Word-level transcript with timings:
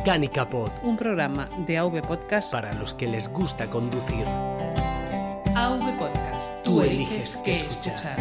Mecánica 0.00 0.48
Pod, 0.48 0.70
un 0.82 0.96
programa 0.96 1.50
de 1.66 1.76
AV 1.76 2.00
Podcast 2.00 2.50
para 2.50 2.72
los 2.72 2.94
que 2.94 3.06
les 3.06 3.28
gusta 3.28 3.68
conducir. 3.68 4.24
AV 5.54 5.98
Podcast, 5.98 6.64
tú, 6.64 6.80
eliges 6.80 7.36
qué 7.44 7.52
escuchar. 7.52 8.16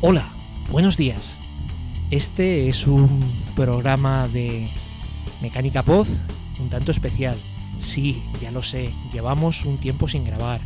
Hola, 0.00 0.24
buenos 0.72 0.96
días. 0.96 1.38
Este 2.10 2.68
es 2.68 2.88
un 2.88 3.22
programa 3.54 4.26
de 4.26 4.68
Mecánica 5.40 5.84
Pod 5.84 6.08
un 6.58 6.70
tanto 6.70 6.90
especial. 6.90 7.36
Sí, 7.78 8.20
ya 8.42 8.50
lo 8.50 8.64
sé, 8.64 8.92
llevamos 9.12 9.64
un 9.64 9.78
tiempo 9.78 10.08
sin 10.08 10.24
grabar. 10.24 10.60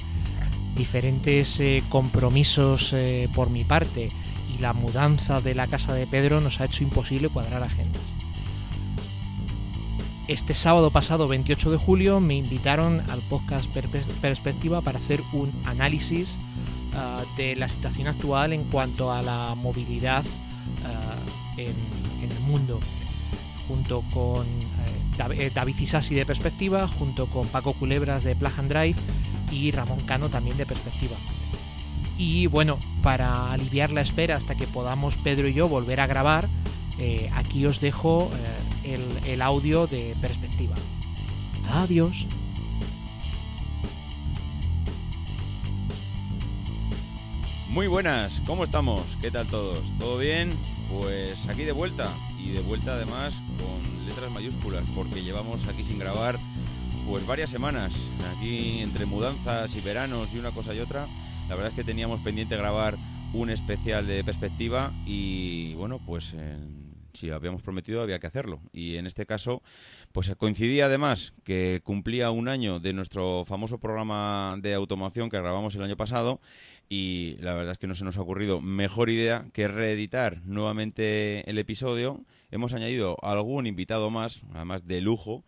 Diferentes 0.77 1.61
eh, 1.61 1.83
compromisos 1.89 2.93
eh, 2.93 3.29
por 3.35 3.51
mi 3.51 3.65
parte 3.65 4.11
y 4.55 4.61
la 4.61 4.73
mudanza 4.73 5.41
de 5.41 5.55
la 5.55 5.67
casa 5.67 5.95
de 5.95 6.07
Pedro 6.07 6.41
nos 6.41 6.61
ha 6.61 6.65
hecho 6.65 6.83
imposible 6.83 7.29
cuadrar 7.29 7.63
agendas. 7.63 8.03
Este 10.27 10.55
sábado 10.55 10.91
pasado, 10.91 11.29
28 11.29 11.71
de 11.71 11.77
julio, 11.77 12.19
me 12.19 12.35
invitaron 12.35 13.03
al 13.11 13.21
podcast 13.21 13.69
Perspectiva 14.23 14.81
para 14.81 14.99
hacer 14.99 15.21
un 15.35 15.53
análisis 15.67 16.39
ah, 16.95 17.23
de 17.37 17.55
la 17.57 17.69
situación 17.69 18.09
actual 18.09 18.55
en 18.55 18.65
cuanto 18.65 19.13
a 19.13 19.21
la 19.21 19.55
movilidad 19.55 20.25
ah, 20.87 21.17
en, 21.59 21.75
el 22.23 22.41
mundo, 22.41 22.81
junto 23.69 24.03
con 24.15 24.47
eh, 24.47 25.51
David 25.55 25.79
Isasi 25.79 26.15
de 26.15 26.25
Perspectiva, 26.25 26.89
junto 26.89 27.27
con 27.27 27.47
Paco 27.49 27.75
Culebras 27.75 28.25
de 28.25 28.35
Plug 28.35 28.53
and 28.59 28.73
Drive 28.73 28.97
y 29.55 29.71
Ramón 29.71 30.01
Cano 30.01 30.29
también 30.29 30.57
de 30.57 30.67
Perspectiva. 30.67 31.17
Y 32.19 32.47
bueno, 32.47 32.79
para 33.03 33.53
aliviar 33.53 33.91
la 33.91 34.01
espera 34.01 34.37
hasta 34.37 34.55
que 34.55 34.67
podamos 34.67 35.17
Pedro 35.17 35.49
y 35.49 35.55
yo 35.55 35.69
volver 35.69 36.01
a 36.01 36.07
grabar, 36.07 36.49
eh, 36.99 37.31
aquí 37.35 37.65
os 37.67 37.81
dejo 37.81 38.31
eh, 38.85 38.95
el, 38.95 39.31
el 39.33 39.43
audio 39.43 39.87
de 39.87 40.15
Perspectiva. 40.21 40.77
Adiós. 41.71 42.27
Muy 47.69 47.89
buenas, 47.89 48.41
¿cómo 48.47 48.63
estamos? 48.63 49.03
¿Qué 49.21 49.33
tal 49.33 49.49
todos? 49.49 49.81
¿Todo 49.99 50.19
bien? 50.19 50.53
Pues 50.93 51.49
aquí 51.49 51.65
de 51.65 51.73
vuelta 51.73 52.13
y 52.39 52.51
de 52.51 52.61
vuelta 52.61 52.93
además 52.93 53.35
con 53.59 54.07
letras 54.07 54.31
mayúsculas 54.31 54.85
porque 54.95 55.25
llevamos 55.25 55.67
aquí 55.67 55.83
sin 55.83 55.99
grabar 55.99 56.39
pues 57.09 57.27
varias 57.27 57.51
semanas, 57.51 57.93
aquí 58.37 58.81
entre 58.81 59.07
mudanzas 59.07 59.75
y 59.77 59.81
veranos 59.81 60.33
y 60.35 60.39
una 60.39 60.51
cosa 60.51 60.75
y 60.75 60.81
otra. 60.81 61.07
La 61.49 61.55
verdad 61.55 61.71
es 61.71 61.77
que 61.77 61.85
teníamos 61.85 62.21
pendiente 62.21 62.57
grabar 62.57 62.97
un 63.33 63.51
especial 63.51 64.07
de 64.07 64.25
perspectiva 64.25 64.93
y 65.05 65.75
bueno, 65.75 66.01
pues 66.05 66.35
si 67.13 67.31
habíamos 67.31 67.63
prometido 67.63 68.03
había 68.03 68.19
que 68.19 68.27
hacerlo. 68.27 68.61
Y 68.73 68.97
en 68.97 69.07
este 69.07 69.27
caso, 69.27 69.63
pues 70.13 70.35
coincidía 70.37 70.87
además 70.87 71.33
que 71.45 71.81
cumplía 71.85 72.31
un 72.31 72.49
año 72.49 72.81
de 72.81 72.93
nuestro 72.93 73.45
famoso 73.45 73.79
programa 73.79 74.55
de 74.61 74.75
automación 74.75 75.31
que 75.31 75.39
grabamos 75.39 75.75
el 75.75 75.83
año 75.83 75.97
pasado 75.97 76.41
y 76.89 77.37
la 77.41 77.55
verdad 77.55 77.73
es 77.73 77.79
que 77.79 77.87
no 77.87 77.95
se 77.95 78.05
nos 78.05 78.17
ha 78.19 78.23
ocurrido 78.23 78.61
mejor 78.61 79.11
idea 79.11 79.47
que 79.53 79.69
reeditar 79.69 80.43
nuevamente 80.45 81.49
el 81.49 81.59
episodio. 81.59 82.21
Hemos 82.51 82.75
añadido 82.75 83.17
algún 83.23 83.67
invitado 83.67 84.11
más, 84.11 84.43
además 84.55 84.87
de 84.87 85.01
lujo, 85.01 85.45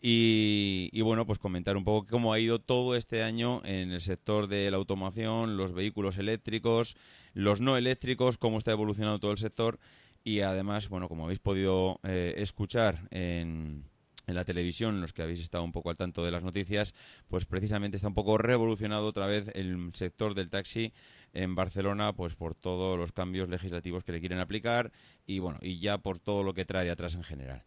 y, 0.00 1.00
bueno, 1.00 1.26
pues 1.26 1.38
comentar 1.38 1.76
un 1.76 1.84
poco 1.84 2.06
cómo 2.08 2.32
ha 2.32 2.38
ido 2.38 2.60
todo 2.60 2.94
este 2.94 3.22
año 3.22 3.62
en 3.64 3.90
el 3.90 4.00
sector 4.00 4.46
de 4.46 4.70
la 4.70 4.76
automación, 4.76 5.56
los 5.56 5.72
vehículos 5.72 6.18
eléctricos, 6.18 6.96
los 7.34 7.60
no 7.60 7.76
eléctricos, 7.76 8.38
cómo 8.38 8.58
está 8.58 8.70
evolucionando 8.70 9.18
todo 9.18 9.32
el 9.32 9.38
sector 9.38 9.78
y 10.22 10.40
además, 10.40 10.88
bueno, 10.88 11.08
como 11.08 11.24
habéis 11.24 11.40
podido 11.40 12.00
eh, 12.04 12.34
escuchar 12.36 13.08
en, 13.10 13.84
en 14.28 14.34
la 14.34 14.44
televisión, 14.44 15.00
los 15.00 15.12
que 15.12 15.22
habéis 15.22 15.40
estado 15.40 15.64
un 15.64 15.72
poco 15.72 15.90
al 15.90 15.96
tanto 15.96 16.22
de 16.24 16.30
las 16.30 16.44
noticias, 16.44 16.94
pues 17.28 17.46
precisamente 17.46 17.96
está 17.96 18.08
un 18.08 18.14
poco 18.14 18.38
revolucionado 18.38 19.06
otra 19.06 19.26
vez 19.26 19.50
el 19.54 19.90
sector 19.94 20.34
del 20.34 20.50
taxi 20.50 20.92
en 21.32 21.54
Barcelona, 21.54 22.12
pues 22.12 22.34
por 22.34 22.54
todos 22.54 22.98
los 22.98 23.12
cambios 23.12 23.48
legislativos 23.48 24.04
que 24.04 24.12
le 24.12 24.20
quieren 24.20 24.38
aplicar 24.38 24.92
y 25.26 25.38
bueno, 25.38 25.58
y 25.62 25.80
ya 25.80 25.98
por 25.98 26.18
todo 26.18 26.42
lo 26.42 26.54
que 26.54 26.66
trae 26.66 26.90
atrás 26.90 27.14
en 27.14 27.24
general. 27.24 27.64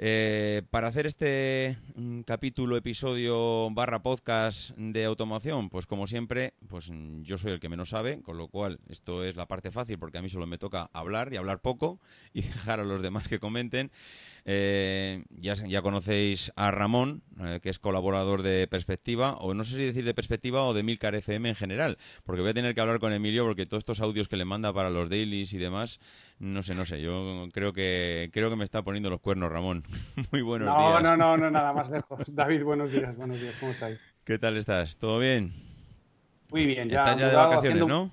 Eh, 0.00 0.62
para 0.70 0.86
hacer 0.86 1.06
este 1.06 1.76
mm, 1.96 2.20
capítulo, 2.20 2.76
episodio 2.76 3.68
barra 3.72 4.00
podcast 4.00 4.70
de 4.76 5.04
automación, 5.04 5.70
pues 5.70 5.86
como 5.88 6.06
siempre, 6.06 6.54
pues 6.68 6.88
mm, 6.88 7.22
yo 7.22 7.36
soy 7.36 7.50
el 7.50 7.58
que 7.58 7.68
menos 7.68 7.88
sabe, 7.88 8.22
con 8.22 8.38
lo 8.38 8.46
cual 8.46 8.78
esto 8.88 9.24
es 9.24 9.34
la 9.34 9.46
parte 9.46 9.72
fácil 9.72 9.98
porque 9.98 10.18
a 10.18 10.22
mí 10.22 10.28
solo 10.28 10.46
me 10.46 10.56
toca 10.56 10.88
hablar 10.92 11.32
y 11.32 11.36
hablar 11.36 11.58
poco 11.58 11.98
y 12.32 12.42
dejar 12.42 12.78
a 12.78 12.84
los 12.84 13.02
demás 13.02 13.26
que 13.26 13.40
comenten. 13.40 13.90
Eh, 14.50 15.24
ya, 15.28 15.52
ya 15.52 15.82
conocéis 15.82 16.52
a 16.56 16.70
Ramón, 16.70 17.20
eh, 17.38 17.60
que 17.62 17.68
es 17.68 17.78
colaborador 17.78 18.40
de 18.40 18.66
Perspectiva, 18.66 19.34
o 19.34 19.52
no 19.52 19.62
sé 19.62 19.76
si 19.76 19.84
decir 19.84 20.06
de 20.06 20.14
Perspectiva 20.14 20.62
o 20.62 20.72
de 20.72 20.82
Milcar 20.82 21.14
FM 21.14 21.50
en 21.50 21.54
general, 21.54 21.98
porque 22.24 22.40
voy 22.40 22.52
a 22.52 22.54
tener 22.54 22.74
que 22.74 22.80
hablar 22.80 22.98
con 22.98 23.12
Emilio 23.12 23.44
porque 23.44 23.66
todos 23.66 23.82
estos 23.82 24.00
audios 24.00 24.26
que 24.26 24.38
le 24.38 24.46
manda 24.46 24.72
para 24.72 24.88
los 24.88 25.10
dailies 25.10 25.52
y 25.52 25.58
demás, 25.58 26.00
no 26.38 26.62
sé, 26.62 26.74
no 26.74 26.86
sé, 26.86 27.02
yo 27.02 27.48
creo 27.52 27.74
que 27.74 28.30
creo 28.32 28.48
que 28.48 28.56
me 28.56 28.64
está 28.64 28.80
poniendo 28.80 29.10
los 29.10 29.20
cuernos, 29.20 29.52
Ramón. 29.52 29.84
Muy 30.32 30.40
buenos 30.40 30.74
días. 30.74 31.02
No, 31.02 31.14
no, 31.14 31.36
no, 31.36 31.50
nada 31.50 31.74
más 31.74 31.90
lejos. 31.90 32.18
David, 32.34 32.64
buenos 32.64 32.90
días, 32.90 33.14
buenos 33.18 33.38
días, 33.38 33.54
¿cómo 33.60 33.72
estáis? 33.72 34.00
¿Qué 34.24 34.38
tal 34.38 34.56
estás? 34.56 34.96
¿Todo 34.96 35.18
bien? 35.18 35.52
Muy 36.50 36.62
bien, 36.62 36.88
ya. 36.88 36.96
Estás 36.96 37.20
ya 37.20 37.28
de 37.28 37.36
vacaciones, 37.36 37.86
¿no? 37.86 38.10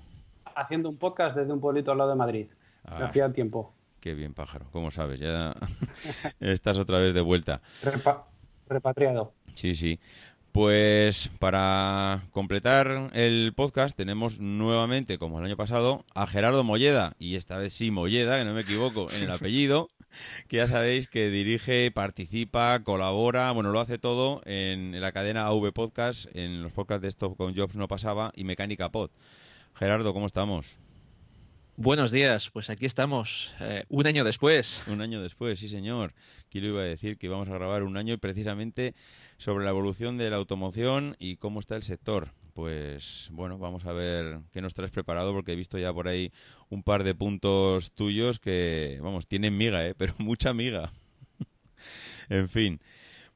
Haciendo 0.54 0.90
un 0.90 0.98
podcast 0.98 1.34
desde 1.34 1.50
un 1.50 1.60
pueblito 1.60 1.92
al 1.92 1.96
lado 1.96 2.10
de 2.10 2.16
Madrid. 2.16 2.46
Ah. 2.84 3.06
Hacía 3.06 3.32
tiempo. 3.32 3.72
Qué 4.06 4.14
bien, 4.14 4.34
pájaro. 4.34 4.68
¿Cómo 4.70 4.92
sabes? 4.92 5.18
Ya 5.18 5.52
estás 6.38 6.76
otra 6.76 7.00
vez 7.00 7.12
de 7.12 7.22
vuelta. 7.22 7.60
repatriado. 8.68 9.32
Sí, 9.54 9.74
sí. 9.74 9.98
Pues 10.52 11.28
para 11.40 12.22
completar 12.30 13.10
el 13.14 13.52
podcast 13.56 13.96
tenemos 13.96 14.38
nuevamente, 14.38 15.18
como 15.18 15.40
el 15.40 15.46
año 15.46 15.56
pasado, 15.56 16.04
a 16.14 16.28
Gerardo 16.28 16.62
Molleda, 16.62 17.16
y 17.18 17.34
esta 17.34 17.58
vez 17.58 17.72
sí 17.72 17.90
Molleda, 17.90 18.38
que 18.38 18.44
no 18.44 18.54
me 18.54 18.60
equivoco 18.60 19.10
en 19.10 19.24
el 19.24 19.30
apellido, 19.32 19.88
que 20.46 20.58
ya 20.58 20.68
sabéis 20.68 21.08
que 21.08 21.28
dirige, 21.28 21.90
participa, 21.90 22.84
colabora, 22.84 23.50
bueno, 23.50 23.72
lo 23.72 23.80
hace 23.80 23.98
todo 23.98 24.40
en 24.44 25.00
la 25.00 25.10
cadena 25.10 25.46
AV 25.46 25.72
Podcast, 25.72 26.26
en 26.32 26.62
los 26.62 26.70
podcasts 26.70 27.02
de 27.02 27.08
Stop 27.08 27.36
con 27.36 27.56
Jobs 27.56 27.74
no 27.74 27.88
pasaba 27.88 28.30
y 28.36 28.44
Mecánica 28.44 28.88
Pod. 28.88 29.10
Gerardo, 29.74 30.14
¿cómo 30.14 30.26
estamos? 30.26 30.76
Buenos 31.78 32.10
días, 32.10 32.48
pues 32.48 32.70
aquí 32.70 32.86
estamos, 32.86 33.52
eh, 33.60 33.84
un 33.90 34.06
año 34.06 34.24
después. 34.24 34.82
Un 34.86 35.02
año 35.02 35.20
después, 35.20 35.58
sí 35.58 35.68
señor. 35.68 36.14
Quiero 36.48 36.68
iba 36.68 36.80
a 36.80 36.84
decir 36.84 37.18
que 37.18 37.26
íbamos 37.26 37.50
a 37.50 37.52
grabar 37.52 37.82
un 37.82 37.98
año 37.98 38.16
precisamente 38.16 38.94
sobre 39.36 39.66
la 39.66 39.72
evolución 39.72 40.16
de 40.16 40.30
la 40.30 40.36
automoción 40.36 41.16
y 41.18 41.36
cómo 41.36 41.60
está 41.60 41.76
el 41.76 41.82
sector. 41.82 42.30
Pues 42.54 43.28
bueno, 43.30 43.58
vamos 43.58 43.84
a 43.84 43.92
ver 43.92 44.40
qué 44.52 44.62
nos 44.62 44.72
traes 44.72 44.90
preparado 44.90 45.34
porque 45.34 45.52
he 45.52 45.56
visto 45.56 45.76
ya 45.76 45.92
por 45.92 46.08
ahí 46.08 46.32
un 46.70 46.82
par 46.82 47.04
de 47.04 47.14
puntos 47.14 47.92
tuyos 47.92 48.38
que, 48.38 48.98
vamos, 49.02 49.26
tienen 49.26 49.58
miga, 49.58 49.86
¿eh? 49.86 49.94
pero 49.98 50.14
mucha 50.16 50.54
miga. 50.54 50.94
en 52.30 52.48
fin. 52.48 52.80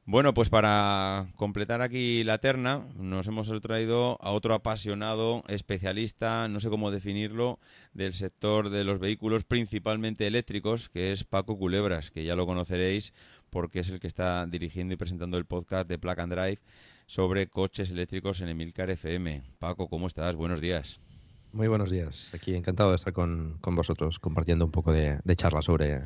Bueno, 0.07 0.35
pues 0.35 0.49
para 0.49 1.29
completar 1.37 1.83
aquí 1.83 2.25
la 2.25 2.39
terna, 2.39 2.85
nos 2.97 3.27
hemos 3.29 3.49
traído 3.61 4.19
a 4.21 4.31
otro 4.31 4.55
apasionado, 4.55 5.45
especialista, 5.47 6.49
no 6.49 6.59
sé 6.59 6.69
cómo 6.69 6.91
definirlo, 6.91 7.61
del 7.93 8.15
sector 8.15 8.71
de 8.71 8.83
los 8.83 8.99
vehículos 8.99 9.45
principalmente 9.45 10.27
eléctricos, 10.27 10.89
que 10.89 11.13
es 11.13 11.25
Paco 11.25 11.57
Culebras, 11.59 12.11
que 12.11 12.25
ya 12.25 12.35
lo 12.35 12.47
conoceréis 12.47 13.13
porque 13.51 13.81
es 13.81 13.91
el 13.91 14.01
que 14.01 14.07
está 14.07 14.47
dirigiendo 14.47 14.95
y 14.95 14.97
presentando 14.97 15.37
el 15.37 15.45
podcast 15.45 15.89
de 15.89 15.99
Plug 15.99 16.19
and 16.19 16.33
Drive 16.33 16.61
sobre 17.07 17.49
coches 17.49 17.91
eléctricos 17.91 18.41
en 18.41 18.49
Emilcar 18.49 18.91
FM. 18.91 19.43
Paco, 19.59 19.89
¿cómo 19.89 20.07
estás? 20.07 20.35
Buenos 20.35 20.61
días. 20.61 20.99
Muy 21.53 21.69
buenos 21.69 21.91
días. 21.91 22.33
Aquí 22.33 22.55
encantado 22.55 22.91
de 22.91 22.97
estar 22.97 23.13
con, 23.13 23.61
vosotros 23.61 24.19
compartiendo 24.19 24.65
un 24.65 24.71
poco 24.71 24.93
de, 24.93 25.21
de 25.23 25.37
charla 25.37 25.63
sobre, 25.63 26.03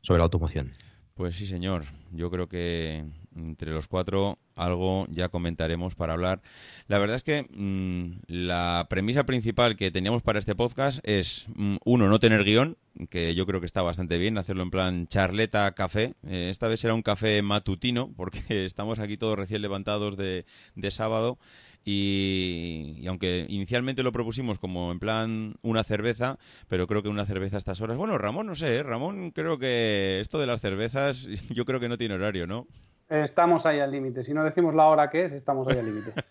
sobre 0.00 0.18
la 0.18 0.24
automoción. 0.24 0.72
Pues 1.14 1.36
sí, 1.36 1.46
señor. 1.46 1.84
Yo 2.10 2.28
creo 2.28 2.48
que 2.48 3.04
entre 3.36 3.70
los 3.70 3.86
cuatro 3.86 4.38
algo 4.56 5.06
ya 5.10 5.28
comentaremos 5.28 5.94
para 5.94 6.12
hablar. 6.12 6.42
La 6.88 6.98
verdad 6.98 7.16
es 7.16 7.22
que 7.22 7.46
mm, 7.50 8.22
la 8.26 8.86
premisa 8.90 9.24
principal 9.24 9.76
que 9.76 9.92
teníamos 9.92 10.22
para 10.22 10.40
este 10.40 10.56
podcast 10.56 10.98
es, 11.04 11.46
mm, 11.54 11.76
uno, 11.84 12.08
no 12.08 12.18
tener 12.18 12.42
guion, 12.42 12.76
que 13.10 13.34
yo 13.36 13.46
creo 13.46 13.60
que 13.60 13.66
está 13.66 13.82
bastante 13.82 14.18
bien, 14.18 14.38
hacerlo 14.38 14.64
en 14.64 14.70
plan 14.70 15.06
charleta, 15.06 15.70
café. 15.72 16.14
Eh, 16.26 16.48
esta 16.50 16.66
vez 16.66 16.80
será 16.80 16.94
un 16.94 17.02
café 17.02 17.42
matutino, 17.42 18.10
porque 18.16 18.64
estamos 18.64 18.98
aquí 18.98 19.16
todos 19.16 19.38
recién 19.38 19.62
levantados 19.62 20.16
de, 20.16 20.46
de 20.74 20.90
sábado 20.90 21.38
y, 21.84 23.04
aunque 23.06 23.46
inicialmente 23.48 24.02
lo 24.02 24.12
propusimos 24.12 24.58
como 24.58 24.90
en 24.90 24.98
plan 24.98 25.54
una 25.62 25.84
cerveza, 25.84 26.38
pero 26.68 26.86
creo 26.86 27.02
que 27.02 27.08
una 27.08 27.26
cerveza 27.26 27.56
a 27.56 27.58
estas 27.58 27.80
horas. 27.80 27.96
Bueno, 27.96 28.16
Ramón, 28.18 28.46
no 28.46 28.54
sé, 28.54 28.76
¿eh? 28.76 28.82
Ramón, 28.82 29.30
creo 29.30 29.58
que 29.58 30.20
esto 30.20 30.38
de 30.38 30.46
las 30.46 30.60
cervezas, 30.60 31.26
yo 31.50 31.64
creo 31.64 31.80
que 31.80 31.88
no 31.88 31.98
tiene 31.98 32.14
horario, 32.14 32.46
¿no? 32.46 32.66
Estamos 33.08 33.66
ahí 33.66 33.80
al 33.80 33.90
límite. 33.90 34.22
Si 34.22 34.32
no 34.32 34.42
decimos 34.44 34.74
la 34.74 34.86
hora 34.86 35.10
que 35.10 35.26
es, 35.26 35.32
estamos 35.32 35.68
ahí 35.68 35.78
al 35.78 35.86
límite. 35.86 36.12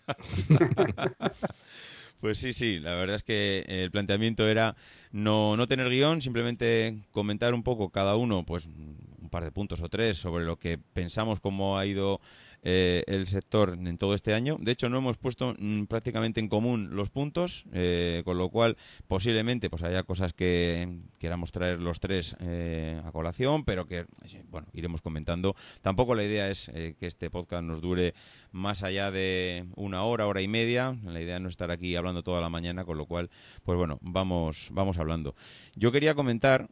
Pues 2.20 2.38
sí, 2.38 2.54
sí, 2.54 2.78
la 2.78 2.94
verdad 2.94 3.16
es 3.16 3.22
que 3.22 3.66
el 3.68 3.90
planteamiento 3.90 4.48
era 4.48 4.76
no, 5.12 5.58
no 5.58 5.68
tener 5.68 5.90
guion, 5.90 6.22
simplemente 6.22 7.02
comentar 7.10 7.52
un 7.52 7.62
poco 7.62 7.90
cada 7.90 8.16
uno, 8.16 8.46
pues 8.46 8.64
un 8.64 9.28
par 9.30 9.44
de 9.44 9.52
puntos 9.52 9.82
o 9.82 9.90
tres 9.90 10.16
sobre 10.16 10.46
lo 10.46 10.56
que 10.56 10.78
pensamos 10.78 11.38
cómo 11.38 11.76
ha 11.76 11.84
ido 11.84 12.22
eh, 12.66 13.04
el 13.08 13.26
sector 13.26 13.76
en 13.78 13.98
todo 13.98 14.14
este 14.14 14.32
año. 14.32 14.56
De 14.58 14.72
hecho, 14.72 14.88
no 14.88 14.96
hemos 14.96 15.18
puesto 15.18 15.54
mm, 15.58 15.84
prácticamente 15.84 16.40
en 16.40 16.48
común 16.48 16.96
los 16.96 17.10
puntos, 17.10 17.66
eh, 17.74 18.22
con 18.24 18.38
lo 18.38 18.48
cual 18.48 18.78
posiblemente 19.06 19.68
pues 19.68 19.82
haya 19.82 20.02
cosas 20.04 20.32
que 20.32 21.00
queramos 21.18 21.52
traer 21.52 21.78
los 21.78 22.00
tres 22.00 22.34
eh, 22.40 23.02
a 23.04 23.12
colación, 23.12 23.66
pero 23.66 23.86
que 23.86 24.06
bueno 24.48 24.66
iremos 24.72 25.02
comentando. 25.02 25.54
Tampoco 25.82 26.14
la 26.14 26.24
idea 26.24 26.48
es 26.48 26.70
que 26.72 27.06
este 27.06 27.28
podcast 27.28 27.64
nos 27.64 27.82
dure 27.82 28.14
más 28.50 28.82
allá 28.82 29.10
de 29.10 29.66
una 29.76 30.02
hora, 30.04 30.26
hora 30.26 30.40
y 30.40 30.48
media. 30.48 30.96
La 31.04 31.20
idea 31.20 31.38
no 31.40 31.50
estar 31.50 31.70
aquí 31.70 31.96
hablando 31.96 32.22
toda 32.22 32.40
la 32.40 32.48
mañana, 32.48 32.86
con 32.86 32.96
lo 32.96 33.04
cual, 33.04 33.28
pues 33.62 33.76
bueno, 33.76 33.98
vamos, 34.00 34.68
vamos 34.72 34.96
hablando. 34.96 35.34
Yo 35.74 35.92
quería 35.92 36.14
comentar 36.14 36.70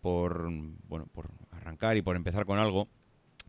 por 0.00 0.48
bueno 0.86 1.06
por 1.12 1.30
arrancar 1.50 1.96
y 1.96 2.02
por 2.02 2.14
empezar 2.14 2.46
con 2.46 2.60
algo 2.60 2.86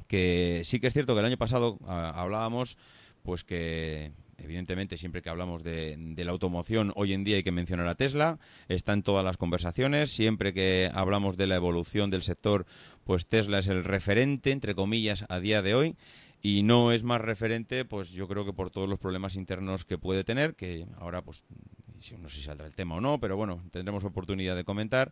que 0.07 0.62
sí 0.65 0.80
que 0.80 0.88
es 0.88 0.94
cierto 0.94 1.13
que 1.13 1.19
el 1.19 1.25
año 1.25 1.38
pasado 1.38 1.77
ah, 1.86 2.13
hablábamos 2.15 2.77
pues 3.24 3.44
que 3.44 4.12
evidentemente 4.38 4.98
siempre 4.98 5.21
que 5.21 5.30
hablamos 5.30 5.63
de, 5.63 5.98
la 6.15 6.31
automoción 6.31 6.94
hoy 6.95 7.13
en 7.13 7.24
día 7.24 7.38
hay 7.38 7.44
que 7.44 7.51
mencionar 7.51 7.88
a 7.88 7.95
Tesla, 7.95 8.39
está 8.68 8.94
en 8.94 9.04
todas 9.04 9.25
las 9.25 9.38
conversaciones, 9.38 10.12
siempre 10.12 10.54
que 10.54 10.89
hablamos 10.94 11.38
de 11.38 11.48
la 11.48 11.56
evolución 11.56 12.09
del 12.09 12.21
sector, 12.21 12.65
pues 13.04 13.25
Tesla 13.27 13.59
es 13.59 13.68
el 13.68 13.83
referente, 13.83 14.51
entre 14.51 14.75
comillas, 14.75 15.25
a 15.30 15.39
día 15.39 15.62
de 15.62 15.75
hoy. 15.75 15.95
Y 16.39 16.62
no 16.62 16.92
es 16.92 17.03
más 17.03 17.19
referente, 17.19 17.83
pues 17.83 18.12
yo 18.12 18.27
creo 18.27 18.45
que 18.45 18.53
por 18.53 18.69
todos 18.69 18.88
los 18.88 19.00
problemas 19.00 19.36
internos 19.36 19.86
que 19.86 19.98
puede 19.98 20.24
tener, 20.24 20.53
que 20.56 20.86
ahora 21.00 21.24
pues 21.24 21.44
no 22.19 22.30
sé 22.30 22.38
si 22.38 22.44
saldrá 22.44 22.68
el 22.68 22.75
tema 22.75 22.95
o 22.95 23.01
no, 23.01 23.19
pero 23.19 23.36
bueno, 23.36 23.63
tendremos 23.71 24.03
oportunidad 24.03 24.56
de 24.56 24.63
comentar. 24.63 25.12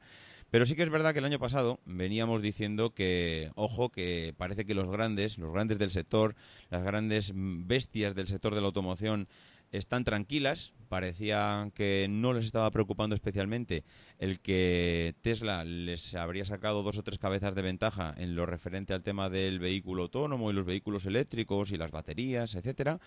Pero 0.55 0.65
sí 0.65 0.77
que 0.77 0.83
es 0.83 0.89
verdad 0.89 1.11
que 1.11 1.19
el 1.19 1.25
año 1.25 1.37
pasado 1.37 1.81
veníamos 1.85 2.41
diciendo 2.41 2.93
que, 2.93 3.51
ojo, 3.55 3.89
que 3.89 4.33
parece 4.37 4.63
que 4.63 4.73
los 4.73 4.89
grandes, 4.89 5.37
los 5.37 5.51
grandes 5.51 5.77
del 5.79 5.91
sector, 5.91 6.33
las 6.69 6.81
grandes 6.81 7.33
bestias 7.35 8.15
del 8.15 8.29
sector 8.29 8.55
de 8.55 8.61
la 8.61 8.67
automoción 8.67 9.27
están 9.73 10.05
tranquilas. 10.05 10.71
Parecía 10.87 11.69
que 11.75 12.07
no 12.09 12.31
les 12.31 12.45
estaba 12.45 12.71
preocupando 12.71 13.15
especialmente 13.15 13.83
el 14.17 14.39
que 14.39 15.15
Tesla 15.21 15.65
les 15.65 16.15
habría 16.15 16.45
sacado 16.45 16.83
dos 16.83 16.99
o 16.99 17.03
tres 17.03 17.19
cabezas 17.19 17.53
de 17.53 17.61
ventaja 17.61 18.15
en 18.17 18.37
lo 18.37 18.45
referente 18.45 18.93
al 18.93 19.03
tema 19.03 19.29
del 19.29 19.59
vehículo 19.59 20.03
autónomo 20.03 20.51
y 20.51 20.53
los 20.53 20.65
vehículos 20.65 21.05
eléctricos 21.05 21.73
y 21.73 21.77
las 21.77 21.91
baterías, 21.91 22.55
etcétera, 22.55 23.01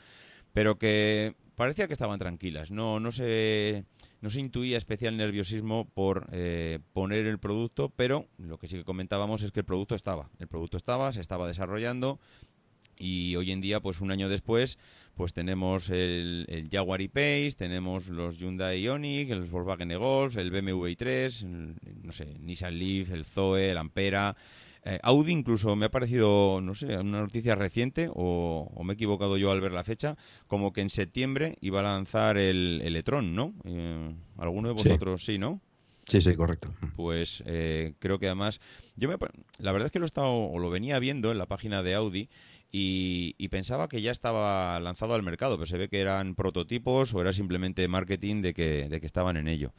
pero 0.52 0.76
que 0.76 1.34
parecía 1.56 1.86
que 1.86 1.94
estaban 1.94 2.18
tranquilas. 2.18 2.70
No, 2.70 3.00
no 3.00 3.10
se 3.10 3.86
no 4.20 4.30
se 4.30 4.40
intuía 4.40 4.76
especial 4.76 5.16
nerviosismo 5.16 5.88
por 5.94 6.28
eh, 6.32 6.80
poner 6.92 7.26
el 7.26 7.38
producto, 7.38 7.92
pero 7.94 8.26
lo 8.38 8.58
que 8.58 8.68
sí 8.68 8.76
que 8.76 8.84
comentábamos 8.84 9.42
es 9.42 9.52
que 9.52 9.60
el 9.60 9.66
producto 9.66 9.94
estaba. 9.94 10.30
El 10.38 10.48
producto 10.48 10.76
estaba, 10.76 11.12
se 11.12 11.20
estaba 11.20 11.46
desarrollando 11.46 12.18
y 12.98 13.36
hoy 13.36 13.52
en 13.52 13.60
día, 13.60 13.80
pues 13.80 14.00
un 14.00 14.10
año 14.10 14.28
después, 14.28 14.78
pues 15.14 15.32
tenemos 15.32 15.88
el, 15.90 16.68
Jaguar 16.70 17.00
E-Pace, 17.00 17.52
tenemos 17.56 18.08
los 18.08 18.38
Hyundai 18.38 18.82
Ioniq, 18.82 19.30
el 19.30 19.42
Volkswagen 19.42 19.92
e-Golf, 19.92 20.36
el 20.36 20.50
BMW 20.50 20.86
i3, 20.88 21.44
no 22.02 22.12
sé, 22.12 22.34
Nissan 22.40 22.78
Leaf, 22.78 23.10
el 23.10 23.24
Zoe, 23.24 23.70
el 23.70 23.78
Ampera... 23.78 24.36
Eh, 24.84 24.98
Audi 25.02 25.32
incluso 25.32 25.76
me 25.76 25.86
ha 25.86 25.90
parecido, 25.90 26.60
no 26.62 26.74
sé, 26.74 26.96
una 26.96 27.20
noticia 27.20 27.54
reciente, 27.54 28.10
o, 28.12 28.70
me 28.84 28.92
he 28.92 28.94
equivocado 28.94 29.36
yo 29.36 29.50
al 29.50 29.60
ver 29.60 29.72
la 29.72 29.84
fecha, 29.84 30.16
como 30.46 30.72
que 30.72 30.80
en 30.80 30.90
septiembre 30.90 31.56
iba 31.60 31.80
a 31.80 31.82
lanzar 31.82 32.38
el, 32.38 32.80
el 32.84 32.96
e-tron, 32.96 33.34
¿no? 33.34 33.54
Eh, 33.64 34.14
¿Alguno 34.38 34.68
de 34.68 34.74
vosotros 34.74 35.24
sí, 35.24 35.38
no? 35.38 35.60
Sí, 36.08 36.22
sí, 36.22 36.34
correcto. 36.34 36.72
Pues 36.96 37.42
eh, 37.44 37.92
creo 37.98 38.18
que 38.18 38.26
además, 38.26 38.60
yo 38.96 39.10
me, 39.10 39.16
la 39.58 39.72
verdad 39.72 39.86
es 39.86 39.92
que 39.92 39.98
lo 39.98 40.06
he 40.06 40.06
estado, 40.06 40.32
o 40.32 40.58
lo 40.58 40.70
venía 40.70 40.98
viendo 40.98 41.30
en 41.30 41.36
la 41.36 41.44
página 41.44 41.82
de 41.82 41.94
Audi 41.94 42.30
y, 42.72 43.34
y, 43.36 43.48
pensaba 43.48 43.88
que 43.88 44.00
ya 44.00 44.10
estaba 44.10 44.80
lanzado 44.80 45.14
al 45.14 45.22
mercado, 45.22 45.56
pero 45.56 45.66
se 45.66 45.76
ve 45.76 45.88
que 45.88 46.00
eran 46.00 46.34
prototipos 46.34 47.12
o 47.12 47.20
era 47.20 47.34
simplemente 47.34 47.86
marketing 47.88 48.40
de 48.40 48.54
que, 48.54 48.88
de 48.88 49.00
que 49.00 49.06
estaban 49.06 49.36
en 49.36 49.48
ello. 49.48 49.74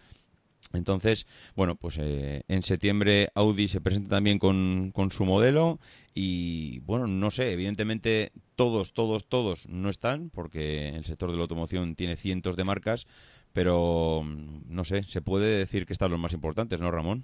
Entonces, 0.73 1.25
bueno, 1.55 1.75
pues 1.75 1.97
eh, 1.99 2.43
en 2.47 2.61
septiembre 2.61 3.29
Audi 3.33 3.67
se 3.67 3.81
presenta 3.81 4.17
también 4.17 4.37
con, 4.37 4.91
con, 4.93 5.09
su 5.09 5.25
modelo 5.25 5.79
y, 6.13 6.79
bueno, 6.81 7.07
no 7.07 7.31
sé, 7.31 7.53
evidentemente 7.53 8.31
todos, 8.55 8.93
todos, 8.93 9.27
todos 9.27 9.67
no 9.67 9.89
están 9.89 10.29
porque 10.29 10.89
el 10.89 11.05
sector 11.05 11.31
de 11.31 11.37
la 11.37 11.43
automoción 11.43 11.95
tiene 11.95 12.15
cientos 12.15 12.55
de 12.55 12.65
marcas, 12.65 13.07
pero 13.51 14.21
mm, 14.23 14.61
no 14.67 14.83
sé, 14.83 15.03
se 15.03 15.21
puede 15.21 15.57
decir 15.57 15.87
que 15.87 15.93
están 15.93 16.11
los 16.11 16.19
más 16.19 16.33
importantes, 16.33 16.79
¿no, 16.79 16.91
Ramón? 16.91 17.23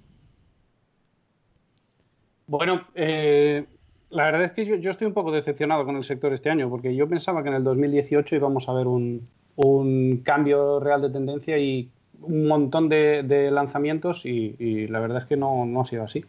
Bueno, 2.48 2.86
eh, 2.96 3.64
la 4.10 4.24
verdad 4.24 4.44
es 4.44 4.52
que 4.52 4.64
yo, 4.64 4.74
yo, 4.76 4.90
estoy 4.90 5.06
un 5.06 5.14
poco 5.14 5.30
decepcionado 5.30 5.84
con 5.84 5.96
el 5.96 6.04
sector 6.04 6.32
este 6.32 6.50
año 6.50 6.68
porque 6.68 6.94
yo 6.96 7.08
pensaba 7.08 7.42
que 7.42 7.48
en 7.48 7.56
el 7.56 7.64
2018 7.64 8.36
íbamos 8.36 8.68
a 8.68 8.72
ver 8.72 8.88
un, 8.88 9.28
un 9.56 10.18
cambio 10.24 10.80
real 10.80 11.02
de 11.02 11.10
tendencia 11.10 11.58
y 11.58 11.90
un 12.22 12.46
montón 12.48 12.88
de, 12.88 13.50
lanzamientos 13.52 14.26
y, 14.26 14.86
la 14.88 15.00
verdad 15.00 15.18
es 15.18 15.24
que 15.24 15.36
no, 15.36 15.80
ha 15.80 15.84
sido 15.84 16.04
así. 16.04 16.24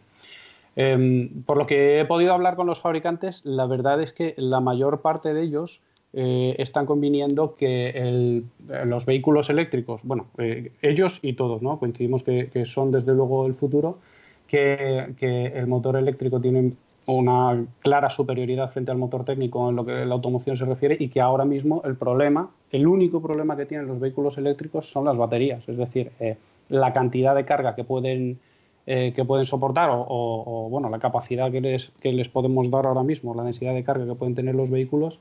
Em, 0.76 1.42
por 1.42 1.56
lo 1.56 1.66
que 1.66 1.98
he 1.98 2.04
podido 2.04 2.32
hablar 2.32 2.54
con 2.54 2.66
los 2.66 2.80
fabricantes, 2.80 3.44
la 3.44 3.66
verdad 3.66 4.00
es 4.00 4.12
que 4.12 4.34
la 4.36 4.60
mayor 4.60 5.00
parte 5.00 5.34
de 5.34 5.42
ellos 5.42 5.80
eh, 6.14 6.54
están 6.58 6.86
conviniendo 6.86 7.54
que 7.54 8.42
los 8.86 9.04
vehículos 9.04 9.50
eléctricos, 9.50 10.00
bueno, 10.04 10.28
eh, 10.38 10.72
ellos 10.80 11.18
y 11.20 11.34
todos, 11.34 11.60
¿no? 11.60 11.78
Coincidimos 11.78 12.22
que, 12.22 12.64
son 12.64 12.90
desde 12.90 13.12
luego 13.12 13.46
el 13.46 13.52
futuro, 13.52 13.98
que, 14.46 15.14
el 15.54 15.66
motor 15.66 15.96
eléctrico 15.96 16.40
tiene 16.40 16.72
una 17.08 17.64
clara 17.80 18.10
superioridad 18.10 18.70
frente 18.70 18.90
al 18.90 18.98
motor 18.98 19.24
técnico 19.24 19.68
en 19.68 19.76
lo 19.76 19.84
que 19.84 20.04
la 20.04 20.14
automoción 20.14 20.56
se 20.56 20.64
refiere 20.64 20.96
y 20.98 21.08
que 21.08 21.20
ahora 21.20 21.44
mismo 21.44 21.82
el 21.84 21.96
problema, 21.96 22.50
el 22.70 22.86
único 22.86 23.22
problema 23.22 23.56
que 23.56 23.66
tienen 23.66 23.86
los 23.86 23.98
vehículos 23.98 24.38
eléctricos 24.38 24.90
son 24.90 25.04
las 25.04 25.16
baterías, 25.16 25.68
es 25.68 25.76
decir, 25.76 26.12
eh, 26.20 26.36
la 26.68 26.92
cantidad 26.92 27.34
de 27.34 27.44
carga 27.44 27.74
que 27.74 27.84
pueden, 27.84 28.38
eh, 28.86 29.12
que 29.14 29.24
pueden 29.24 29.46
soportar 29.46 29.90
o, 29.92 30.68
bueno, 30.70 30.90
la 30.90 30.98
capacidad 30.98 31.50
que 31.50 31.60
les, 31.60 31.90
que 32.00 32.12
les 32.12 32.28
podemos 32.28 32.70
dar 32.70 32.86
ahora 32.86 33.02
mismo, 33.02 33.34
la 33.34 33.42
densidad 33.42 33.74
de 33.74 33.84
carga 33.84 34.06
que 34.06 34.14
pueden 34.14 34.34
tener 34.34 34.54
los 34.54 34.70
vehículos 34.70 35.20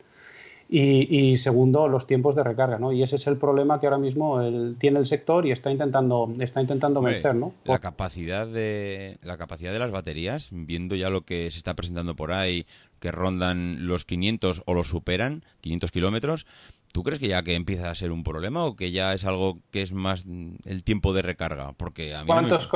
y, 0.69 1.37
segundo, 1.37 1.87
los 1.87 2.07
tiempos 2.07 2.35
de 2.35 2.43
recarga, 2.43 2.77
¿no? 2.77 2.91
Y 2.91 3.01
ese 3.01 3.15
es 3.15 3.27
el 3.27 3.37
problema 3.37 3.79
que 3.79 3.87
ahora 3.87 3.97
mismo 3.97 4.41
tiene 4.77 4.99
el 4.99 5.05
sector 5.05 5.45
y 5.45 5.51
está 5.51 5.71
intentando, 5.71 6.29
está 6.39 6.61
intentando 6.61 7.01
vencer, 7.01 7.35
¿no? 7.35 7.53
La 7.63 7.79
capacidad 7.79 8.45
de 8.45 9.17
la 9.23 9.37
capacidad 9.37 9.71
de 9.71 9.79
las 9.79 9.91
baterías, 9.91 10.49
viendo 10.51 10.95
ya 10.95 11.09
lo 11.09 11.21
que 11.21 11.49
se 11.51 11.57
está 11.57 11.73
presentando 11.73 12.15
por 12.15 12.33
ahí, 12.33 12.65
que 12.99 13.11
rondan 13.11 13.87
los 13.87 14.03
500 14.05 14.63
o 14.65 14.73
los 14.73 14.87
superan, 14.87 15.43
500 15.61 15.91
kilómetros, 15.91 16.45
¿Tú 16.93 17.03
crees 17.03 17.19
que 17.19 17.27
ya 17.27 17.43
que 17.43 17.53
empieza 17.53 17.91
a 17.91 17.95
ser 17.95 18.11
un 18.11 18.23
problema 18.23 18.63
o 18.63 18.75
que 18.75 18.91
ya 18.91 19.13
es 19.13 19.23
algo 19.25 19.59
que 19.71 19.83
es 19.83 19.91
más 19.91 20.25
el 20.65 20.83
tiempo 20.83 21.13
de 21.13 21.21
recarga? 21.21 21.73
Porque 21.73 22.15
¿Cuántos, 22.25 22.67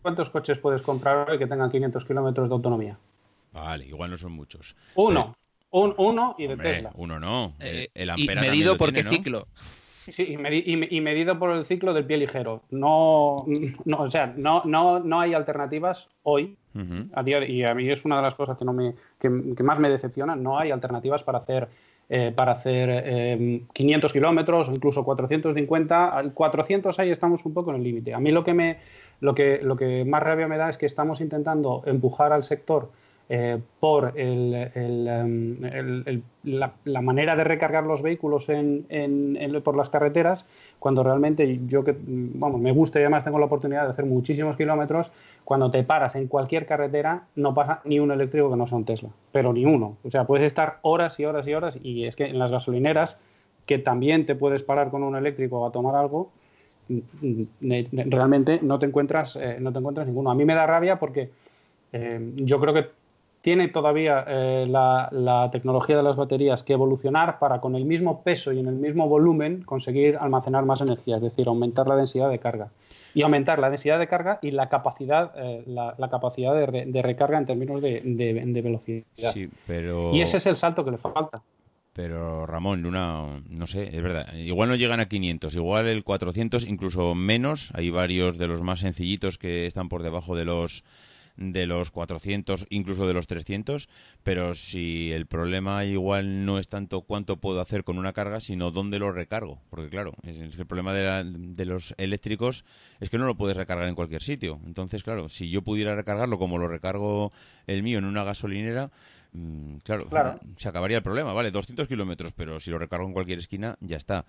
¿Cuántos 0.00 0.30
coches 0.30 0.58
puedes 0.58 0.80
comprar 0.80 1.28
hoy 1.28 1.38
que 1.38 1.46
tengan 1.46 1.70
500 1.70 2.04
kilómetros 2.06 2.48
de 2.48 2.54
autonomía? 2.54 2.96
Vale, 3.52 3.86
igual 3.86 4.10
no 4.10 4.16
son 4.16 4.32
muchos. 4.32 4.76
Uno. 4.94 5.36
Un, 5.70 5.94
uno 5.98 6.34
y 6.38 6.46
de 6.46 6.56
Tesla. 6.56 6.90
Uno 6.94 7.20
no. 7.20 7.54
Eh, 7.60 7.88
el, 7.94 8.10
ampera 8.10 8.44
y 8.44 8.50
medido 8.50 8.76
por 8.76 8.92
qué 8.92 9.04
ciclo. 9.04 9.46
Sí, 10.10 10.36
y, 10.36 11.00
medido 11.00 11.38
por 11.38 11.50
el 11.50 11.64
ciclo 11.64 11.94
del 11.94 12.04
pie 12.04 12.16
ligero. 12.16 12.62
No, 12.70 13.44
no 13.84 13.98
o 13.98 14.10
sea, 14.10 14.32
no, 14.36 14.62
no, 14.64 14.98
no 14.98 15.20
hay 15.20 15.34
alternativas 15.34 16.08
hoy. 16.22 16.56
a 17.14 17.22
día 17.22 17.44
y 17.48 17.64
a 17.64 17.74
mí 17.74 17.88
es 17.88 18.04
una 18.04 18.16
de 18.16 18.22
las 18.22 18.34
cosas 18.34 18.56
que, 18.58 18.64
no 18.64 18.72
me, 18.72 18.94
que, 19.18 19.28
más 19.28 19.78
me 19.78 19.88
decepciona. 19.88 20.34
No 20.34 20.58
hay 20.58 20.72
alternativas 20.72 21.22
para 21.22 21.38
hacer, 21.38 21.68
eh, 22.08 22.32
para 22.34 22.52
hacer 22.52 23.68
500 23.72 24.10
em, 24.10 24.12
kilómetros 24.12 24.68
o 24.68 24.72
incluso 24.72 25.04
450. 25.04 26.08
Al 26.08 26.32
400 26.32 26.98
ahí 26.98 27.10
estamos 27.10 27.44
un 27.44 27.54
poco 27.54 27.70
en 27.70 27.76
el 27.76 27.84
límite. 27.84 28.14
A 28.14 28.18
mí 28.18 28.32
lo 28.32 28.42
que, 28.42 28.54
me, 28.54 28.78
lo, 29.20 29.34
que, 29.34 29.60
lo 29.62 29.76
que 29.76 30.04
más 30.04 30.22
rabia 30.22 30.48
me 30.48 30.56
da 30.56 30.70
es 30.70 30.78
que 30.78 30.86
estamos 30.86 31.20
intentando 31.20 31.82
empujar 31.86 32.32
al 32.32 32.42
sector 32.42 32.90
eh, 33.32 33.60
por 33.78 34.12
em, 34.16 35.60
la, 36.42 37.00
manera 37.00 37.36
de 37.36 37.44
recargar 37.44 37.84
los 37.84 38.02
vehículos 38.02 38.48
por 39.62 39.76
las 39.76 39.88
carreteras, 39.88 40.46
cuando 40.80 41.04
realmente 41.04 41.56
yo 41.68 41.84
que 41.84 41.94
vamos, 41.96 42.60
me 42.60 42.72
gusta 42.72 42.98
y 42.98 43.02
además 43.02 43.22
tengo 43.22 43.38
la 43.38 43.46
oportunidad 43.46 43.84
de 43.84 43.90
hacer 43.90 44.04
muchísimos 44.04 44.56
kilómetros, 44.56 45.12
cuando 45.44 45.70
te 45.70 45.84
paras 45.84 46.16
en 46.16 46.26
cualquier 46.26 46.66
carretera 46.66 47.28
no 47.36 47.54
pasa 47.54 47.82
ni 47.84 48.00
un 48.00 48.10
eléctrico 48.10 48.50
que 48.50 48.56
no 48.56 48.66
sea 48.66 48.78
un 48.78 48.84
Tesla, 48.84 49.10
pero 49.30 49.52
ni 49.52 49.64
uno. 49.64 49.96
O 50.02 50.10
sea, 50.10 50.24
puedes 50.24 50.44
estar 50.48 50.80
horas 50.82 51.20
y 51.20 51.24
horas 51.24 51.46
y 51.46 51.54
horas 51.54 51.78
y 51.80 52.06
es 52.06 52.16
que 52.16 52.24
en 52.24 52.36
las 52.36 52.50
gasolineras, 52.50 53.16
que 53.64 53.78
también 53.78 54.26
te 54.26 54.34
puedes 54.34 54.64
parar 54.64 54.90
con 54.90 55.04
un 55.04 55.14
eléctrico 55.14 55.64
a 55.64 55.70
tomar 55.70 55.94
algo, 55.94 56.32
realmente 57.60 58.58
no 58.60 58.80
te 58.80 58.86
encuentras, 58.86 59.36
eh, 59.36 59.58
no 59.60 59.72
te 59.72 59.78
encuentras 59.78 60.08
ninguno. 60.08 60.32
A 60.32 60.34
mí 60.34 60.44
me 60.44 60.54
da 60.54 60.66
rabia 60.66 60.98
porque 60.98 61.30
eh, 61.92 62.32
yo 62.34 62.58
creo 62.58 62.74
que 62.74 62.99
tiene 63.42 63.68
todavía 63.68 64.24
eh, 64.26 64.66
la, 64.68 65.48
tecnología 65.52 65.96
de 65.96 66.02
las 66.02 66.16
baterías 66.16 66.62
que 66.62 66.74
evolucionar 66.74 67.38
para 67.38 67.60
con 67.60 67.74
el 67.74 67.84
mismo 67.84 68.22
peso 68.22 68.52
y 68.52 68.60
en 68.60 68.66
el 68.66 68.74
mismo 68.74 69.08
volumen 69.08 69.62
conseguir 69.62 70.16
almacenar 70.20 70.64
más 70.64 70.80
energía, 70.80 71.16
es 71.16 71.22
decir, 71.22 71.48
aumentar 71.48 71.86
la 71.86 71.96
densidad 71.96 72.28
de 72.28 72.38
carga. 72.38 72.68
Y 73.12 73.22
aumentar 73.22 73.58
la 73.58 73.70
densidad 73.70 73.98
de 73.98 74.06
carga 74.06 74.38
y 74.40 74.52
la 74.52 74.68
capacidad, 74.68 75.32
eh, 75.36 75.64
la, 75.66 75.94
capacidad 76.10 76.54
de, 76.54 77.02
recarga 77.02 77.38
en 77.38 77.46
términos 77.46 77.80
de, 77.80 78.60
velocidad. 78.62 79.34
pero... 79.66 80.14
Y 80.14 80.20
ese 80.20 80.36
es 80.36 80.46
el 80.46 80.56
salto 80.56 80.84
que 80.84 80.92
le 80.92 80.98
falta. 80.98 81.42
Pero 81.92 82.46
Ramón, 82.46 82.82
Luna, 82.82 83.42
no 83.48 83.66
sé, 83.66 83.94
es 83.96 84.02
verdad. 84.02 84.32
Igual 84.34 84.68
no 84.68 84.76
llegan 84.76 85.00
a 85.00 85.08
500, 85.08 85.56
igual 85.56 85.88
el 85.88 86.04
400, 86.04 86.64
incluso 86.66 87.16
menos. 87.16 87.72
Hay 87.74 87.90
varios 87.90 88.38
de 88.38 88.46
los 88.46 88.62
más 88.62 88.80
sencillitos 88.80 89.38
que 89.38 89.66
están 89.66 89.88
por 89.88 90.04
debajo 90.04 90.36
de 90.36 90.44
los 90.44 90.84
de 91.40 91.66
los 91.66 91.90
400, 91.90 92.66
incluso 92.68 93.06
de 93.06 93.14
los 93.14 93.26
300, 93.26 93.88
pero 94.22 94.54
si 94.54 95.10
el 95.10 95.26
problema 95.26 95.84
igual 95.84 96.44
no 96.44 96.58
es 96.58 96.68
tanto 96.68 97.00
cuánto 97.00 97.38
puedo 97.38 97.60
hacer 97.60 97.82
con 97.82 97.98
una 97.98 98.12
carga, 98.12 98.40
sino 98.40 98.70
dónde 98.70 98.98
lo 98.98 99.10
recargo. 99.10 99.58
Porque 99.70 99.88
claro, 99.88 100.12
es, 100.22 100.38
el 100.38 100.66
problema 100.66 100.92
de, 100.92 101.24
de, 101.24 101.64
los 101.64 101.94
eléctricos 101.96 102.64
es 103.00 103.08
que 103.08 103.16
no 103.16 103.26
lo 103.26 103.36
puedes 103.36 103.56
recargar 103.56 103.88
en 103.88 103.94
cualquier 103.94 104.22
sitio. 104.22 104.60
Entonces, 104.66 105.02
claro, 105.02 105.30
si 105.30 105.50
yo 105.50 105.62
pudiera 105.62 105.96
recargarlo 105.96 106.38
como 106.38 106.58
lo 106.58 106.68
recargo 106.68 107.32
el 107.66 107.82
mío 107.82 107.98
en 107.98 108.04
una 108.04 108.22
gasolinera, 108.22 108.90
mm, 109.32 109.76
claro, 109.78 110.08
se 110.56 110.68
acabaría 110.68 110.98
el 110.98 111.02
problema, 111.02 111.32
vale, 111.32 111.50
200 111.50 111.88
kilómetros, 111.88 112.32
pero 112.34 112.60
si 112.60 112.70
lo 112.70 112.78
recargo 112.78 113.06
en 113.06 113.14
cualquier 113.14 113.38
esquina, 113.38 113.78
ya 113.80 113.96
está. 113.96 114.26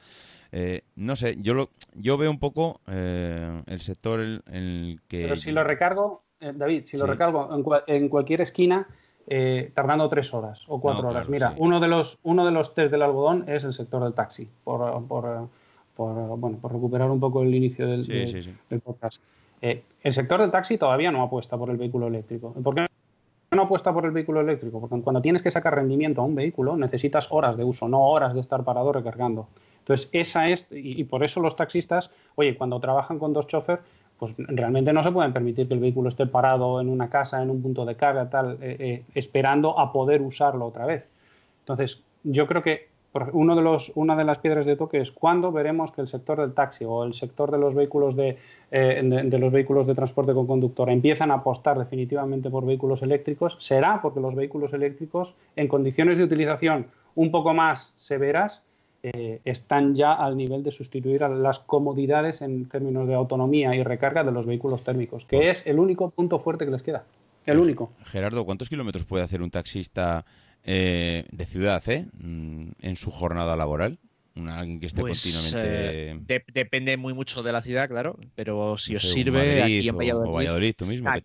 Eh, 0.54 0.84
no 0.96 1.18
sé, 1.18 1.36
yo 1.40 1.54
lo, 1.54 1.72
yo 1.94 2.18
veo 2.18 2.32
un 2.32 2.40
poco 2.40 2.80
eh, 2.88 3.64
el 3.68 3.82
sector 3.82 4.22
en 4.22 4.42
el 4.48 5.02
que... 5.10 5.24
Pero 5.24 5.36
si 5.36 5.52
lo 5.52 5.66
recargo, 5.66 6.24
eh, 6.42 6.54
David, 6.56 6.84
si 6.86 6.98
lo 6.98 7.06
recargo 7.06 7.50
en, 7.88 8.10
cualquier 8.10 8.42
esquina, 8.42 8.88
eh, 9.28 9.72
tardando 9.74 10.10
tres 10.10 10.34
horas 10.34 10.66
o 10.68 10.82
cuatro 10.82 11.10
horas. 11.10 11.30
Mira, 11.30 11.54
uno, 11.58 11.80
de 11.80 11.88
los, 11.88 12.20
uno 12.24 12.46
de 12.46 12.52
los 12.52 12.74
test 12.74 12.92
del 12.92 13.04
algodón 13.04 13.46
es 13.48 13.64
el 13.64 13.74
sector 13.74 14.04
del 14.04 14.14
taxi, 14.14 14.50
por, 14.64 15.06
por, 15.08 15.48
bueno, 15.96 16.58
por 16.60 16.74
recuperar 16.74 17.10
un 17.12 17.20
poco 17.20 17.44
el 17.44 17.54
inicio 17.54 17.88
del, 17.88 18.82
podcast. 18.84 19.22
Eh, 19.62 19.84
el 20.02 20.14
sector 20.14 20.42
del 20.42 20.50
taxi 20.50 20.78
todavía 20.78 21.12
no 21.12 21.22
apuesta 21.22 21.58
por 21.58 21.70
el 21.70 21.78
vehículo 21.78 22.08
eléctrico. 22.08 22.54
¿Por 22.54 22.76
qué 22.76 22.86
no 23.52 23.62
apuesta 23.62 23.94
por 23.94 24.06
el 24.06 24.12
vehículo 24.12 24.42
eléctrico? 24.42 24.82
Porque 24.82 25.00
cuando 25.04 25.22
tienes 25.22 25.44
que 25.44 25.52
sacar 25.52 25.76
rendimiento 25.76 26.22
a 26.22 26.26
un 26.26 26.34
vehículo 26.34 26.76
necesitas 26.76 27.28
horas 27.32 27.56
de 27.56 27.64
uso, 27.64 27.88
no 27.88 28.02
horas 28.08 28.34
de 28.34 28.40
estar 28.40 28.64
parado 28.64 28.92
recargando. 28.92 29.48
Entonces, 29.80 30.10
esa 30.12 30.46
es, 30.46 30.68
y, 30.72 31.04
por 31.06 31.24
eso 31.24 31.40
los 31.40 31.56
taxistas, 31.56 32.12
oye, 32.36 32.56
cuando 32.56 32.80
trabajan 32.80 33.18
con 33.18 33.34
dos 33.34 33.48
choferes, 33.48 33.84
pues 34.22 34.36
realmente 34.38 34.94
no 34.94 35.02
se 35.02 35.12
pueden 35.12 35.34
permitir 35.34 35.68
que 35.68 35.74
el 35.74 35.80
vehículo 35.80 36.08
esté 36.08 36.28
parado 36.28 36.80
en 36.80 36.90
una 36.90 37.10
casa, 37.10 37.42
en 37.42 37.50
un 37.50 37.60
punto 37.60 37.86
de 37.86 37.96
carga, 37.96 38.30
tal, 38.30 38.60
eh, 38.62 38.78
eh, 38.80 39.04
esperando 39.16 39.80
a 39.80 39.92
poder 39.92 40.22
usarlo 40.22 40.68
otra 40.68 40.86
vez. 40.86 41.10
Entonces, 41.62 42.04
yo 42.24 42.46
creo 42.46 42.62
que 42.62 42.90
uno 43.34 43.56
de 43.56 43.64
los, 43.64 43.92
una 43.96 44.16
de 44.16 44.24
las 44.24 44.38
piedras 44.38 44.68
de 44.68 44.76
toque 44.76 45.00
es 45.00 45.12
cuándo 45.12 45.52
veremos 45.52 45.92
que 45.92 46.02
el 46.02 46.08
sector 46.08 46.40
del 46.40 46.54
taxi 46.54 46.86
o 46.88 47.04
el 47.04 47.16
sector 47.16 47.50
de 47.50 47.58
los 47.58 47.74
vehículos 47.74 48.16
de, 48.16 48.38
eh, 48.70 49.02
de, 49.04 49.40
los 49.40 49.52
vehículos 49.52 49.88
de 49.88 49.96
transporte 49.96 50.36
con 50.36 50.46
conductor 50.46 50.92
empiezan 50.92 51.32
a 51.32 51.38
apostar 51.38 51.80
definitivamente 51.80 52.52
por 52.52 52.64
vehículos 52.64 53.02
eléctricos. 53.02 53.58
Será 53.60 54.04
porque 54.04 54.20
los 54.20 54.36
vehículos 54.36 54.72
eléctricos, 54.74 55.34
en 55.56 55.68
condiciones 55.68 56.20
de 56.20 56.26
utilización 56.26 56.86
un 57.16 57.32
poco 57.32 57.56
más 57.56 57.96
severas, 57.96 58.64
eh, 59.04 59.42
están 59.46 59.96
ya 59.96 60.14
al 60.14 60.38
nivel 60.38 60.64
de 60.64 60.72
sustituir 60.72 61.24
a 61.24 61.30
las 61.30 61.60
comodidades 61.60 62.42
en 62.42 62.68
términos 62.70 63.08
de 63.08 63.16
autonomía 63.16 63.76
y 63.76 63.84
recarga 63.84 64.24
de 64.24 64.32
los 64.32 64.46
vehículos 64.46 64.84
térmicos, 64.84 65.26
que 65.26 65.50
es 65.50 65.66
el 65.66 65.80
único 65.80 66.12
punto 66.12 66.40
fuerte 66.40 66.66
que 66.66 66.72
les 66.72 66.84
queda. 66.84 67.04
El 67.46 67.58
único. 67.58 67.92
Gerardo, 68.06 68.46
¿cuántos 68.46 68.70
kilómetros 68.70 69.06
puede 69.06 69.24
hacer 69.24 69.42
un 69.42 69.50
taxista 69.50 70.26
eh, 70.64 71.26
de 71.32 71.46
ciudad 71.46 71.82
eh, 71.88 72.06
mm, 72.14 72.72
en 72.80 72.96
su 72.96 73.10
jornada 73.10 73.56
laboral? 73.56 73.98
Alguien 74.36 74.80
que 74.80 74.88
esté 74.88 75.02
pues, 75.02 75.22
continuamente. 75.22 76.36
Eh, 76.36 76.44
depende 76.54 76.98
muy 76.98 77.14
mucho 77.14 77.44
de 77.44 77.52
la 77.52 77.62
ciudad, 77.62 77.90
claro, 77.90 78.18
pero 78.36 78.78
si 78.78 78.96
os 78.96 79.04
sirve 79.04 79.62
aquí 79.62 79.88
en 79.88 79.98
Valladolid. 79.98 80.76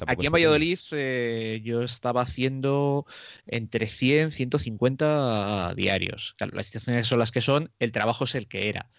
aquí 0.06 0.26
en 0.26 0.32
Valladolid 0.32 0.78
eh, 0.92 1.60
yo 1.64 1.82
estaba 1.82 2.22
haciendo 2.22 3.06
entre 3.46 3.86
100 3.86 4.32
150 4.32 5.74
diarios. 5.74 6.36
las 6.52 6.66
situaciones 6.66 7.06
son 7.06 7.18
las 7.18 7.32
que 7.32 7.40
son, 7.40 7.70
el 7.78 7.92
trabajo 7.92 8.24
es 8.24 8.34
el 8.34 8.48
que 8.48 8.68
era. 8.68 8.90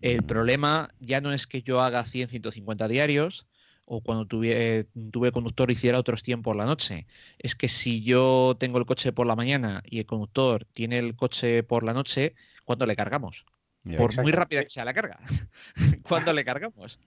El 0.00 0.22
mm. 0.22 0.26
problema 0.26 0.94
ya 1.00 1.20
no 1.20 1.32
es 1.32 1.46
que 1.46 1.62
yo 1.62 1.80
haga 1.80 2.04
100 2.04 2.28
150 2.28 2.88
diarios, 2.88 3.46
o 3.84 4.00
cuando 4.00 4.26
tuve, 4.26 4.86
tuve 5.10 5.32
conductor 5.32 5.70
hiciera 5.70 5.98
otros 5.98 6.22
100 6.22 6.42
por 6.42 6.56
la 6.56 6.66
noche. 6.66 7.06
Es 7.38 7.54
que 7.54 7.68
si 7.68 8.02
yo 8.02 8.56
tengo 8.58 8.78
el 8.78 8.86
coche 8.86 9.12
por 9.12 9.26
la 9.26 9.36
mañana 9.36 9.82
y 9.84 9.98
el 9.98 10.06
conductor 10.06 10.66
tiene 10.72 10.98
el 10.98 11.16
coche 11.16 11.62
por 11.62 11.84
la 11.84 11.92
noche, 11.92 12.34
¿cuándo 12.64 12.86
le 12.86 12.96
cargamos? 12.96 13.44
por 13.96 14.22
muy 14.22 14.30
rápida 14.30 14.62
que 14.62 14.70
sea 14.70 14.84
la 14.84 14.94
carga. 14.94 15.18
¿Cuándo 16.08 16.32
le 16.32 16.44
cargamos? 16.44 17.00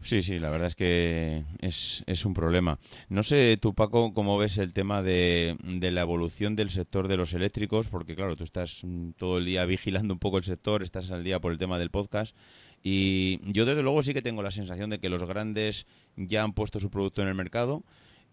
Sí, 0.00 0.22
sí, 0.22 0.38
la 0.38 0.50
verdad 0.50 0.68
es 0.68 0.74
que 0.74 1.44
es, 1.60 2.24
un 2.24 2.34
problema. 2.34 2.78
No 3.08 3.22
sé 3.22 3.56
tú, 3.60 3.74
Paco, 3.74 4.12
cómo 4.12 4.36
ves 4.38 4.58
el 4.58 4.72
tema 4.72 5.02
de, 5.02 5.56
de, 5.62 5.90
la 5.92 6.00
evolución 6.00 6.56
del 6.56 6.70
sector 6.70 7.06
de 7.06 7.16
los 7.16 7.32
eléctricos, 7.32 7.88
porque 7.88 8.16
claro, 8.16 8.34
tú 8.34 8.44
estás 8.44 8.82
todo 9.16 9.38
el 9.38 9.44
día 9.44 9.64
vigilando 9.66 10.14
un 10.14 10.20
poco 10.20 10.38
el 10.38 10.44
sector, 10.44 10.82
estás 10.82 11.10
al 11.10 11.22
día 11.22 11.40
por 11.40 11.52
el 11.52 11.58
tema 11.58 11.78
del 11.78 11.90
podcast. 11.90 12.36
Y 12.82 13.40
yo 13.52 13.64
desde 13.64 13.82
luego 13.82 14.02
sí 14.02 14.12
que 14.12 14.22
tengo 14.22 14.42
la 14.42 14.50
sensación 14.50 14.90
de 14.90 14.98
que 14.98 15.08
los 15.08 15.22
grandes 15.24 15.86
ya 16.16 16.42
han 16.42 16.52
puesto 16.52 16.80
su 16.80 16.90
producto 16.90 17.22
en 17.22 17.28
el 17.28 17.34
mercado. 17.34 17.84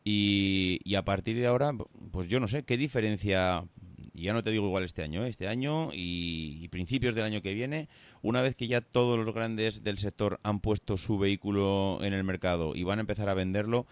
Y, 0.03 0.79
y, 0.83 0.95
a 0.95 1.05
partir 1.05 1.37
de 1.37 1.45
ahora, 1.45 1.73
pues 2.11 2.27
yo 2.27 2.39
no 2.39 2.47
sé, 2.47 2.63
¿qué 2.63 2.75
diferencia 2.75 3.63
y 4.13 4.23
ya 4.23 4.33
no 4.33 4.43
te 4.43 4.51
digo 4.51 4.65
igual 4.65 4.83
este 4.83 5.03
año, 5.03 5.23
¿eh? 5.23 5.29
este 5.29 5.47
año 5.47 5.89
y, 5.93 6.67
principios 6.69 7.15
del 7.15 7.25
año 7.25 7.41
que 7.41 7.53
viene, 7.53 7.89
una 8.21 8.41
vez 8.41 8.55
que 8.55 8.67
ya 8.67 8.81
todos 8.81 9.17
los 9.17 9.33
grandes 9.33 9.83
del 9.83 9.97
sector 9.97 10.39
han 10.43 10.59
puesto 10.59 10.97
su 10.97 11.17
vehículo 11.17 11.99
en 12.01 12.13
el 12.13 12.23
mercado 12.23 12.75
y 12.75 12.83
van 12.83 12.99
a 12.99 13.01
empezar 13.01 13.29
a 13.29 13.33
venderlo, 13.33 13.85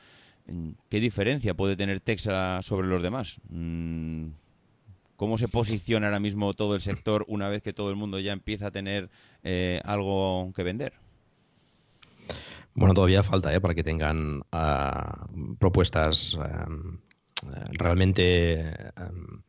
mm, 0.48 0.70
¿qué 0.90 1.00
diferencia 1.00 1.54
puede 1.54 1.76
tener 1.76 2.00
Texas 2.00 2.66
sobre 2.66 2.88
los 2.88 3.02
demás? 3.02 3.38
Mm, 3.50 4.28
¿Cómo 5.16 5.38
se 5.38 5.50
posiciona 5.50 6.08
ahora 6.08 6.22
mismo 6.22 6.54
todo 6.54 6.76
el 6.76 6.82
sector 6.82 7.26
una 7.28 7.50
vez 7.50 7.62
que 7.62 7.74
todo 7.74 7.90
el 7.90 7.98
mundo 7.98 8.20
ya 8.20 8.32
empieza 8.32 8.68
a 8.68 8.72
tener 8.72 9.10
eh, 9.44 9.82
algo 9.84 10.54
que 10.56 10.64
vender? 10.64 10.94
Bueno, 12.74 12.94
todavía 12.94 13.24
falta 13.24 13.54
¿eh? 13.54 13.60
para 13.60 13.76
que 13.76 13.84
tengan 13.84 14.42
ah, 14.54 15.28
propuestas 15.60 16.38
em, 16.40 17.00
realmente 17.74 18.62
em, 18.62 19.42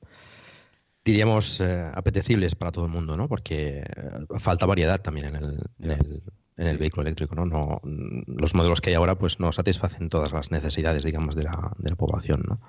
diríamos, 1.04 1.60
eh, 1.60 1.90
apetecibles 1.94 2.54
para 2.54 2.72
todo 2.72 2.86
el 2.86 2.90
mundo, 2.90 3.16
¿no? 3.16 3.28
Porque 3.28 3.80
eh, 3.80 4.38
falta 4.38 4.66
variedad 4.66 5.00
también 5.00 5.26
en 5.26 5.36
el, 5.36 5.60
en 5.80 6.66
el, 6.66 6.78
vehículo 6.78 7.02
eléctrico, 7.02 7.34
¿no? 7.34 7.46
¿no? 7.46 7.80
Los 8.26 8.54
modelos 8.54 8.80
que 8.80 8.90
hay 8.90 8.96
ahora 8.96 9.16
pues 9.16 9.40
no 9.40 9.52
satisfacen 9.52 10.08
todas 10.08 10.32
las 10.32 10.50
necesidades, 10.50 11.02
digamos, 11.02 11.34
de 11.34 11.44
la, 11.44 11.72
de 11.78 11.90
la 11.90 11.96
población, 11.96 12.44
¿no? 12.46 12.60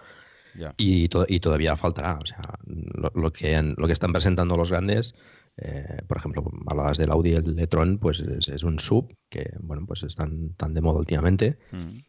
Y, 0.78 1.10
y, 1.28 1.40
todavía 1.40 1.78
faltará. 1.78 2.20
O 2.22 2.26
sea, 2.26 2.42
lo, 2.66 3.32
que, 3.32 3.62
lo 3.62 3.88
que 3.88 3.94
están 3.94 4.12
presentando 4.12 4.56
los 4.56 4.72
grandes, 4.72 5.16
eh, 5.58 6.02
por 6.08 6.18
ejemplo, 6.18 6.44
hablabas 6.68 6.98
del 6.98 7.12
Audi 7.12 7.34
el 7.34 7.58
e-tron, 7.60 7.98
pues 8.00 8.20
es, 8.20 8.64
un 8.64 8.80
sub 8.80 9.16
que, 9.30 9.54
bueno, 9.60 9.86
pues 9.86 10.04
están 10.04 10.54
tan 10.56 10.74
de 10.74 10.82
moda 10.82 11.00
últimamente, 11.00 11.58
mm. 11.72 12.00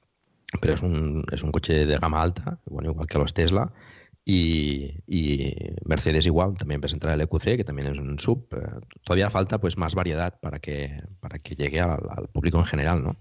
pero 0.60 0.74
es 0.74 0.82
un, 0.82 1.24
es 1.30 1.42
un 1.42 1.52
coche 1.52 1.86
de 1.86 1.98
gama 1.98 2.22
alta, 2.22 2.58
bueno, 2.66 2.90
igual 2.90 3.06
que 3.06 3.18
los 3.18 3.34
Tesla, 3.34 3.72
y, 4.24 4.94
Mercedes 5.84 6.26
igual 6.26 6.56
también 6.56 6.80
presentará 6.80 7.14
el 7.14 7.20
EQC, 7.22 7.56
que 7.56 7.64
también 7.64 7.92
es 7.92 7.98
un 7.98 8.18
sub. 8.18 8.46
Eh, 8.52 8.86
todavía 9.04 9.30
falta 9.30 9.58
pues 9.58 9.76
más 9.76 9.94
variedad 9.94 10.38
para 10.40 10.60
que, 10.60 11.02
para 11.20 11.38
que 11.38 11.56
llegue 11.56 11.80
al, 11.80 12.28
público 12.32 12.58
en 12.58 12.64
general, 12.64 13.02
¿no? 13.02 13.16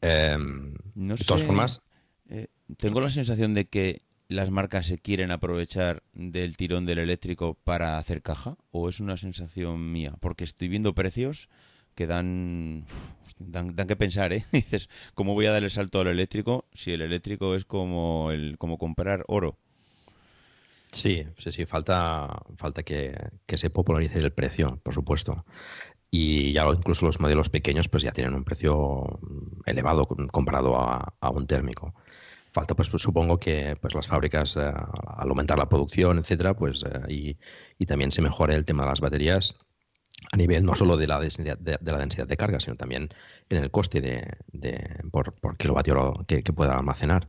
Em, 0.00 0.74
de 0.94 1.16
todas 1.24 1.42
formas... 1.42 1.82
Eh, 2.28 2.46
tengo 2.78 3.00
la 3.00 3.10
sensación 3.10 3.54
de 3.54 3.66
que 3.66 4.02
las 4.28 4.50
marcas 4.50 4.86
se 4.86 4.98
quieren 4.98 5.32
aprovechar 5.32 6.04
del 6.12 6.56
tirón 6.56 6.86
del 6.86 7.00
eléctrico 7.00 7.54
para 7.64 7.98
hacer 7.98 8.22
caja, 8.22 8.56
o 8.70 8.88
es 8.88 9.00
una 9.00 9.16
sensación 9.16 9.90
mía, 9.90 10.14
porque 10.20 10.44
estoy 10.44 10.68
viendo 10.68 10.94
precios 10.94 11.48
que 11.96 12.06
dan, 12.06 12.86
dan, 13.40 13.74
dan, 13.74 13.88
que 13.88 13.96
pensar, 13.96 14.32
¿eh? 14.32 14.44
Dices, 14.52 14.88
¿cómo 15.14 15.34
voy 15.34 15.46
a 15.46 15.50
dar 15.50 15.64
el 15.64 15.70
salto 15.72 16.00
al 16.00 16.06
eléctrico 16.06 16.66
si 16.72 16.92
el 16.92 17.02
eléctrico 17.02 17.56
es 17.56 17.64
como, 17.64 18.30
el, 18.30 18.56
como 18.58 18.78
comprar 18.78 19.24
oro? 19.26 19.58
Sí, 20.92 21.24
sí, 21.38 21.52
sí, 21.52 21.66
falta, 21.66 22.42
falta 22.56 22.82
que, 22.82 23.14
se 23.46 23.70
popularice 23.70 24.18
el 24.18 24.32
precio, 24.32 24.80
por 24.82 24.94
supuesto. 24.94 25.44
Y 26.10 26.52
ya 26.52 26.64
incluso 26.66 27.06
los 27.06 27.20
modelos 27.20 27.48
pequeños 27.50 27.88
pues 27.88 28.02
ya 28.02 28.12
tienen 28.12 28.34
un 28.34 28.44
precio 28.44 29.20
elevado 29.66 30.06
comparado 30.06 30.76
a, 30.76 31.30
un 31.30 31.46
térmico. 31.46 31.94
Falta, 32.52 32.74
pues, 32.74 32.88
supongo 32.88 33.38
que 33.38 33.76
pues 33.80 33.94
las 33.94 34.08
fábricas, 34.08 34.56
eh, 34.56 34.60
al 34.60 35.28
aumentar 35.28 35.56
la 35.58 35.68
producción, 35.68 36.18
etcétera, 36.18 36.54
pues 36.54 36.84
eh, 36.84 37.36
y, 37.78 37.86
también 37.86 38.10
se 38.10 38.22
mejore 38.22 38.54
el 38.56 38.64
tema 38.64 38.82
de 38.82 38.90
las 38.90 39.00
baterías, 39.00 39.54
a 40.32 40.36
nivel 40.36 40.64
no 40.64 40.74
solo 40.74 40.96
de 40.96 41.06
la 41.06 41.18
densidad 41.18 41.58
de, 41.58 41.78
la 41.82 41.98
densidad 41.98 42.26
de 42.26 42.36
carga, 42.36 42.60
sino 42.60 42.76
también 42.76 43.08
en 43.48 43.56
el 43.58 43.70
coste 43.70 44.00
de, 44.00 45.00
por, 45.10 45.34
kilovatio 45.56 46.24
que, 46.26 46.42
pueda 46.42 46.76
almacenar. 46.76 47.26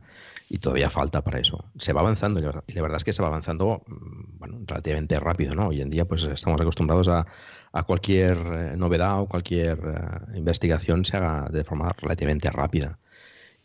Y 0.48 0.58
todavía 0.58 0.90
falta 0.90 1.24
para 1.24 1.40
eso. 1.40 1.64
Se 1.78 1.92
va 1.92 2.00
avanzando 2.00 2.38
y 2.66 2.72
la 2.72 2.82
verdad 2.82 2.98
es 2.98 3.04
que 3.04 3.12
se 3.14 3.22
va 3.22 3.28
avanzando 3.28 3.82
mm, 3.86 4.38
bueno, 4.38 4.58
relativamente 4.66 5.18
rápido. 5.18 5.54
¿no? 5.54 5.68
Hoy 5.68 5.80
en 5.80 5.90
día 5.90 6.04
pues 6.04 6.24
estamos 6.24 6.60
acostumbrados 6.60 7.08
a, 7.08 7.26
a 7.72 7.82
cualquier 7.84 8.36
eh, 8.36 8.76
novedad 8.76 9.20
o 9.20 9.26
cualquier 9.26 9.78
eh, 9.78 10.38
investigación 10.38 11.04
se 11.04 11.16
haga 11.16 11.48
de 11.50 11.64
forma 11.64 11.88
relativamente 12.00 12.50
rápida. 12.50 12.98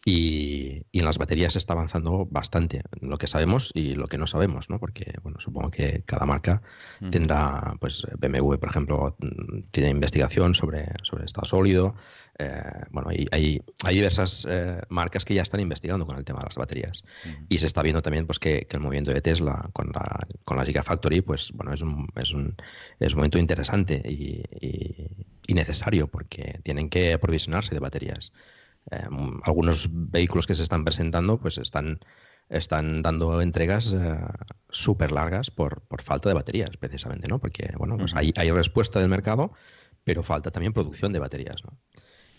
Y, 0.09 0.83
en 0.93 1.03
las 1.03 1.17
baterías 1.17 1.51
se 1.51 1.59
está 1.59 1.73
avanzando 1.73 2.25
bastante, 2.31 2.81
lo 3.01 3.17
que 3.17 3.27
sabemos 3.27 3.71
y 3.73 3.93
lo 3.93 4.07
que 4.07 4.17
no 4.17 4.25
sabemos, 4.25 4.69
¿no? 4.69 4.79
Porque, 4.79 5.13
bueno, 5.21 5.37
supongo 5.41 5.69
que 5.69 6.03
cada 6.05 6.25
marca 6.25 6.61
tendrá, 7.11 7.75
pues 7.81 8.07
BMW, 8.17 8.55
por 8.55 8.69
ejemplo, 8.69 9.17
mm, 9.19 9.63
tiene 9.69 9.89
investigación 9.89 10.55
sobre, 10.55 10.93
sobre 11.03 11.25
estado 11.25 11.45
sólido. 11.45 11.95
Eh, 12.39 12.63
bueno, 12.89 13.09
hay, 13.09 13.27
hay, 13.31 13.95
diversas 13.95 14.47
eh, 14.49 14.81
marcas 14.87 15.25
que 15.25 15.33
ya 15.33 15.41
están 15.41 15.59
investigando 15.59 16.05
con 16.05 16.17
el 16.17 16.23
tema 16.23 16.39
de 16.39 16.45
las 16.45 16.55
baterías. 16.55 17.03
Y 17.49 17.57
se 17.57 17.67
está 17.67 17.81
viendo 17.81 18.01
también 18.01 18.25
pues, 18.25 18.39
que, 18.39 18.65
el 18.69 18.79
movimiento 18.79 19.11
de 19.11 19.21
Tesla 19.21 19.69
con 19.73 19.91
la, 19.93 20.25
con 20.45 20.55
la 20.55 20.65
Gigafactory, 20.65 21.19
pues, 21.19 21.51
bueno, 21.53 21.73
es 21.73 21.81
un, 21.81 22.07
es 22.15 22.31
un, 22.31 22.55
es 23.01 23.13
un 23.13 23.17
momento 23.17 23.39
interesante 23.39 24.01
y, 24.05 24.41
y 25.47 25.53
necesario 25.53 26.07
porque 26.07 26.61
tienen 26.63 26.89
que 26.89 27.13
aprovisionarse 27.13 27.75
de 27.75 27.81
baterías. 27.81 28.31
Em, 28.89 29.39
algunos 29.43 29.89
vehículos 29.91 30.47
que 30.47 30.55
se 30.55 30.63
están 30.63 30.85
presentando 30.85 31.37
pues 31.37 31.57
están, 31.57 31.99
están 32.47 33.01
dando 33.01 33.41
entregas 33.41 33.91
eh, 33.91 34.17
súper 34.69 35.11
largas 35.11 35.51
por, 35.51 35.81
por, 35.81 36.01
falta 36.01 36.29
de 36.29 36.35
baterías, 36.35 36.77
precisamente, 36.77 37.27
¿no? 37.27 37.39
Porque, 37.39 37.73
bueno, 37.77 37.97
pues 37.97 38.15
hay, 38.15 38.31
hay, 38.37 38.49
respuesta 38.51 38.99
del 38.99 39.09
mercado, 39.09 39.51
pero 40.05 40.23
falta 40.23 40.51
también 40.51 40.71
producción 40.71 41.11
de 41.11 41.19
baterías, 41.19 41.63
¿no? 41.65 41.77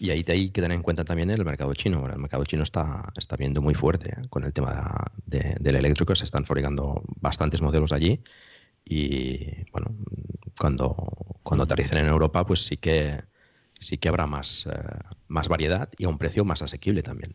Y 0.01 0.11
ahí 0.11 0.25
hay 0.29 0.51
que 0.51 0.63
tener 0.63 0.77
en 0.77 0.83
cuenta 0.83 1.05
también 1.05 1.29
el 1.31 1.45
mercado 1.45 1.75
chino. 1.75 2.09
el 2.09 2.19
mercado 2.19 2.45
chino 2.45 2.63
está, 2.63 3.13
está 3.17 3.37
viendo 3.37 3.61
muy 3.61 3.75
fuerte 3.75 4.11
¿eh? 4.11 4.29
con 4.31 4.45
el 4.45 4.53
tema 4.53 4.95
de, 5.27 5.57
del 5.59 5.75
eléctrico. 5.77 6.15
Se 6.15 6.25
están 6.25 6.45
fabricando 6.45 7.03
bastantes 7.21 7.61
modelos 7.61 7.93
allí. 7.93 8.23
Y 8.85 9.69
bueno, 9.73 9.97
cuando, 10.59 10.95
cuando 11.43 11.65
aterricen 11.65 11.99
en 11.99 12.07
Europa, 12.07 12.47
pues 12.47 12.63
sí 12.65 12.77
que, 12.77 13.25
sí 13.79 13.99
que 13.99 14.09
habrá 14.09 14.27
más, 14.27 14.67
eh, 14.67 14.79
más 15.29 15.49
variedad 15.49 15.89
y 15.99 16.05
a 16.05 16.09
un 16.09 16.19
precio 16.19 16.45
más 16.45 16.63
asequible 16.63 17.03
también. 17.03 17.35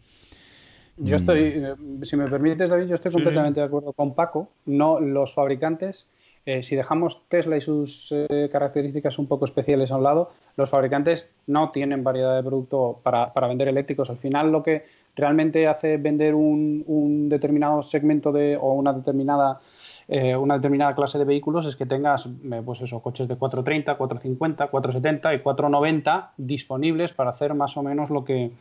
Yo 0.97 1.15
estoy, 1.15 1.39
eh, 1.39 1.75
si 2.03 2.15
me 2.17 2.29
permites, 2.29 2.69
David, 2.69 2.88
yo 2.88 2.95
estoy 2.95 3.12
completamente 3.12 3.59
de 3.59 3.65
acuerdo 3.65 3.93
con 3.93 4.13
Paco. 4.13 4.51
No 4.65 5.00
los 5.00 5.33
fabricantes, 5.33 6.07
eh, 6.45 6.63
si 6.63 6.75
dejamos 6.75 7.21
Tesla 7.29 7.57
y 7.57 7.62
sus 7.62 8.13
características 8.51 9.17
un 9.19 9.27
poco 9.27 9.45
especiales 9.45 9.91
a 9.91 9.97
un 9.97 10.03
lado, 10.03 10.31
los 10.55 10.69
fabricantes 10.69 11.27
no 11.47 11.71
tienen 11.71 12.03
variedad 12.03 12.35
de 12.35 12.43
producto 12.43 13.00
para, 13.03 13.33
para 13.33 13.47
vender 13.47 13.67
eléctricos. 13.67 14.09
Al 14.09 14.17
final, 14.17 14.51
lo 14.51 14.63
que 14.63 14.83
realmente 15.15 15.67
hace 15.67 15.97
vender 15.97 16.35
un, 16.35 16.83
un 16.88 17.29
determinado 17.29 17.81
segmento 17.81 18.31
de, 18.31 18.57
o 18.57 18.73
una 18.73 18.93
determinada 18.93 19.59
eh, 20.07 20.35
una 20.35 20.55
determinada 20.55 20.93
clase 20.95 21.17
de 21.17 21.25
vehículos 21.25 21.65
es 21.65 21.75
que 21.75 21.85
tengas 21.85 22.25
eh, 22.25 22.62
pues 22.65 22.81
eso, 22.81 23.01
coches 23.01 23.27
de 23.27 23.35
430, 23.35 23.95
450, 23.95 24.67
470 24.67 25.33
y 25.33 25.39
490 25.39 26.33
disponibles 26.38 27.13
para 27.13 27.29
hacer 27.29 27.53
más 27.53 27.77
o 27.77 27.83
menos 27.83 28.09
lo 28.09 28.23
que 28.23 28.51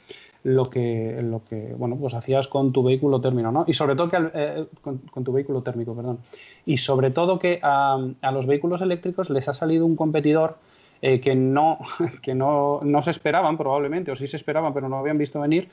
lo 0.44 0.70
que 0.70 1.20
lo 1.22 1.42
que 1.44 1.74
bueno 1.76 1.96
pues 1.96 2.14
hacías 2.14 2.48
con 2.48 2.72
tu 2.72 2.82
vehículo 2.82 3.20
térmico 3.20 3.52
¿no? 3.52 3.64
y 3.66 3.74
sobre 3.74 3.94
todo 3.94 4.08
que 4.08 4.18
eh, 4.34 4.62
con, 4.80 5.24
tu 5.24 5.32
vehículo 5.32 5.62
térmico 5.62 5.94
perdón 5.94 6.18
y 6.66 6.76
sobre 6.78 7.10
todo 7.10 7.38
que 7.38 7.60
a, 7.62 7.98
los 8.32 8.46
vehículos 8.46 8.80
eléctricos 8.80 9.30
les 9.30 9.48
ha 9.48 9.54
salido 9.54 9.86
un 9.86 9.94
competidor 9.94 10.56
que 11.00 11.34
no 11.34 11.78
que 12.22 12.34
no, 12.34 12.80
no 12.82 13.02
se 13.02 13.10
esperaban 13.10 13.56
probablemente 13.56 14.10
o 14.10 14.16
sí 14.16 14.26
se 14.26 14.36
esperaban 14.36 14.74
pero 14.74 14.88
no 14.88 14.98
habían 14.98 15.18
visto 15.18 15.40
venir 15.40 15.68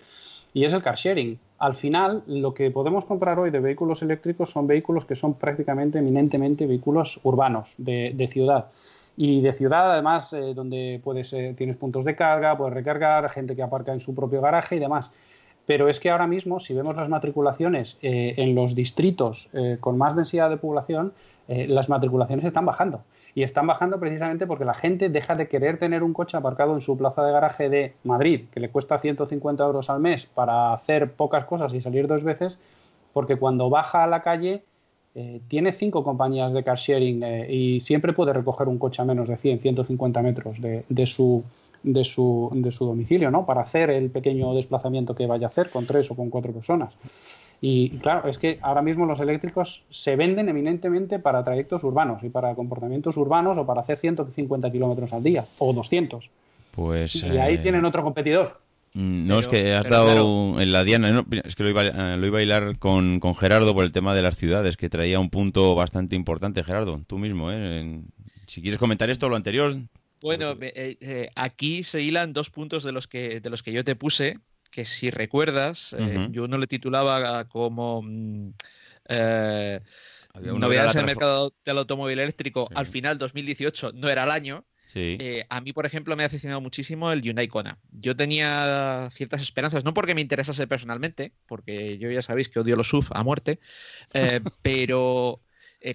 y 0.54 0.66
es 0.66 0.74
el 0.74 0.82
car 0.82 0.96
sharing. 0.96 1.40
Al 1.60 1.76
final, 1.76 2.24
lo 2.28 2.54
que 2.54 2.72
podemos 2.72 3.06
comprar 3.06 3.40
hoy 3.40 3.52
de 3.52 3.60
vehículos 3.60 4.02
eléctricos 4.02 4.50
son 4.50 4.68
vehículos 4.68 5.06
que 5.06 5.16
son 5.16 5.36
prácticamente 5.36 6.00
eminentemente 6.00 6.66
vehículos 6.66 7.20
urbanos, 7.24 7.76
de, 7.78 8.28
ciudad. 8.30 8.70
Y 9.22 9.42
de 9.42 9.52
ciudad, 9.52 9.92
además, 9.92 10.32
eh, 10.32 10.54
donde 10.54 11.02
puedes, 11.04 11.36
tienes 11.58 11.76
puntos 11.76 12.06
de 12.06 12.16
carga, 12.16 12.58
puedes 12.58 12.74
recargar, 12.74 13.30
gente 13.32 13.54
que 13.54 13.62
aparca 13.62 13.92
en 13.92 14.00
su 14.00 14.16
propio 14.16 14.40
garaje 14.40 14.78
y 14.78 14.80
demás. 14.80 15.12
Pero 15.66 15.90
es 15.90 16.00
que 16.00 16.10
ahora 16.10 16.26
mismo, 16.26 16.62
si 16.62 16.74
vemos 16.74 16.96
las 16.96 17.10
matriculaciones 17.10 17.98
eh, 18.02 18.36
en 18.38 18.56
los 18.56 18.76
distritos 18.76 19.50
eh, 19.52 19.76
con 19.82 19.98
más 19.98 20.16
densidad 20.16 20.50
de 20.50 20.56
población, 20.56 21.12
las 21.50 21.90
matriculaciones 21.90 22.46
están 22.46 22.66
bajando. 22.66 23.04
Y 23.36 23.44
están 23.44 23.68
bajando 23.68 24.00
precisamente 24.00 24.48
porque 24.48 24.66
la 24.66 24.76
gente 24.76 25.10
deja 25.10 25.34
de 25.34 25.50
querer 25.50 25.80
tener 25.80 26.02
un 26.04 26.14
coche 26.14 26.38
aparcado 26.38 26.74
en 26.76 26.80
su 26.80 26.96
plaza 26.96 27.24
de 27.24 27.32
garaje 27.34 27.70
de 27.70 27.96
Madrid, 28.04 28.46
que 28.52 28.62
le 28.62 28.70
cuesta 28.70 29.00
150 29.00 29.66
euros 29.66 29.90
al 29.90 30.00
mes 30.00 30.28
para 30.28 30.72
hacer 30.72 31.12
pocas 31.14 31.44
cosas 31.46 31.74
y 31.74 31.82
salir 31.82 32.08
dos 32.08 32.24
veces, 32.24 32.58
porque 33.14 33.36
cuando 33.36 33.70
baja 33.70 34.04
a 34.04 34.08
la 34.08 34.22
calle 34.22 34.64
eh, 35.22 35.42
tiene 35.50 35.74
cinco 35.74 36.02
compañías 36.02 36.54
de 36.54 36.64
car 36.64 36.78
sharing 36.78 37.24
eh, 37.24 37.54
y 37.54 37.82
siempre 37.82 38.14
puede 38.14 38.32
recoger 38.32 38.70
un 38.70 38.78
coche 38.78 39.02
a 39.02 39.06
menos 39.06 39.28
de 39.28 39.36
100, 39.36 39.60
150 39.60 40.22
metros 40.22 40.62
de, 40.62 40.86
de, 40.88 41.06
su, 41.06 41.44
de, 41.84 42.06
su, 42.06 42.50
de 42.54 42.72
su 42.72 42.86
domicilio, 42.86 43.30
¿no? 43.30 43.46
Para 43.46 43.64
hacer 43.64 43.90
el 43.90 44.10
pequeño 44.12 44.54
desplazamiento 44.54 45.14
que 45.14 45.28
vaya 45.28 45.48
a 45.48 45.50
hacer 45.50 45.70
con 45.72 45.86
tres 45.86 46.10
o 46.10 46.16
con 46.16 46.30
cuatro 46.30 46.54
personas. 46.54 46.94
Y 47.60 47.90
claro, 47.98 48.30
es 48.30 48.38
que 48.38 48.60
ahora 48.62 48.82
mismo 48.82 49.06
los 49.06 49.20
eléctricos 49.20 49.84
se 49.90 50.16
venden 50.16 50.48
eminentemente 50.48 51.20
para 51.20 51.44
trayectos 51.44 51.84
urbanos 51.84 52.24
y 52.24 52.30
para 52.30 52.56
comportamientos 52.56 53.18
urbanos 53.18 53.58
o 53.58 53.66
para 53.66 53.82
hacer 53.82 54.00
150 54.00 54.72
kilómetros 54.72 55.12
al 55.12 55.22
día 55.22 55.44
o 55.58 55.74
200. 55.74 56.32
Pues, 56.72 57.16
y 57.16 57.38
ahí 57.38 57.56
eh, 57.56 57.58
tienen 57.58 57.84
otro 57.84 58.04
competidor. 58.04 58.62
Mm, 58.94 59.28
no, 59.28 59.40
es 59.40 59.48
que 59.48 59.74
has 59.74 59.88
dado 59.88 60.60
en 60.60 60.72
la 60.72 60.84
diana, 60.84 61.26
es 61.44 61.56
que 61.56 61.64
lo 61.64 61.70
iba, 61.70 61.86
eh, 61.86 62.18
lo 62.18 62.26
iba 62.26 62.40
a 62.40 62.42
hilar 62.42 62.80
con, 62.80 63.20
con, 63.20 63.36
Gerardo 63.36 63.74
por 63.74 63.86
el 63.86 63.92
tema 63.92 64.16
de 64.16 64.22
las 64.22 64.36
ciudades, 64.36 64.78
que 64.78 64.90
traía 64.90 65.20
un 65.20 65.30
punto 65.30 65.76
bastante 65.76 66.16
importante, 66.16 66.64
Gerardo, 66.64 67.04
tú 67.08 67.18
mismo, 67.18 67.52
¿eh? 67.52 68.02
si 68.48 68.62
quieres 68.62 68.80
comentar 68.80 69.10
esto 69.10 69.28
o 69.28 69.30
lo 69.30 69.36
anterior. 69.36 69.78
Bueno, 70.22 70.58
aquí 71.36 71.84
se 71.84 72.02
hilan 72.02 72.34
dos 72.34 72.50
puntos 72.50 72.84
de 72.84 72.92
los 72.92 73.08
que, 73.08 73.40
de 73.40 73.50
los 73.50 73.64
que 73.64 73.72
yo 73.72 73.84
te 73.84 73.96
puse, 73.96 74.38
que 74.70 74.86
si 74.86 75.10
recuerdas, 75.10 75.96
eh, 75.98 76.28
yo 76.32 76.48
no 76.48 76.58
le 76.58 76.68
titulaba 76.68 77.46
como 77.46 78.02
mm, 78.02 78.54
eh, 79.10 79.80
novedades 80.42 80.96
en 80.96 81.02
el 81.02 81.06
mercado 81.06 81.54
del 81.66 81.78
automóvil 81.80 82.20
eléctrico 82.20 82.70
al 82.76 82.86
final 82.86 83.18
2018, 83.18 83.94
no 83.94 84.10
era 84.10 84.24
el 84.24 84.32
año. 84.32 84.66
Eh, 84.96 85.46
a 85.50 85.62
mí, 85.62 85.74
por 85.74 85.86
ejemplo, 85.86 86.16
me 86.16 86.24
ha 86.24 86.28
decepcionado 86.28 86.62
muchísimo 86.62 87.12
el 87.12 87.22
Hyundai 87.22 87.48
Kona. 87.48 87.80
Yo 87.92 88.16
tenía 88.16 89.10
ciertas 89.12 89.42
esperanzas, 89.42 89.84
no 89.84 89.94
porque 89.94 90.16
me 90.16 90.22
interesase 90.22 90.66
personalmente, 90.68 91.34
porque 91.46 91.98
yo 92.00 92.10
ya 92.10 92.22
sabéis 92.22 92.50
que 92.50 92.60
odio 92.60 92.76
los 92.76 92.90
SUV 92.90 93.08
a 93.12 93.24
muerte, 93.24 93.60
pero 94.64 95.42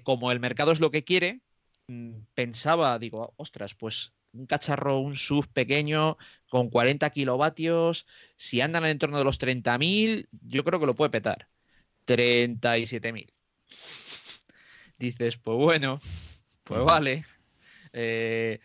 como 0.02 0.30
el 0.30 0.40
mercado 0.40 0.72
es 0.72 0.80
lo 0.80 0.90
que 0.90 1.04
quiere, 1.04 1.40
mm, 1.88 2.12
pensaba, 2.34 2.98
digo, 2.98 3.34
ostras, 3.36 3.74
pues 3.74 4.12
un 4.34 4.46
cacharro, 4.46 4.98
un 4.98 5.16
SUV 5.16 5.46
pequeño 5.52 6.18
con 6.48 6.68
40 6.68 7.08
kilovatios, 7.10 8.06
si 8.36 8.60
andan 8.60 8.82
en 8.82 8.86
el 8.88 8.92
entorno 8.92 9.18
de 9.18 9.24
los 9.24 9.38
30.000, 9.38 10.28
yo 10.42 10.64
creo 10.64 10.80
que 10.80 10.86
lo 10.86 10.94
puede 10.94 11.10
petar. 11.10 11.48
37.000. 12.06 13.32
Dices, 14.98 15.36
pues 15.36 15.56
bueno, 15.56 16.00
pues 16.64 16.84
vale. 16.84 17.24
Eh, 17.92 18.60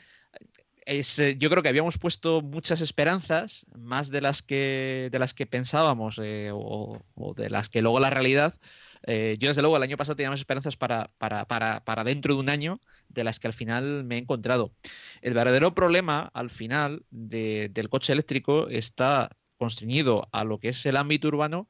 eh, 0.89 1.36
yo 1.38 1.49
creo 1.49 1.63
que 1.63 1.69
habíamos 1.69 1.97
puesto 1.97 2.41
muchas 2.41 2.82
esperanzas, 2.82 3.65
más 3.78 4.10
de 4.10 4.21
las 4.21 4.41
que, 4.41 5.10
de 5.12 5.19
las 5.19 5.34
que 5.34 5.45
pensábamos 5.45 6.19
eh, 6.21 6.52
o, 6.54 6.99
de 7.36 7.49
las 7.49 7.69
que 7.69 7.82
luego 7.82 7.99
la 7.99 8.10
realidad. 8.10 8.56
yo 9.06 9.47
desde 9.47 9.62
luego 9.62 9.78
el 9.78 9.84
año 9.84 9.97
pasado 9.97 10.15
tenía 10.15 10.30
más 10.30 10.39
esperanzas 10.39 10.75
para, 10.75 11.10
para, 11.17 11.45
para, 11.45 11.84
para 11.86 12.04
dentro 12.04 12.34
de 12.34 12.39
un 12.41 12.49
año 12.49 12.80
de 13.08 13.23
las 13.23 13.39
que 13.39 13.47
al 13.47 13.54
final 13.54 14.04
me 14.04 14.15
he 14.15 14.19
encontrado. 14.19 14.71
El 15.21 15.34
verdadero 15.34 15.73
problema 15.73 16.30
al 16.34 16.49
final 16.49 17.04
del 17.12 17.89
coche 17.89 18.13
eléctrico 18.13 18.67
está 18.67 19.30
constreñido 19.58 20.28
a 20.32 20.43
lo 20.43 20.60
que 20.60 20.69
es 20.69 20.86
el 20.86 20.97
ámbito 20.97 21.28
urbano 21.28 21.67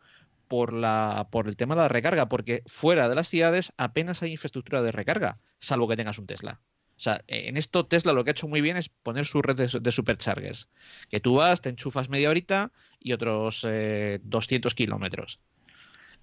por, 0.47 0.73
la, 0.73 1.27
por 1.31 1.47
el 1.47 1.55
tema 1.55 1.75
de 1.75 1.81
la 1.81 1.87
recarga, 1.87 2.29
porque 2.29 2.63
fuera 2.65 3.09
de 3.09 3.15
las 3.15 3.27
ciudades 3.27 3.73
apenas 3.77 4.23
hay 4.23 4.31
infraestructura 4.31 4.81
de 4.81 4.91
recarga, 4.91 5.39
salvo 5.59 5.87
que 5.87 5.97
tengas 5.97 6.19
un 6.19 6.27
Tesla. 6.27 6.59
O 6.99 7.01
sea, 7.01 7.23
en 7.27 7.55
esto 7.55 7.85
Tesla 7.85 8.11
lo 8.11 8.25
que 8.25 8.31
ha 8.31 8.33
hecho 8.33 8.49
muy 8.49 8.59
bien 8.59 8.75
es 8.75 8.89
poner 8.89 9.25
su 9.25 9.41
red 9.41 9.55
de, 9.55 9.91
superchargers. 9.91 10.67
Que 11.09 11.21
tú 11.21 11.35
vas, 11.35 11.61
te 11.61 11.69
enchufas 11.69 12.09
media 12.09 12.29
horita 12.29 12.73
y 12.99 13.13
otros 13.13 13.61
200 13.61 13.71
eh, 13.71 14.75
kilómetros. 14.75 15.39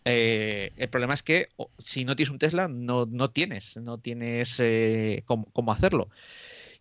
Eh, 0.04 0.72
el 0.76 0.90
problema 0.90 1.14
es 1.14 1.22
que 1.22 1.48
si 1.78 2.04
no 2.04 2.14
tienes 2.14 2.30
un 2.30 2.38
Tesla, 2.38 2.68
no, 2.68 3.06
tienes, 3.30 3.78
no 3.78 3.98
tienes 3.98 4.60
eh, 4.60 5.24
cómo, 5.24 5.72
hacerlo. 5.72 6.10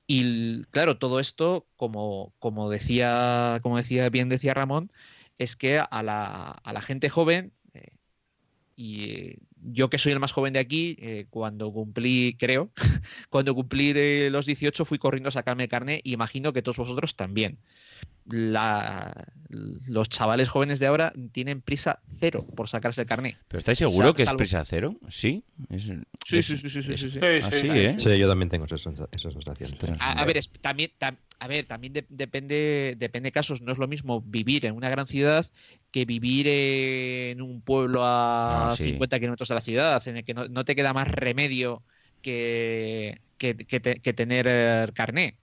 Y 0.08 0.63
claro, 0.65 0.97
todo 0.97 1.21
esto, 1.21 1.65
como, 1.77 2.34
como, 2.39 2.69
decía, 2.69 3.60
como 3.63 3.77
decía, 3.77 4.10
bien 4.10 4.27
decía 4.27 4.53
Ramón, 4.53 4.91
es 5.38 5.55
que 5.55 5.79
a 5.79 6.03
la, 6.03 6.81
gente 6.81 7.10
joven, 7.10 7.53
eh, 7.73 7.95
y 8.75 9.38
yo 9.71 9.89
que 9.89 9.97
soy 9.97 10.12
el 10.12 10.19
más 10.19 10.32
joven 10.32 10.54
de 10.54 10.60
aquí, 10.60 10.97
eh, 10.99 11.25
cuando 11.30 11.71
cumplí, 11.71 12.36
creo, 12.38 12.71
cuando 13.30 13.56
cumplí 13.56 13.93
los 14.30 14.45
18 14.45 14.86
fui 14.86 14.97
corriendo 14.97 15.30
a 15.30 15.32
sacarme 15.32 15.67
carne 15.67 16.01
y 16.04 16.13
imagino 16.13 16.54
que 16.54 16.62
todos 16.62 16.78
vosotros 16.78 17.15
también. 17.15 17.58
los 18.25 20.10
chavales 20.10 20.49
jóvenes 20.49 20.80
de 20.80 20.88
ahora 20.88 21.13
tienen 21.32 21.62
prisa 21.62 21.99
cero 22.19 22.43
por 22.56 22.67
sacarse 22.67 23.01
el 23.01 23.08
carné. 23.08 23.38
¿Pero 23.47 23.60
estáis 23.60 23.78
seguro 23.78 24.13
que 24.13 24.23
es 24.23 24.32
prisa 24.32 24.63
cero? 24.65 24.95
¿Sí? 25.10 25.43
sí, 26.25 26.43
sí, 26.43 26.58
sí, 26.58 26.69
sí, 26.69 26.84
sí, 26.84 26.97
sí, 26.97 27.19
¿eh? 27.21 27.95
sí, 27.99 28.17
yo 28.17 28.28
también 28.28 28.49
tengo 28.49 28.65
esas, 28.65 28.82
sensaciones. 28.82 29.99
A, 29.99 30.25
ver, 30.25 30.39
también, 30.62 30.91
a 31.39 31.47
ver, 31.47 31.65
también 31.65 31.93
depende, 32.10 32.95
depende 32.97 33.28
de 33.28 33.32
casos. 33.32 33.62
No 33.62 33.71
es 33.71 33.78
lo 33.78 33.88
mismo 33.88 34.21
vivir 34.21 34.65
en 34.65 34.75
una 34.75 34.89
gran 34.89 35.08
ciudad 35.08 35.45
que 35.91 36.06
vivir 36.06 36.47
en 36.47 37.41
un 37.41 37.62
pueblo 37.62 38.01
a 38.04 38.73
50 38.75 39.19
kilómetros 39.19 39.49
la 39.55 39.61
ciudad, 39.61 40.07
en 40.07 40.17
el 40.17 40.23
que 40.23 40.33
no, 40.33 40.65
te 40.65 40.75
queda 40.75 40.93
más 40.93 41.07
remedio 41.07 41.83
que, 42.21 43.21
que, 43.37 43.53
tener 43.53 44.45
eh, 44.47 44.87
carné. 44.93 45.37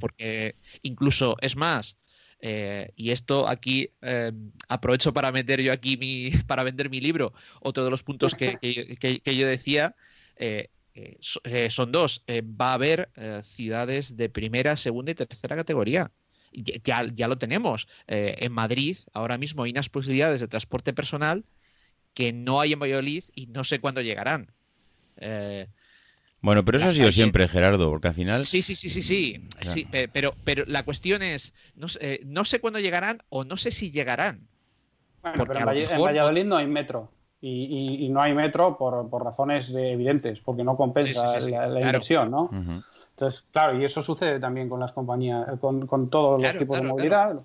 Porque 0.00 0.56
incluso, 0.82 1.36
es 1.40 1.56
más, 1.56 1.96
eh, 2.44 2.90
y 2.96 3.12
esto 3.12 3.48
aquí 3.48 3.88
eh, 4.02 4.32
aprovecho 4.68 5.12
para 5.12 5.30
meter 5.30 5.62
yo 5.62 5.72
aquí 5.72 5.96
mi, 5.96 6.30
para 6.46 6.64
vender 6.64 6.90
mi 6.90 7.00
libro. 7.00 7.32
Otro 7.60 7.84
de 7.84 7.90
los 7.90 8.02
puntos 8.02 8.34
que, 8.34 8.58
que 8.60 9.36
yo 9.36 9.46
decía, 9.46 9.94
eh, 10.36 10.68
son 11.70 11.92
dos. 11.92 12.24
Va 12.28 12.72
a 12.72 12.74
haber 12.74 13.10
ciudades 13.44 14.16
de 14.16 14.28
primera, 14.28 14.76
segunda 14.76 15.12
y 15.12 15.14
tercera 15.14 15.56
categoría. 15.56 16.10
Ya, 16.52 17.06
ya 17.14 17.28
lo 17.28 17.38
tenemos. 17.38 17.88
en 18.06 18.52
Madrid 18.52 18.98
ahora 19.14 19.38
mismo 19.38 19.62
hay 19.62 19.70
unas 19.70 19.88
posibilidades 19.88 20.40
de 20.40 20.48
transporte 20.48 20.92
personal 20.92 21.44
que 22.14 22.32
no 22.32 22.60
hay 22.60 22.72
en 22.72 22.80
Valladolid 22.80 23.24
y 23.34 23.46
no 23.46 23.64
sé 23.64 23.80
cuándo 23.80 24.00
llegarán. 24.00 24.48
bueno, 26.40 26.64
pero 26.64 26.78
eso 26.78 26.88
ha 26.88 26.92
sido 26.92 27.12
siempre, 27.12 27.48
Gerardo, 27.48 27.90
porque 27.90 28.08
al 28.08 28.14
final... 28.14 28.44
Sí, 28.44 28.62
sí, 28.62 28.76
sí, 28.76 28.90
sí, 28.90 29.02
sí. 29.02 29.48
sí 29.60 29.88
pero, 30.12 30.34
pero 30.44 30.64
la 30.66 30.84
cuestión 30.84 31.22
es, 31.22 31.54
no, 31.74 31.86
no, 32.26 32.44
sé 32.44 32.60
cuándo 32.60 32.80
llegarán 32.80 33.22
o 33.28 33.44
no 33.44 33.56
sé 33.56 33.70
si 33.70 33.90
llegarán. 33.90 34.48
Bueno, 35.22 35.46
pero 35.46 35.60
en, 35.60 36.00
Valladolid 36.00 36.44
no 36.44 36.56
hay 36.56 36.66
metro 36.66 37.10
y, 37.42 38.08
no 38.08 38.22
hay 38.22 38.34
metro 38.34 38.76
por, 38.78 39.08
por 39.10 39.24
razones 39.24 39.74
evidentes, 39.74 40.40
porque 40.40 40.62
no 40.62 40.76
compensa 40.76 41.38
la, 41.40 41.80
inversión, 41.80 42.30
¿no? 42.30 42.50
Entonces, 43.10 43.44
claro, 43.50 43.80
y 43.80 43.84
eso 43.84 44.00
sucede 44.00 44.38
también 44.38 44.68
con 44.68 44.80
las 44.80 44.92
compañías, 44.92 45.58
con, 45.60 45.86
con 45.86 46.08
todos 46.08 46.40
los 46.40 46.56
tipos 46.56 46.80
de 46.80 46.86
movilidad. 46.86 47.44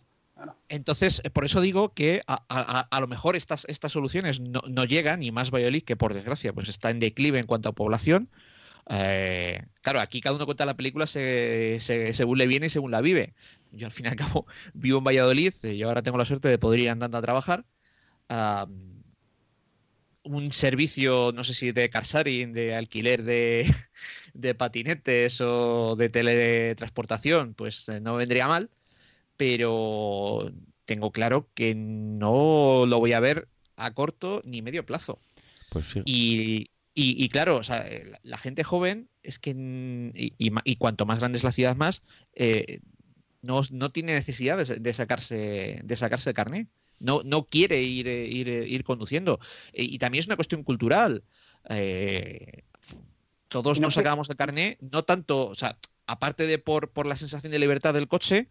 Entonces, 0.69 1.21
por 1.34 1.45
eso 1.45 1.62
digo 1.62 1.93
que 1.93 2.21
a, 2.28 3.00
lo 3.00 3.08
mejor 3.08 3.36
estas, 3.36 3.65
soluciones 3.88 4.39
no, 4.39 4.86
llegan, 4.86 5.23
y 5.23 5.32
más 5.32 5.52
Valladolid, 5.52 5.84
que 5.84 5.95
por 5.95 6.13
desgracia 6.13 6.54
pues 6.54 6.69
está 6.69 6.89
en 6.89 7.00
declive 7.00 7.39
en 7.39 7.47
cuanto 7.47 7.69
a 7.69 7.73
población. 7.73 8.30
Eh, 8.89 9.65
claro, 9.82 10.00
aquí 10.00 10.21
cada 10.21 10.36
uno 10.36 10.45
cuenta 10.45 10.65
la 10.65 10.78
película 10.78 11.08
según 11.08 12.38
le 12.38 12.47
viene 12.47 12.67
y 12.67 12.69
según 12.69 12.91
la 12.91 13.02
vive. 13.02 13.34
Yo 13.71 13.88
al 13.88 13.91
fin 13.91 14.06
y 14.06 14.10
al 14.10 14.15
cabo 14.15 14.45
vivo 14.73 15.00
en 15.00 15.04
Valladolid 15.04 15.54
y 15.63 15.82
ahora 15.84 16.04
tengo 16.04 16.17
la 16.17 16.26
suerte 16.26 16.47
de 16.47 16.58
poder 16.58 16.80
ir 16.80 16.89
andando 16.89 17.17
a 17.17 17.21
trabajar 17.21 17.65
un 20.28 20.52
servicio, 20.52 21.32
no 21.34 21.43
sé 21.43 21.54
si 21.54 21.71
de 21.71 21.89
carsharing, 21.89 22.54
de 22.54 22.76
alquiler 22.76 23.23
de, 24.34 24.56
patinetes 24.56 25.41
o 25.41 25.95
de 25.95 26.10
teletransportación, 26.10 27.54
pues 27.54 27.88
eh, 27.89 28.00
no 28.00 28.15
vendría 28.15 28.47
mal, 28.47 28.69
pero 29.38 30.52
tengo 30.86 31.12
claro 31.12 31.50
que 31.54 31.76
no 31.76 32.86
lo 32.86 33.00
voy 33.00 33.13
a 33.13 33.19
ver 33.19 33.47
a 33.76 33.93
corto 33.93 34.41
ni 34.45 34.62
medio 34.62 34.86
plazo. 34.86 35.19
Pues 35.69 35.86
y, 36.06 36.71
y, 36.93 37.30
claro, 37.30 37.62
la, 38.23 38.38
gente 38.38 38.63
joven 38.63 39.10
es 39.21 39.38
que, 39.38 39.54
y, 39.54 40.76
cuanto 40.78 41.06
más 41.06 41.19
grande 41.19 41.38
es 41.38 41.43
la 41.43 41.52
ciudad 41.52 41.76
más, 41.76 42.04
eh, 42.34 42.80
no, 43.41 43.62
no, 43.69 43.91
tiene 43.91 44.15
necesidad 44.15 44.58
de, 44.58 44.93
sacarse 44.93 45.82
de 45.84 45.95
sacarse 45.95 46.32
el 46.32 46.36
carnet 46.36 46.67
no, 47.00 47.21
no 47.23 47.45
quiere 47.45 47.82
ir, 47.82 48.08
eh, 48.08 48.26
ir, 48.28 48.50
eh, 48.50 48.67
ir 48.67 48.84
conduciendo. 48.84 49.39
Eh, 49.73 49.84
y 49.84 49.97
también 50.00 50.21
es 50.21 50.28
una 50.28 50.36
cuestión 50.36 50.63
cultural. 50.63 51.23
todos 53.47 53.80
nos 53.80 53.93
sacábamos 53.93 54.30
el 54.30 54.36
carné, 54.36 54.78
no 54.82 55.04
tanto, 55.04 55.47
o 55.47 55.56
sea, 55.56 55.78
aparte 56.06 56.47
de 56.47 56.58
por, 56.58 56.91
por 56.91 57.06
la 57.06 57.15
sensación 57.15 57.52
de 57.52 57.60
libertad 57.60 57.93
del 57.93 58.08
coche, 58.08 58.47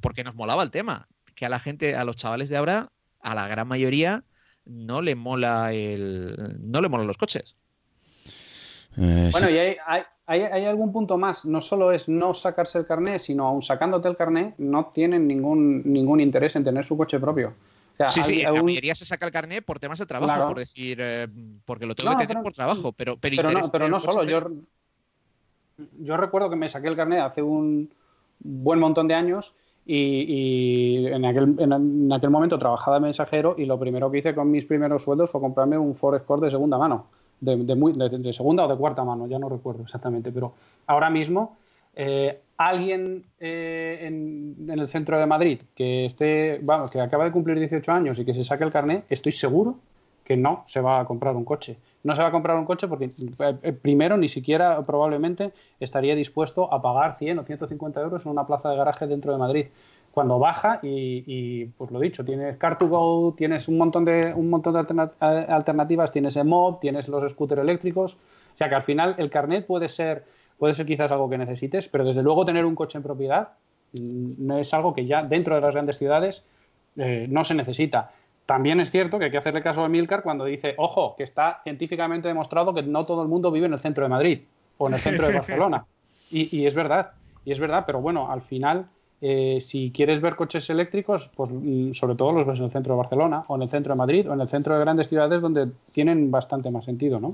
porque 0.00 0.24
nos 0.24 0.34
molaba 0.34 0.62
el 0.62 0.70
tema, 0.70 1.08
que 1.34 1.46
a 1.46 1.48
la 1.48 1.58
gente, 1.58 1.96
a 1.96 2.04
los 2.04 2.16
chavales 2.16 2.48
de 2.48 2.56
ahora, 2.56 2.92
a 3.20 3.34
la 3.34 3.48
gran 3.48 3.66
mayoría, 3.66 4.24
no 4.64 5.02
le 5.02 5.14
mola 5.14 5.72
el, 5.72 6.58
no 6.60 6.80
le 6.80 6.88
molan 6.88 7.06
los 7.06 7.18
coches. 7.18 7.56
bueno, 8.96 9.50
y 9.50 9.58
hay, 9.58 9.76
hay, 10.26 10.64
algún 10.64 10.92
punto 10.92 11.18
más. 11.18 11.44
No 11.44 11.60
solo 11.60 11.92
es 11.92 12.08
no 12.08 12.34
sacarse 12.34 12.78
el 12.78 12.86
carné, 12.86 13.18
sino 13.18 13.46
aún 13.46 13.62
sacándote 13.62 14.08
el 14.08 14.16
carné, 14.16 14.54
no 14.58 14.86
tienen 14.94 15.26
ningún, 15.26 15.82
ningún 15.84 16.20
interés 16.20 16.56
en 16.56 16.64
tener 16.64 16.84
su 16.84 16.96
coche 16.96 17.18
propio. 17.18 17.54
sí, 18.08 18.22
sí, 18.22 18.42
la 18.42 18.62
mayoría 18.62 18.94
se 18.94 19.04
saca 19.04 19.26
el 19.26 19.32
carné 19.32 19.62
por 19.62 19.78
temas 19.80 19.98
de 19.98 20.06
trabajo, 20.06 20.48
por 20.48 20.58
decir, 20.58 20.98
eh, 21.00 21.28
porque 21.64 21.86
lo 21.86 21.94
tengo 21.94 22.16
que 22.16 22.26
tener 22.26 22.42
por 22.42 22.52
trabajo, 22.52 22.92
pero, 22.92 23.16
pero, 23.16 23.50
no, 23.50 23.60
pero 23.72 23.88
no 23.88 23.98
solo. 23.98 24.24
Yo, 24.24 24.50
yo 25.98 26.16
recuerdo 26.16 26.50
que 26.50 26.56
me 26.56 26.68
saqué 26.68 26.88
el 26.88 26.96
carné 26.96 27.20
hace 27.20 27.42
un 27.42 27.92
buen 28.40 28.78
montón 28.78 29.08
de 29.08 29.14
años 29.14 29.54
y, 29.86 31.06
en, 31.06 31.24
aquel, 31.24 31.56
en, 31.58 32.12
aquel 32.12 32.30
momento 32.30 32.58
trabajaba 32.58 32.98
de 32.98 33.02
mensajero 33.02 33.54
y 33.58 33.64
lo 33.64 33.78
primero 33.78 34.10
que 34.10 34.18
hice 34.18 34.34
con 34.34 34.50
mis 34.50 34.64
primeros 34.64 35.02
sueldos 35.02 35.30
fue 35.30 35.40
comprarme 35.40 35.78
un 35.78 35.94
Ford 35.94 36.16
Escort 36.16 36.42
de 36.42 36.50
segunda 36.50 36.78
mano 36.78 37.06
de, 37.40 38.32
segunda 38.32 38.64
o 38.64 38.68
de 38.68 38.76
cuarta 38.76 39.04
mano, 39.04 39.26
ya 39.26 39.38
no 39.38 39.48
recuerdo 39.48 39.82
exactamente, 39.82 40.30
pero 40.30 40.52
ahora 40.86 41.10
mismo 41.10 41.56
eh, 41.94 42.40
alguien 42.56 43.24
eh, 43.38 43.98
en, 44.02 44.70
el 44.70 44.88
centro 44.88 45.18
de 45.18 45.26
Madrid 45.26 45.62
que 45.74 46.06
esté, 46.06 46.60
que 46.92 47.00
acaba 47.00 47.24
de 47.24 47.32
cumplir 47.32 47.58
18 47.58 47.92
años 47.92 48.18
y 48.18 48.24
que 48.24 48.34
se 48.34 48.44
saque 48.44 48.64
el 48.64 48.72
carnet, 48.72 49.04
estoy 49.08 49.32
seguro 49.32 49.78
que 50.24 50.36
no 50.36 50.64
se 50.66 50.80
va 50.80 51.00
a 51.00 51.04
comprar 51.04 51.36
un 51.36 51.44
coche. 51.44 51.78
No 52.02 52.14
se 52.14 52.22
va 52.22 52.28
a 52.28 52.30
comprar 52.30 52.56
un 52.56 52.64
coche 52.64 52.88
porque 52.88 53.10
eh, 53.62 53.72
primero 53.72 54.16
ni 54.16 54.28
siquiera 54.28 54.82
probablemente 54.82 55.52
estaría 55.78 56.14
dispuesto 56.14 56.72
a 56.72 56.80
pagar 56.80 57.16
100 57.16 57.38
o 57.38 57.44
150 57.44 58.00
euros 58.00 58.24
en 58.24 58.32
una 58.32 58.46
plaza 58.46 58.70
de 58.70 58.76
garaje 58.76 59.06
dentro 59.06 59.32
de 59.32 59.38
Madrid 59.38 59.66
cuando 60.12 60.38
baja 60.38 60.80
y, 60.82 61.66
pues 61.66 61.90
lo 61.90 62.00
dicho, 62.00 62.24
tienes 62.24 62.58
Car2Go, 62.58 63.36
tienes 63.36 63.68
un 63.68 63.78
montón 63.78 64.04
de, 64.04 64.34
un 64.34 64.50
montón 64.50 64.74
de 64.74 65.08
alternativas, 65.20 66.12
tienes 66.12 66.36
el 66.36 66.46
mod, 66.46 66.78
tienes 66.78 67.06
los 67.08 67.30
scooters 67.30 67.60
eléctricos, 67.62 68.14
o 68.14 68.56
sea 68.56 68.68
que 68.68 68.74
al 68.74 68.82
final 68.82 69.14
el 69.18 69.30
carnet 69.30 69.66
puede 69.66 69.88
ser, 69.88 70.24
puede 70.58 70.74
ser 70.74 70.86
quizás 70.86 71.12
algo 71.12 71.30
que 71.30 71.38
necesites, 71.38 71.88
pero 71.88 72.04
desde 72.04 72.22
luego 72.22 72.44
tener 72.44 72.64
un 72.64 72.74
coche 72.74 72.98
en 72.98 73.04
propiedad 73.04 73.50
mm, 73.92 74.32
no 74.38 74.58
es 74.58 74.74
algo 74.74 74.94
que 74.94 75.06
ya 75.06 75.22
dentro 75.22 75.54
de 75.54 75.60
las 75.60 75.70
grandes 75.70 75.98
ciudades 75.98 76.44
eh, 76.96 77.26
no 77.30 77.44
se 77.44 77.54
necesita. 77.54 78.10
También 78.50 78.80
es 78.80 78.90
cierto 78.90 79.20
que 79.20 79.26
hay 79.26 79.30
que 79.30 79.38
hacerle 79.38 79.62
caso 79.62 79.84
a 79.84 79.88
Milcar 79.88 80.24
cuando 80.24 80.44
dice, 80.44 80.74
ojo, 80.76 81.14
que 81.16 81.22
está 81.22 81.60
científicamente 81.62 82.26
demostrado 82.26 82.74
que 82.74 82.82
no 82.82 83.04
todo 83.04 83.22
el 83.22 83.28
mundo 83.28 83.52
vive 83.52 83.66
en 83.66 83.74
el 83.74 83.78
centro 83.78 84.02
de 84.02 84.08
Madrid 84.08 84.40
o 84.76 84.88
en 84.88 84.94
el 84.94 84.98
centro 84.98 85.28
de 85.28 85.34
Barcelona. 85.38 85.84
Y, 86.32 86.58
y 86.58 86.66
es 86.66 86.74
verdad, 86.74 87.12
y 87.44 87.52
es 87.52 87.60
verdad, 87.60 87.84
pero 87.86 88.00
bueno, 88.00 88.28
al 88.28 88.42
final 88.42 88.86
eh, 89.20 89.58
si 89.60 89.92
quieres 89.92 90.20
ver 90.20 90.34
coches 90.34 90.68
eléctricos, 90.68 91.30
pues 91.36 91.48
mm, 91.52 91.92
sobre 91.92 92.16
todo 92.16 92.32
los 92.32 92.44
ves 92.44 92.58
en 92.58 92.64
el 92.64 92.70
centro 92.72 92.94
de 92.94 92.98
Barcelona 92.98 93.44
o 93.46 93.54
en 93.54 93.62
el 93.62 93.68
centro 93.68 93.94
de 93.94 93.98
Madrid 93.98 94.28
o 94.28 94.34
en 94.34 94.40
el 94.40 94.48
centro 94.48 94.74
de 94.74 94.80
grandes 94.80 95.08
ciudades 95.08 95.40
donde 95.40 95.68
tienen 95.94 96.32
bastante 96.32 96.72
más 96.72 96.84
sentido, 96.84 97.20
¿no? 97.20 97.32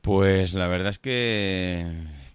Pues 0.00 0.54
la 0.54 0.68
verdad 0.68 0.90
es 0.90 1.00
que 1.00 1.84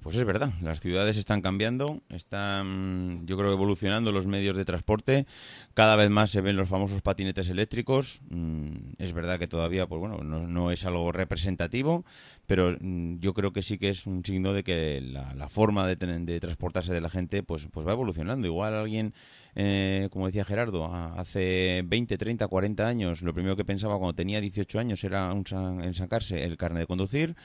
pues 0.02 0.16
es 0.16 0.26
verdad, 0.26 0.52
las 0.64 0.80
ciudades 0.80 1.16
están 1.18 1.42
cambiando, 1.42 2.02
están, 2.10 3.22
yo 3.28 3.38
creo, 3.38 3.52
evolucionando 3.54 4.12
los 4.12 4.26
medios 4.26 4.58
de 4.58 4.66
transporte. 4.66 5.28
Cada 5.76 5.96
vez 5.96 6.10
más 6.10 6.32
se 6.32 6.42
ven 6.42 6.56
los 6.56 6.70
famosos 6.70 7.04
patinetes 7.04 7.50
eléctricos. 7.50 8.20
Mm, 8.30 8.94
es 8.98 9.14
verdad 9.14 9.38
que 9.38 9.48
todavía, 9.48 9.86
pues 9.86 10.00
bueno, 10.00 10.18
no, 10.24 10.72
es 10.72 10.86
algo 10.86 11.12
representativo, 11.12 12.04
pero 12.48 12.76
mm, 12.82 13.20
yo 13.20 13.36
creo 13.36 13.54
que 13.54 13.62
sí 13.62 13.78
que 13.78 13.90
es 13.90 14.08
un 14.08 14.26
signo 14.26 14.54
de 14.54 14.64
que 14.64 15.02
la, 15.02 15.50
forma 15.50 15.86
de, 15.86 15.96
transportarse 16.40 16.94
de 16.94 17.02
la 17.02 17.10
gente, 17.10 17.44
pues, 17.44 17.68
pues 17.72 17.88
va 17.88 17.92
evolucionando. 17.92 18.48
Igual 18.48 18.74
alguien, 18.74 19.14
eh, 19.54 20.10
como 20.12 20.26
decía 20.26 20.46
Gerardo, 20.46 20.92
hace 20.94 21.84
20, 21.86 22.18
30, 22.18 22.48
40 22.48 22.88
años, 22.88 23.22
lo 23.22 23.36
primero 23.36 23.56
que 23.56 23.66
pensaba 23.66 24.00
cuando 24.00 24.16
tenía 24.16 24.42
18 24.42 24.80
años 24.80 25.04
era 25.04 25.32
sacarse 25.94 26.44
el 26.44 26.58
carnet 26.58 26.82
de 26.82 26.88
conducir 26.88 27.36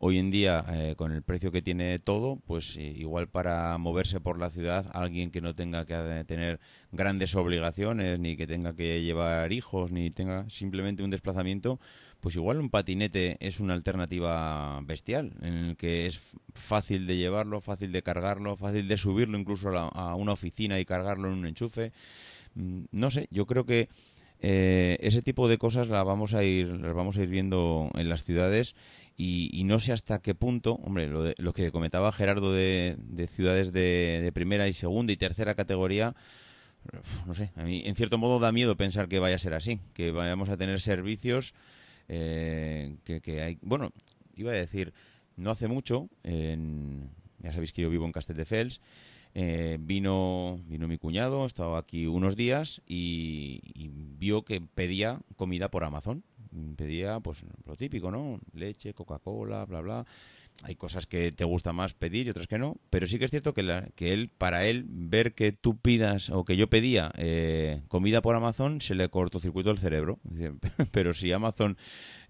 Hoy 0.00 0.18
en 0.18 0.30
día, 0.30 0.64
eh, 0.68 0.94
con 0.96 1.10
el 1.10 1.22
precio 1.22 1.50
que 1.50 1.60
tiene 1.60 1.98
todo, 1.98 2.36
pues 2.46 2.76
eh, 2.76 2.82
igual 2.96 3.26
para 3.26 3.76
moverse 3.78 4.20
por 4.20 4.38
la 4.38 4.48
ciudad, 4.48 4.86
alguien 4.92 5.32
que 5.32 5.40
no 5.40 5.56
tenga 5.56 5.86
que 5.86 5.94
eh, 5.94 6.24
tener 6.24 6.60
grandes 6.92 7.34
obligaciones, 7.34 8.20
ni 8.20 8.36
que 8.36 8.46
tenga 8.46 8.76
que 8.76 9.02
llevar 9.02 9.52
hijos, 9.52 9.90
ni 9.90 10.12
tenga 10.12 10.48
simplemente 10.50 11.02
un 11.02 11.10
desplazamiento, 11.10 11.80
pues 12.20 12.36
igual 12.36 12.60
un 12.60 12.70
patinete 12.70 13.38
es 13.40 13.58
una 13.58 13.74
alternativa 13.74 14.80
bestial, 14.82 15.32
en 15.42 15.54
el 15.54 15.76
que 15.76 16.06
es 16.06 16.20
fácil 16.54 17.08
de 17.08 17.16
llevarlo, 17.16 17.60
fácil 17.60 17.90
de 17.90 18.02
cargarlo, 18.02 18.54
fácil 18.56 18.86
de 18.86 18.96
subirlo 18.96 19.36
incluso 19.36 19.70
a, 19.76 20.14
una 20.14 20.32
oficina 20.32 20.78
y 20.78 20.84
cargarlo 20.84 21.26
en 21.26 21.38
un 21.38 21.46
enchufe. 21.46 21.90
Mm, 22.54 22.84
no 22.92 23.10
sé, 23.10 23.26
yo 23.32 23.46
creo 23.46 23.66
que 23.66 23.88
ese 24.40 25.20
tipo 25.20 25.48
de 25.48 25.58
cosas 25.58 25.88
las 25.88 26.04
vamos 26.04 26.32
a 26.32 26.44
ir, 26.44 26.68
las 26.68 26.94
vamos 26.94 27.16
a 27.18 27.22
ir 27.24 27.28
viendo 27.28 27.90
en 27.94 28.08
las 28.08 28.22
ciudades 28.22 28.76
y, 29.20 29.64
no 29.64 29.80
sé 29.80 29.92
hasta 29.92 30.22
qué 30.22 30.36
punto, 30.36 30.74
hombre, 30.74 31.08
lo, 31.08 31.32
lo 31.36 31.52
que 31.52 31.72
comentaba 31.72 32.12
Gerardo 32.12 32.52
de, 32.52 32.96
ciudades 33.28 33.72
de, 33.72 34.30
primera 34.32 34.68
y 34.68 34.72
segunda 34.72 35.12
y 35.12 35.16
tercera 35.16 35.56
categoría, 35.56 36.14
no 37.26 37.34
sé, 37.34 37.50
a 37.56 37.64
mí 37.64 37.82
en 37.84 37.96
cierto 37.96 38.16
modo 38.16 38.38
da 38.38 38.52
miedo 38.52 38.76
pensar 38.76 39.08
que 39.08 39.18
vaya 39.18 39.34
a 39.34 39.40
ser 39.40 39.54
así, 39.54 39.80
que 39.92 40.12
vayamos 40.12 40.50
a 40.50 40.56
tener 40.56 40.80
servicios 40.80 41.52
eh, 42.06 42.94
que, 43.04 43.42
hay, 43.42 43.58
bueno, 43.60 43.90
iba 44.36 44.52
a 44.52 44.54
decir, 44.54 44.94
no 45.36 45.50
hace 45.50 45.66
mucho, 45.66 46.08
ya 46.22 47.52
sabéis 47.52 47.72
que 47.72 47.82
yo 47.82 47.90
vivo 47.90 48.06
en 48.06 48.12
Castelldefels, 48.12 48.80
eh, 49.34 49.78
vino, 49.80 50.60
vino 50.68 50.86
mi 50.86 50.96
cuñado, 50.96 51.44
estaba 51.44 51.80
aquí 51.80 52.06
unos 52.06 52.36
días 52.36 52.82
y, 52.86 53.60
vio 54.16 54.42
que 54.42 54.60
pedía 54.60 55.20
comida 55.36 55.70
por 55.70 55.84
Amazon 55.84 56.24
pedía 56.76 57.20
pues 57.20 57.44
lo 57.66 57.76
típico, 57.76 58.10
¿no? 58.10 58.40
Leche, 58.52 58.94
Coca-Cola, 58.94 59.64
bla, 59.64 59.80
bla. 59.80 60.06
Hay 60.64 60.74
cosas 60.74 61.06
que 61.06 61.30
te 61.30 61.44
gusta 61.44 61.72
más 61.72 61.94
pedir 61.94 62.26
y 62.26 62.30
otras 62.30 62.48
que 62.48 62.58
no, 62.58 62.78
pero 62.90 63.06
sí 63.06 63.20
que 63.20 63.26
es 63.26 63.30
cierto 63.30 63.54
que, 63.54 63.62
la, 63.62 63.86
que 63.94 64.12
él, 64.12 64.28
para 64.28 64.66
él, 64.66 64.84
ver 64.88 65.34
que 65.34 65.52
tú 65.52 65.76
pidas 65.78 66.30
o 66.30 66.44
que 66.44 66.56
yo 66.56 66.68
pedía 66.68 67.12
eh, 67.16 67.82
comida 67.86 68.22
por 68.22 68.34
Amazon, 68.34 68.80
se 68.80 68.96
le 68.96 69.08
cortocircuito 69.08 69.70
el 69.70 69.78
cerebro. 69.78 70.18
Pero 70.90 71.14
si 71.14 71.30
Amazon 71.30 71.76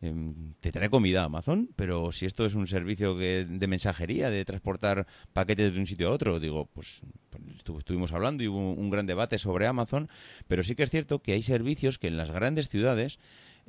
em, 0.03 0.53
te 0.61 0.73
trae 0.73 0.91
comida 0.91 1.25
Amazon, 1.25 1.71
pero 1.75 2.13
si 2.13 2.27
esto 2.27 2.45
es 2.45 2.55
un 2.55 2.67
servicio 2.67 3.17
que, 3.17 3.47
de 3.49 3.67
mensajería, 3.67 4.29
de 4.29 4.45
transportar 4.45 5.07
paquetes 5.33 5.73
de 5.73 5.81
un 5.81 5.87
sitio 5.87 6.09
a 6.09 6.13
otro, 6.13 6.39
digo, 6.39 6.67
pues, 6.67 7.01
pues 7.31 7.79
estuvimos 7.79 8.13
hablando 8.13 8.43
y 8.43 8.49
hubo 8.49 8.73
un 8.75 8.91
gran 8.91 9.07
debate 9.07 9.39
sobre 9.39 9.67
Amazon, 9.67 10.09
pero 10.47 10.63
sí 10.63 10.75
que 10.75 10.83
es 10.83 10.91
cierto 10.91 11.21
que 11.21 11.33
hay 11.33 11.43
servicios 11.43 11.99
que 11.99 12.09
en 12.09 12.17
las 12.17 12.31
grandes 12.31 12.69
ciudades 12.69 13.19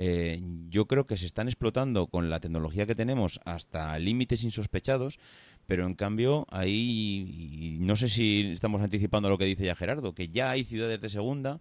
eh, 0.01 0.41
yo 0.69 0.85
creo 0.85 1.05
que 1.05 1.17
se 1.17 1.25
están 1.25 1.49
explotando 1.49 2.07
con 2.07 2.29
la 2.29 2.39
tecnología 2.39 2.85
que 2.85 2.95
tenemos 2.95 3.41
hasta 3.43 3.99
límites 3.99 4.45
insospechados, 4.45 5.19
pero 5.67 5.85
en 5.85 5.93
cambio 5.93 6.47
ahí, 6.51 7.77
no 7.81 7.97
sé 7.97 8.07
si 8.07 8.49
estamos 8.53 8.81
anticipando 8.81 9.27
lo 9.27 9.38
que 9.38 9.43
dice 9.43 9.65
ya 9.65 9.75
Gerardo, 9.75 10.15
que 10.15 10.29
ya 10.29 10.51
hay 10.51 10.63
ciudades 10.63 11.01
de 11.01 11.09
segunda 11.09 11.59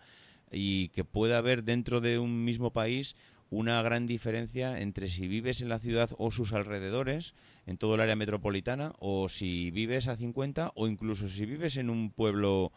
y 0.52 0.90
que 0.90 1.02
puede 1.02 1.34
haber 1.34 1.64
dentro 1.64 2.00
de 2.00 2.20
un 2.20 2.44
mismo 2.44 2.72
país 2.72 3.16
una 3.50 3.82
gran 3.82 4.06
diferencia 4.06 4.80
entre 4.80 5.08
si 5.08 5.26
vives 5.26 5.60
en 5.60 5.68
la 5.68 5.80
ciudad 5.80 6.10
o 6.16 6.30
sus 6.30 6.52
alrededores, 6.52 7.34
en 7.66 7.76
todo 7.76 7.96
el 7.96 8.02
área 8.02 8.14
metropolitana, 8.14 8.92
o 9.00 9.28
si 9.28 9.72
vives 9.72 10.06
a 10.06 10.14
50, 10.14 10.72
o 10.76 10.86
incluso 10.86 11.28
si 11.28 11.44
vives 11.44 11.76
en 11.76 11.90
un 11.90 12.12
pueblo, 12.12 12.70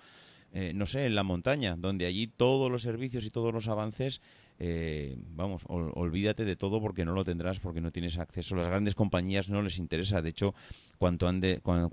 eh, 0.54 0.74
no 0.74 0.86
sé, 0.86 1.06
en 1.06 1.16
la 1.16 1.24
montaña, 1.24 1.76
donde 1.78 2.06
allí 2.06 2.28
todos 2.28 2.72
los 2.72 2.82
servicios 2.82 3.26
y 3.26 3.30
todos 3.30 3.54
los 3.54 3.68
avances 3.68 4.22
eh, 4.64 5.18
vamos, 5.34 5.64
olvídate 5.68 6.46
de 6.46 6.56
todo 6.56 6.80
porque 6.80 7.04
no 7.04 7.14
lo 7.14 7.24
tendrás, 7.24 7.60
porque 7.60 7.82
no 7.82 7.92
tienes 7.92 8.20
acceso. 8.20 8.56
Las 8.56 8.68
grandes 8.68 8.94
compañías 8.94 9.50
no 9.50 9.64
les 9.64 9.80
interesa. 9.80 10.22
De 10.22 10.30
hecho, 10.30 10.54
cuando, 11.00 11.28
ande, 11.28 11.62
cuando, 11.64 11.90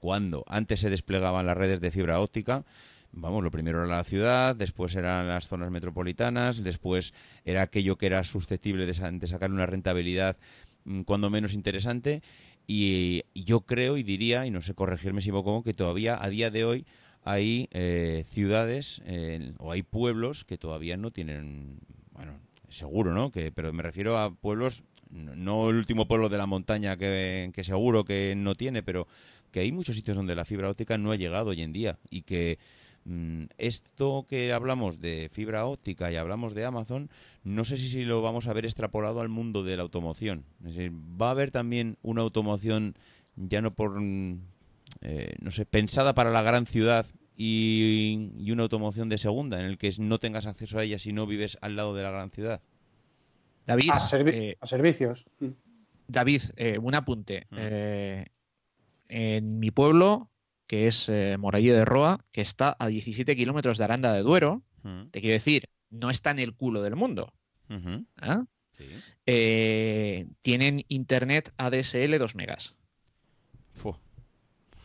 cuando, 0.00 0.44
antes 0.48 0.80
se 0.80 0.90
desplegaban 0.90 1.46
las 1.46 1.56
redes 1.56 1.80
de 1.80 1.92
fibra 1.92 2.18
óptica, 2.18 2.64
vamos, 3.12 3.44
lo 3.44 3.52
primero 3.52 3.84
era 3.84 3.96
la 3.98 4.02
ciudad, 4.02 4.56
después 4.56 4.96
eran 4.96 5.28
las 5.28 5.46
zonas 5.46 5.70
metropolitanas, 5.70 6.64
después 6.64 7.14
era 7.44 7.62
aquello 7.62 7.96
que 7.96 8.06
era 8.06 8.24
susceptible 8.24 8.84
de, 8.84 8.94
sacar 8.94 9.52
una 9.52 9.66
rentabilidad 9.66 10.36
mm, 10.86 11.02
cuando 11.02 11.30
menos 11.30 11.54
interesante. 11.54 12.22
Y, 12.66 13.22
yo 13.32 13.60
creo 13.60 13.96
y 13.96 14.02
diría, 14.02 14.44
y 14.44 14.50
no 14.50 14.60
sé 14.60 14.74
corregirme 14.74 15.20
si 15.20 15.28
equivoco, 15.28 15.62
que 15.62 15.72
todavía 15.72 16.20
a 16.20 16.28
día 16.28 16.50
de 16.50 16.64
hoy 16.64 16.84
hay 17.28 17.68
eh, 17.72 18.24
ciudades 18.30 19.02
o 19.58 19.70
hay 19.70 19.82
pueblos 19.82 20.44
que 20.44 20.56
todavía 20.56 20.96
no 20.96 21.10
tienen 21.10 21.78
bueno, 22.12 22.40
seguro, 22.68 23.14
¿no? 23.14 23.30
Que, 23.30 23.52
pero 23.52 23.72
me 23.72 23.82
refiero 23.82 24.18
a 24.18 24.34
pueblos, 24.34 24.82
no 25.10 25.70
el 25.70 25.76
último 25.76 26.06
pueblo 26.06 26.28
de 26.28 26.38
la 26.38 26.46
montaña 26.46 26.96
que, 26.96 27.52
seguro 27.62 28.04
que 28.04 28.34
no 28.36 28.54
tiene, 28.54 28.82
pero 28.82 29.06
que 29.52 29.60
hay 29.60 29.72
muchos 29.72 29.96
sitios 29.96 30.16
donde 30.16 30.34
la 30.34 30.44
fibra 30.44 30.68
óptica 30.68 30.98
no 30.98 31.12
ha 31.12 31.16
llegado 31.16 31.50
hoy 31.50 31.62
en 31.62 31.72
día 31.72 31.98
y 32.10 32.22
que 32.22 32.58
mm, 33.04 33.44
esto 33.56 34.26
que 34.28 34.52
hablamos 34.52 35.00
de 35.00 35.30
fibra 35.32 35.66
óptica 35.66 36.10
y 36.10 36.16
hablamos 36.16 36.54
de 36.54 36.64
Amazon, 36.64 37.08
no 37.44 37.64
sé 37.64 37.76
si, 37.76 37.88
si 37.88 38.04
lo 38.04 38.20
vamos 38.20 38.46
a 38.46 38.52
ver 38.52 38.64
extrapolado 38.64 39.20
al 39.20 39.28
mundo 39.28 39.62
de 39.62 39.76
la 39.76 39.82
automoción. 39.82 40.44
Es 40.64 40.74
decir, 40.74 40.92
va 40.92 41.28
a 41.28 41.32
haber 41.32 41.50
también 41.50 41.98
una 42.02 42.22
automoción 42.22 42.94
ya 43.36 43.62
no 43.62 43.70
por, 43.70 44.00
mm, 44.00 44.40
eh, 45.02 45.34
no 45.40 45.50
sé, 45.50 45.64
pensada 45.64 46.14
para 46.14 46.30
la 46.30 46.42
gran 46.42 46.66
ciudad 46.66 47.06
y, 47.40 48.50
una 48.50 48.64
automoción 48.64 49.08
de 49.08 49.16
segunda 49.16 49.60
en 49.60 49.66
el 49.66 49.78
que 49.78 49.94
no 49.98 50.18
tengas 50.18 50.46
acceso 50.46 50.78
a 50.78 50.82
ella 50.82 50.98
si 50.98 51.12
no 51.12 51.24
vives 51.24 51.56
al 51.60 51.76
lado 51.76 51.94
de 51.94 52.02
la 52.02 52.10
gran 52.10 52.30
ciudad. 52.32 52.60
David, 53.64 53.90
a, 53.92 53.98
eh, 53.98 54.58
servicios. 54.64 55.26
David, 56.08 56.42
eh, 56.56 56.78
un 56.78 56.96
apunte. 56.96 57.46
Mm. 57.50 57.56
Eh, 57.58 58.26
en 59.08 59.60
mi 59.60 59.70
pueblo, 59.70 60.30
que 60.66 60.88
es 60.88 61.10
Morallo 61.38 61.74
de 61.74 61.84
Roa, 61.84 62.24
que 62.32 62.40
está 62.40 62.76
a 62.78 62.88
17 62.88 63.36
kilómetros 63.36 63.78
de 63.78 63.84
Aranda 63.84 64.12
de 64.12 64.22
Duero, 64.22 64.62
mm. 64.82 65.10
te 65.10 65.20
quiero 65.20 65.34
decir, 65.34 65.68
no 65.90 66.10
está 66.10 66.32
en 66.32 66.40
el 66.40 66.54
culo 66.54 66.82
del 66.82 66.96
mundo. 66.96 67.32
¿Ah? 68.16 68.44
tienen 69.24 70.84
internet 70.88 71.52
ADSL 71.58 72.18
2 72.18 72.34
megas. 72.34 72.74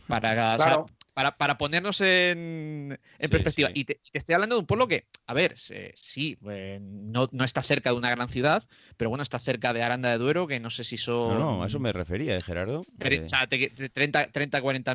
Para, 0.06 0.84
para, 1.14 1.36
para 1.36 1.56
ponernos 1.56 2.00
en, 2.00 2.98
perspectiva. 3.18 3.70
Y 3.72 3.84
te, 3.84 4.00
estoy 4.12 4.34
hablando 4.34 4.56
de 4.56 4.60
un 4.60 4.66
pueblo 4.66 4.88
que, 4.88 5.06
a 5.26 5.34
ver, 5.34 5.54
sí, 5.56 6.36
eh, 6.50 6.80
no, 6.82 7.28
no, 7.32 7.44
está 7.44 7.62
cerca 7.62 7.90
de 7.90 7.96
una 7.96 8.10
gran 8.10 8.28
ciudad, 8.28 8.64
pero 8.96 9.10
bueno, 9.10 9.22
está 9.22 9.38
cerca 9.38 9.72
de 9.72 9.82
Aranda 9.82 10.10
de 10.10 10.18
Duero, 10.18 10.48
que 10.48 10.58
no 10.58 10.70
sé 10.70 10.82
si 10.82 10.96
son. 10.96 11.38
No, 11.38 11.56
no, 11.56 11.62
a 11.62 11.68
eso 11.68 11.78
me 11.78 11.92
refería, 11.92 12.36
¿eh, 12.36 12.42
Gerardo? 12.42 12.84
Eh, 12.98 13.20
o 13.24 13.28
sea, 13.28 13.46
30, 13.46 14.32
30, 14.32 14.60
40 14.60 14.94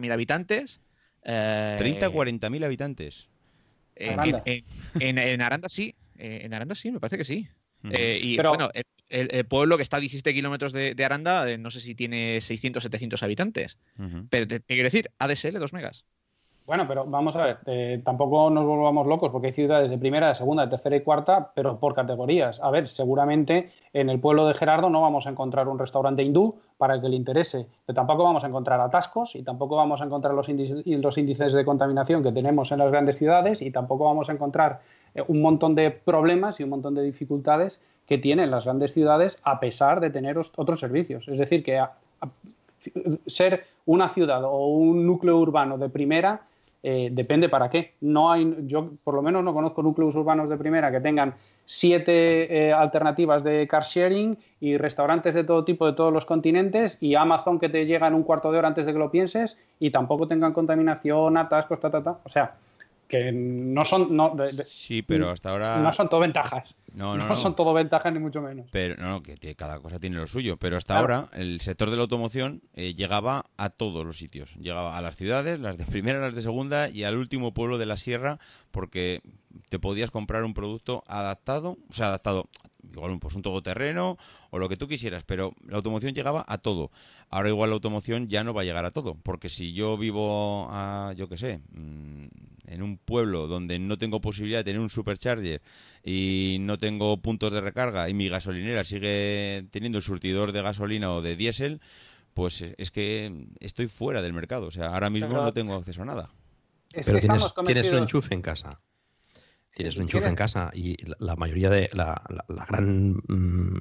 mil 0.00 0.12
habitantes. 0.12 0.80
30, 1.24 2.10
40 2.10 2.50
mil 2.50 2.64
habitantes. 2.64 3.28
En, 3.94 4.64
en, 5.00 5.42
Aranda 5.42 5.68
sí, 5.68 5.94
en 6.16 6.54
Aranda 6.54 6.74
sí, 6.74 6.90
me 6.90 7.00
parece 7.00 7.18
que 7.18 7.24
sí. 7.24 7.48
y 7.82 8.36
bueno, 8.36 8.70
el, 9.12 9.44
pueblo 9.46 9.76
que 9.76 9.82
está 9.82 9.98
a 9.98 10.00
17 10.00 10.34
kilómetros 10.34 10.72
de, 10.72 11.04
Aranda, 11.04 11.48
eh, 11.48 11.58
no 11.58 11.70
sé 11.70 11.80
si 11.80 11.94
tiene 11.94 12.40
600, 12.40 12.82
700 12.82 13.22
habitantes. 13.22 13.78
Pero 14.30 14.48
te, 14.48 14.60
quiero 14.62 14.84
decir, 14.84 15.10
ADSL 15.18 15.58
2 15.58 15.72
megas. 15.72 16.04
Bueno, 16.64 16.86
pero 16.86 17.04
vamos 17.04 17.34
a 17.34 17.44
ver, 17.44 17.58
eh, 17.66 18.00
tampoco 18.04 18.48
nos 18.48 18.64
volvamos 18.64 19.06
locos 19.08 19.30
porque 19.30 19.48
hay 19.48 19.52
ciudades 19.52 19.90
de 19.90 19.98
primera, 19.98 20.28
de 20.28 20.36
segunda, 20.36 20.64
de 20.64 20.70
tercera 20.70 20.94
y 20.94 21.00
cuarta, 21.00 21.50
pero 21.54 21.78
por 21.80 21.92
categorías. 21.92 22.60
A 22.62 22.70
ver, 22.70 22.86
seguramente 22.86 23.70
en 23.92 24.08
el 24.08 24.20
pueblo 24.20 24.46
de 24.46 24.54
Gerardo 24.54 24.88
no 24.88 25.00
vamos 25.00 25.26
a 25.26 25.30
encontrar 25.30 25.66
un 25.66 25.78
restaurante 25.78 26.22
hindú 26.22 26.60
para 26.78 26.94
el 26.94 27.00
que 27.00 27.08
le 27.08 27.16
interese, 27.16 27.66
pero 27.84 27.96
tampoco 27.96 28.22
vamos 28.22 28.44
a 28.44 28.46
encontrar 28.46 28.80
atascos 28.80 29.34
y 29.34 29.42
tampoco 29.42 29.74
vamos 29.74 30.00
a 30.00 30.04
encontrar 30.04 30.34
los 30.34 30.48
índices, 30.48 30.86
los 30.86 31.18
índices 31.18 31.52
de 31.52 31.64
contaminación 31.64 32.22
que 32.22 32.30
tenemos 32.30 32.70
en 32.70 32.78
las 32.78 32.92
grandes 32.92 33.18
ciudades 33.18 33.60
y 33.60 33.72
tampoco 33.72 34.04
vamos 34.04 34.28
a 34.28 34.32
encontrar 34.32 34.80
eh, 35.14 35.22
un 35.26 35.42
montón 35.42 35.74
de 35.74 35.90
problemas 35.90 36.60
y 36.60 36.62
un 36.62 36.70
montón 36.70 36.94
de 36.94 37.02
dificultades 37.02 37.82
que 38.06 38.18
tienen 38.18 38.50
las 38.50 38.64
grandes 38.64 38.92
ciudades 38.92 39.38
a 39.42 39.60
pesar 39.60 40.00
de 40.00 40.10
tener 40.10 40.38
otros 40.38 40.80
servicios. 40.80 41.26
Es 41.28 41.38
decir, 41.38 41.62
que 41.62 41.82
ser 43.26 43.64
una 43.86 44.08
ciudad 44.08 44.44
o 44.44 44.66
un 44.68 45.06
núcleo 45.06 45.38
urbano 45.38 45.78
de 45.78 45.88
primera 45.88 46.42
eh, 46.82 47.10
depende 47.12 47.48
para 47.48 47.70
qué. 47.70 47.92
No 48.00 48.32
hay, 48.32 48.56
yo 48.60 48.90
por 49.04 49.14
lo 49.14 49.22
menos 49.22 49.44
no 49.44 49.54
conozco 49.54 49.82
núcleos 49.82 50.16
urbanos 50.16 50.48
de 50.48 50.56
primera 50.56 50.90
que 50.90 51.00
tengan 51.00 51.34
siete 51.64 52.68
eh, 52.68 52.72
alternativas 52.72 53.44
de 53.44 53.68
car 53.68 53.84
sharing 53.84 54.36
y 54.60 54.76
restaurantes 54.76 55.34
de 55.34 55.44
todo 55.44 55.64
tipo 55.64 55.86
de 55.86 55.92
todos 55.92 56.12
los 56.12 56.26
continentes 56.26 56.98
y 57.00 57.14
Amazon 57.14 57.60
que 57.60 57.68
te 57.68 57.86
llega 57.86 58.08
en 58.08 58.14
un 58.14 58.24
cuarto 58.24 58.50
de 58.50 58.58
hora 58.58 58.68
antes 58.68 58.84
de 58.84 58.92
que 58.92 58.98
lo 58.98 59.12
pienses 59.12 59.56
y 59.78 59.90
tampoco 59.90 60.26
tengan 60.26 60.52
contaminación, 60.52 61.36
atascos, 61.36 61.78
ta, 61.78 61.90
ta, 61.90 62.02
ta. 62.02 62.18
O 62.24 62.28
sea, 62.28 62.56
que 63.12 63.30
no 63.30 63.84
son 63.84 64.16
no, 64.16 64.34
sí 64.66 65.02
pero 65.02 65.28
hasta 65.28 65.50
ahora 65.50 65.76
no 65.80 65.92
son 65.92 66.08
todo 66.08 66.20
ventajas. 66.20 66.82
No, 66.94 67.14
no, 67.14 67.26
no 67.26 67.36
son 67.36 67.54
todo 67.54 67.74
ventajas 67.74 68.10
ni 68.10 68.18
mucho 68.18 68.40
menos. 68.40 68.68
Pero 68.72 68.96
no 68.96 69.22
que 69.22 69.36
cada 69.54 69.80
cosa 69.80 69.98
tiene 69.98 70.16
lo 70.16 70.26
suyo. 70.26 70.56
Pero 70.56 70.78
hasta 70.78 70.98
ahora 70.98 71.26
el 71.34 71.60
sector 71.60 71.90
de 71.90 71.96
la 71.96 72.04
automoción 72.04 72.62
eh, 72.72 72.94
llegaba 72.94 73.44
a 73.58 73.68
todos 73.68 74.06
los 74.06 74.16
sitios. 74.16 74.54
Llegaba 74.56 74.96
a 74.96 75.02
las 75.02 75.16
ciudades 75.16 75.60
las 75.60 75.76
de 75.76 75.84
primera 75.92 76.20
las 76.20 76.34
de 76.34 76.40
segunda 76.40 76.88
y 76.88 77.04
al 77.04 77.18
último 77.18 77.52
pueblo 77.52 77.76
de 77.76 77.84
la 77.84 77.98
sierra 77.98 78.38
porque 78.70 79.20
te 79.68 79.78
podías 79.78 80.10
comprar 80.10 80.44
un 80.44 80.54
producto 80.54 81.04
adaptado 81.06 81.76
o 81.90 81.92
sea 81.92 82.06
adaptado 82.06 82.48
igual 82.90 83.18
pues 83.18 83.34
un 83.34 83.42
todoterreno 83.42 84.18
o 84.50 84.58
lo 84.58 84.68
que 84.68 84.76
tú 84.76 84.88
quisieras, 84.88 85.24
pero 85.24 85.54
la 85.66 85.76
automoción 85.76 86.14
llegaba 86.14 86.44
a 86.46 86.58
todo. 86.58 86.90
Ahora 87.30 87.48
igual 87.48 87.70
la 87.70 87.74
automoción 87.74 88.28
ya 88.28 88.44
no 88.44 88.54
va 88.54 88.62
a 88.62 88.64
llegar 88.64 88.84
a 88.84 88.90
todo, 88.90 89.16
porque 89.22 89.48
si 89.48 89.72
yo 89.72 89.96
vivo 89.96 90.68
a, 90.70 91.12
yo 91.16 91.28
qué 91.28 91.38
sé, 91.38 91.60
mm, 91.72 92.26
en 92.66 92.82
un 92.82 92.98
pueblo 92.98 93.46
donde 93.46 93.78
no 93.78 93.98
tengo 93.98 94.20
posibilidad 94.20 94.60
de 94.60 94.64
tener 94.64 94.80
un 94.80 94.90
supercharger 94.90 95.62
y 96.04 96.58
no 96.60 96.78
tengo 96.78 97.16
puntos 97.18 97.52
de 97.52 97.60
recarga 97.60 98.08
y 98.08 98.14
mi 98.14 98.28
gasolinera 98.28 98.84
sigue 98.84 99.66
teniendo 99.70 99.98
el 99.98 100.04
surtidor 100.04 100.52
de 100.52 100.62
gasolina 100.62 101.12
o 101.12 101.22
de 101.22 101.36
diésel, 101.36 101.80
pues 102.34 102.62
es 102.62 102.90
que 102.90 103.46
estoy 103.60 103.88
fuera 103.88 104.22
del 104.22 104.32
mercado. 104.32 104.66
O 104.66 104.70
sea, 104.70 104.86
ahora 104.86 105.10
mismo 105.10 105.34
no 105.34 105.52
tengo 105.52 105.74
acceso 105.74 106.02
a 106.02 106.06
nada. 106.06 106.30
Pero 106.94 107.18
tienes, 107.18 107.54
tienes 107.66 107.90
un 107.90 107.98
enchufe 107.98 108.34
en 108.34 108.42
casa. 108.42 108.80
Tienes 109.74 109.96
un 109.96 110.02
enchufe 110.02 110.28
en 110.28 110.34
casa 110.34 110.70
y 110.74 110.96
la, 111.18 111.34
mayoría 111.34 111.70
de 111.70 111.88
la, 111.92 112.22
gran 112.68 113.22
mm, 113.26 113.78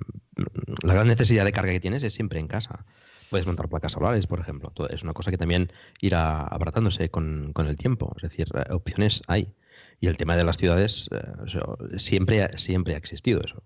la 0.84 0.94
gran 0.94 1.08
necesidad 1.08 1.44
de 1.44 1.52
carga 1.52 1.72
que 1.72 1.80
tienes 1.80 2.04
es 2.04 2.14
siempre 2.14 2.40
en 2.40 2.48
casa. 2.48 2.86
Puedes 3.30 3.46
montar 3.46 3.70
placas 3.70 3.94
solares, 3.94 4.28
por 4.28 4.40
ejemplo. 4.40 4.74
Es 4.90 5.04
una 5.04 5.14
cosa 5.14 5.32
que 5.32 5.38
también 5.38 5.72
irá 6.00 6.44
abratándose 6.44 7.10
con, 7.10 7.54
el 7.56 7.78
tiempo. 7.78 8.14
Es 8.18 8.24
decir, 8.24 8.48
eh, 8.54 8.74
opciones 8.74 9.22
hay. 9.28 9.54
Y 10.00 10.08
el 10.08 10.18
tema 10.18 10.36
de 10.36 10.44
las 10.44 10.58
ciudades 10.58 11.10
eh, 11.12 11.98
siempre, 11.98 12.50
siempre 12.58 12.96
ha 12.96 12.98
existido 12.98 13.42
eso. 13.42 13.64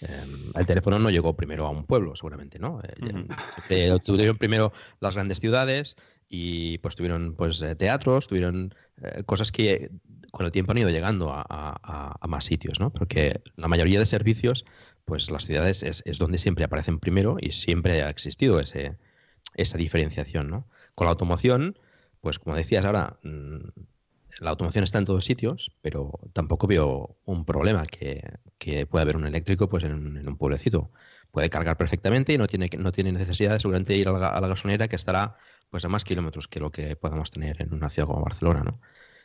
Em, 0.00 0.52
el 0.54 0.66
teléfono 0.66 0.98
no 0.98 1.10
llegó 1.10 1.36
primero 1.36 1.66
a 1.66 1.70
un 1.70 1.84
pueblo, 1.84 2.14
seguramente, 2.16 2.58
¿no? 2.58 2.80
Eh, 3.70 3.98
tuvieron 4.04 4.36
primero 4.36 4.72
las 5.00 5.14
grandes 5.14 5.40
ciudades 5.40 5.96
y 6.28 6.78
pues 6.78 6.94
tuvieron 6.94 7.34
pues 7.34 7.64
teatros, 7.78 8.28
tuvieron 8.28 8.74
cosas 9.26 9.50
que 9.50 9.90
con 10.30 10.46
el 10.46 10.52
tiempo 10.52 10.72
han 10.72 10.78
ido 10.78 10.90
llegando 10.90 11.32
a, 11.32 12.18
más 12.28 12.44
sitios, 12.44 12.80
¿no? 12.80 12.90
Porque 12.90 13.40
la 13.56 13.68
mayoría 13.68 13.98
de 13.98 14.06
servicios, 14.06 14.64
pues 15.04 15.30
las 15.30 15.46
ciudades 15.46 15.82
es, 15.82 16.18
donde 16.18 16.38
siempre 16.38 16.64
aparecen 16.64 16.98
primero 16.98 17.36
y 17.40 17.52
siempre 17.52 18.02
ha 18.02 18.10
existido 18.10 18.60
ese, 18.60 18.96
esa 19.54 19.78
diferenciación, 19.78 20.50
¿no? 20.50 20.66
Con 20.94 21.06
la 21.06 21.12
automoción, 21.12 21.78
pues 22.20 22.38
como 22.38 22.56
decías 22.56 22.84
ahora, 22.84 23.18
mm, 23.22 23.58
la 24.40 24.50
automoción 24.50 24.84
está 24.84 24.98
en 24.98 25.04
todos 25.04 25.24
sitios, 25.24 25.72
pero 25.82 26.20
tampoco 26.32 26.66
veo 26.66 27.16
un 27.24 27.44
problema 27.44 27.86
que, 27.86 28.22
que 28.58 28.86
pueda 28.86 29.02
haber 29.02 29.16
un 29.16 29.26
eléctrico 29.26 29.68
pues 29.68 29.84
en, 29.84 30.28
un 30.28 30.36
pueblecito. 30.36 30.92
Puede 31.32 31.50
cargar 31.50 31.76
perfectamente 31.76 32.32
y 32.32 32.38
no 32.38 32.46
tiene, 32.46 32.70
no 32.78 32.92
tiene 32.92 33.12
necesidad 33.12 33.52
de 33.52 33.60
seguramente 33.60 33.96
ir 33.96 34.08
a 34.08 34.12
la, 34.12 34.28
a 34.28 34.88
que 34.88 34.96
estará 34.96 35.36
pues 35.70 35.84
a 35.84 35.88
más 35.88 36.04
kilómetros 36.04 36.48
que 36.48 36.60
lo 36.60 36.70
que 36.70 36.96
podamos 36.96 37.30
tener 37.30 37.60
en 37.60 37.74
una 37.74 37.88
ciudad 37.88 38.06
como 38.06 38.22
Barcelona, 38.22 38.62
¿no? 38.62 38.80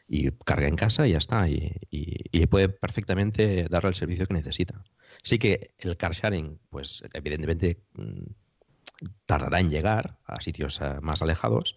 Y 0.07 0.31
carga 0.31 0.67
en 0.67 0.75
casa 0.75 1.07
y 1.07 1.11
ya 1.11 1.17
está. 1.17 1.47
Y, 1.47 1.79
puede 2.49 2.69
perfectamente 2.69 3.65
darle 3.69 3.89
el 3.89 3.95
servicio 3.95 4.27
que 4.27 4.33
necesita. 4.35 4.83
Sí 5.23 5.39
que 5.39 5.73
el 5.79 5.97
car 5.97 6.13
sharing, 6.13 6.59
pues 6.69 7.03
evidentemente 7.13 7.81
mm, 7.93 8.25
tardará 9.25 9.59
en 9.59 9.71
llegar 9.71 10.19
a 10.25 10.39
sitios 10.41 10.79
eh, 10.81 10.99
más 11.01 11.21
alejados, 11.21 11.75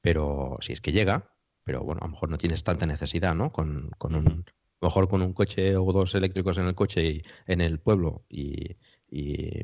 pero 0.00 0.56
si 0.60 0.72
es 0.72 0.80
que 0.80 0.92
llega, 0.92 1.30
pero 1.64 1.84
bueno, 1.84 2.00
a 2.02 2.06
lo 2.06 2.12
mejor 2.12 2.30
no 2.30 2.38
tienes 2.38 2.64
tanta 2.64 2.86
necesidad, 2.86 3.34
¿no? 3.34 3.52
Con, 3.52 3.90
con 3.98 4.14
un, 4.16 4.44
mejor 4.80 5.08
con 5.08 5.22
un 5.22 5.32
coche 5.32 5.76
o 5.76 5.92
dos 5.92 6.14
eléctricos 6.14 6.58
en 6.58 6.66
el 6.66 6.74
coche 6.74 7.04
y 7.04 7.22
en 7.46 7.60
el 7.60 7.78
pueblo 7.78 8.24
y, 8.28 8.76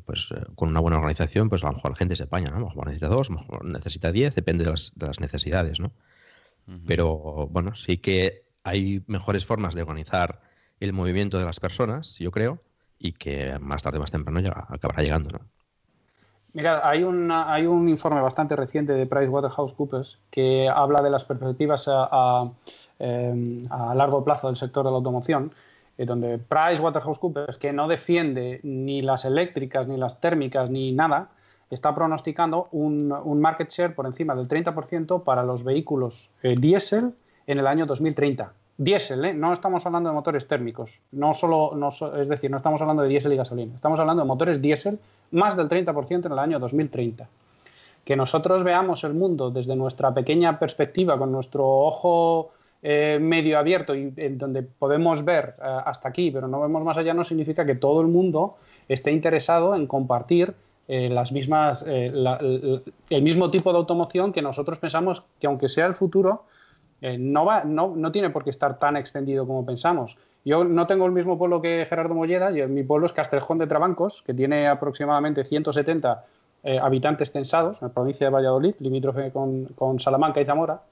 pues 0.01 0.31
eh, 0.35 0.45
con 0.55 0.69
una 0.69 0.81
buena 0.81 0.99
organización, 0.99 1.49
pues 1.49 1.65
a 1.65 1.69
lo 1.69 1.75
mejor 1.75 1.93
la 1.93 1.97
gente 1.97 2.17
se 2.17 2.25
apaña, 2.25 2.51
¿no? 2.51 2.57
A 2.57 2.61
lo 2.61 2.67
mejor 2.67 2.87
necesita 2.87 3.09
dos, 3.09 3.31
a 3.31 3.33
lo 3.33 3.39
mejor 3.41 3.65
necesita 3.65 4.13
diez, 4.13 4.35
depende 4.35 4.65
de 4.65 4.71
las, 4.71 4.93
de 4.95 5.07
las 5.07 5.21
necesidades, 5.21 5.81
¿no? 5.81 5.93
Pero 6.87 7.49
bueno, 7.51 7.75
sí 7.75 7.99
que 7.99 8.47
hay 8.65 9.03
mejores 9.07 9.45
formas 9.45 9.75
de 9.75 9.83
organizar 9.83 10.41
el 10.81 10.93
movimiento 10.93 11.39
de 11.39 11.45
las 11.45 11.61
personas, 11.61 12.19
yo 12.19 12.31
creo, 12.31 12.61
y 12.99 13.13
que 13.13 13.59
más 13.61 13.83
tarde 13.83 13.99
más 13.99 14.11
temprano 14.11 14.41
ya 14.41 14.67
acabará 14.69 15.03
llegando. 15.03 15.31
¿no? 15.39 15.45
Mira, 16.55 16.87
hay, 16.87 17.03
hay 17.03 17.67
un 17.67 17.89
informe 17.89 18.21
bastante 18.21 18.55
reciente 18.57 18.93
de 18.93 19.07
PricewaterhouseCoopers 19.07 20.19
que 20.31 20.69
habla 20.69 21.03
de 21.03 21.11
las 21.11 21.25
perspectivas 21.25 21.87
a, 21.89 22.45
em, 22.99 23.65
largo 23.95 24.23
plazo 24.23 24.49
del 24.49 24.57
sector 24.57 24.85
de 24.85 24.91
la 24.91 24.97
automoción, 24.97 25.53
eh, 25.97 26.05
donde 26.05 26.39
PricewaterhouseCoopers, 26.39 27.57
que 27.57 27.73
no 27.73 27.89
defiende 27.89 28.61
ni 28.65 29.01
las 29.01 29.25
eléctricas, 29.25 29.89
ni 29.89 29.97
las 29.97 30.21
térmicas, 30.21 30.69
ni 30.69 30.93
nada, 30.93 31.31
está 31.75 31.95
pronosticando 31.95 32.69
un, 32.73 33.41
market 33.41 33.71
share 33.71 33.95
por 33.95 34.05
encima 34.07 34.35
del 34.35 34.47
30% 34.47 35.25
para 35.25 35.43
los 35.43 35.65
vehículos 35.65 36.31
eh, 36.43 36.55
diésel 36.59 37.15
en 37.47 37.59
el 37.59 37.67
año 37.67 37.87
2030. 37.87 38.53
Diésel, 38.77 39.25
¿eh? 39.25 39.35
no 39.35 39.53
estamos 39.53 39.85
hablando 39.87 40.11
de 40.11 40.15
motores 40.15 40.47
térmicos, 40.47 41.01
no 41.13 41.33
solo, 41.35 41.73
es 42.21 42.29
decir, 42.29 42.51
no 42.51 42.57
estamos 42.59 42.81
hablando 42.83 43.03
de 43.03 43.09
diésel 43.09 43.33
y 43.33 43.37
gasolina, 43.37 43.75
estamos 43.75 43.99
hablando 44.01 44.23
de 44.23 44.27
motores 44.27 44.61
diésel 44.61 44.99
más 45.31 45.57
del 45.57 45.69
30% 45.69 46.27
en 46.27 46.33
el 46.33 46.39
año 46.39 46.59
2030. 46.59 47.29
Que 48.05 48.17
nosotros 48.17 48.65
veamos 48.65 49.05
el 49.05 49.15
mundo 49.15 49.51
desde 49.51 49.77
nuestra 49.77 50.13
pequeña 50.13 50.59
perspectiva, 50.59 51.17
con 51.17 51.33
nuestro 51.33 51.67
ojo 51.67 52.51
eh, 52.83 53.19
medio 53.21 53.59
abierto 53.59 53.95
y 53.95 54.13
en 54.17 54.37
donde 54.37 54.63
podemos 54.63 55.25
ver 55.25 55.55
hasta 55.61 56.09
aquí, 56.09 56.31
pero 56.31 56.49
no 56.49 56.61
vemos 56.61 56.83
más 56.83 56.99
allá, 56.99 57.15
no 57.15 57.25
significa 57.25 57.65
que 57.65 57.77
todo 57.77 58.01
el 58.01 58.09
mundo 58.09 58.57
esté 58.89 59.13
interesado 59.13 59.75
en 59.75 59.87
compartir 59.87 60.55
eh, 60.89 61.09
las 61.09 61.31
mismas, 61.33 61.85
eh, 61.87 62.13
el 63.11 63.23
mismo 63.23 63.51
tipo 63.51 63.73
de 63.73 63.79
automoción 63.79 64.33
que 64.33 64.43
nosotros 64.43 64.79
pensamos 64.79 65.25
que 65.39 65.47
aunque 65.47 65.69
sea 65.69 65.87
el 65.87 65.95
futuro, 65.95 66.45
eh, 67.01 67.17
no, 67.19 67.45
va, 67.45 67.65
no, 67.65 67.95
no, 67.97 68.11
tiene 68.11 68.31
por 68.31 68.45
qué 68.45 68.51
estar 68.51 68.79
tan 68.79 68.97
extendido 68.97 69.47
como 69.47 69.65
pensamos. 69.65 70.17
Yo 70.45 70.65
no 70.65 70.87
tengo 70.87 71.07
el 71.07 71.13
mismo 71.13 71.39
pueblo 71.39 71.63
que 71.63 71.87
Gerardo 71.89 72.15
Molleda, 72.15 72.51
mi 72.51 72.83
pueblo 72.83 73.07
es 73.07 73.13
Castrejón 73.13 73.59
de 73.59 73.69
Trabancos, 73.69 74.23
que 74.23 74.35
tiene 74.35 74.67
aproximadamente 74.67 75.45
170 75.45 76.25
habitantes 76.81 77.31
censados 77.31 77.81
en 77.81 77.89
la 77.89 77.95
provincia 77.95 78.27
de 78.27 78.33
Valladolid, 78.33 78.75
limítrofe 78.81 79.31
con, 79.31 79.67
con 79.67 80.01
Salamanca 80.01 80.41
y 80.41 80.45
Zamora, 80.45 80.83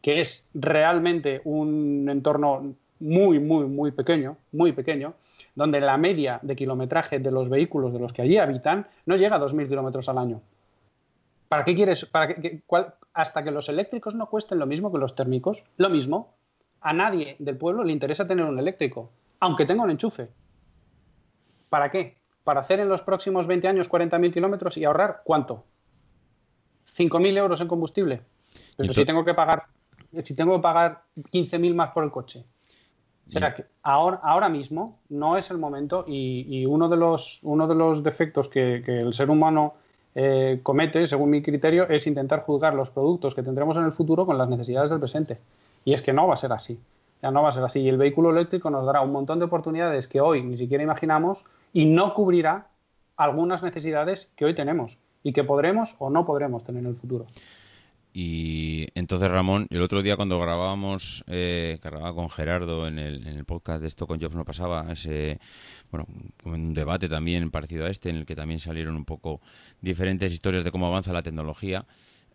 que 0.00 0.20
es 0.20 0.46
realmente 0.54 1.42
un 1.44 2.08
entorno 2.10 2.74
muy, 3.00 3.38
muy, 3.38 3.66
muy 3.66 3.90
pequeño, 3.90 4.36
muy 4.52 4.72
pequeño, 4.72 5.14
donde 5.56 5.80
la 5.80 5.96
media 5.96 6.38
de 6.42 6.54
kilometraje 6.54 7.18
de 7.18 7.32
los 7.32 7.48
vehículos 7.48 7.92
de 7.92 7.98
los 7.98 8.12
que 8.12 8.22
allí 8.22 8.38
habitan 8.38 8.86
no 9.06 9.16
llega 9.16 9.36
a 9.36 9.40
2.000 9.40 9.68
kilómetros 9.68 10.08
al 10.08 10.18
año. 10.18 10.42
¿Para 11.48 11.64
qué 11.64 11.74
quieres? 11.74 12.04
Para 12.04 12.36
hasta 13.14 13.42
que 13.42 13.50
los 13.50 13.68
eléctricos 13.68 14.14
no 14.14 14.28
cuesten 14.28 14.58
lo 14.58 14.66
mismo 14.66 14.92
que 14.92 14.98
los 14.98 15.14
térmicos, 15.14 15.64
lo 15.78 15.88
mismo, 15.88 16.34
a 16.82 16.92
nadie 16.92 17.36
del 17.38 17.56
pueblo 17.56 17.82
le 17.82 17.92
interesa 17.92 18.26
tener 18.26 18.44
un 18.44 18.58
eléctrico, 18.58 19.10
aunque 19.40 19.64
tenga 19.64 19.82
un 19.82 19.90
enchufe. 19.90 20.28
¿Para 21.70 21.90
qué? 21.90 22.18
Para 22.44 22.60
hacer 22.60 22.78
en 22.80 22.88
los 22.88 23.02
próximos 23.02 23.46
20 23.46 23.66
años 23.66 23.90
40.000 23.90 24.32
kilómetros 24.32 24.76
y 24.76 24.84
ahorrar 24.84 25.22
cuánto? 25.24 25.64
5.000 26.86 27.38
euros 27.38 27.60
en 27.60 27.68
combustible. 27.68 28.20
Pero 28.76 28.92
si 28.92 29.04
tengo 29.04 29.24
que 29.24 29.34
pagar, 29.34 29.64
si 30.22 30.34
tengo 30.34 30.56
que 30.56 30.62
pagar 30.62 31.02
15.000 31.16 31.74
más 31.74 31.90
por 31.90 32.04
el 32.04 32.10
coche, 32.10 32.44
o 33.34 33.54
que 33.54 33.64
ahora, 33.82 34.20
ahora 34.22 34.48
mismo 34.48 34.98
no 35.08 35.36
es 35.36 35.50
el 35.50 35.58
momento 35.58 36.04
y, 36.06 36.64
uno, 36.66 36.88
de 36.88 36.96
los, 36.96 37.40
uno 37.42 37.66
de 37.66 37.74
los 37.74 38.02
defectos 38.02 38.48
que, 38.48 38.82
el 38.86 39.12
ser 39.12 39.30
humano 39.30 39.74
eh, 40.14 40.60
comete, 40.62 41.06
según 41.06 41.30
mi 41.30 41.42
criterio, 41.42 41.88
es 41.88 42.06
intentar 42.06 42.42
juzgar 42.42 42.74
los 42.74 42.90
productos 42.90 43.34
que 43.34 43.42
tendremos 43.42 43.76
en 43.76 43.84
el 43.84 43.92
futuro 43.92 44.26
con 44.26 44.38
las 44.38 44.48
necesidades 44.48 44.90
del 44.90 45.00
presente. 45.00 45.38
Y 45.84 45.92
es 45.92 46.02
que 46.02 46.12
no 46.12 46.26
va 46.28 46.34
a 46.34 46.36
ser 46.36 46.52
así. 46.52 46.78
Ya 47.22 47.30
no 47.30 47.42
va 47.42 47.48
a 47.48 47.52
ser 47.52 47.64
así. 47.64 47.80
Y 47.80 47.88
el 47.88 47.96
vehículo 47.96 48.30
eléctrico 48.30 48.70
nos 48.70 48.86
dará 48.86 49.00
un 49.00 49.12
montón 49.12 49.38
de 49.38 49.46
oportunidades 49.46 50.06
que 50.06 50.20
hoy 50.20 50.42
ni 50.42 50.56
siquiera 50.56 50.84
imaginamos 50.84 51.44
y 51.72 51.86
no 51.86 52.14
cubrirá 52.14 52.68
algunas 53.16 53.62
necesidades 53.62 54.28
que 54.36 54.44
hoy 54.44 54.54
tenemos 54.54 54.98
y 55.22 55.32
que 55.32 55.42
podremos 55.42 55.96
o 55.98 56.10
no 56.10 56.24
podremos 56.24 56.62
tener 56.64 56.82
en 56.84 56.90
el 56.90 56.96
futuro. 56.96 57.26
Y 58.18 58.88
entonces, 58.94 59.30
Ramón, 59.30 59.66
el 59.68 59.82
otro 59.82 60.00
día 60.00 60.16
cuando 60.16 60.40
grabábamos, 60.40 61.22
eh, 61.26 61.78
grababa 61.82 62.14
con 62.14 62.30
Gerardo 62.30 62.88
en 62.88 62.98
el, 62.98 63.26
en 63.26 63.36
el 63.36 63.44
podcast 63.44 63.82
de 63.82 63.88
esto 63.88 64.06
con 64.06 64.18
Jobs 64.18 64.34
no 64.34 64.42
pasaba, 64.42 64.90
ese, 64.90 65.38
bueno, 65.90 66.06
un 66.44 66.72
debate 66.72 67.10
también 67.10 67.50
parecido 67.50 67.84
a 67.84 67.90
este, 67.90 68.08
en 68.08 68.16
el 68.16 68.24
que 68.24 68.34
también 68.34 68.58
salieron 68.58 68.96
un 68.96 69.04
poco 69.04 69.42
diferentes 69.82 70.32
historias 70.32 70.64
de 70.64 70.70
cómo 70.70 70.86
avanza 70.86 71.12
la 71.12 71.20
tecnología. 71.20 71.84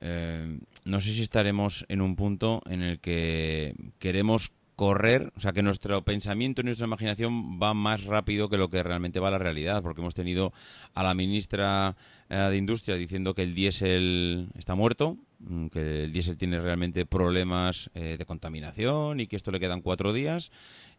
Eh, 0.02 0.60
no 0.86 1.02
sé 1.02 1.14
si 1.14 1.24
estaremos 1.24 1.84
en 1.90 2.02
un 2.02 2.16
punto 2.16 2.62
en 2.68 2.84
el 2.84 3.00
que 3.00 3.74
queremos 3.98 4.52
correr, 4.76 5.34
o 5.36 5.40
sea, 5.40 5.52
que 5.52 5.64
nuestro 5.64 6.04
pensamiento 6.04 6.62
y 6.62 6.66
nuestra 6.66 6.86
imaginación 6.86 7.60
va 7.60 7.74
más 7.74 8.04
rápido 8.04 8.50
que 8.50 8.58
lo 8.58 8.70
que 8.70 8.84
realmente 8.84 9.20
va 9.20 9.30
a 9.30 9.32
la 9.32 9.40
realidad, 9.40 9.82
porque 9.82 10.02
hemos 10.02 10.14
tenido 10.14 10.54
a 10.94 11.02
la 11.02 11.16
ministra 11.16 11.96
eh, 12.30 12.36
de 12.36 12.58
Industria 12.58 12.98
diciendo 12.98 13.34
que 13.34 13.42
el 13.42 13.56
diésel 13.56 14.50
está 14.56 14.76
muerto, 14.76 15.18
que 15.72 16.04
el 16.04 16.14
diésel 16.14 16.38
tiene 16.38 16.60
realmente 16.60 17.06
problemas 17.06 17.90
eh, 17.94 18.16
de 18.18 18.26
contaminación 18.26 19.20
y 19.20 19.28
que 19.28 19.36
esto 19.36 19.52
le 19.52 19.60
quedan 19.60 19.82
cuatro 19.82 20.14
días. 20.14 20.52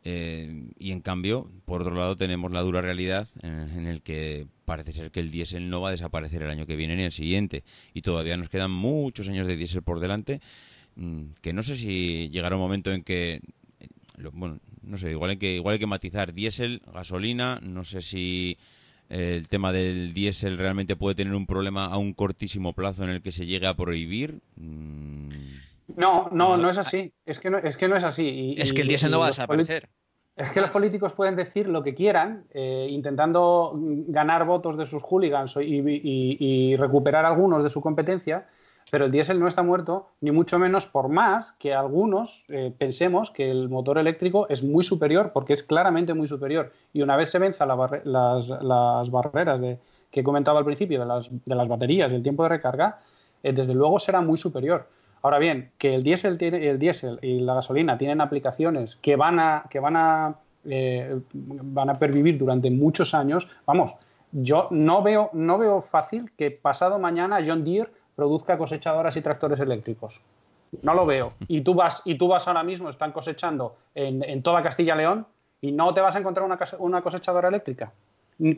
Eh, 0.05 0.71
y 0.79 0.91
en 0.91 1.01
cambio, 1.01 1.49
por 1.65 1.83
otro 1.83 1.95
lado, 1.95 2.17
tenemos 2.17 2.51
la 2.51 2.63
dura 2.63 2.81
realidad 2.81 3.29
en, 3.43 3.87
el 3.87 4.03
que 4.03 4.47
parece 4.65 4.93
ser 4.93 5.11
que 5.11 5.21
el 5.21 5.31
diésel 5.31 5.71
no 5.71 5.81
va 5.81 5.89
a 5.89 5.93
desaparecer 5.93 6.43
el 6.43 6.51
año 6.51 6.67
que 6.67 6.77
viene 6.77 6.97
ni 6.97 7.05
el 7.05 7.13
siguiente. 7.13 7.63
Y 7.95 8.03
todavía 8.03 8.37
nos 8.37 8.49
quedan 8.49 8.71
muchos 8.71 9.29
años 9.29 9.47
de 9.47 9.57
diésel 9.57 9.83
por 9.83 10.01
delante, 10.01 10.41
mm, 10.97 11.23
que 11.41 11.53
no 11.53 11.63
sé 11.63 11.77
si 11.77 12.29
llegará 12.31 12.57
un 12.57 12.63
momento 12.63 12.93
en 12.93 13.03
que 13.05 13.41
bueno, 14.33 14.61
no 14.83 14.99
sé, 14.99 15.11
igual 15.11 15.31
hay 15.31 15.37
que, 15.37 15.55
igual 15.55 15.75
hay 15.75 15.79
que 15.79 15.87
matizar 15.87 16.33
diésel, 16.33 16.83
gasolina, 16.93 17.61
no 17.63 17.85
sé 17.85 18.03
si 18.03 18.57
eh, 18.57 18.63
el 19.13 19.47
tema 19.49 19.73
del 19.73 20.13
diésel 20.13 20.57
realmente 20.57 20.97
puede 20.97 21.15
tener 21.15 21.35
un 21.35 21.47
problema 21.47 21.87
a 21.87 21.99
un 21.99 22.15
cortísimo 22.15 22.73
plazo 22.73 23.05
en 23.05 23.11
el 23.11 23.21
que 23.21 23.31
se 23.31 23.45
llegue 23.45 23.67
a 23.67 23.75
prohibir. 23.75 24.41
Mm. 24.57 25.29
No, 25.97 26.31
no, 26.33 26.57
no 26.57 26.71
es 26.71 26.79
así. 26.79 27.13
Es 27.27 27.39
que 27.39 27.51
no 27.51 27.59
es, 27.59 27.77
que 27.77 27.89
no 27.89 27.97
es 27.97 28.05
así. 28.05 28.55
es 28.57 28.73
que 28.73 28.81
el 28.81 28.89
diésel 28.89 29.11
no 29.11 29.19
va 29.19 29.27
a 29.27 29.29
desaparecer. 29.29 29.91
Es 30.35 30.51
que 30.51 30.63
los 30.63 30.71
políticos 30.71 31.13
pueden 31.13 31.37
decir 31.37 31.69
lo 31.69 31.83
que 31.83 31.93
quieran, 31.93 32.47
eh, 32.55 32.87
intentando 32.89 33.73
ganar 33.75 34.47
votos 34.47 34.79
de 34.79 34.87
sus 34.87 35.03
hooligans 35.03 35.57
y, 35.57 35.83
y, 35.85 36.77
recuperar 36.77 37.27
algunos 37.27 37.63
de 37.63 37.69
su 37.69 37.83
competencia, 37.83 38.47
Pero 38.93 39.07
el 39.07 39.11
diésel 39.11 39.41
no 39.41 39.49
está 39.49 39.63
muerto, 39.63 40.11
ni 40.21 40.33
mucho 40.33 40.59
menos 40.59 40.85
por 40.85 41.09
más 41.09 41.53
que 41.53 41.73
algunos 41.73 42.45
eh, 42.49 42.75
pensemos 42.77 43.31
que 43.31 43.51
el 43.51 43.71
motor 43.71 43.97
eléctrico 43.97 44.47
es 44.51 44.63
muy 44.63 44.85
superior, 44.85 45.31
porque 45.33 45.55
es 45.55 45.63
claramente 45.63 46.13
muy 46.13 46.27
superior. 46.27 46.71
Y 46.93 47.01
una 47.01 47.17
vez 47.17 47.31
se 47.31 47.39
venzan 47.39 47.69
las, 47.69 49.11
barreras 49.11 49.63
de, 49.63 49.79
que 50.11 50.21
he 50.21 50.23
comentado 50.23 50.59
al 50.59 50.67
principio 50.67 51.01
de 51.01 51.07
las, 51.07 51.31
de 51.31 51.55
las 51.55 51.69
baterías 51.69 52.13
y 52.13 52.17
el 52.17 52.23
tiempo 52.23 52.43
de 52.43 52.51
recarga, 52.51 53.01
eh, 53.43 53.55
desde 53.55 53.73
luego 53.73 53.99
será 53.99 54.21
muy 54.21 54.37
superior. 54.37 54.87
Ahora 55.23 55.39
bien, 55.39 55.71
que 55.79 55.95
el 55.95 56.03
diésel, 56.03 56.37
tiene, 56.37 56.69
el 56.69 56.79
diésel 56.79 57.19
y 57.23 57.41
la 57.41 57.55
gasolina 57.55 57.97
tienen 57.97 58.21
aplicaciones 58.21 58.97
que 58.97 59.17
van 59.17 59.41
a, 59.41 59.65
que 59.71 59.81
van 59.81 59.97
a, 59.97 60.37
eh, 60.67 61.19
van 61.33 61.89
a 61.89 61.95
pervivir 61.95 62.37
durante 62.37 62.71
muchos 62.71 63.15
años, 63.15 63.49
vamos, 63.65 63.95
yo 64.33 64.69
no 64.71 65.03
veo, 65.03 65.31
no 65.33 65.57
veo 65.57 65.81
fácil 65.81 66.31
que 66.37 66.51
pasado 66.51 66.99
mañana 66.99 67.41
John 67.47 67.65
Deere 67.65 67.91
produzca 68.23 68.57
cosechadoras 68.57 69.17
y 69.17 69.21
tractores 69.21 69.59
eléctricos. 69.59 70.21
No 70.83 70.95
lo 70.95 71.05
veo. 71.05 71.33
Y 71.49 71.63
tú 71.63 71.75
vas, 71.75 72.03
y 72.05 72.15
tú 72.15 72.29
vas 72.29 72.47
ahora 72.47 72.63
mismo, 72.63 72.89
están 72.89 73.11
cosechando 73.11 73.75
en, 73.97 74.43
toda 74.45 74.63
Castilla 74.63 74.95
León 74.95 75.27
y 75.61 75.73
no 75.73 75.93
te 75.93 76.01
vas 76.01 76.15
a 76.15 76.21
encontrar 76.21 76.47
una, 76.47 76.57
una 76.79 77.03
cosechadora 77.03 77.49
eléctrica. 77.49 77.93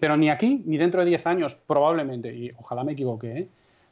Pero 0.01 0.19
ni 0.19 0.29
aquí, 0.29 0.63
ni 0.67 0.77
dentro 0.77 1.01
de 1.01 1.07
10 1.07 1.27
años, 1.27 1.55
probablemente. 1.55 2.35
Y 2.35 2.51
ojalá 2.59 2.85
me 2.85 2.93
equivoque, 2.93 3.39
¿eh? 3.39 3.49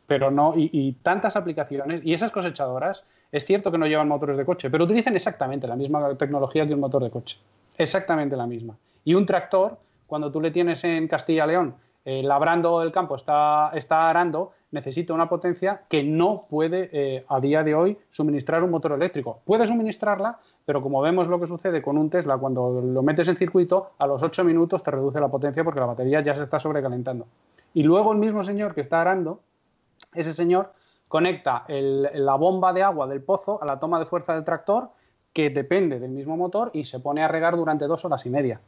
pero 0.07 0.31
no, 0.31 0.53
y, 0.55 0.93
tantas 1.03 1.37
aplicaciones, 1.37 2.03
y 2.05 2.13
esas 2.13 2.31
cosechadoras, 2.31 3.07
es 3.31 3.47
cierto 3.47 3.73
que 3.73 3.79
no 3.79 3.87
llevan 3.87 4.09
motores 4.09 4.37
de 4.37 4.45
coche, 4.45 4.69
pero 4.69 4.85
utilizan 4.85 5.17
exactamente 5.17 5.67
la 5.67 5.77
misma 5.77 6.15
tecnología 6.19 6.67
que 6.67 6.75
un 6.75 6.81
motor 6.81 7.03
de 7.03 7.11
coche, 7.11 7.39
exactamente 7.79 8.37
la 8.37 8.47
misma. 8.47 8.77
Y 9.05 9.15
un 9.15 9.25
tractor, 9.25 9.79
cuando 10.07 10.31
tú 10.31 10.39
le 10.43 10.51
tienes 10.51 10.85
en 10.85 11.09
Castilla-León 11.09 11.77
eh, 12.05 12.23
labrando 12.23 12.83
el 12.83 12.91
campo, 12.91 13.15
está, 13.15 13.71
está 13.75 14.11
arando, 14.11 14.51
necesita 14.73 15.15
una 15.15 15.29
potencia 15.29 15.83
que 15.89 16.03
no 16.03 16.41
puede 16.51 16.91
eh, 16.93 17.25
a 17.29 17.39
día 17.39 17.63
de 17.63 17.77
hoy 17.77 17.97
suministrar 18.11 18.65
un 18.65 18.71
motor 18.71 18.93
eléctrico. 18.93 19.41
Puede 19.45 19.67
suministrarla, 19.67 20.39
pero 20.65 20.83
como 20.83 21.01
vemos 21.01 21.29
lo 21.29 21.39
que 21.39 21.47
sucede 21.47 21.81
con 21.81 21.97
un 21.97 22.11
Tesla, 22.11 22.39
cuando 22.39 22.81
lo 22.81 23.03
metes 23.03 23.29
en 23.29 23.37
circuito, 23.37 23.93
a 23.99 24.07
los 24.09 24.23
8 24.23 24.43
minutos 24.43 24.83
te 24.83 24.91
reduce 24.91 25.21
la 25.21 25.29
potencia 25.29 25.63
porque 25.63 25.79
la 25.79 25.87
batería 25.87 26.21
ya 26.23 26.35
se 26.35 26.43
está 26.43 26.59
sobrecalentando. 26.59 27.27
Y 27.75 27.85
luego 27.85 28.13
el 28.13 28.19
mismo 28.19 28.43
señor 28.43 28.75
que 28.75 28.81
está 28.81 29.01
arando, 29.01 29.41
ese 30.15 30.33
señor 30.33 30.73
conecta 31.09 31.65
la 31.69 32.35
bomba 32.35 32.73
de 32.73 32.83
agua 32.83 33.07
del 33.07 33.23
pozo 33.23 33.63
a 33.63 33.67
la 33.67 33.79
toma 33.79 33.99
de 33.99 34.07
fuerza 34.07 34.35
del 34.35 34.45
tractor, 34.45 34.91
que 35.33 35.51
depende 35.51 36.01
del 36.01 36.11
mismo 36.11 36.37
motor, 36.37 36.71
y 36.75 36.85
se 36.85 36.99
pone 36.99 37.23
a 37.23 37.29
regar 37.29 37.57
durante 37.57 37.87
dos 37.87 38.05
horas 38.05 38.27
y 38.27 38.31
media. 38.31 38.61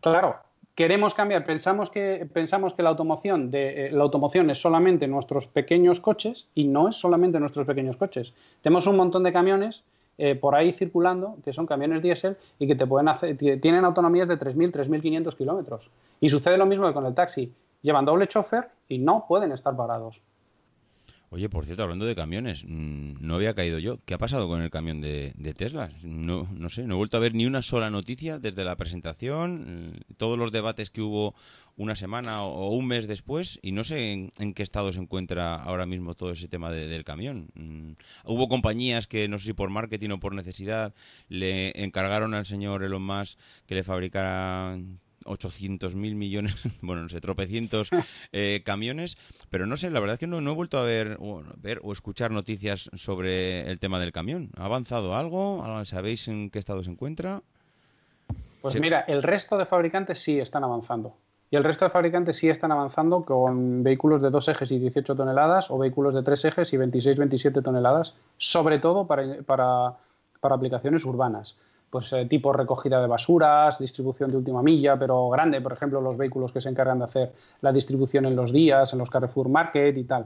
Claro, 0.00 0.36
queremos 0.74 1.14
cambiar, 1.14 1.44
pensamos 1.44 1.90
que, 1.90 2.28
pensamos 2.32 2.74
que 2.74 2.82
la, 2.82 2.90
automoción 2.90 3.50
de, 3.50 3.86
eh, 3.86 3.90
la 3.92 4.02
automoción 4.02 4.50
es 4.50 4.60
solamente 4.60 5.06
nuestros 5.06 5.48
pequeños 5.48 6.00
coches, 6.00 6.48
y 6.54 6.64
no 6.64 6.88
es 6.88 6.96
solamente 6.96 7.38
nuestros 7.40 7.66
pequeños 7.66 7.96
coches. 7.96 8.34
Tenemos 8.62 8.86
un 8.86 8.96
montón 8.96 9.22
de 9.22 9.32
camiones 9.32 9.84
eh, 10.18 10.34
por 10.34 10.54
ahí 10.54 10.72
circulando, 10.72 11.36
que 11.44 11.52
son 11.52 11.66
camiones 11.66 12.02
diésel 12.02 12.36
y 12.58 12.66
que 12.66 12.74
te 12.74 12.86
pueden 12.86 13.08
hacer, 13.08 13.36
tienen 13.36 13.84
autonomías 13.84 14.28
de 14.28 14.38
3.000, 14.38 14.72
3.500 14.72 15.36
kilómetros. 15.36 15.90
Y 16.20 16.28
sucede 16.28 16.58
lo 16.58 16.66
mismo 16.66 16.86
que 16.86 16.94
con 16.94 17.06
el 17.06 17.14
taxi. 17.14 17.52
Llevan 17.82 18.04
doble 18.04 18.28
chofer 18.28 18.68
y 18.88 18.98
no 18.98 19.24
pueden 19.26 19.52
estar 19.52 19.74
parados. 19.74 20.22
Oye, 21.32 21.48
por 21.48 21.64
cierto, 21.64 21.82
hablando 21.82 22.04
de 22.04 22.14
camiones, 22.14 22.62
mm, 22.68 23.14
no 23.20 23.36
había 23.36 23.54
caído 23.54 23.78
yo. 23.78 23.98
¿Qué 24.04 24.12
ha 24.12 24.18
pasado 24.18 24.48
con 24.48 24.60
el 24.60 24.68
camión 24.68 25.00
de, 25.00 25.32
Tesla? 25.56 25.90
No, 26.02 26.46
no 26.52 26.68
sé, 26.68 26.82
no 26.82 26.92
he 26.92 26.96
vuelto 26.98 27.16
a 27.16 27.20
ver 27.20 27.34
ni 27.34 27.46
una 27.46 27.62
sola 27.62 27.88
noticia 27.88 28.38
desde 28.38 28.64
la 28.64 28.76
presentación, 28.76 29.92
mm, 29.94 30.14
todos 30.18 30.38
los 30.38 30.52
debates 30.52 30.90
que 30.90 31.00
hubo 31.00 31.34
una 31.78 31.96
semana 31.96 32.42
o, 32.42 32.68
un 32.76 32.86
mes 32.86 33.06
después, 33.08 33.58
y 33.62 33.72
no 33.72 33.82
sé 33.82 34.12
en, 34.12 34.52
qué 34.52 34.62
estado 34.62 34.92
se 34.92 35.00
encuentra 35.00 35.54
ahora 35.54 35.86
mismo 35.86 36.14
todo 36.14 36.32
ese 36.32 36.48
tema 36.48 36.70
del 36.70 37.02
camión. 37.02 37.48
Mm, 37.54 37.92
hubo 38.26 38.46
compañías 38.48 39.06
que, 39.06 39.26
no 39.26 39.38
sé 39.38 39.46
si 39.46 39.52
por 39.54 39.70
marketing 39.70 40.10
o 40.10 40.20
por 40.20 40.34
necesidad, 40.34 40.92
le 41.30 41.82
encargaron 41.82 42.34
al 42.34 42.44
señor 42.44 42.84
Elon 42.84 43.02
Musk 43.02 43.38
que 43.66 43.74
le 43.74 43.84
fabricara 43.84 44.76
800 45.26 45.94
mil 45.94 46.14
millones, 46.14 46.54
bueno, 46.82 47.02
no 47.02 47.08
sé, 47.08 47.20
tropecientos 47.20 47.90
eh, 48.32 48.62
camiones, 48.64 49.16
pero 49.50 49.66
no 49.66 49.76
sé, 49.76 49.90
la 49.90 50.00
verdad 50.00 50.14
es 50.14 50.20
que 50.20 50.26
no, 50.26 50.38
he 50.38 50.54
vuelto 50.54 50.78
a 50.78 50.82
ver 50.82 51.16
o, 51.20 51.42
ver 51.56 51.80
o 51.82 51.92
escuchar 51.92 52.30
noticias 52.30 52.90
sobre 52.94 53.70
el 53.70 53.78
tema 53.78 53.98
del 53.98 54.12
camión. 54.12 54.50
¿Ha 54.56 54.64
avanzado 54.64 55.16
algo? 55.16 55.64
¿Sabéis 55.84 56.28
en 56.28 56.50
qué 56.50 56.58
estado 56.58 56.82
se 56.82 56.90
encuentra? 56.90 57.42
Pues 58.60 58.78
mira, 58.80 59.00
el 59.00 59.22
resto 59.22 59.58
de 59.58 59.66
fabricantes 59.66 60.22
sí 60.22 60.38
están 60.38 60.64
avanzando. 60.64 61.16
Y 61.50 61.56
el 61.56 61.64
resto 61.64 61.84
de 61.84 61.90
fabricantes 61.90 62.36
sí 62.36 62.48
están 62.48 62.72
avanzando 62.72 63.24
con 63.24 63.82
vehículos 63.82 64.22
de 64.22 64.30
dos 64.30 64.48
ejes 64.48 64.70
y 64.72 64.78
18 64.78 65.14
toneladas 65.14 65.70
o 65.70 65.78
vehículos 65.78 66.14
de 66.14 66.22
tres 66.22 66.44
ejes 66.46 66.72
y 66.72 66.78
26-27 66.78 67.62
toneladas, 67.62 68.14
sobre 68.38 68.78
todo 68.78 69.06
para, 69.06 69.42
para, 69.42 69.96
para 70.40 70.54
aplicaciones 70.54 71.04
urbanas 71.04 71.58
pues 71.92 72.10
eh, 72.14 72.24
tipo 72.24 72.54
recogida 72.54 73.02
de 73.02 73.06
basuras, 73.06 73.78
distribución 73.78 74.30
de 74.30 74.38
última 74.38 74.62
milla, 74.62 74.98
pero 74.98 75.28
grande, 75.28 75.60
por 75.60 75.74
ejemplo, 75.74 76.00
los 76.00 76.16
vehículos 76.16 76.50
que 76.50 76.62
se 76.62 76.70
encargan 76.70 76.98
de 77.00 77.04
hacer 77.04 77.32
la 77.60 77.70
distribución 77.70 78.24
en 78.24 78.34
los 78.34 78.50
días, 78.50 78.94
en 78.94 78.98
los 78.98 79.10
Carrefour 79.10 79.50
Market 79.50 79.94
y 79.98 80.04
tal. 80.04 80.24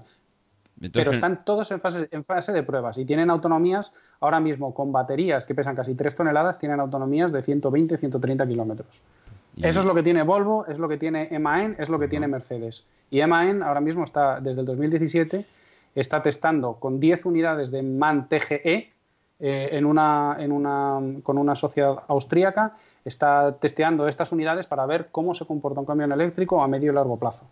pero 0.93 1.11
están 1.11 1.45
todos 1.45 1.69
en 1.73 1.81
fase, 1.81 2.09
en 2.13 2.23
fase 2.23 2.53
de 2.53 2.63
pruebas 2.63 2.99
y 2.99 3.05
tienen 3.05 3.31
autonomías 3.31 3.93
ahora 4.21 4.39
mismo 4.39 4.73
con 4.73 4.93
baterías 4.93 5.45
que 5.45 5.57
pesan 5.57 5.75
casi 5.75 5.97
3 5.97 6.15
toneladas, 6.15 6.61
tienen 6.61 6.79
autonomías 6.79 7.33
de 7.33 7.43
120, 7.43 7.99
130 7.99 8.47
kilómetros. 8.47 9.03
Eso 9.61 9.81
es 9.81 9.87
lo 9.87 9.95
que 9.95 10.05
tiene 10.05 10.23
Volvo, 10.23 10.67
es 10.67 10.79
lo 10.79 10.89
que 10.89 10.99
tiene 10.99 11.37
MAN, 11.41 11.75
es 11.81 11.89
lo 11.89 11.99
que 11.99 12.07
tiene 12.07 12.29
Mercedes. 12.29 12.85
Y 13.11 13.21
MAN 13.27 13.65
ahora 13.65 13.81
mismo 13.81 14.05
está, 14.05 14.39
desde 14.39 14.61
el 14.61 14.67
2017, 14.67 15.45
está 15.97 16.23
testando 16.23 16.75
con 16.75 17.01
10 17.01 17.27
unidades 17.27 17.73
de 17.73 17.83
MAN 17.83 18.29
TGE, 18.29 18.93
eh, 19.39 19.69
en 19.73 19.85
una, 19.85 20.37
en 20.39 20.53
una, 20.53 20.99
con 21.23 21.39
una 21.39 21.55
sociedad 21.55 21.97
austríaca, 22.09 22.77
está 23.05 23.57
testeando 23.61 24.09
estas 24.09 24.33
unidades 24.33 24.67
para 24.67 24.87
ver 24.87 25.09
cómo 25.13 25.35
se 25.35 25.45
comporta 25.45 25.81
un 25.81 25.87
camión 25.87 26.11
eléctrico 26.13 26.63
a 26.63 26.69
medio 26.69 26.93
y 26.93 26.95
largo 26.95 27.19
plazo. 27.19 27.47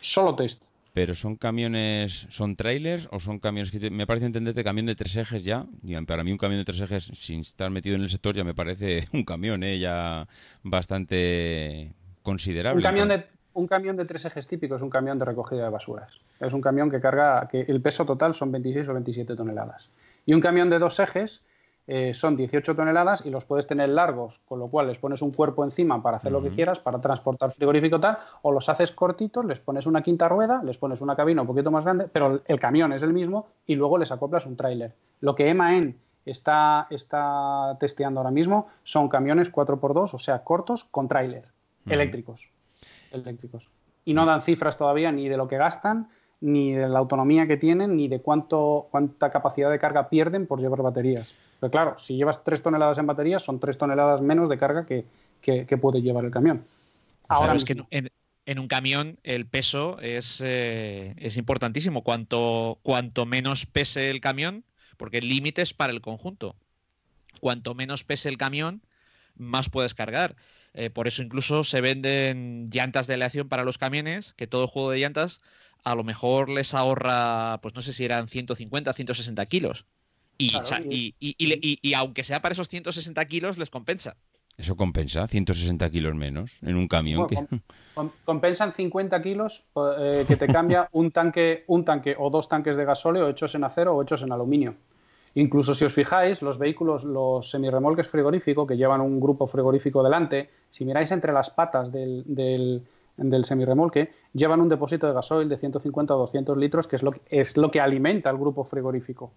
Solo 0.00 0.34
test. 0.34 0.62
Pero 0.94 1.14
son 1.14 1.36
camiones, 1.36 2.26
son 2.30 2.56
trailers 2.56 3.06
o 3.12 3.20
son 3.20 3.38
camiones 3.38 3.70
que 3.70 3.90
me 3.90 4.06
parece 4.06 4.24
entenderte 4.24 4.64
camión 4.64 4.86
de 4.86 4.94
tres 4.94 5.14
ejes 5.16 5.44
ya. 5.44 5.66
Para 6.06 6.24
mí 6.24 6.32
un 6.32 6.38
camión 6.38 6.58
de 6.58 6.64
tres 6.64 6.80
ejes 6.80 7.10
sin 7.12 7.40
estar 7.40 7.70
metido 7.70 7.96
en 7.96 8.02
el 8.02 8.08
sector 8.08 8.34
ya 8.34 8.44
me 8.44 8.54
parece 8.54 9.06
un 9.12 9.24
camión, 9.24 9.62
¿eh? 9.62 9.78
ya 9.78 10.26
bastante 10.62 11.92
considerable. 12.22 12.78
Un 12.78 12.82
camión 12.82 13.08
de 13.08 13.26
un 13.52 13.66
camión 13.66 13.96
de 13.96 14.04
tres 14.04 14.24
ejes 14.24 14.46
típico 14.46 14.76
es 14.76 14.82
un 14.82 14.90
camión 14.90 15.18
de 15.18 15.24
recogida 15.24 15.64
de 15.64 15.70
basuras. 15.70 16.20
Es 16.40 16.52
un 16.52 16.60
camión 16.60 16.90
que 16.90 17.00
carga, 17.00 17.48
que 17.50 17.62
el 17.62 17.80
peso 17.80 18.04
total 18.04 18.34
son 18.34 18.52
26 18.52 18.88
o 18.88 18.92
27 18.92 19.34
toneladas. 19.34 19.90
Y 20.26 20.34
un 20.34 20.40
camión 20.40 20.68
de 20.68 20.78
dos 20.78 21.00
ejes 21.00 21.42
eh, 21.86 22.12
son 22.14 22.36
18 22.36 22.74
toneladas 22.74 23.24
y 23.24 23.30
los 23.30 23.44
puedes 23.44 23.66
tener 23.66 23.88
largos, 23.88 24.40
con 24.44 24.58
lo 24.58 24.66
cual 24.68 24.88
les 24.88 24.98
pones 24.98 25.22
un 25.22 25.30
cuerpo 25.30 25.62
encima 25.62 26.02
para 26.02 26.16
hacer 26.16 26.32
lo 26.32 26.42
que 26.42 26.50
quieras, 26.50 26.80
para 26.80 27.00
transportar 27.00 27.52
frigorífico 27.52 28.00
tal, 28.00 28.18
o 28.42 28.50
los 28.50 28.68
haces 28.68 28.90
cortitos, 28.90 29.44
les 29.44 29.60
pones 29.60 29.86
una 29.86 30.02
quinta 30.02 30.28
rueda, 30.28 30.60
les 30.64 30.78
pones 30.78 31.00
una 31.00 31.14
cabina 31.14 31.42
un 31.42 31.46
poquito 31.46 31.70
más 31.70 31.84
grande, 31.84 32.08
pero 32.12 32.42
el 32.44 32.58
camión 32.58 32.92
es 32.92 33.04
el 33.04 33.12
mismo 33.12 33.46
y 33.66 33.76
luego 33.76 33.98
les 33.98 34.10
acoplas 34.10 34.46
un 34.46 34.56
tráiler. 34.56 34.94
Lo 35.20 35.36
que 35.36 35.48
EMAN 35.48 35.94
está, 36.24 36.88
está 36.90 37.76
testeando 37.78 38.18
ahora 38.18 38.32
mismo 38.32 38.66
son 38.82 39.08
camiones 39.08 39.52
4x2, 39.52 40.14
o 40.14 40.18
sea, 40.18 40.42
cortos 40.42 40.84
con 40.84 41.06
tráiler, 41.06 41.44
eléctricos. 41.86 42.50
Eléctricos. 43.12 43.70
Y 44.04 44.12
no 44.12 44.26
dan 44.26 44.42
cifras 44.42 44.76
todavía 44.76 45.12
ni 45.12 45.28
de 45.28 45.36
lo 45.36 45.46
que 45.46 45.56
gastan, 45.56 46.08
ni 46.40 46.72
de 46.72 46.88
la 46.88 46.98
autonomía 46.98 47.46
que 47.46 47.56
tienen, 47.56 47.96
ni 47.96 48.08
de 48.08 48.20
cuánto, 48.20 48.88
cuánta 48.90 49.30
capacidad 49.30 49.70
de 49.70 49.78
carga 49.78 50.08
pierden 50.08 50.46
por 50.46 50.60
llevar 50.60 50.82
baterías. 50.82 51.34
Pero 51.60 51.70
claro, 51.70 51.98
si 51.98 52.16
llevas 52.16 52.44
3 52.44 52.62
toneladas 52.62 52.98
en 52.98 53.06
baterías, 53.06 53.42
son 53.42 53.58
3 53.58 53.78
toneladas 53.78 54.20
menos 54.20 54.48
de 54.48 54.58
carga 54.58 54.86
que, 54.86 55.04
puede 55.80 56.02
llevar 56.02 56.24
el 56.24 56.30
camión. 56.30 56.64
Ahora 57.28 57.54
es 57.54 57.64
que 57.64 57.76
en, 57.90 58.58
un 58.58 58.68
camión 58.68 59.18
el 59.24 59.46
peso 59.46 59.98
es, 60.00 60.40
eh, 60.44 61.14
es 61.16 61.36
importantísimo. 61.36 62.02
Cuanto, 62.02 62.78
cuanto 62.82 63.26
menos 63.26 63.66
pese 63.66 64.10
el 64.10 64.20
camión, 64.20 64.64
porque 64.96 65.18
el 65.18 65.28
límite 65.28 65.62
es 65.62 65.72
para 65.72 65.92
el 65.92 66.00
conjunto. 66.00 66.54
Cuanto 67.40 67.74
menos 67.74 68.04
pese 68.04 68.28
el 68.28 68.36
camión, 68.36 68.82
más 69.36 69.68
puedes 69.68 69.94
cargar. 69.94 70.36
Eh, 70.74 70.90
por 70.90 71.08
eso 71.08 71.22
incluso 71.22 71.64
se 71.64 71.80
venden 71.80 72.68
llantas 72.70 73.06
de 73.06 73.14
aleación 73.14 73.48
para 73.48 73.64
los 73.64 73.78
camiones, 73.78 74.34
que 74.34 74.46
todo 74.46 74.66
juego 74.66 74.90
de 74.90 74.98
llantas 74.98 75.40
a 75.84 75.94
lo 75.94 76.04
mejor 76.04 76.48
les 76.50 76.74
ahorra, 76.74 77.60
pues 77.62 77.74
no 77.74 77.80
sé 77.80 77.92
si 77.92 78.04
eran 78.04 78.28
150, 78.28 78.92
160 78.92 79.46
kilos. 79.46 79.86
Y, 80.38 81.14
y, 81.18 81.94
aunque 81.94 82.24
sea 82.24 82.42
para 82.42 82.52
esos 82.52 82.68
160 82.68 83.24
kilos, 83.26 83.56
les 83.56 83.70
compensa. 83.70 84.16
Eso 84.58 84.74
compensa, 84.74 85.26
160 85.28 85.88
kilos 85.90 86.14
menos 86.14 86.58
en 86.62 86.76
un 86.76 86.88
camión. 86.88 87.26
compensan 88.24 88.72
50 88.72 89.22
kilos 89.22 89.64
eh, 89.98 90.24
que 90.26 90.36
te 90.36 90.46
cambia 90.46 90.88
un 90.92 91.10
tanque, 91.10 91.64
un 91.68 91.84
tanque 91.84 92.16
o 92.18 92.30
dos 92.30 92.48
tanques 92.48 92.76
de 92.76 92.84
gasóleo 92.84 93.28
hechos 93.28 93.54
en 93.54 93.64
acero 93.64 93.94
o 93.94 94.02
hechos 94.02 94.22
en 94.22 94.32
aluminio. 94.32 94.74
Incluso 95.36 95.74
si 95.74 95.84
os 95.84 95.92
fijáis, 95.92 96.40
los 96.40 96.58
vehículos, 96.58 97.04
los 97.04 97.50
semirremolques 97.50 98.08
frigoríficos 98.08 98.66
que 98.66 98.78
llevan 98.78 99.02
un 99.02 99.20
grupo 99.20 99.46
frigorífico 99.46 100.02
delante, 100.02 100.48
si 100.70 100.86
miráis 100.86 101.10
entre 101.10 101.30
las 101.30 101.50
patas 101.50 101.92
del, 101.92 102.24
del 103.18 103.44
semirremolque, 103.44 104.12
llevan 104.32 104.62
un 104.62 104.70
depósito 104.70 105.06
de 105.06 105.12
gasoil 105.12 105.46
de 105.46 105.58
150 105.58 106.16
o 106.16 106.18
200 106.20 106.56
litros, 106.56 106.88
que 106.88 106.96
es 106.96 107.02
lo, 107.02 107.10
es 107.28 107.58
lo 107.58 107.70
que 107.70 107.82
alimenta 107.82 108.30
el 108.30 108.38
grupo 108.38 108.64
frigorífico. 108.64 109.30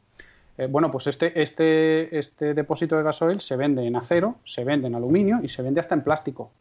Eh, 0.57 0.67
bueno, 0.67 0.89
pues 0.89 1.07
este, 1.07 1.41
este, 1.41 2.17
este 2.17 2.53
depósito 2.53 2.95
de 2.95 3.03
gasoil 3.03 3.41
se 3.41 3.57
vende 3.57 3.85
en 3.85 3.97
acero, 3.97 4.35
se 4.45 4.63
vende 4.63 4.87
en 4.87 4.95
aluminio 4.95 5.41
y 5.43 5.49
se 5.49 5.61
vende 5.63 5.81
hasta 5.81 5.95
en 5.95 6.03
plástico. 6.03 6.51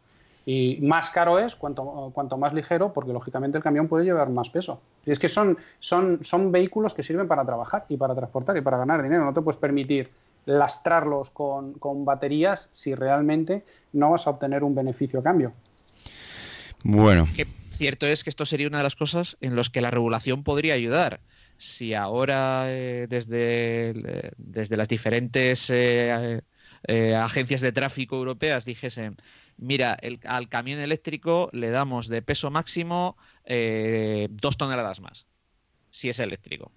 Y 0.51 0.78
más 0.80 1.11
caro 1.11 1.38
es 1.38 1.55
cuanto, 1.57 2.11
cuanto 2.14 2.38
más 2.38 2.55
ligero, 2.55 2.94
porque 2.94 3.12
lógicamente 3.12 3.59
el 3.59 3.62
camión 3.62 3.86
puede 3.86 4.07
llevar 4.07 4.30
más 4.30 4.49
peso. 4.49 4.80
Y 5.05 5.11
es 5.11 5.18
que 5.18 5.28
son, 5.28 5.59
son, 5.78 6.24
son 6.24 6.51
vehículos 6.51 6.94
que 6.94 7.03
sirven 7.03 7.28
para 7.28 7.44
trabajar 7.44 7.84
y 7.90 7.99
para 7.99 8.14
transportar 8.14 8.57
y 8.57 8.62
para 8.62 8.78
ganar 8.78 9.03
dinero. 9.03 9.26
No 9.26 9.34
te 9.34 9.42
puedes 9.42 9.59
permitir 9.59 10.11
lastrarlos 10.46 11.28
con, 11.28 11.74
con 11.74 12.07
baterías 12.07 12.70
si 12.72 12.94
realmente 12.94 13.62
no 13.92 14.12
vas 14.12 14.26
a 14.26 14.30
obtener 14.30 14.64
un 14.64 14.74
beneficio 14.74 15.20
a 15.20 15.22
cambio. 15.22 15.53
Bueno. 16.82 17.28
Que 17.36 17.46
cierto 17.72 18.07
es 18.07 18.24
que 18.24 18.30
esto 18.30 18.46
sería 18.46 18.68
una 18.68 18.78
de 18.78 18.84
las 18.84 18.96
cosas 18.96 19.36
en 19.42 19.55
las 19.55 19.68
que 19.68 19.82
la 19.82 19.90
regulación 19.90 20.44
podría 20.44 20.72
ayudar. 20.72 21.20
Si 21.59 21.92
ahora 21.92 22.64
eh, 22.68 23.07
desde, 23.07 23.90
eh, 23.90 24.30
desde 24.38 24.78
las 24.78 24.88
diferentes 24.88 25.68
eh, 25.68 26.40
agencias 27.14 27.61
de 27.61 27.72
tráfico 27.72 28.16
europeas 28.16 28.64
dijesen 28.64 29.18
mira, 29.59 29.99
al 30.25 30.49
camión 30.49 30.81
eléctrico 30.81 31.51
le 31.53 31.71
damos 31.71 32.09
de 32.09 32.23
peso 32.23 32.51
máximo 32.51 33.17
eh, 33.45 34.29
dos 34.31 34.57
toneladas 34.57 35.01
más, 35.01 35.27
si 35.91 36.09
es 36.09 36.21
eléctrico. 36.21 36.73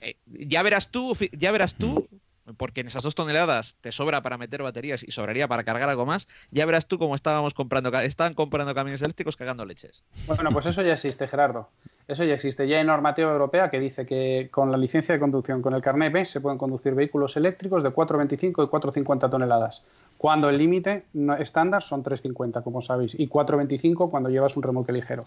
Eh, 0.00 0.16
ya 0.26 0.62
verás 0.62 0.90
tú, 0.90 1.16
ya 1.32 1.52
verás 1.52 1.76
tú, 1.76 2.08
porque 2.56 2.80
en 2.80 2.86
esas 2.86 3.02
dos 3.02 3.14
toneladas 3.14 3.76
te 3.80 3.92
sobra 3.92 4.22
para 4.22 4.38
meter 4.38 4.62
baterías 4.62 5.02
y 5.02 5.10
sobraría 5.10 5.48
para 5.48 5.64
cargar 5.64 5.88
algo 5.88 6.06
más, 6.06 6.28
ya 6.50 6.64
verás 6.64 6.86
tú 6.86 6.98
cómo 6.98 7.14
estábamos 7.14 7.54
comprando, 7.54 7.96
estaban 7.98 8.34
comprando 8.34 8.74
camiones 8.74 9.02
eléctricos 9.02 9.36
cagando 9.36 9.64
leches. 9.64 10.02
Bueno, 10.26 10.50
pues 10.50 10.66
eso 10.66 10.82
ya 10.82 10.92
existe, 10.92 11.28
Gerardo. 11.28 11.68
Eso 12.08 12.22
ya 12.22 12.34
existe. 12.34 12.68
Ya 12.68 12.78
hay 12.78 12.84
normativa 12.84 13.32
europea 13.32 13.68
que 13.68 13.80
dice 13.80 14.06
que 14.06 14.48
con 14.52 14.70
la 14.70 14.78
licencia 14.78 15.12
de 15.12 15.18
conducción, 15.18 15.60
con 15.60 15.74
el 15.74 15.82
carnet 15.82 16.12
B, 16.12 16.24
se 16.24 16.40
pueden 16.40 16.56
conducir 16.56 16.94
vehículos 16.94 17.36
eléctricos 17.36 17.82
de 17.82 17.90
4,25 17.90 18.64
y 18.64 18.68
4,50 18.68 19.28
toneladas 19.28 19.84
cuando 20.18 20.48
el 20.48 20.58
límite 20.58 21.04
estándar 21.38 21.82
son 21.82 22.02
3,50, 22.02 22.62
como 22.62 22.82
sabéis, 22.82 23.14
y 23.18 23.28
4,25 23.28 24.10
cuando 24.10 24.30
llevas 24.30 24.56
un 24.56 24.62
remolque 24.62 24.92
ligero. 24.92 25.22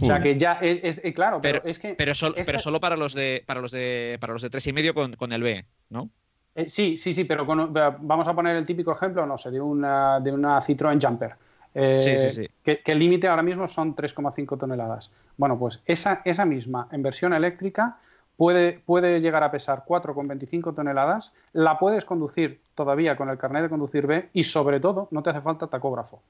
O 0.00 0.06
sea 0.06 0.22
que 0.22 0.38
ya 0.38 0.54
es, 0.54 1.00
eh, 1.02 1.12
claro, 1.12 1.40
pero, 1.42 1.60
es 1.64 1.78
que 1.78 1.94
pero, 1.94 2.12
pero 2.46 2.58
solo 2.58 2.80
para 2.80 2.96
los 2.96 3.12
de 3.12 3.42
para 3.44 3.60
los 3.60 3.72
de 3.72 4.16
para 4.20 4.32
los 4.32 4.40
de 4.40 4.48
tres 4.48 4.66
y 4.66 4.72
medio 4.72 4.94
con, 4.94 5.14
con 5.16 5.32
el 5.32 5.42
B, 5.42 5.66
¿no? 5.90 6.08
Eh, 6.54 6.68
sí, 6.68 6.96
sí, 6.96 7.12
sí, 7.12 7.24
pero 7.24 7.44
vamos 7.44 8.26
a 8.26 8.34
poner 8.34 8.56
el 8.56 8.64
típico 8.64 8.92
ejemplo, 8.92 9.26
no 9.26 9.36
sé, 9.36 9.50
de 9.50 9.60
una 9.60 10.18
de 10.20 10.32
una 10.32 10.60
Citroën 10.60 11.02
Jumper. 11.02 11.34
Eh, 11.74 11.98
sí, 11.98 12.18
sí, 12.18 12.30
sí. 12.30 12.48
Que, 12.62 12.80
que, 12.80 12.92
el 12.92 12.98
límite 12.98 13.28
ahora 13.28 13.42
mismo 13.42 13.66
son 13.68 13.94
3,5 13.94 14.58
toneladas. 14.58 15.10
Bueno, 15.36 15.58
pues 15.58 15.82
esa, 15.86 16.22
esa 16.24 16.44
misma 16.44 16.88
en 16.90 17.02
versión 17.02 17.32
eléctrica 17.32 17.98
puede, 18.36 19.20
llegar 19.20 19.42
a 19.42 19.50
pesar 19.50 19.84
4,25 19.86 20.74
toneladas, 20.74 21.32
la 21.52 21.78
puedes 21.78 22.04
conducir 22.04 22.60
todavía 22.74 23.16
con 23.16 23.28
el 23.28 23.38
carnet 23.38 23.62
de 23.62 23.68
conducir 23.68 24.06
B 24.06 24.28
y 24.32 24.44
sobre 24.44 24.80
todo 24.80 25.08
no 25.10 25.22
te 25.22 25.30
hace 25.30 25.40
falta 25.40 25.66
tacógrafo. 25.66 26.22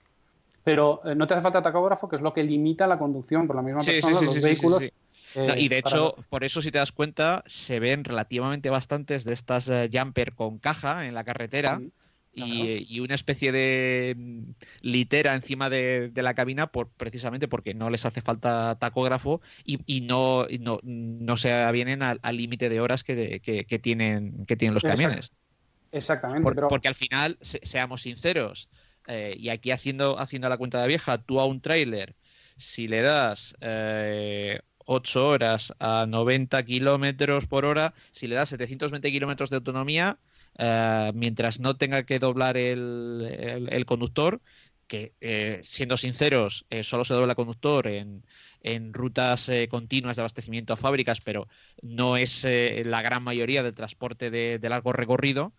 Pero 0.64 1.02
eh, 1.04 1.14
no 1.14 1.26
te 1.26 1.34
hace 1.34 1.42
falta 1.42 1.62
tacógrafo, 1.62 2.08
que 2.08 2.16
es 2.16 2.22
lo 2.22 2.32
que 2.32 2.42
limita 2.42 2.86
la 2.86 2.98
conducción 2.98 3.46
por 3.46 3.56
la 3.56 3.62
misma 3.62 3.80
persona, 3.80 4.20
los 4.20 4.40
vehículos. 4.40 4.82
Eh, 5.34 5.54
y 5.56 5.68
de 5.68 5.78
hecho, 5.78 6.14
por 6.28 6.44
eso 6.44 6.60
si 6.60 6.70
te 6.70 6.78
das 6.78 6.92
cuenta, 6.92 7.42
se 7.46 7.80
ven 7.80 8.04
relativamente 8.04 8.70
bastantes 8.70 9.24
de 9.24 9.32
estas 9.32 9.68
eh, 9.68 9.88
jumper 9.92 10.34
con 10.34 10.58
caja 10.58 11.06
en 11.06 11.14
la 11.14 11.24
carretera 11.24 11.80
y, 12.34 13.00
una 13.00 13.14
especie 13.14 13.50
de 13.50 14.14
mm, 14.16 14.42
litera 14.82 15.34
encima 15.34 15.70
de, 15.70 16.10
la 16.14 16.34
cabina 16.34 16.66
por, 16.68 16.88
precisamente 16.88 17.48
porque 17.48 17.74
no 17.74 17.90
les 17.90 18.06
hace 18.06 18.20
falta 18.20 18.76
tacógrafo 18.78 19.40
y, 19.64 20.02
no, 20.02 20.46
no, 20.60 20.78
no, 20.82 21.36
se 21.36 21.52
avienen 21.52 22.02
al 22.02 22.36
límite 22.36 22.68
de 22.68 22.80
horas 22.80 23.02
que, 23.02 23.40
tienen, 23.82 24.44
que 24.46 24.56
tienen 24.56 24.74
los 24.74 24.82
camiones. 24.82 25.32
Exactamente. 25.92 26.62
Porque 26.68 26.88
al 26.88 26.94
final, 26.94 27.38
seamos 27.40 28.02
sinceros, 28.02 28.68
eh, 29.06 29.34
y 29.38 29.50
aquí 29.50 29.70
haciendo, 29.70 30.18
haciendo 30.18 30.48
la 30.48 30.56
cuenta 30.56 30.80
de 30.80 30.88
vieja, 30.88 31.18
tú 31.18 31.38
a 31.38 31.46
un 31.46 31.60
tráiler, 31.60 32.16
si 32.56 32.88
le 32.88 33.02
das 33.02 33.56
eh, 33.60 34.60
8 34.86 35.28
horas 35.28 35.74
a 35.78 36.06
90 36.06 36.62
kilómetros 36.64 37.46
por 37.46 37.64
hora, 37.64 37.94
si 38.10 38.26
le 38.26 38.34
das 38.34 38.48
720 38.50 39.10
kilómetros 39.10 39.50
de 39.50 39.56
autonomía, 39.56 40.18
eh, 40.58 41.12
mientras 41.14 41.60
no 41.60 41.76
tenga 41.76 42.04
que 42.04 42.18
doblar 42.18 42.56
el, 42.56 43.84
conductor, 43.86 44.40
que 44.86 45.12
eh, 45.20 45.60
siendo 45.62 45.96
sinceros, 45.96 46.66
eh, 46.70 46.82
solo 46.82 47.04
se 47.04 47.14
dobla 47.14 47.32
el 47.32 47.36
conductor 47.36 47.86
en, 47.86 48.22
rutas 48.92 49.50
continuas 49.70 50.16
de 50.16 50.22
abastecimiento 50.22 50.72
a 50.72 50.76
fábricas, 50.76 51.20
pero 51.20 51.48
no 51.82 52.16
es 52.16 52.46
la 52.84 53.02
gran 53.02 53.22
mayoría 53.24 53.64
del 53.64 53.74
transporte 53.74 54.30
de, 54.30 54.68
largo 54.68 54.92
recorrido. 54.92 55.52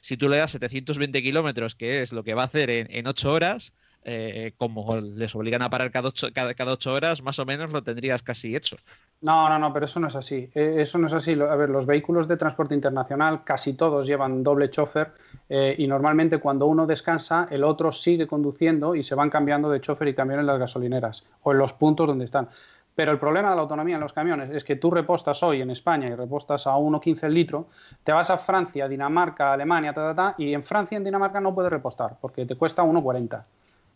Si 0.00 0.16
tú 0.16 0.28
le 0.28 0.38
das 0.38 0.52
720 0.52 1.22
kilómetros, 1.22 1.74
que 1.74 2.02
es 2.02 2.12
lo 2.12 2.24
que 2.24 2.34
va 2.34 2.42
a 2.42 2.46
hacer 2.46 2.70
en, 2.70 2.86
en 2.90 3.06
8 3.06 3.32
horas, 3.32 3.74
eh, 4.04 4.52
como 4.56 4.96
les 4.96 5.32
obligan 5.36 5.62
a 5.62 5.70
parar 5.70 5.92
cada 5.92 6.08
ocho, 6.08 6.26
cada, 6.34 6.72
ocho 6.72 6.92
horas, 6.92 7.22
más 7.22 7.38
o 7.38 7.44
menos 7.44 7.70
lo 7.70 7.82
tendrías 7.82 8.22
casi 8.22 8.56
hecho. 8.56 8.76
No, 9.20 9.48
no, 9.48 9.60
no, 9.60 9.72
pero 9.72 9.84
eso 9.84 10.00
no 10.00 10.08
es 10.08 10.16
así. 10.16 10.50
Eh, 10.54 10.76
eso 10.78 10.98
no 10.98 11.06
es 11.06 11.12
así. 11.12 11.32
A 11.32 11.54
ver, 11.54 11.68
los 11.68 11.86
vehículos 11.86 12.26
de 12.26 12.36
transporte 12.36 12.74
internacional 12.74 13.44
casi 13.44 13.74
todos 13.74 14.04
llevan 14.04 14.42
doble 14.42 14.70
chofer 14.70 15.12
eh, 15.48 15.76
y 15.78 15.86
normalmente 15.86 16.38
cuando 16.38 16.66
uno 16.66 16.84
descansa, 16.84 17.46
el 17.50 17.62
otro 17.62 17.92
sigue 17.92 18.26
conduciendo 18.26 18.96
y 18.96 19.04
se 19.04 19.14
van 19.14 19.30
cambiando 19.30 19.70
de 19.70 19.80
chofer 19.80 20.08
y 20.08 20.14
camión 20.14 20.40
en 20.40 20.46
las 20.46 20.58
gasolineras 20.58 21.24
o 21.42 21.52
en 21.52 21.58
los 21.58 21.72
puntos 21.72 22.08
donde 22.08 22.24
están. 22.24 22.48
Pero 22.94 23.12
el 23.12 23.18
problema 23.18 23.50
de 23.50 23.56
la 23.56 23.62
autonomía 23.62 23.94
en 23.94 24.00
los 24.00 24.12
camiones 24.12 24.50
es 24.50 24.64
que 24.64 24.76
tú 24.76 24.90
repostas 24.90 25.42
hoy 25.42 25.62
en 25.62 25.70
España 25.70 26.08
y 26.08 26.14
repostas 26.14 26.66
a 26.66 26.72
1,15 26.72 27.24
el 27.24 27.34
litro, 27.34 27.68
te 28.04 28.12
vas 28.12 28.30
a 28.30 28.36
Francia, 28.36 28.86
Dinamarca, 28.86 29.52
Alemania, 29.52 29.94
y 30.36 30.52
en 30.52 30.62
Francia 30.62 30.96
y 30.96 30.98
en 30.98 31.04
Dinamarca 31.04 31.40
no 31.40 31.54
puedes 31.54 31.70
repostar 31.70 32.16
porque 32.20 32.44
te 32.44 32.54
cuesta 32.54 32.82
1,40. 32.82 33.42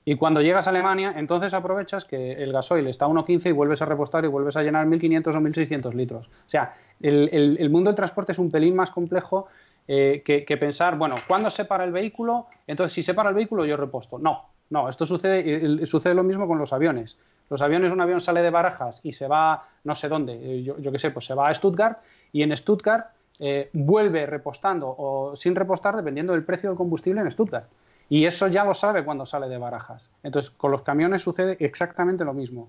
Y 0.09 0.15
cuando 0.15 0.41
llegas 0.41 0.69
a 0.69 0.71
Alemania, 0.71 1.15
entonces 1.17 1.53
aprovechas 1.53 2.05
que 2.05 2.35
el 2.35 2.53
gasoil 2.53 2.87
está 2.87 3.07
a 3.07 3.09
1,15 3.09 3.49
y 3.49 3.53
vuelves 3.53 3.83
a 3.83 3.87
repostar 3.87 4.25
y 4.25 4.29
vuelves 4.29 4.57
a 4.57 4.63
llenar 4.63 4.87
1.500 4.87 5.35
o 5.35 5.41
1.600 5.41 5.93
litros. 5.95 6.29
O 6.29 6.49
sea, 6.49 6.75
el, 7.01 7.69
mundo 7.71 7.91
del 7.91 7.97
transporte 7.97 8.31
es 8.31 8.39
un 8.39 8.49
pelín 8.49 8.77
más 8.77 8.91
complejo 8.91 9.49
eh, 9.89 10.23
que, 10.25 10.57
pensar, 10.57 10.97
bueno, 10.97 11.17
¿cuándo 11.27 11.51
se 11.51 11.65
para 11.65 11.83
el 11.83 11.91
vehículo? 11.91 12.47
Entonces, 12.69 12.93
si 12.93 13.03
se 13.03 13.15
para 13.15 13.31
el 13.31 13.35
vehículo, 13.35 13.65
yo 13.65 13.77
reposto. 13.77 14.17
No, 14.21 14.45
no, 14.71 14.89
esto 14.89 15.07
sucede, 15.07 15.85
sucede 15.87 16.15
lo 16.15 16.23
mismo 16.23 16.47
con 16.47 16.59
los 16.59 16.73
aviones. 16.73 17.19
Los 17.49 17.63
aviones, 17.63 17.93
un 17.93 18.01
avión 18.01 18.21
sale 18.21 18.43
de 18.43 18.51
Barajas 18.51 19.01
y 19.03 19.13
se 19.13 19.29
va 19.29 19.65
no 19.85 19.95
sé 19.95 20.09
dónde, 20.09 20.35
eh, 20.35 20.63
yo, 20.63 20.79
yo 20.79 20.91
qué 20.91 20.99
sé, 20.99 21.11
pues 21.11 21.27
se 21.27 21.35
va 21.35 21.49
a 21.49 21.55
Stuttgart 21.55 21.99
y 22.33 22.43
en 22.43 22.57
Stuttgart 22.57 23.09
eh, 23.39 23.69
vuelve 23.75 24.25
repostando 24.25 24.95
o 24.97 25.37
sin 25.37 25.55
repostar 25.55 25.95
dependiendo 25.95 26.33
del 26.33 26.43
precio 26.43 26.71
del 26.71 26.77
combustible 26.77 27.21
en 27.21 27.31
Stuttgart. 27.31 27.67
Y 28.09 28.25
eso 28.25 28.47
ya 28.49 28.65
lo 28.65 28.73
sabe 28.73 29.05
cuando 29.05 29.27
sale 29.27 29.49
de 29.49 29.59
barajas. 29.59 30.11
Entonces, 30.23 30.51
con 30.51 30.71
los 30.71 30.83
camiones 30.83 31.23
sucede 31.23 31.57
exactamente 31.61 32.25
lo 32.25 32.33
mismo. 32.33 32.69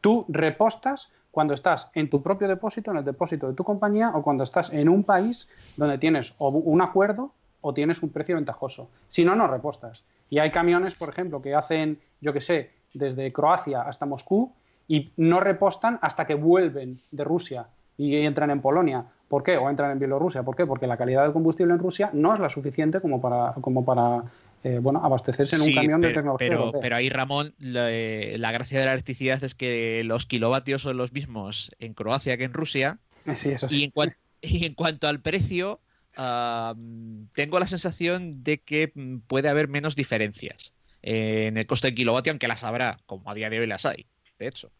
Tú 0.00 0.24
repostas 0.28 1.10
cuando 1.30 1.54
estás 1.54 1.90
en 1.94 2.10
tu 2.10 2.22
propio 2.22 2.48
depósito, 2.48 2.90
en 2.90 2.96
el 2.96 3.04
depósito 3.04 3.48
de 3.48 3.54
tu 3.54 3.64
compañía, 3.64 4.10
o 4.14 4.22
cuando 4.22 4.44
estás 4.44 4.72
en 4.72 4.88
un 4.88 5.04
país 5.04 5.48
donde 5.76 5.98
tienes 5.98 6.34
un 6.38 6.80
acuerdo 6.80 7.32
o 7.60 7.74
tienes 7.74 8.02
un 8.02 8.10
precio 8.10 8.36
ventajoso. 8.36 8.88
Si 9.08 9.24
no, 9.24 9.36
no 9.36 9.46
repostas. 9.46 10.04
Y 10.30 10.38
hay 10.38 10.50
camiones, 10.50 10.94
por 10.94 11.10
ejemplo, 11.10 11.42
que 11.42 11.54
hacen, 11.54 12.00
yo 12.20 12.32
qué 12.32 12.40
sé, 12.40 12.70
desde 12.94 13.32
Croacia 13.32 13.82
hasta 13.82 14.06
Moscú 14.06 14.52
y 14.86 15.12
no 15.16 15.40
repostan 15.40 15.98
hasta 16.02 16.26
que 16.26 16.34
vuelven 16.34 16.98
de 17.10 17.24
Rusia 17.24 17.66
y 17.96 18.16
entran 18.16 18.50
en 18.50 18.60
Polonia. 18.60 19.04
¿Por 19.28 19.42
qué? 19.42 19.58
O 19.58 19.68
entran 19.68 19.90
en 19.90 19.98
Bielorrusia. 19.98 20.42
¿Por 20.42 20.56
qué? 20.56 20.64
Porque 20.64 20.86
la 20.86 20.96
calidad 20.96 21.24
del 21.24 21.32
combustible 21.32 21.74
en 21.74 21.78
Rusia 21.78 22.10
no 22.14 22.32
es 22.32 22.40
la 22.40 22.48
suficiente 22.48 23.00
como 23.00 23.20
para, 23.20 23.52
como 23.60 23.84
para 23.84 24.22
eh, 24.64 24.78
bueno, 24.80 25.04
abastecerse 25.04 25.56
en 25.56 25.62
un 25.62 25.74
camión 25.74 26.00
de 26.00 26.12
tecnología. 26.14 26.48
Pero, 26.48 26.72
pero 26.80 26.96
ahí, 26.96 27.10
Ramón, 27.10 27.54
eh, 27.60 28.36
la, 28.38 28.52
gracia 28.52 28.78
de 28.78 28.86
la 28.86 28.92
electricidad 28.92 29.42
es 29.44 29.54
que 29.54 30.02
los 30.04 30.24
kilovatios 30.24 30.82
son 30.82 30.96
los 30.96 31.12
mismos 31.12 31.72
en 31.78 31.92
Croacia 31.92 32.38
que 32.38 32.44
en 32.44 32.54
Rusia. 32.54 32.98
Eh, 33.26 33.34
sí, 33.34 33.50
eso 33.50 33.68
sí. 33.68 33.92
Y 34.40 34.64
en, 34.66 34.74
cuanto 34.74 35.08
al 35.08 35.20
precio, 35.20 35.80
tengo 36.14 37.58
la 37.58 37.66
sensación 37.66 38.44
de 38.44 38.58
que 38.58 38.92
mm, 38.94 39.16
puede 39.26 39.48
haber 39.48 39.66
menos 39.66 39.96
diferencias 39.96 40.72
en 41.02 41.56
el 41.56 41.66
coste 41.66 41.88
del 41.88 41.94
kilovatio, 41.94 42.32
aunque 42.32 42.48
las 42.48 42.64
habrá, 42.64 42.98
como 43.06 43.30
a 43.30 43.34
día 43.34 43.50
de 43.50 43.60
hoy 43.60 43.66
las 43.66 43.86
hay, 43.86 44.06
de 44.38 44.48
hecho. 44.48 44.70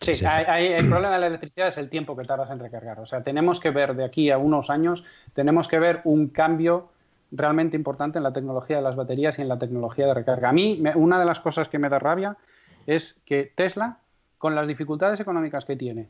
Sí, 0.00 0.12
el 0.12 0.88
problema 0.88 1.14
de 1.14 1.20
la 1.20 1.26
electricidad 1.26 1.68
es 1.68 1.76
el 1.76 1.90
tiempo 1.90 2.16
que 2.16 2.24
tardas 2.24 2.50
en 2.50 2.58
recargar. 2.58 3.00
O 3.00 3.06
sea, 3.06 3.22
tenemos 3.22 3.60
que 3.60 3.70
ver 3.70 3.94
de 3.94 4.04
aquí 4.04 4.30
a 4.30 4.38
unos 4.38 4.70
años, 4.70 5.04
tenemos 5.34 5.68
que 5.68 5.78
ver 5.78 6.00
un 6.04 6.28
cambio 6.28 6.88
realmente 7.32 7.76
importante 7.76 8.18
en 8.18 8.24
la 8.24 8.32
tecnología 8.32 8.76
de 8.76 8.82
las 8.82 8.96
baterías 8.96 9.38
y 9.38 9.42
en 9.42 9.48
la 9.48 9.58
tecnología 9.58 10.06
de 10.06 10.14
recarga. 10.14 10.48
A 10.48 10.52
mí, 10.52 10.82
una 10.94 11.18
de 11.18 11.26
las 11.26 11.38
cosas 11.38 11.68
que 11.68 11.78
me 11.78 11.90
da 11.90 11.98
rabia 11.98 12.36
es 12.86 13.20
que 13.26 13.52
Tesla, 13.54 13.98
con 14.38 14.54
las 14.54 14.66
dificultades 14.66 15.20
económicas 15.20 15.66
que 15.66 15.76
tiene 15.76 16.08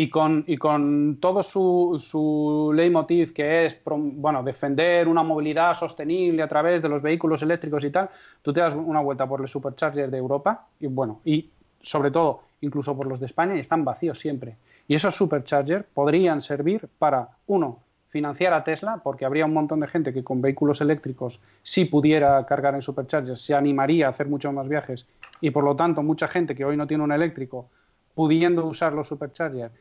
y 0.00 0.08
con, 0.08 0.44
y 0.46 0.56
con 0.56 1.18
todo 1.20 1.42
su, 1.42 2.00
su 2.00 2.70
leitmotiv 2.72 3.32
que 3.32 3.66
es 3.66 3.80
bueno, 3.84 4.44
defender 4.44 5.08
una 5.08 5.24
movilidad 5.24 5.74
sostenible 5.74 6.40
a 6.40 6.46
través 6.46 6.80
de 6.80 6.88
los 6.88 7.02
vehículos 7.02 7.42
eléctricos 7.42 7.82
y 7.82 7.90
tal, 7.90 8.08
tú 8.40 8.52
te 8.52 8.60
das 8.60 8.76
una 8.76 9.00
vuelta 9.00 9.26
por 9.26 9.40
el 9.40 9.48
supercharger 9.48 10.08
de 10.08 10.18
Europa 10.18 10.68
y 10.78 10.86
bueno, 10.86 11.20
y 11.24 11.50
sobre 11.80 12.12
todo 12.12 12.42
incluso 12.60 12.96
por 12.96 13.08
los 13.08 13.18
de 13.18 13.26
España 13.26 13.56
y 13.56 13.58
están 13.58 13.84
vacíos 13.84 14.20
siempre. 14.20 14.54
Y 14.86 14.94
esos 14.94 15.16
superchargers 15.16 15.84
podrían 15.92 16.42
servir 16.42 16.88
para, 17.00 17.30
uno, 17.48 17.80
financiar 18.08 18.54
a 18.54 18.62
Tesla, 18.62 19.00
porque 19.02 19.24
habría 19.24 19.46
un 19.46 19.52
montón 19.52 19.80
de 19.80 19.88
gente 19.88 20.12
que 20.12 20.22
con 20.22 20.40
vehículos 20.40 20.80
eléctricos, 20.80 21.40
si 21.64 21.86
pudiera 21.86 22.46
cargar 22.46 22.76
en 22.76 22.82
superchargers, 22.82 23.40
se 23.40 23.56
animaría 23.56 24.06
a 24.06 24.10
hacer 24.10 24.28
muchos 24.28 24.54
más 24.54 24.68
viajes 24.68 25.08
y 25.40 25.50
por 25.50 25.64
lo 25.64 25.74
tanto 25.74 26.04
mucha 26.04 26.28
gente 26.28 26.54
que 26.54 26.64
hoy 26.64 26.76
no 26.76 26.86
tiene 26.86 27.02
un 27.02 27.10
eléctrico, 27.10 27.68
pudiendo 28.14 28.64
usar 28.64 28.92
los 28.92 29.08
superchargers, 29.08 29.72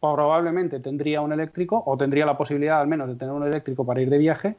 probablemente 0.00 0.80
tendría 0.80 1.20
un 1.20 1.32
eléctrico 1.32 1.82
o 1.86 1.96
tendría 1.96 2.26
la 2.26 2.36
posibilidad 2.36 2.80
al 2.80 2.86
menos 2.86 3.08
de 3.08 3.16
tener 3.16 3.34
un 3.34 3.46
eléctrico 3.46 3.84
para 3.84 4.00
ir 4.00 4.10
de 4.10 4.18
viaje. 4.18 4.56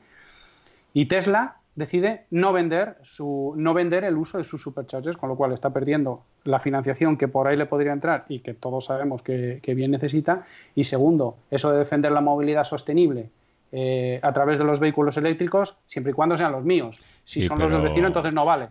Y 0.94 1.06
Tesla 1.08 1.58
decide 1.78 2.26
no 2.32 2.54
vender, 2.54 2.98
su, 3.04 3.54
no 3.56 3.74
vender 3.74 4.04
el 4.04 4.18
uso 4.18 4.40
de 4.40 4.44
sus 4.44 4.62
superchargers, 4.62 5.16
con 5.16 5.30
lo 5.30 5.36
cual 5.36 5.54
está 5.54 5.70
perdiendo 5.70 6.24
la 6.44 6.60
financiación 6.60 7.18
que 7.18 7.28
por 7.28 7.48
ahí 7.48 7.56
le 7.56 7.68
podría 7.68 7.94
entrar 7.94 8.26
y 8.30 8.40
que 8.40 8.56
todos 8.56 8.86
sabemos 8.86 9.22
que, 9.22 9.62
bien 9.64 9.92
necesita. 9.92 10.44
Y 10.74 10.86
segundo, 10.86 11.38
eso 11.52 11.72
de 11.72 11.78
defender 11.78 12.12
la 12.12 12.22
movilidad 12.22 12.64
sostenible 12.64 13.30
eh, 13.72 14.20
a 14.24 14.34
través 14.34 14.58
de 14.58 14.66
los 14.66 14.80
vehículos 14.80 15.18
eléctricos, 15.18 15.78
siempre 15.86 16.12
y 16.12 16.16
cuando 16.16 16.36
sean 16.36 16.52
los 16.52 16.64
míos. 16.64 17.00
Si 17.28 17.46
son 17.46 17.60
los 17.60 17.70
del 17.70 17.82
vecino, 17.82 18.08
entonces 18.08 18.34
no 18.34 18.46
vale. 18.46 18.70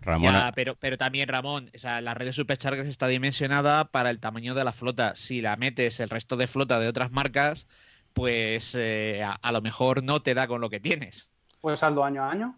pero, 0.55 0.75
pero 0.79 0.97
también, 0.97 1.29
Ramón, 1.29 1.69
la 1.83 2.13
red 2.15 2.25
de 2.25 2.33
superchargers 2.33 2.89
está 2.89 3.07
dimensionada 3.07 3.85
para 3.85 4.09
el 4.09 4.19
tamaño 4.19 4.55
de 4.55 4.63
la 4.63 4.73
flota. 4.73 5.15
Si 5.15 5.41
la 5.41 5.55
metes 5.57 5.99
el 5.99 6.09
resto 6.09 6.37
de 6.37 6.47
flota 6.47 6.79
de 6.79 6.87
otras 6.87 7.11
marcas, 7.11 7.67
pues 8.13 8.73
eh, 8.73 9.21
a, 9.23 9.33
a, 9.33 9.51
lo 9.51 9.61
mejor 9.61 10.01
no 10.01 10.23
te 10.23 10.33
da 10.33 10.47
con 10.47 10.59
lo 10.59 10.71
que 10.71 10.79
tienes. 10.79 11.31
Pues 11.61 11.81
saldo 11.81 12.03
año 12.03 12.23
a 12.23 12.31
año 12.31 12.57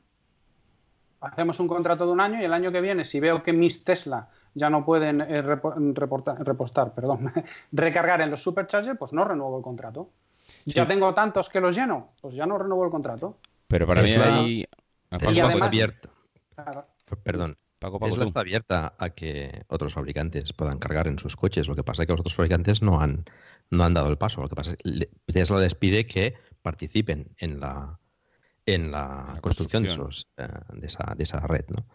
hacemos 1.22 1.60
un 1.60 1.68
contrato 1.68 2.06
de 2.06 2.12
un 2.12 2.22
año 2.22 2.41
y 2.41 2.45
el 2.45 2.54
año 2.54 2.72
que 2.72 2.82
viene, 2.82 3.06
si 3.06 3.20
veo 3.20 3.43
que 3.43 3.54
mis 3.54 3.84
Tesla 3.84 4.30
ya 4.54 4.70
no 4.70 4.86
pueden 4.86 5.22
eh, 5.22 5.41
repostar, 5.41 6.93
perdón, 6.93 7.32
recargar 7.72 8.22
en 8.22 8.32
los 8.32 8.41
superchargers, 8.41 8.97
pues 8.97 9.14
no 9.14 9.26
renuevo 9.26 9.58
el 9.58 9.64
contrato. 9.64 10.10
Ya 10.66 10.88
tengo 10.88 11.14
tantos 11.14 11.50
que 11.50 11.60
los 11.60 11.76
lleno, 11.76 12.08
pues 12.22 12.36
ya 12.36 12.45
no 12.45 12.58
renuevo 12.58 12.86
el 12.86 12.91
contrato. 12.91 13.38
Pero 13.68 13.88
para 13.88 14.02
mí 14.02 14.66
está 15.12 15.66
abierta. 15.66 16.10
Perdón. 17.24 17.57
Tesla 17.80 18.26
está 18.26 18.41
abierta 18.41 18.93
a 18.97 19.12
que 19.12 19.64
otros 19.68 19.93
fabricantes 19.93 20.51
puedan 20.51 20.80
cargar 20.80 21.07
en 21.07 21.18
sus 21.18 21.38
coches. 21.38 21.68
Lo 21.68 21.76
que 21.76 21.84
pasa 21.84 22.03
es 22.03 22.07
que 22.07 22.14
los 22.14 22.20
otros 22.20 22.36
fabricantes 22.36 22.82
no 22.82 22.99
han, 23.01 23.24
no 23.70 23.84
han 23.86 23.93
dado 23.93 24.10
el 24.10 24.18
paso. 24.18 24.41
Lo 24.41 24.49
que 24.49 24.55
pasa 24.55 24.72
es 24.72 24.78
que 24.78 25.10
Tesla 25.32 25.60
les 25.60 25.76
pide 25.76 26.05
que 26.05 26.36
participen 26.62 27.34
en 27.38 27.62
la, 27.62 27.99
en 28.66 28.91
la, 28.91 29.38
construcción, 29.41 29.84
De, 29.84 29.89
eh, 29.89 30.47
de, 30.74 30.88
esa, 30.88 31.14
de, 31.16 31.24
esa, 31.24 31.39
red. 31.39 31.66
¿no? 31.70 31.88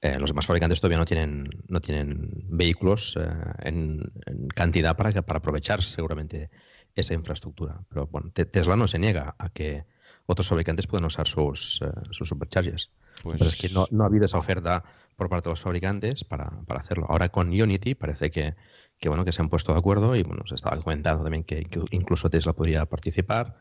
Eh, 0.00 0.18
los 0.18 0.30
demás 0.30 0.46
fabricantes 0.46 0.80
todavía 0.80 0.98
no 0.98 1.04
tienen, 1.04 1.44
no 1.68 1.80
tienen 1.80 2.30
vehículos 2.48 3.18
eh, 3.20 3.28
en, 3.58 4.10
cantidad 4.54 4.96
para, 4.96 5.20
para 5.20 5.38
aprovechar 5.38 5.82
seguramente 5.82 6.50
esa 6.94 7.12
infraestructura. 7.12 7.82
Pero 7.90 8.06
bueno, 8.06 8.30
Tesla 8.32 8.74
no 8.76 8.88
se 8.88 8.98
niega 8.98 9.34
a 9.38 9.50
que 9.50 9.84
otros 10.26 10.48
fabricantes 10.48 10.86
puedan 10.86 11.06
usar 11.06 11.26
sus, 11.26 11.80
sus 12.10 12.28
superchargers. 12.28 12.90
Pero 13.22 13.46
es 13.46 13.56
que 13.56 13.68
no, 13.70 13.86
no, 13.90 14.04
ha 14.04 14.06
habido 14.06 14.24
esa 14.24 14.38
oferta 14.38 14.84
por 15.16 15.28
parte 15.28 15.48
de 15.48 15.52
los 15.52 15.60
fabricantes 15.60 16.24
para, 16.24 16.50
para 16.66 16.80
hacerlo. 16.80 17.06
Ahora 17.08 17.28
con 17.30 17.48
Unity 17.48 17.94
parece 17.94 18.30
que, 18.30 18.54
que, 18.98 19.08
bueno, 19.08 19.24
que 19.24 19.32
se 19.32 19.42
han 19.42 19.48
puesto 19.48 19.72
de 19.72 19.78
acuerdo 19.78 20.14
y 20.16 20.22
bueno, 20.22 20.46
se 20.46 20.54
estaba 20.54 20.80
comentando 20.80 21.22
también 21.22 21.44
que, 21.44 21.64
que 21.64 21.80
incluso 21.90 22.28
Tesla 22.28 22.52
podría 22.52 22.86
participar, 22.86 23.56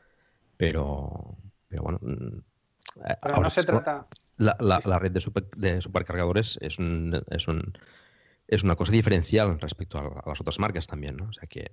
pero, 0.58 1.38
pero 1.70 1.84
bueno, 1.84 2.00
mm, 2.02 2.40
pero 3.22 3.42
no 3.42 3.50
se 3.50 3.64
trata. 3.64 4.08
La, 4.38 4.58
la, 4.60 5.00
red 5.00 5.12
de, 5.12 5.22
de 5.56 5.82
supercargadores 5.82 6.58
es, 6.62 6.80
un, 6.80 7.22
es, 7.30 7.48
un, 7.48 7.74
es 8.48 8.64
una 8.64 8.76
cosa 8.76 8.92
diferencial 8.92 9.60
respecto 9.60 9.98
a, 9.98 10.30
las 10.30 10.42
otras 10.42 10.60
marcas 10.60 10.88
también, 10.88 11.18
¿no? 11.18 11.26
O 11.30 11.34
sea 11.34 11.48
que. 11.48 11.72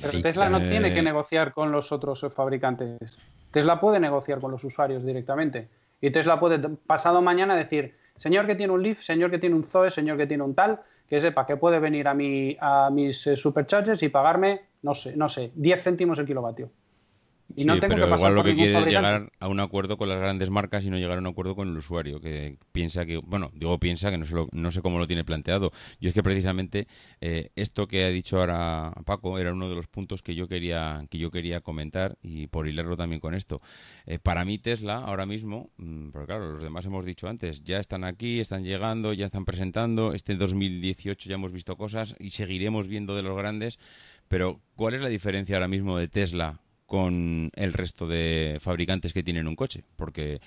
Pero 0.00 0.20
Tesla 0.22 0.48
no 0.48 0.60
tiene 0.60 0.94
que 0.94 1.02
negociar 1.02 1.52
con 1.52 1.70
los 1.72 1.92
otros 1.92 2.26
fabricantes. 2.34 3.18
Tesla 3.50 3.80
puede 3.80 4.00
negociar 4.00 4.40
con 4.40 4.50
los 4.50 4.64
usuarios 4.64 5.04
directamente. 5.04 5.68
Y 6.00 6.10
Tesla 6.10 6.40
puede 6.40 6.58
pasado 6.86 7.22
mañana 7.22 7.54
decir, 7.54 7.94
señor 8.16 8.46
que 8.46 8.54
tiene 8.54 8.72
un 8.72 8.82
Leaf, 8.82 9.02
señor 9.02 9.30
que 9.30 9.38
tiene 9.38 9.54
un 9.54 9.64
Zoe, 9.64 9.90
señor 9.90 10.16
que 10.16 10.26
tiene 10.26 10.42
un 10.42 10.54
tal, 10.54 10.80
que 11.08 11.20
sepa 11.20 11.46
que 11.46 11.56
puede 11.56 11.78
venir 11.78 12.08
a, 12.08 12.14
mi, 12.14 12.56
a 12.60 12.88
mis 12.90 13.26
eh, 13.26 13.36
superchargers 13.36 14.02
y 14.02 14.08
pagarme, 14.08 14.62
no 14.82 14.94
sé, 14.94 15.14
no 15.16 15.28
sé, 15.28 15.52
10 15.54 15.82
céntimos 15.82 16.18
el 16.18 16.26
kilovatio. 16.26 16.70
Y 17.56 17.64
no 17.64 17.78
tengo 17.78 17.94
pero 17.94 18.08
que 18.08 18.14
igual 18.14 18.34
lo 18.34 18.44
que 18.44 18.54
quiere 18.54 18.78
es 18.78 18.86
llegar 18.86 19.30
a 19.38 19.48
un 19.48 19.60
acuerdo 19.60 19.96
con 19.96 20.08
las 20.08 20.18
grandes 20.18 20.50
marcas 20.50 20.84
y 20.84 20.90
no 20.90 20.98
llegar 20.98 21.18
a 21.18 21.20
un 21.20 21.26
acuerdo 21.26 21.54
con 21.54 21.68
el 21.68 21.76
usuario, 21.76 22.20
que 22.20 22.56
piensa 22.72 23.04
que, 23.04 23.18
bueno, 23.18 23.50
digo 23.54 23.78
piensa 23.78 24.10
que 24.10 24.18
no 24.18 24.26
sé, 24.26 24.34
no 24.50 24.70
sé 24.70 24.82
cómo 24.82 24.98
lo 24.98 25.06
tiene 25.06 25.24
planteado. 25.24 25.72
Yo 26.00 26.08
es 26.08 26.14
que 26.14 26.22
precisamente 26.22 26.86
eh, 27.20 27.50
esto 27.56 27.86
que 27.86 28.04
ha 28.04 28.08
dicho 28.08 28.38
ahora 28.38 28.92
Paco 29.04 29.38
era 29.38 29.52
uno 29.52 29.68
de 29.68 29.74
los 29.74 29.86
puntos 29.86 30.22
que 30.22 30.34
yo 30.34 30.48
quería 30.48 31.04
que 31.10 31.18
yo 31.18 31.30
quería 31.30 31.60
comentar 31.60 32.16
y 32.22 32.46
por 32.46 32.68
hilarlo 32.68 32.96
también 32.96 33.20
con 33.20 33.34
esto. 33.34 33.60
Eh, 34.06 34.18
para 34.18 34.44
mí 34.44 34.58
Tesla 34.58 34.98
ahora 34.98 35.26
mismo, 35.26 35.70
mm, 35.76 36.10
porque 36.10 36.26
claro, 36.26 36.52
los 36.52 36.62
demás 36.62 36.86
hemos 36.86 37.04
dicho 37.04 37.28
antes, 37.28 37.62
ya 37.62 37.78
están 37.78 38.04
aquí, 38.04 38.40
están 38.40 38.64
llegando, 38.64 39.12
ya 39.12 39.26
están 39.26 39.44
presentando. 39.44 40.14
Este 40.14 40.34
2018 40.36 41.28
ya 41.28 41.34
hemos 41.34 41.52
visto 41.52 41.76
cosas 41.76 42.14
y 42.18 42.30
seguiremos 42.30 42.88
viendo 42.88 43.14
de 43.14 43.22
los 43.22 43.36
grandes. 43.36 43.78
Pero 44.28 44.60
¿cuál 44.76 44.94
es 44.94 45.02
la 45.02 45.08
diferencia 45.08 45.56
ahora 45.56 45.68
mismo 45.68 45.98
de 45.98 46.08
Tesla 46.08 46.61
con 46.92 47.50
el 47.54 47.72
resto 47.72 48.06
de 48.06 48.58
fabricantes 48.60 49.14
que 49.14 49.22
tienen 49.22 49.48
un 49.48 49.56
coche, 49.56 49.82
porque 49.96 50.42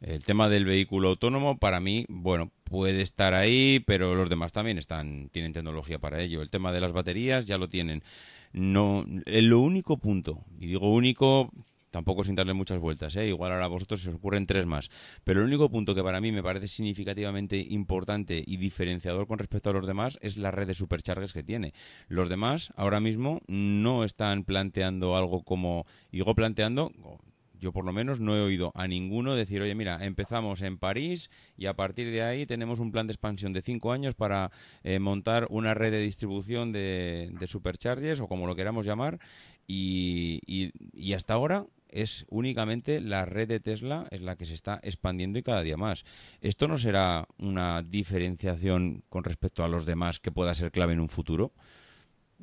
el 0.00 0.22
tema 0.22 0.48
del 0.48 0.64
vehículo 0.64 1.08
autónomo 1.08 1.58
para 1.58 1.80
mí, 1.80 2.06
bueno, 2.08 2.52
puede 2.62 3.02
estar 3.02 3.34
ahí, 3.34 3.82
pero 3.84 4.14
los 4.14 4.30
demás 4.30 4.52
también 4.52 4.78
están 4.78 5.28
tienen 5.32 5.52
tecnología 5.52 5.98
para 5.98 6.20
ello. 6.22 6.40
El 6.40 6.50
tema 6.50 6.70
de 6.70 6.80
las 6.80 6.92
baterías 6.92 7.46
ya 7.46 7.58
lo 7.58 7.68
tienen. 7.68 8.04
No, 8.52 9.04
lo 9.26 9.58
único 9.58 9.96
punto, 9.96 10.44
y 10.60 10.68
digo 10.68 10.88
único 10.88 11.50
Tampoco 11.90 12.22
sin 12.22 12.34
darle 12.34 12.52
muchas 12.52 12.78
vueltas, 12.78 13.16
¿eh? 13.16 13.28
igual 13.28 13.52
ahora 13.52 13.64
a 13.64 13.68
vosotros 13.68 14.02
se 14.02 14.10
os 14.10 14.16
ocurren 14.16 14.46
tres 14.46 14.66
más. 14.66 14.90
Pero 15.24 15.40
el 15.40 15.46
único 15.46 15.70
punto 15.70 15.94
que 15.94 16.02
para 16.02 16.20
mí 16.20 16.32
me 16.32 16.42
parece 16.42 16.68
significativamente 16.68 17.56
importante 17.58 18.42
y 18.46 18.58
diferenciador 18.58 19.26
con 19.26 19.38
respecto 19.38 19.70
a 19.70 19.72
los 19.72 19.86
demás 19.86 20.18
es 20.20 20.36
la 20.36 20.50
red 20.50 20.66
de 20.66 20.74
superchargers 20.74 21.32
que 21.32 21.42
tiene. 21.42 21.72
Los 22.08 22.28
demás 22.28 22.72
ahora 22.76 23.00
mismo 23.00 23.40
no 23.46 24.04
están 24.04 24.44
planteando 24.44 25.16
algo 25.16 25.42
como, 25.44 25.86
digo 26.12 26.34
planteando, 26.34 26.92
yo 27.60 27.72
por 27.72 27.84
lo 27.84 27.92
menos 27.92 28.20
no 28.20 28.36
he 28.36 28.40
oído 28.40 28.70
a 28.74 28.86
ninguno 28.86 29.34
decir, 29.34 29.60
oye, 29.62 29.74
mira, 29.74 30.04
empezamos 30.04 30.62
en 30.62 30.78
París 30.78 31.30
y 31.56 31.66
a 31.66 31.74
partir 31.74 32.10
de 32.10 32.22
ahí 32.22 32.46
tenemos 32.46 32.78
un 32.78 32.92
plan 32.92 33.06
de 33.06 33.12
expansión 33.12 33.52
de 33.52 33.62
cinco 33.62 33.92
años 33.92 34.14
para 34.14 34.50
eh, 34.84 34.98
montar 34.98 35.46
una 35.50 35.74
red 35.74 35.90
de 35.90 36.00
distribución 36.00 36.72
de, 36.72 37.30
de, 37.38 37.46
superchargers 37.46 38.20
o 38.20 38.28
como 38.28 38.46
lo 38.46 38.54
queramos 38.54 38.86
llamar. 38.86 39.18
Y, 39.66 40.40
y, 40.46 40.70
y 40.94 41.12
hasta 41.12 41.34
ahora 41.34 41.66
es 41.90 42.26
únicamente 42.28 43.00
la 43.00 43.24
red 43.24 43.48
de 43.48 43.60
Tesla 43.60 44.06
es 44.10 44.20
la 44.20 44.36
que 44.36 44.46
se 44.46 44.54
está 44.54 44.80
expandiendo 44.82 45.38
y 45.38 45.42
cada 45.42 45.62
día 45.62 45.76
más. 45.76 46.04
¿Esto 46.40 46.68
no 46.68 46.78
será 46.78 47.26
una 47.38 47.82
diferenciación 47.82 49.04
con 49.08 49.24
respecto 49.24 49.64
a 49.64 49.68
los 49.68 49.86
demás 49.86 50.20
que 50.20 50.32
pueda 50.32 50.54
ser 50.54 50.70
clave 50.70 50.92
en 50.92 51.00
un 51.00 51.08
futuro? 51.08 51.52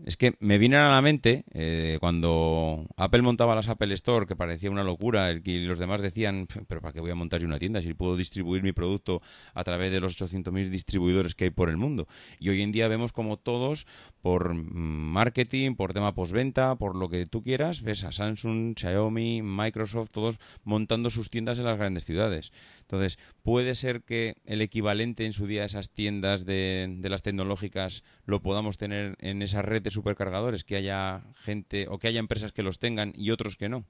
Es 0.04 0.18
que 0.18 0.36
me 0.42 0.58
viene 0.58 0.76
a 0.76 0.90
la 0.90 1.02
mente 1.02 1.46
eh, 1.54 1.98
cuando 2.02 2.86
Apple 2.98 3.22
montaba 3.22 3.56
las 3.56 3.70
Apple 3.70 3.94
Store, 3.94 4.26
que 4.26 4.36
parecía 4.36 4.70
una 4.70 4.84
locura, 4.84 5.32
y 5.32 5.66
los 5.66 5.80
demás 5.80 6.02
decían, 6.02 6.48
pero 6.68 6.82
¿para 6.82 6.92
qué 6.92 7.00
voy 7.00 7.12
a 7.12 7.16
montar 7.16 7.40
yo 7.40 7.48
una 7.48 7.60
tienda 7.60 7.82
si 7.82 7.94
puedo 7.94 8.18
distribuir 8.18 8.62
mi 8.62 8.74
producto 8.74 9.22
a 9.54 9.64
través 9.64 9.92
de 9.94 10.02
los 10.02 10.22
800.000 10.22 10.68
distribuidores 10.68 11.34
que 11.34 11.46
hay 11.46 11.50
por 11.50 11.70
el 11.70 11.78
mundo? 11.78 12.10
Y 12.40 12.50
hoy 12.50 12.62
en 12.62 12.74
día 12.74 12.90
vemos 12.90 13.14
como 13.14 13.38
todos, 13.38 13.88
por 14.22 14.54
marketing, 14.54 15.76
por 15.76 15.94
tema 15.94 16.14
postventa, 16.14 16.76
por 16.76 16.98
lo 16.98 17.08
que 17.08 17.26
tú 17.26 17.42
quieras, 17.42 17.82
ves 17.82 18.04
a 18.04 18.12
Samsung, 18.12 18.78
Xiaomi, 18.78 19.44
Microsoft, 19.44 20.10
todos 20.12 20.40
montando 20.66 21.10
sus 21.10 21.30
tiendas 21.30 21.58
en 21.58 21.66
las 21.66 21.78
grandes 21.78 22.04
ciudades. 22.04 22.52
Entonces, 22.82 23.18
puede 23.46 23.76
ser 23.76 24.02
que 24.02 24.38
el 24.46 24.60
equivalente 24.64 25.24
en 25.24 25.32
su 25.32 25.46
día 25.46 25.62
a 25.62 25.66
esas 25.66 25.92
tiendas 25.92 26.48
de, 26.48 26.98
las 27.04 27.22
tecnológicas 27.22 28.04
lo 28.26 28.42
podamos 28.42 28.80
tener 28.80 29.16
en 29.20 29.44
esa 29.44 29.62
red 29.62 29.84
de 29.84 29.92
supercargadores, 29.92 30.64
que 30.64 30.76
haya 30.76 31.22
gente 31.36 31.86
o 31.88 32.00
que 32.00 32.08
haya 32.08 32.20
empresas 32.20 32.54
que 32.54 32.64
los 32.64 32.80
tengan 32.80 33.14
y 33.16 33.30
otros 33.30 33.56
que 33.56 33.70
no. 33.70 33.86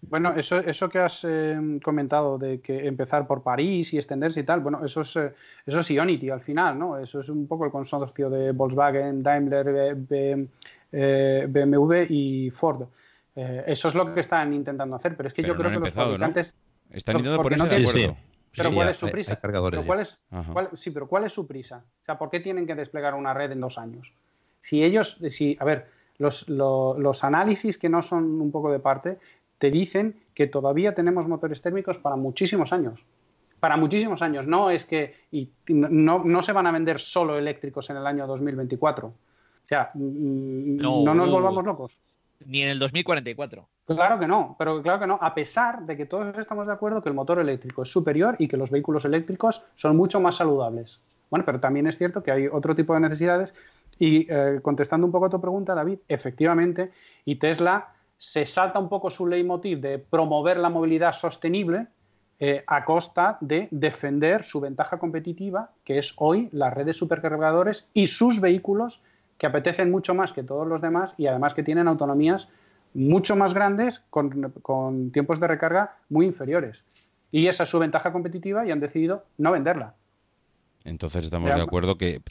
Bueno, 0.00 0.32
eso, 0.34 0.60
eso 0.60 0.88
que 0.88 0.98
has 0.98 1.26
eh, 1.28 1.78
comentado 1.82 2.38
de 2.38 2.60
que 2.60 2.86
empezar 2.86 3.26
por 3.26 3.42
París 3.42 3.92
y 3.92 3.98
extenderse 3.98 4.40
y 4.40 4.44
tal, 4.44 4.60
bueno, 4.60 4.82
eso 4.82 5.02
es, 5.02 5.14
eh, 5.16 5.34
eso 5.66 5.80
es 5.80 5.90
Ionity 5.90 6.30
al 6.30 6.40
final, 6.40 6.78
¿no? 6.78 6.98
Eso 6.98 7.20
es 7.20 7.28
un 7.28 7.46
poco 7.46 7.66
el 7.66 7.70
consorcio 7.70 8.30
de 8.30 8.52
Volkswagen, 8.52 9.22
Daimler, 9.22 9.94
BMW 9.94 11.92
eh, 11.92 12.06
y 12.08 12.50
Ford. 12.50 12.86
eso 13.34 13.88
es 13.88 13.94
lo 13.94 14.14
que 14.14 14.20
están 14.20 14.54
intentando 14.54 14.96
hacer, 14.96 15.14
pero 15.18 15.28
es 15.28 15.34
que 15.34 15.42
yo 15.42 15.54
creo 15.54 15.70
que 15.70 15.80
los 15.80 15.92
fabricantes... 15.92 16.54
Están 16.90 17.16
intentando 17.16 17.42
ponerse 17.42 17.80
de 17.80 17.88
acuerdo. 17.88 18.16
Pero 18.56 18.72
¿cuál 18.72 18.88
es 18.88 18.96
su 18.96 19.10
prisa? 19.10 19.36
Pero 19.40 19.84
cuál 19.84 20.00
es, 20.00 20.18
sí, 20.80 20.90
pero 20.90 21.06
¿cuál 21.06 21.24
es 21.24 21.32
su 21.32 21.46
prisa? 21.46 21.84
O 22.02 22.04
sea, 22.04 22.16
¿por 22.16 22.30
qué 22.30 22.40
tienen 22.40 22.66
que 22.66 22.74
desplegar 22.74 23.14
una 23.14 23.34
red 23.34 23.52
en 23.52 23.60
dos 23.60 23.76
años? 23.76 24.12
Si 24.62 24.82
ellos, 24.82 25.18
si, 25.30 25.56
a 25.60 25.64
ver, 25.64 25.88
los, 26.18 26.48
los 26.48 27.24
análisis 27.24 27.76
que 27.76 27.88
no 27.88 28.02
son 28.02 28.40
un 28.40 28.50
poco 28.50 28.72
de 28.72 28.78
parte 28.78 29.18
te 29.58 29.70
dicen 29.70 30.16
que 30.34 30.46
todavía 30.46 30.94
tenemos 30.94 31.28
motores 31.28 31.60
térmicos 31.60 31.98
para 31.98 32.16
muchísimos 32.16 32.72
años. 32.72 33.00
Para 33.60 33.76
muchísimos 33.76 34.22
años. 34.22 34.46
No 34.46 34.70
es 34.70 34.84
que 34.84 35.14
y 35.32 35.50
no, 35.68 36.22
no 36.24 36.42
se 36.42 36.52
van 36.52 36.66
a 36.66 36.72
vender 36.72 37.00
solo 37.00 37.38
eléctricos 37.38 37.88
en 37.90 37.96
el 37.96 38.06
año 38.06 38.26
2024. 38.26 39.08
O 39.08 39.14
sea, 39.68 39.90
mm, 39.94 40.76
no, 40.76 41.14
nos 41.14 41.30
volvamos 41.30 41.64
locos. 41.64 41.98
Ni 42.44 42.62
en 42.62 42.68
el 42.68 42.78
2044. 42.78 43.66
Claro 43.86 44.18
que 44.18 44.26
no, 44.26 44.56
pero 44.58 44.82
claro 44.82 44.98
que 44.98 45.06
no, 45.06 45.16
a 45.20 45.32
pesar 45.32 45.86
de 45.86 45.96
que 45.96 46.06
todos 46.06 46.36
estamos 46.36 46.66
de 46.66 46.72
acuerdo 46.72 47.00
que 47.00 47.08
el 47.08 47.14
motor 47.14 47.38
eléctrico 47.38 47.82
es 47.82 47.88
superior 47.88 48.34
y 48.40 48.48
que 48.48 48.56
los 48.56 48.72
vehículos 48.72 49.04
eléctricos 49.04 49.62
son 49.76 49.96
mucho 49.96 50.20
más 50.20 50.34
saludables. 50.34 51.00
Bueno, 51.30 51.44
pero 51.44 51.60
también 51.60 51.86
es 51.86 51.96
cierto 51.96 52.20
que 52.22 52.32
hay 52.32 52.48
otro 52.48 52.74
tipo 52.74 52.94
de 52.94 53.00
necesidades 53.00 53.54
y 53.98 54.26
eh, 54.28 54.58
contestando 54.60 55.06
un 55.06 55.12
poco 55.12 55.26
a 55.26 55.30
tu 55.30 55.40
pregunta, 55.40 55.72
David, 55.74 55.98
efectivamente, 56.08 56.90
y 57.24 57.36
Tesla 57.36 57.92
se 58.18 58.44
salta 58.44 58.80
un 58.80 58.88
poco 58.88 59.08
su 59.08 59.26
leitmotiv 59.26 59.80
de 59.80 60.00
promover 60.00 60.56
la 60.56 60.68
movilidad 60.68 61.12
sostenible 61.12 61.86
eh, 62.40 62.64
a 62.66 62.84
costa 62.84 63.38
de 63.40 63.68
defender 63.70 64.42
su 64.42 64.60
ventaja 64.60 64.98
competitiva, 64.98 65.70
que 65.84 65.98
es 65.98 66.12
hoy 66.16 66.48
las 66.50 66.74
redes 66.74 66.96
supercargadores 66.96 67.86
y 67.94 68.08
sus 68.08 68.40
vehículos 68.40 69.00
que 69.38 69.46
apetecen 69.46 69.92
mucho 69.92 70.12
más 70.12 70.32
que 70.32 70.42
todos 70.42 70.66
los 70.66 70.80
demás 70.80 71.14
y 71.16 71.28
además 71.28 71.54
que 71.54 71.62
tienen 71.62 71.86
autonomías 71.88 72.50
mucho 72.96 73.36
más 73.36 73.54
grandes 73.54 74.02
con, 74.10 74.50
con 74.62 75.12
tiempos 75.12 75.38
de 75.38 75.46
recarga 75.46 75.96
muy 76.08 76.26
inferiores. 76.26 76.84
Y 77.30 77.48
esa 77.48 77.64
es 77.64 77.68
su 77.68 77.78
ventaja 77.78 78.12
competitiva 78.12 78.66
y 78.66 78.70
han 78.70 78.80
decidido 78.80 79.24
no 79.36 79.52
venderla. 79.52 79.94
Entonces 80.86 81.24
estamos 81.24 81.52
de 81.52 81.60
acuerdo 81.60 81.98
que 81.98 82.22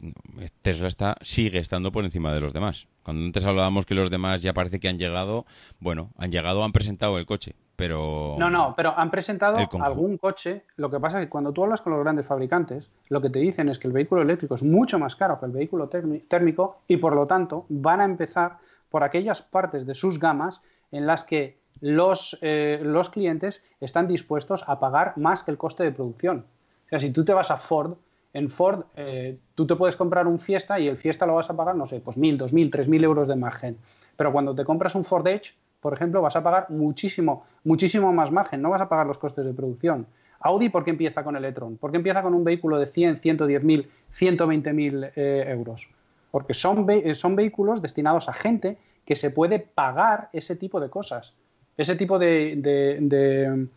Tesla 0.62 0.88
está, 0.88 1.18
sigue 1.22 1.60
estando 1.60 1.92
por 1.92 2.06
encima 2.06 2.34
de 2.34 2.40
los 2.40 2.54
demás. 2.54 2.88
Cuando 3.04 3.26
antes 3.26 3.44
hablábamos 3.44 3.86
que 3.86 3.96
los 3.96 4.10
demás 4.10 4.42
ya 4.42 4.54
parece 4.54 4.80
que 4.80 4.88
han 4.88 4.98
llegado, 4.98 5.46
bueno, 5.80 6.12
han 6.18 6.32
llegado, 6.32 6.64
han 6.64 6.72
presentado 6.72 7.18
el 7.18 7.26
coche, 7.26 7.56
pero... 7.76 8.38
No, 8.40 8.50
no, 8.50 8.74
pero 8.78 8.98
han 8.98 9.12
presentado 9.12 9.58
algún 9.82 10.18
coche. 10.18 10.64
Lo 10.78 10.90
que 10.90 11.02
pasa 11.02 11.20
es 11.20 11.26
que 11.26 11.30
cuando 11.30 11.52
tú 11.52 11.66
hablas 11.66 11.82
con 11.82 11.92
los 11.92 12.02
grandes 12.02 12.26
fabricantes, 12.26 12.90
lo 13.10 13.22
que 13.22 13.30
te 13.30 13.40
dicen 13.40 13.68
es 13.68 13.78
que 13.78 13.88
el 13.88 13.94
vehículo 13.94 14.22
eléctrico 14.22 14.56
es 14.56 14.64
mucho 14.64 14.98
más 15.00 15.18
caro 15.18 15.38
que 15.38 15.48
el 15.48 15.52
vehículo 15.52 15.90
térmico 15.90 16.80
y 16.88 16.96
por 16.96 17.14
lo 17.14 17.28
tanto 17.28 17.66
van 17.68 18.00
a 18.00 18.06
empezar 18.06 18.60
por 18.96 19.04
aquellas 19.04 19.42
partes 19.42 19.86
de 19.86 19.94
sus 19.94 20.22
gamas 20.22 20.62
en 20.90 21.06
las 21.06 21.26
que 21.26 21.58
los, 21.82 22.40
eh, 22.42 22.80
los 22.82 23.10
clientes 23.10 23.62
están 23.82 24.08
dispuestos 24.08 24.64
a 24.68 24.80
pagar 24.80 25.18
más 25.18 25.44
que 25.44 25.52
el 25.52 25.58
coste 25.58 25.84
de 25.84 25.92
producción. 25.92 26.46
O 26.86 26.90
sea, 26.90 27.00
si 27.00 27.12
tú 27.12 27.26
te 27.26 27.34
vas 27.34 27.52
a 27.52 27.58
Ford, 27.58 27.98
en 28.32 28.50
Ford 28.50 28.86
eh, 28.96 29.38
tú 29.54 29.68
te 29.68 29.76
puedes 29.76 29.98
comprar 29.98 30.28
un 30.28 30.40
Fiesta 30.40 30.80
y 30.80 30.88
el 30.88 30.96
Fiesta 30.96 31.26
lo 31.26 31.36
vas 31.36 31.50
a 31.50 31.58
pagar, 31.58 31.76
no 31.76 31.86
sé, 31.86 32.00
pues 32.00 32.18
mil, 32.18 32.38
dos 32.38 32.54
mil, 32.54 32.72
tres 32.72 32.88
mil 32.88 33.04
euros 33.04 33.28
de 33.28 33.36
margen. 33.36 33.78
Pero 34.16 34.32
cuando 34.32 34.56
te 34.56 34.64
compras 34.64 34.96
un 34.96 35.04
Ford 35.04 35.28
Edge, 35.28 35.56
por 35.82 35.94
ejemplo, 35.94 36.22
vas 36.22 36.38
a 36.38 36.42
pagar 36.42 36.68
muchísimo, 36.70 37.44
muchísimo 37.66 38.14
más 38.14 38.32
margen, 38.32 38.62
no 38.62 38.70
vas 38.70 38.80
a 38.80 38.88
pagar 38.88 39.08
los 39.08 39.18
costes 39.18 39.44
de 39.44 39.52
producción. 39.52 40.08
Audi, 40.40 40.70
¿por 40.70 40.86
qué 40.86 40.92
empieza 40.92 41.22
con 41.22 41.36
el 41.36 41.44
e-tron? 41.44 41.76
¿Por 41.76 41.92
qué 41.92 41.98
empieza 41.98 42.22
con 42.22 42.34
un 42.34 42.46
vehículo 42.46 42.80
de 42.80 42.86
100, 42.86 43.18
110 43.18 43.62
mil, 43.62 43.90
120 44.12 44.72
mil 44.72 45.04
eh, 45.18 45.48
euros? 45.50 45.90
Porque 46.36 46.54
son, 46.54 46.86
eh, 46.90 47.16
son 47.16 47.38
vehículos 47.38 47.82
destinados 47.82 48.28
a 48.28 48.34
gente 48.34 48.78
que 49.06 49.16
se 49.16 49.32
puede 49.32 49.58
pagar 49.60 50.28
ese 50.34 50.58
tipo 50.58 50.82
de 50.82 50.90
cosas, 50.90 51.34
ese 51.78 51.96
tipo 51.96 52.20
de 52.20 53.70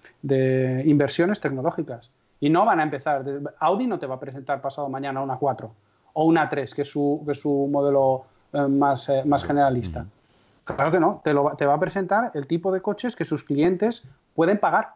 inversiones 0.85 1.39
tecnológicas. 1.39 2.11
Y 2.41 2.51
no 2.51 2.65
van 2.65 2.81
a 2.81 2.83
empezar. 2.83 3.25
Audi 3.61 3.87
no 3.87 4.01
te 4.01 4.09
va 4.09 4.17
a 4.17 4.19
presentar 4.19 4.61
pasado 4.61 4.89
mañana 4.89 5.21
una 5.21 5.37
4 5.37 5.71
o 6.15 6.25
una 6.25 6.49
3, 6.49 6.75
que 6.75 6.83
es 6.83 6.89
su, 6.89 7.23
que 7.25 7.35
su 7.37 7.69
modelo 7.71 8.25
eh, 8.53 8.63
más, 8.63 9.09
eh, 9.09 9.23
más 9.25 9.45
generalista. 9.45 10.05
Claro 10.65 10.91
que 10.91 10.99
no. 10.99 11.21
Te, 11.23 11.33
lo, 11.33 11.55
te 11.57 11.65
va 11.65 11.75
a 11.75 11.79
presentar 11.79 12.33
el 12.35 12.49
tipo 12.49 12.73
de 12.73 12.81
coches 12.81 13.15
que 13.15 13.25
sus 13.25 13.45
clientes 13.45 14.03
pueden 14.35 14.59
pagar. 14.59 14.95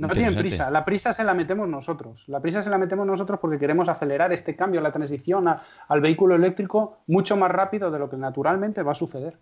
No 0.00 0.08
tienen 0.08 0.34
prisa. 0.34 0.70
La 0.70 0.84
prisa 0.84 1.12
se 1.12 1.24
la 1.24 1.34
metemos 1.34 1.68
nosotros. 1.68 2.24
La 2.26 2.40
prisa 2.40 2.62
se 2.62 2.70
la 2.70 2.78
metemos 2.78 3.06
nosotros 3.06 3.38
porque 3.38 3.58
queremos 3.58 3.88
acelerar 3.88 4.32
este 4.32 4.56
cambio, 4.56 4.80
la 4.80 4.92
transición 4.92 5.46
al 5.46 6.00
vehículo 6.00 6.34
eléctrico 6.36 6.98
mucho 7.06 7.36
más 7.36 7.50
rápido 7.50 7.90
de 7.90 7.98
lo 7.98 8.08
que 8.08 8.16
naturalmente 8.16 8.82
va 8.82 8.92
a 8.92 8.94
suceder. 8.94 9.36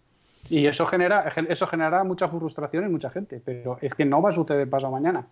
Y 0.50 0.66
eso 0.66 0.86
genera, 0.86 1.28
eso 1.48 1.66
genera 1.66 2.02
mucha 2.04 2.28
frustración 2.28 2.84
en 2.84 2.92
mucha 2.92 3.10
gente, 3.10 3.40
pero 3.44 3.78
es 3.80 3.94
que 3.94 4.04
no 4.04 4.20
va 4.20 4.30
a 4.30 4.32
suceder 4.32 4.68
pasado 4.68 4.92
mañana. 4.92 5.26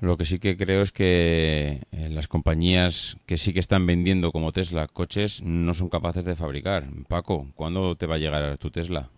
Lo 0.00 0.16
que 0.16 0.24
sí 0.24 0.38
que 0.38 0.56
creo 0.56 0.82
es 0.82 0.92
que 0.92 1.82
eh, 1.90 2.08
las 2.08 2.28
compañías 2.28 3.18
que 3.26 3.36
sí 3.36 3.52
que 3.52 3.60
están 3.60 3.84
vendiendo 3.86 4.30
como 4.30 4.52
Tesla 4.52 4.86
coches 4.86 5.42
no 5.42 5.74
son 5.74 5.88
capaces 5.88 6.24
de 6.24 6.36
fabricar. 6.36 6.84
Paco, 7.08 7.46
¿cuándo 7.54 7.96
te 7.96 8.06
va 8.06 8.14
a 8.14 8.18
llegar 8.18 8.58
tu 8.58 8.70
Tesla? 8.70 9.10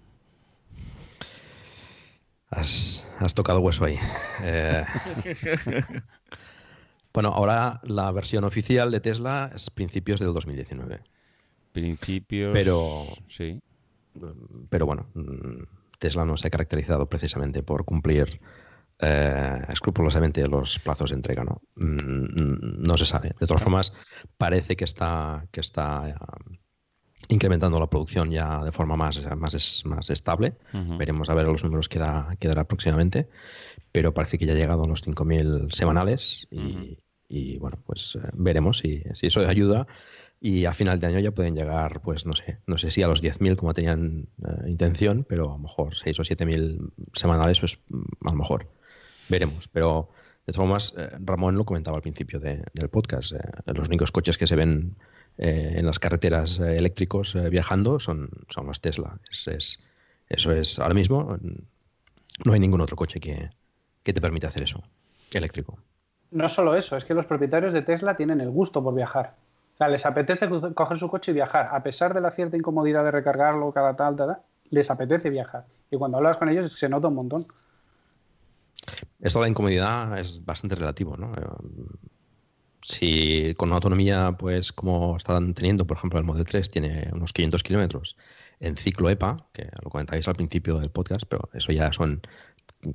Has, 2.51 3.07
tocado 3.35 3.61
hueso 3.61 3.85
ahí. 3.85 3.99
Eh, 4.43 4.85
bueno, 7.13 7.31
ahora 7.31 7.81
la 7.85 8.11
versión 8.11 8.45
oficial 8.45 8.91
de 8.91 9.01
Tesla 9.01 9.53
es 9.55 9.71
principios 9.71 10.21
del 10.21 10.35
2019. 10.35 11.01
Principios. 11.73 12.53
Pero. 12.53 13.05
Sí 13.29 13.61
pero 14.69 14.87
bueno, 14.87 15.07
mm, 15.15 15.63
Tesla 15.99 16.25
no 16.25 16.37
se 16.37 16.49
ha 16.49 16.51
caracterizado 16.51 17.09
precisamente 17.09 17.63
por 17.63 17.85
cumplir 17.85 18.41
eh, 18.99 19.65
escrupulosamente 19.69 20.47
los 20.47 20.79
plazos 20.79 21.11
de 21.11 21.17
entrega, 21.17 21.45
¿no? 21.45 21.63
Mm, 21.77 22.83
no 22.83 22.97
se 22.97 23.07
sabe. 23.07 23.35
De 23.39 23.47
todas 23.47 23.63
formas, 23.63 23.95
parece 24.37 24.77
que 24.77 24.85
está, 24.85 25.47
que 25.51 25.61
está 25.61 26.09
eh, 26.09 26.15
incrementando 27.29 27.79
la 27.79 27.89
producción 27.89 28.31
ya 28.31 28.62
de 28.64 28.73
forma 28.73 28.97
más, 28.97 29.25
más, 29.37 29.83
más 29.85 30.11
estable. 30.11 30.55
Veremos 30.73 31.31
a 31.31 31.35
ver 31.35 31.47
los 31.47 31.62
números 31.64 31.89
que, 31.89 31.99
da, 31.99 32.35
que 32.39 32.49
dará 32.49 32.64
próximamente, 32.64 33.29
pero 33.93 34.14
parece 34.14 34.39
que 34.39 34.47
ya 34.47 34.53
ha 34.53 34.57
llegado 34.57 34.85
a 34.85 34.89
los 34.89 35.07
5.000 35.07 35.73
semanales 35.73 36.49
y, 37.29 37.59
bueno, 37.59 37.79
pues 37.87 38.16
eh, 38.16 38.29
veremos 38.33 38.79
si, 38.79 39.05
si 39.14 39.29
eso 39.29 39.41
ayuda 39.41 39.87
y 40.41 40.64
a 40.64 40.73
final 40.73 40.99
de 40.99 41.07
año 41.07 41.18
ya 41.21 41.33
pueden 41.33 41.55
llegar, 41.55 42.01
pues 42.01 42.25
no 42.25 42.33
sé, 42.33 42.59
no 42.66 42.79
sé 42.79 42.91
si 42.91 43.03
a 43.03 43.09
los 43.09 43.23
10.000 43.23 43.57
como 43.57 43.75
tenían 43.75 44.27
eh, 44.43 44.71
intención, 44.71 45.27
pero 45.29 45.51
a 45.51 45.53
lo 45.53 45.59
mejor 45.59 45.95
6 45.95 46.18
o 46.18 46.23
7.000 46.23 46.93
semanales, 47.12 47.61
pues 47.61 47.79
mm, 47.89 48.27
a 48.27 48.31
lo 48.31 48.37
mejor 48.37 48.66
veremos. 49.29 49.68
Pero 49.68 50.09
de 50.47 50.53
todas 50.53 50.57
formas, 50.57 50.95
eh, 50.97 51.11
Ramón 51.21 51.57
lo 51.57 51.66
comentaba 51.66 51.97
al 51.97 52.03
principio 52.03 52.41
del 52.41 52.89
podcast, 52.91 53.33
eh, 53.33 53.39
los 53.66 53.89
únicos 53.89 54.12
coches 54.12 54.39
que 54.39 54.47
se 54.47 54.57
ven 54.57 54.97
en 55.39 55.87
las 55.87 55.99
carreteras 55.99 56.59
eléctricos 56.61 57.37
viajando 57.51 57.99
son, 57.99 58.28
son 58.49 58.66
los 58.66 58.81
Tesla. 58.81 59.18
Es, 59.31 59.81
eso 60.28 60.53
es, 60.53 60.78
ahora 60.78 60.95
mismo 60.95 61.39
no 62.45 62.53
hay 62.53 62.61
ningún 62.61 62.81
otro 62.81 62.97
coche 62.97 63.20
que, 63.20 63.51
que 64.03 64.12
te 64.12 64.20
permita 64.20 64.49
hacer 64.49 64.62
eso, 64.62 64.83
eléctrico. 65.33 65.78
No 66.31 66.49
solo 66.49 66.76
eso, 66.76 66.97
es 66.97 67.05
que 67.05 67.14
los 67.14 67.26
propietarios 67.26 67.72
de 67.72 67.83
Tesla 67.83 68.16
tienen 68.16 68.41
el 68.41 68.51
gusto 68.51 68.83
por 68.83 68.95
viajar 68.95 69.35
sea, 69.81 69.89
les 69.89 70.05
apetece 70.05 70.49
coger 70.74 70.99
su 70.99 71.09
coche 71.09 71.31
y 71.31 71.35
viajar, 71.35 71.70
a 71.72 71.83
pesar 71.83 72.12
de 72.12 72.20
la 72.20 72.31
cierta 72.31 72.57
incomodidad 72.57 73.03
de 73.03 73.11
recargarlo 73.11 73.72
cada 73.72 73.97
tal, 73.97 74.14
tal, 74.14 74.37
les 74.68 74.91
apetece 74.91 75.31
viajar. 75.31 75.64
Y 75.91 75.97
cuando 75.97 76.18
hablas 76.18 76.37
con 76.37 76.51
ellos 76.51 76.70
se 76.72 76.89
nota 76.89 77.09
un 77.09 77.14
montón. 77.14 77.43
Esto 79.20 79.39
de 79.39 79.45
la 79.45 79.49
incomodidad 79.49 80.18
es 80.18 80.45
bastante 80.45 80.76
relativo, 80.76 81.16
¿no? 81.16 81.33
Si 82.83 83.55
con 83.57 83.68
una 83.68 83.76
autonomía, 83.76 84.37
pues 84.39 84.72
como 84.72 85.16
están 85.16 85.55
teniendo, 85.55 85.87
por 85.87 85.97
ejemplo, 85.97 86.18
el 86.18 86.24
Model 86.24 86.47
3 86.47 86.70
tiene 86.70 87.11
unos 87.12 87.33
500 87.33 87.62
kilómetros 87.62 88.16
en 88.59 88.76
ciclo 88.76 89.11
EPA, 89.11 89.49
que 89.53 89.68
lo 89.83 89.91
comentáis 89.91 90.26
al 90.28 90.37
principio 90.37 90.78
del 90.78 90.91
podcast, 90.91 91.24
pero 91.28 91.49
eso 91.53 91.72
ya 91.72 91.93
son 91.93 92.22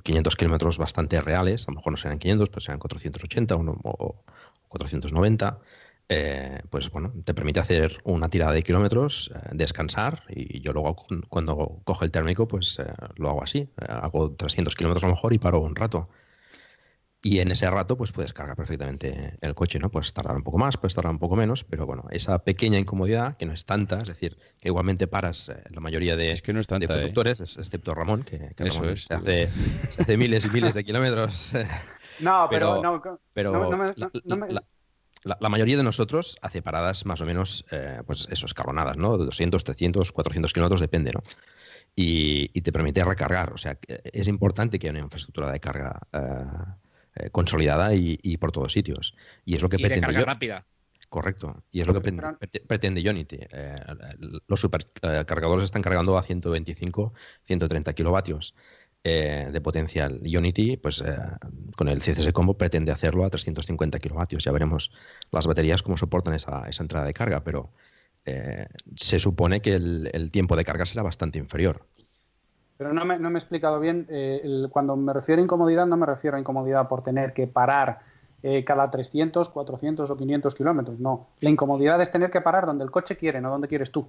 500 0.02 0.36
kilómetros 0.36 0.78
bastante 0.78 1.20
reales, 1.20 1.68
a 1.68 1.70
lo 1.70 1.76
mejor 1.76 1.92
no 1.92 1.96
serán 1.96 2.18
500, 2.18 2.48
pero 2.48 2.60
serán 2.60 2.78
480 2.78 3.54
o 3.54 4.24
490. 4.68 5.60
Eh, 6.08 6.60
pues 6.70 6.90
bueno, 6.90 7.12
te 7.24 7.34
permite 7.34 7.58
hacer 7.58 7.98
una 8.04 8.28
tirada 8.28 8.52
de 8.52 8.62
kilómetros, 8.62 9.32
eh, 9.34 9.48
descansar 9.52 10.22
y 10.28 10.60
yo 10.60 10.72
luego 10.72 10.94
cuando 11.28 11.80
cojo 11.82 12.04
el 12.04 12.12
térmico 12.12 12.46
pues 12.46 12.78
eh, 12.78 12.86
lo 13.16 13.30
hago 13.30 13.42
así, 13.42 13.68
hago 13.76 14.30
300 14.30 14.76
kilómetros 14.76 15.02
a 15.02 15.08
lo 15.08 15.14
mejor 15.14 15.32
y 15.32 15.38
paro 15.38 15.60
un 15.60 15.74
rato. 15.74 16.08
Y 17.26 17.40
en 17.40 17.50
ese 17.50 17.68
rato 17.68 17.96
pues 17.96 18.12
puedes 18.12 18.32
cargar 18.32 18.54
perfectamente 18.54 19.36
el 19.40 19.52
coche, 19.56 19.80
¿no? 19.80 19.90
Puedes 19.90 20.12
tardar 20.12 20.36
un 20.36 20.44
poco 20.44 20.58
más, 20.58 20.76
puedes 20.76 20.94
tardar 20.94 21.10
un 21.10 21.18
poco 21.18 21.34
menos, 21.34 21.64
pero 21.64 21.84
bueno, 21.84 22.04
esa 22.12 22.38
pequeña 22.38 22.78
incomodidad 22.78 23.36
que 23.36 23.46
no 23.46 23.52
es 23.52 23.66
tanta, 23.66 23.98
es 23.98 24.06
decir, 24.06 24.38
que 24.60 24.68
igualmente 24.68 25.08
paras 25.08 25.50
la 25.70 25.80
mayoría 25.80 26.14
de, 26.14 26.30
es 26.30 26.40
que 26.40 26.52
no 26.52 26.60
es 26.60 26.68
tanta, 26.68 26.86
conductores, 26.86 27.40
excepto 27.40 27.94
Ramón, 27.94 28.22
que, 28.22 28.54
se, 28.70 29.12
hace, 29.12 29.50
hace, 29.98 30.16
miles 30.16 30.44
y 30.44 30.50
miles 30.50 30.74
de 30.74 30.84
kilómetros. 30.84 31.50
No, 32.20 32.46
pero, 32.48 32.80
no, 32.80 33.02
pero 33.34 33.70
la, 35.24 35.48
mayoría 35.50 35.76
de 35.76 35.82
nosotros 35.82 36.38
hace 36.40 36.62
paradas 36.62 37.04
más 37.04 37.20
o 37.20 37.26
menos, 37.26 37.66
eh, 37.70 38.00
pues 38.06 38.26
eso, 38.30 38.46
escalonadas, 38.46 38.96
¿no? 38.96 39.18
200, 39.18 39.62
300, 39.62 40.12
400 40.12 40.50
kilómetros, 40.54 40.80
depende, 40.80 41.10
¿no? 41.12 41.22
Y, 41.94 42.58
te 42.62 42.72
permite 42.72 43.04
recargar. 43.04 43.52
O 43.52 43.58
sea, 43.58 43.76
es 43.86 44.28
importante 44.28 44.78
que 44.78 44.86
haya 44.86 44.92
una 44.92 45.04
infraestructura 45.04 45.52
de 45.52 45.60
carga 45.60 46.00
eh, 46.10 46.85
eh, 47.16 47.30
consolidada 47.30 47.94
y, 47.94 48.36
por 48.38 48.52
todos 48.52 48.72
sitios. 48.72 49.14
Y 49.44 49.56
es 49.56 49.62
lo 49.62 49.68
que 49.68 49.76
y 49.78 49.82
de 49.82 50.00
carga 50.00 50.24
rápida. 50.24 50.66
Correcto. 51.08 51.62
Y 51.70 51.80
es 51.80 51.86
lo 51.86 51.94
que 52.00 52.12
pretende 52.66 53.08
Unity. 53.08 53.38
Eh, 53.40 53.76
los 54.48 54.60
supercargadores 54.60 55.64
están 55.64 55.82
cargando 55.82 56.18
a 56.18 56.22
125, 56.22 57.12
130 57.44 57.92
kilovatios 57.94 58.54
eh, 59.04 59.48
de 59.52 59.60
potencial. 59.60 60.20
Unity, 60.24 60.76
pues 60.76 61.00
eh, 61.02 61.16
con 61.76 61.88
el 61.88 62.00
CCS 62.00 62.32
Combo 62.32 62.58
pretende 62.58 62.90
hacerlo 62.90 63.24
a 63.24 63.30
350 63.30 63.98
kilovatios. 64.00 64.44
Ya 64.44 64.52
veremos 64.52 64.92
las 65.30 65.46
baterías 65.46 65.82
cómo 65.82 65.96
soportan 65.96 66.34
esa, 66.34 66.64
entrada 66.78 67.06
de 67.06 67.14
carga, 67.14 67.44
pero 67.44 67.72
se 68.96 69.20
supone 69.20 69.62
que 69.62 69.74
el, 69.74 70.30
tiempo 70.32 70.56
de 70.56 70.64
carga 70.64 70.84
será 70.84 71.04
bastante 71.04 71.38
inferior. 71.38 71.86
Pero 72.78 72.92
no 72.92 73.04
me, 73.04 73.14
he 73.14 73.38
explicado 73.38 73.80
bien. 73.80 74.06
cuando 74.70 74.96
me 74.96 75.12
refiero 75.12 75.40
a 75.40 75.44
incomodidad, 75.44 75.86
no 75.86 75.96
me 75.96 76.06
refiero 76.06 76.36
a 76.36 76.40
incomodidad 76.40 76.88
por 76.88 77.02
tener 77.02 77.32
que 77.32 77.46
parar 77.46 78.00
eh, 78.42 78.64
cada 78.64 78.90
300, 78.90 79.48
400 79.48 80.10
o 80.10 80.16
500 80.16 80.54
kilómetros. 80.54 81.00
No, 81.00 81.26
la 81.40 81.50
incomodidad 81.50 82.00
es 82.00 82.10
tener 82.10 82.30
que 82.30 82.40
parar 82.40 82.66
donde 82.66 82.84
el 82.84 82.90
coche 82.90 83.16
quiere, 83.16 83.40
no 83.40 83.50
donde 83.50 83.66
quieres 83.66 83.90
tú. 83.90 84.08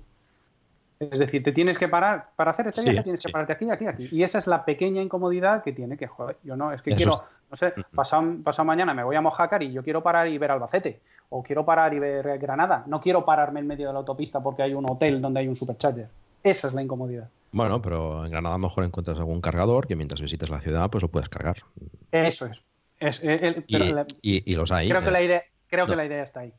Es 1.00 1.20
decir, 1.20 1.44
te 1.44 1.52
tienes 1.52 1.78
que 1.78 1.88
parar, 1.88 2.30
para 2.36 2.52
hacer 2.52 2.68
este 2.68 2.82
viaje 2.82 3.04
tienes 3.04 3.24
que 3.24 3.32
pararte 3.32 3.54
aquí, 3.54 3.70
aquí, 3.70 3.86
aquí. 3.86 4.10
Y 4.12 4.24
esa 4.24 4.40
es 4.40 4.48
la 4.48 4.66
pequeña 4.66 5.02
incomodidad 5.02 5.64
que 5.64 5.72
tiene 5.72 5.96
que, 5.96 6.08
joder, 6.08 6.38
yo 6.44 6.56
no, 6.56 6.74
es 6.74 6.82
que 6.82 6.96
quiero, 6.96 7.14
no 7.50 7.56
sé, 7.56 7.74
pasado, 7.94 8.36
pasado, 8.44 8.66
mañana 8.66 8.96
me 8.96 9.04
voy 9.04 9.16
a 9.16 9.22
Mojácar 9.22 9.62
y 9.62 9.72
yo 9.72 9.84
quiero 9.84 10.02
parar 10.02 10.28
y 10.28 10.38
ver 10.40 10.52
Albacete, 10.52 11.02
o 11.30 11.44
quiero 11.44 11.66
parar 11.66 11.94
y 11.94 12.00
ver 12.00 12.40
Granada. 12.40 12.84
No 12.88 13.00
quiero 13.00 13.24
pararme 13.24 13.60
en 13.60 13.68
medio 13.68 13.88
de 13.88 13.94
la 13.94 14.00
autopista 14.00 14.42
porque 14.42 14.64
hay 14.64 14.74
un 14.74 14.90
hotel 14.90 15.22
donde 15.22 15.40
hay 15.40 15.48
un 15.48 15.56
supercharger. 15.56 16.10
Esa 16.44 16.68
es 16.68 16.74
la 16.74 16.82
incomodidad. 16.82 17.30
Bueno, 17.52 17.82
pero 17.82 18.26
en 18.26 18.32
Granada 18.32 18.56
a 18.56 18.58
lo 18.58 18.68
mejor 18.68 18.84
encuentras 18.84 19.18
algún 19.18 19.42
cargador 19.42 19.88
que 19.88 19.96
mientras 19.96 20.22
visites 20.22 20.50
la 20.50 20.62
ciudad 20.62 20.90
pues 20.90 21.02
lo 21.02 21.10
puedes 21.10 21.30
cargar. 21.30 21.58
Eso 22.12 22.48
es. 22.48 22.64
Eh, 23.00 23.64
y, 23.68 24.54
los 24.54 24.72
hay. 24.72 24.90
Creo, 24.90 25.04
que, 25.04 25.12
la 25.12 25.22
idea, 25.22 25.44
creo 25.70 25.86
que 25.86 25.96
la 25.96 26.06
idea 26.06 26.24
está 26.24 26.42
ahí. 26.42 26.54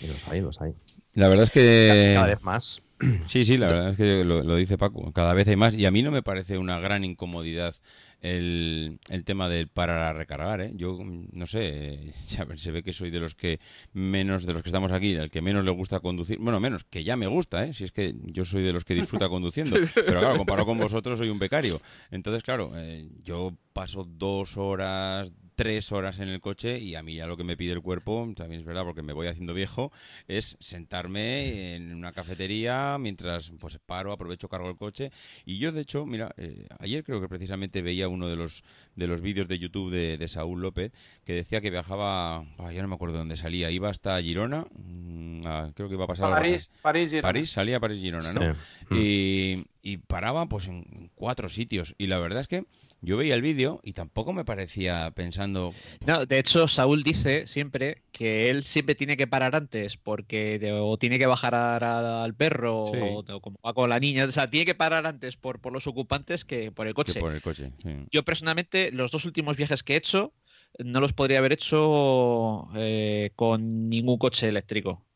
Y 0.00 0.06
los 0.06 0.28
hay, 0.28 0.40
los 0.40 0.60
hay. 0.60 0.74
La 1.14 1.28
verdad 1.28 1.44
es 1.44 1.50
que... 1.50 2.12
Cada 2.14 2.26
vez 2.26 2.42
más. 2.42 2.82
Sí, 3.26 3.44
sí, 3.44 3.56
la 3.56 3.68
verdad 3.68 3.90
es 3.90 3.96
que 3.96 4.24
lo, 4.24 4.56
dice 4.56 4.76
Paco. 4.76 5.12
Cada 5.12 5.34
vez 5.34 5.48
hay 5.48 5.56
más. 5.56 5.74
Y 5.76 5.86
a 5.86 5.90
mí 5.90 6.02
no 6.02 6.10
me 6.10 6.22
parece 6.22 6.58
una 6.58 6.78
gran 6.78 7.04
incomodidad 7.04 7.74
el, 8.20 8.98
el 9.08 9.24
tema 9.24 9.48
del 9.48 9.68
parar 9.68 9.98
a 9.98 10.12
recargar. 10.12 10.60
¿eh? 10.60 10.72
Yo, 10.74 10.98
no 11.00 11.46
sé, 11.46 12.12
se 12.56 12.70
ve 12.70 12.82
que 12.82 12.92
soy 12.92 13.10
de 13.10 13.20
los 13.20 13.34
que 13.34 13.60
menos, 13.92 14.44
de 14.44 14.52
los 14.52 14.62
que 14.62 14.68
estamos 14.68 14.92
aquí, 14.92 15.14
el 15.14 15.30
que 15.30 15.42
menos 15.42 15.64
le 15.64 15.70
gusta 15.70 16.00
conducir. 16.00 16.38
Bueno, 16.38 16.60
menos, 16.60 16.84
que 16.84 17.04
ya 17.04 17.16
me 17.16 17.26
gusta, 17.26 17.64
¿eh? 17.64 17.72
si 17.72 17.84
es 17.84 17.92
que 17.92 18.14
yo 18.24 18.44
soy 18.44 18.62
de 18.62 18.72
los 18.72 18.84
que 18.84 18.94
disfruta 18.94 19.28
conduciendo. 19.28 19.76
Pero 19.94 20.20
claro, 20.20 20.36
comparado 20.36 20.66
con 20.66 20.78
vosotros, 20.78 21.18
soy 21.18 21.28
un 21.28 21.38
becario. 21.38 21.80
Entonces, 22.10 22.42
claro, 22.42 22.72
eh, 22.74 23.08
yo 23.22 23.56
paso 23.72 24.04
dos 24.04 24.56
horas, 24.56 25.30
tres 25.58 25.90
horas 25.90 26.20
en 26.20 26.28
el 26.28 26.40
coche 26.40 26.78
y 26.78 26.94
a 26.94 27.02
mí 27.02 27.16
ya 27.16 27.26
lo 27.26 27.36
que 27.36 27.42
me 27.42 27.56
pide 27.56 27.72
el 27.72 27.82
cuerpo, 27.82 28.32
también 28.36 28.60
es 28.60 28.64
verdad 28.64 28.84
porque 28.84 29.02
me 29.02 29.12
voy 29.12 29.26
haciendo 29.26 29.54
viejo, 29.54 29.90
es 30.28 30.56
sentarme 30.60 31.74
en 31.74 31.92
una 31.96 32.12
cafetería 32.12 32.96
mientras 33.00 33.50
pues 33.58 33.76
paro, 33.84 34.12
aprovecho, 34.12 34.48
cargo 34.48 34.70
el 34.70 34.76
coche. 34.76 35.10
Y 35.44 35.58
yo 35.58 35.72
de 35.72 35.80
hecho, 35.80 36.06
mira, 36.06 36.32
eh, 36.36 36.68
ayer 36.78 37.02
creo 37.02 37.20
que 37.20 37.26
precisamente 37.26 37.82
veía 37.82 38.06
uno 38.06 38.28
de 38.28 38.36
los 38.36 38.62
de 38.94 39.08
los 39.08 39.20
vídeos 39.20 39.48
de 39.48 39.58
YouTube 39.58 39.90
de, 39.90 40.28
Saúl 40.28 40.60
López 40.60 40.92
que 41.24 41.32
decía 41.32 41.60
que 41.60 41.70
viajaba, 41.70 42.44
ya 42.72 42.80
no 42.82 42.86
me 42.86 42.94
acuerdo 42.94 43.18
dónde 43.18 43.36
salía, 43.36 43.68
iba 43.72 43.90
hasta 43.90 44.22
Girona, 44.22 44.64
mm, 44.70 45.72
creo 45.74 45.88
que 45.88 45.94
iba 45.94 46.04
a 46.04 46.06
pasar 46.08 46.30
a 46.30 46.36
París, 46.36 46.70
París, 46.82 47.10
Girona. 47.10 47.22
París, 47.22 47.50
salía 47.50 47.78
a 47.78 47.80
París, 47.80 48.00
Girona, 48.00 48.32
¿no? 48.32 48.54
Y, 48.96 49.64
y 49.82 49.96
paraba 49.96 50.46
pues 50.46 50.68
en 50.68 51.10
cuatro 51.16 51.48
sitios 51.48 51.96
y 51.98 52.06
la 52.06 52.18
verdad 52.18 52.42
es 52.42 52.46
que 52.46 52.64
yo 53.00 53.16
veía 53.16 53.34
el 53.34 53.42
vídeo 53.42 53.80
y 53.84 53.92
tampoco 53.92 54.32
me 54.32 54.44
parecía 54.44 55.12
pensando. 55.12 55.72
No, 56.06 56.26
de 56.26 56.38
hecho, 56.38 56.66
Saúl 56.66 57.04
dice 57.04 57.46
siempre 57.46 58.02
que 58.10 58.50
él 58.50 58.64
siempre 58.64 58.96
tiene 58.96 59.16
que 59.16 59.28
parar 59.28 59.54
antes 59.54 59.96
porque 59.96 60.58
o 60.80 60.98
tiene 60.98 61.18
que 61.18 61.26
bajar 61.26 61.54
al 61.54 62.34
perro 62.34 62.84
o, 62.86 63.40
como 63.40 63.58
va 63.64 63.72
con 63.72 63.88
la 63.88 64.00
niña. 64.00 64.24
O 64.24 64.30
sea, 64.32 64.50
tiene 64.50 64.66
que 64.66 64.74
parar 64.74 65.06
antes 65.06 65.36
por, 65.36 65.60
por 65.60 65.72
los 65.72 65.86
ocupantes 65.86 66.44
que 66.44 66.72
por 66.72 66.88
el 66.88 66.94
coche. 66.94 67.20
por 67.20 67.32
el 67.32 67.40
coche 67.40 67.72
Yo 68.10 68.24
personalmente, 68.24 68.90
los 68.90 69.12
dos 69.12 69.24
últimos 69.24 69.56
viajes 69.56 69.82
que 69.84 69.94
he 69.94 69.96
hecho, 69.96 70.32
no 70.78 71.00
los 71.00 71.12
podría 71.12 71.38
haber 71.38 71.52
hecho 71.52 72.68
eh, 72.74 73.30
con 73.36 73.88
ningún 73.88 74.18
coche 74.18 74.48
eléctrico, 74.48 75.06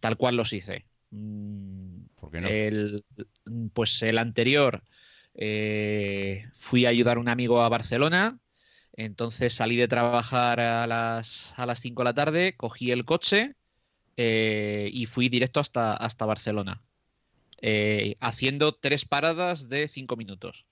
tal 0.00 0.16
cual 0.16 0.36
los 0.36 0.54
hice. 0.54 0.86
Mm, 1.10 2.06
¿Por 2.14 2.30
qué 2.30 2.40
no? 2.40 2.48
El, 2.48 3.04
pues 3.74 4.02
el 4.02 4.16
anterior 4.18 4.82
eh, 5.38 6.48
fui 6.54 6.86
a 6.86 6.88
ayudar 6.88 7.18
a 7.18 7.20
un 7.20 7.28
amigo 7.28 7.60
a 7.60 7.68
Barcelona, 7.68 8.38
entonces 8.94 9.52
salí 9.52 9.76
de 9.76 9.88
trabajar 9.88 10.60
a 10.60 10.86
las, 10.86 11.52
a 11.56 11.66
las 11.66 11.80
5 11.80 12.02
de 12.02 12.04
la 12.04 12.14
tarde, 12.14 12.54
cogí 12.56 12.90
el 12.90 13.04
coche 13.04 13.54
eh, 14.16 14.88
y 14.92 15.04
fui 15.04 15.28
directo 15.28 15.60
hasta, 15.60 15.92
hasta 15.94 16.24
Barcelona, 16.24 16.82
eh, 17.60 18.16
haciendo 18.20 18.74
tres 18.74 19.04
paradas 19.04 19.68
de 19.68 19.88
5 19.88 20.16
minutos. 20.16 20.64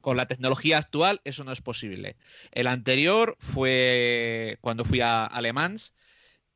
Con 0.00 0.16
la 0.16 0.26
tecnología 0.26 0.78
actual 0.78 1.20
eso 1.24 1.44
no 1.44 1.52
es 1.52 1.60
posible. 1.60 2.16
El 2.52 2.68
anterior 2.68 3.36
fue 3.40 4.56
cuando 4.62 4.86
fui 4.86 5.00
a 5.00 5.26
Alemans, 5.26 5.92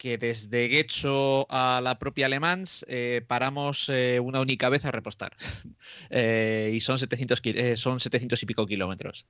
que 0.03 0.19
desde 0.19 0.67
Guecho 0.67 1.47
a 1.49 1.81
la 1.81 2.01
propia 2.01 2.27
Alemans 2.27 2.85
eh, 2.89 3.25
paramos 3.25 3.89
eh, 3.89 4.19
una 4.19 4.41
única 4.41 4.69
vez 4.69 4.85
a 4.85 4.91
repostar. 4.91 5.37
Eh, 6.11 6.71
y 6.75 6.81
son 6.81 6.99
700, 6.99 7.43
son 7.77 7.99
700 7.99 8.43
y 8.43 8.47
pico 8.47 8.67
kilómetros. 8.67 9.27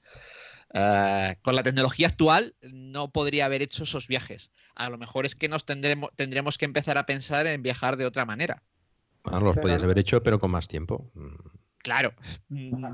con 1.42 1.54
la 1.54 1.62
tecnología 1.62 2.08
actual 2.08 2.54
no 2.62 3.10
podría 3.10 3.46
haber 3.46 3.62
hecho 3.62 3.84
esos 3.84 4.08
viajes. 4.08 4.50
A 4.74 4.90
lo 4.90 4.98
mejor 4.98 5.24
es 5.24 5.34
que 5.34 5.48
nos 5.48 5.64
tendremos, 5.64 6.10
tendremos 6.16 6.58
que 6.58 6.64
empezar 6.64 6.98
a 6.98 7.06
pensar 7.06 7.46
en 7.46 7.62
viajar 7.62 7.96
de 7.96 8.06
otra 8.06 8.24
manera. 8.24 8.62
Bueno, 9.24 9.40
los 9.40 9.58
podías 9.58 9.82
haber 9.82 9.98
hecho, 9.98 10.22
pero 10.22 10.38
con 10.38 10.50
más 10.50 10.68
tiempo. 10.68 11.10
Claro, 11.78 12.14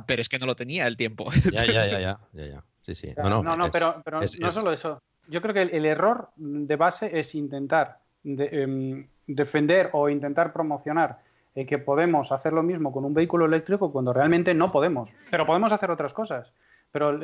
pero 0.07 0.23
es 0.23 0.29
que 0.29 0.39
no 0.39 0.47
lo 0.47 0.55
tenía 0.55 0.87
el 0.87 0.97
tiempo. 0.97 1.31
Ya, 1.53 1.65
ya, 1.65 1.87
ya, 1.87 2.01
ya, 2.01 2.21
ya, 2.33 2.65
Sí, 2.81 2.95
sí. 2.95 3.13
No, 3.17 3.43
no, 3.43 3.71
pero, 3.71 4.03
no 4.39 4.53
solo 4.53 4.73
eso 4.73 5.01
yo 5.29 5.41
creo 5.43 5.55
que 5.55 5.63
el, 5.63 5.85
error 5.85 6.31
de 6.37 6.77
base 6.77 7.19
es 7.19 7.35
intentar 7.35 7.99
em, 8.25 9.07
defender 9.27 9.91
o 9.93 10.09
intentar 10.09 10.53
promocionar 10.53 11.19
eh, 11.55 11.67
que 11.67 11.79
podemos 11.79 12.33
hacer 12.33 12.53
lo 12.53 12.63
mismo 12.63 12.93
con 12.93 13.05
un 13.05 13.15
vehículo 13.15 13.47
eléctrico 13.47 13.93
cuando 13.93 14.13
realmente 14.13 14.55
no 14.55 14.69
podemos. 14.71 15.11
Pero 15.31 15.47
podemos 15.47 15.73
hacer 15.73 15.91
otras 15.91 16.13
cosas. 16.13 16.53
Pero 16.93 17.21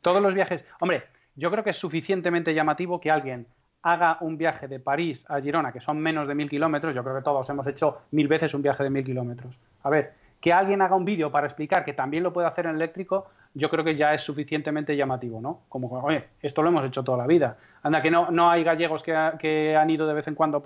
todos 0.00 0.22
los 0.22 0.34
viajes. 0.34 0.64
Hombre, 0.80 1.04
yo 1.36 1.50
creo 1.50 1.62
que 1.62 1.70
es 1.70 1.76
suficientemente 1.76 2.54
llamativo 2.54 2.98
que 2.98 3.10
alguien 3.10 3.46
haga 3.82 4.18
un 4.20 4.36
viaje 4.36 4.66
de 4.66 4.80
París 4.80 5.24
a 5.28 5.40
Girona, 5.40 5.72
que 5.72 5.80
son 5.80 5.98
menos 5.98 6.26
de 6.26 6.34
mil 6.34 6.48
kilómetros. 6.48 6.94
Yo 6.94 7.02
creo 7.02 7.16
que 7.16 7.22
todos 7.22 7.48
hemos 7.50 7.66
hecho 7.66 8.02
mil 8.10 8.28
veces 8.28 8.54
un 8.54 8.62
viaje 8.62 8.82
de 8.82 8.90
mil 8.90 9.04
kilómetros. 9.04 9.60
A 9.82 9.90
ver, 9.90 10.14
que 10.40 10.52
alguien 10.52 10.82
haga 10.82 10.96
un 10.96 11.04
vídeo 11.04 11.30
para 11.30 11.46
explicar 11.46 11.84
que 11.84 11.92
también 11.92 12.22
lo 12.22 12.32
puede 12.32 12.48
hacer 12.48 12.66
en 12.66 12.74
eléctrico, 12.74 13.30
yo 13.54 13.70
creo 13.70 13.84
que 13.84 13.96
ya 13.96 14.14
es 14.14 14.22
suficientemente 14.22 14.96
llamativo, 14.96 15.40
¿no? 15.40 15.62
Como, 15.68 15.88
oye, 16.02 16.24
esto 16.42 16.62
lo 16.62 16.68
hemos 16.68 16.84
hecho 16.84 17.02
toda 17.02 17.18
la 17.18 17.26
vida. 17.26 17.56
Anda, 17.82 18.02
que 18.02 18.10
no, 18.10 18.30
no 18.30 18.50
hay 18.50 18.64
gallegos 18.64 19.02
que, 19.02 19.76
han 19.76 19.90
ido 19.90 20.06
de 20.06 20.14
vez 20.14 20.28
en 20.28 20.34
cuando 20.34 20.62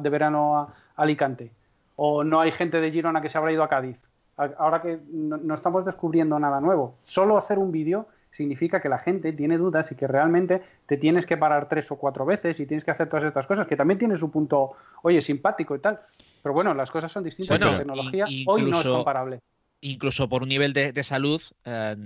de 0.00 0.10
verano 0.10 0.58
a, 0.58 0.74
Alicante. 0.96 1.52
O 1.96 2.24
no 2.24 2.40
hay 2.40 2.52
gente 2.52 2.80
de 2.80 2.90
Girona 2.90 3.20
que 3.20 3.28
se 3.28 3.38
habrá 3.38 3.52
ido 3.52 3.62
a 3.62 3.68
Cádiz. 3.68 4.08
Ahora 4.36 4.80
que 4.80 4.98
no, 5.10 5.54
estamos 5.54 5.84
descubriendo 5.84 6.38
nada 6.38 6.60
nuevo. 6.60 6.96
Solo 7.02 7.36
hacer 7.36 7.58
un 7.58 7.70
vídeo 7.70 8.06
significa 8.30 8.80
que 8.80 8.88
la 8.88 8.98
gente 8.98 9.32
tiene 9.32 9.58
dudas 9.58 9.92
y 9.92 9.94
que 9.94 10.06
realmente 10.06 10.62
te 10.86 10.96
tienes 10.96 11.26
que 11.26 11.36
parar 11.36 11.68
tres 11.68 11.90
o 11.92 11.96
cuatro 11.96 12.24
veces 12.24 12.58
y 12.60 12.66
tienes 12.66 12.84
que 12.84 12.90
hacer 12.90 13.08
todas 13.08 13.24
estas 13.24 13.46
cosas, 13.46 13.66
que 13.66 13.76
también 13.76 13.98
tiene 13.98 14.16
su 14.16 14.30
punto, 14.30 14.72
oye, 15.02 15.20
simpático 15.20 15.76
y 15.76 15.80
tal. 15.80 16.00
Pero 16.42 16.54
bueno, 16.54 16.72
las 16.74 16.90
cosas 16.90 17.12
son 17.12 17.24
distintas. 17.24 17.60
la 17.60 17.78
tecnología 17.78 18.24
hoy 18.46 18.62
no 18.62 18.80
es 18.80 18.86
comparable. 18.86 19.40
Incluso 19.82 20.28
por 20.28 20.42
un 20.42 20.48
nivel 20.48 20.72
de, 20.72 21.02
salud, 21.02 21.42
eh, 21.64 21.96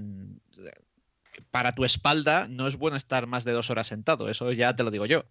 para 1.50 1.72
tu 1.72 1.84
espalda 1.84 2.48
no 2.48 2.66
es 2.66 2.76
bueno 2.76 2.96
estar 2.96 3.26
más 3.26 3.44
de 3.44 3.52
dos 3.52 3.68
horas 3.70 3.86
sentado. 3.86 4.30
Eso 4.30 4.50
ya 4.52 4.74
te 4.74 4.82
lo 4.82 4.90
digo 4.90 5.04
yo. 5.04 5.24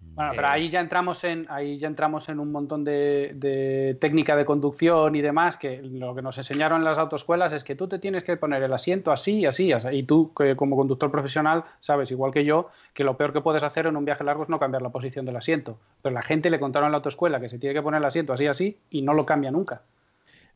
Bueno, 0.00 0.30
pero 0.34 0.46
eh, 0.46 0.50
ahí 0.50 0.70
ya 0.70 0.80
entramos 0.80 1.22
en, 1.24 1.46
ahí 1.50 1.78
ya 1.78 1.86
entramos 1.86 2.28
en 2.30 2.40
un 2.40 2.50
montón 2.50 2.84
de, 2.84 3.96
técnica 4.00 4.34
de 4.34 4.46
conducción 4.46 5.14
y 5.14 5.20
demás, 5.20 5.58
que 5.58 5.82
lo 5.82 6.14
que 6.14 6.22
nos 6.22 6.38
enseñaron 6.38 6.78
en 6.78 6.84
las 6.84 6.96
autoescuelas 6.96 7.52
es 7.52 7.64
que 7.64 7.74
tú 7.74 7.86
te 7.86 7.98
tienes 7.98 8.24
que 8.24 8.38
poner 8.38 8.62
el 8.62 8.72
asiento 8.72 9.12
así, 9.12 9.44
así, 9.44 9.70
así. 9.72 9.88
Y 9.88 10.04
tú, 10.04 10.32
como 10.56 10.74
conductor 10.74 11.10
profesional, 11.10 11.64
sabes, 11.80 12.10
igual 12.10 12.32
que 12.32 12.44
yo, 12.44 12.70
que 12.94 13.04
lo 13.04 13.18
peor 13.18 13.34
que 13.34 13.42
puedes 13.42 13.62
hacer 13.62 13.86
en 13.86 13.96
un 13.96 14.06
viaje 14.06 14.24
largo 14.24 14.42
es 14.42 14.48
no 14.48 14.58
cambiar 14.58 14.80
la 14.80 14.88
posición 14.88 15.26
del 15.26 15.36
asiento. 15.36 15.78
Pero 16.00 16.14
la 16.14 16.22
gente 16.22 16.48
le 16.48 16.58
contaron 16.58 16.86
en 16.86 16.92
la 16.92 16.98
autoescuela 16.98 17.40
que 17.40 17.50
se 17.50 17.58
tiene 17.58 17.74
que 17.74 17.82
poner 17.82 17.98
el 17.98 18.06
asiento 18.06 18.32
así, 18.32 18.46
así, 18.46 18.78
y 18.90 19.02
no 19.02 19.12
lo 19.12 19.26
cambia 19.26 19.50
nunca. 19.50 19.82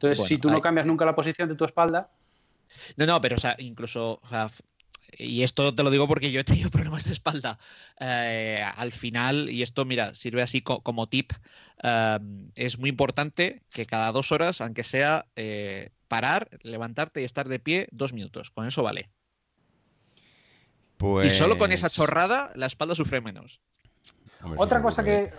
Entonces, 0.02 0.26
si 0.26 0.38
tú 0.38 0.50
no 0.50 0.60
cambias 0.60 0.86
nunca 0.86 1.04
la 1.04 1.14
posición 1.14 1.48
de 1.48 1.54
tu 1.54 1.64
espalda, 1.64 2.10
no, 2.96 3.06
no, 3.06 3.20
pero 3.20 3.36
o 3.36 3.38
sea, 3.38 3.54
incluso 3.58 4.20
y 5.18 5.42
esto 5.42 5.74
te 5.74 5.82
lo 5.82 5.90
digo 5.90 6.08
porque 6.08 6.32
yo 6.32 6.40
he 6.40 6.44
tenido 6.44 6.70
problemas 6.70 7.04
de 7.04 7.12
espalda. 7.12 7.58
Eh, 8.00 8.64
al 8.76 8.92
final, 8.92 9.50
y 9.50 9.62
esto, 9.62 9.84
mira, 9.84 10.14
sirve 10.14 10.42
así 10.42 10.62
como 10.62 11.08
tip, 11.08 11.32
em, 11.82 12.50
es 12.54 12.78
muy 12.78 12.90
importante 12.90 13.62
que 13.72 13.86
cada 13.86 14.12
dos 14.12 14.32
horas, 14.32 14.60
aunque 14.60 14.84
sea 14.84 15.26
eh, 15.36 15.90
parar, 16.08 16.48
levantarte 16.62 17.20
y 17.22 17.24
estar 17.24 17.48
de 17.48 17.58
pie 17.58 17.88
dos 17.90 18.12
minutos. 18.12 18.50
Con 18.50 18.66
eso 18.66 18.82
vale. 18.82 19.10
Y 21.24 21.30
solo 21.30 21.58
con 21.58 21.72
esa 21.72 21.88
pues 21.88 21.94
chorrada, 21.94 22.52
la 22.54 22.66
espalda 22.66 22.94
sufre 22.94 23.20
menos. 23.20 23.60
otra 24.56 24.80
cosa 24.80 25.02
que... 25.02 25.30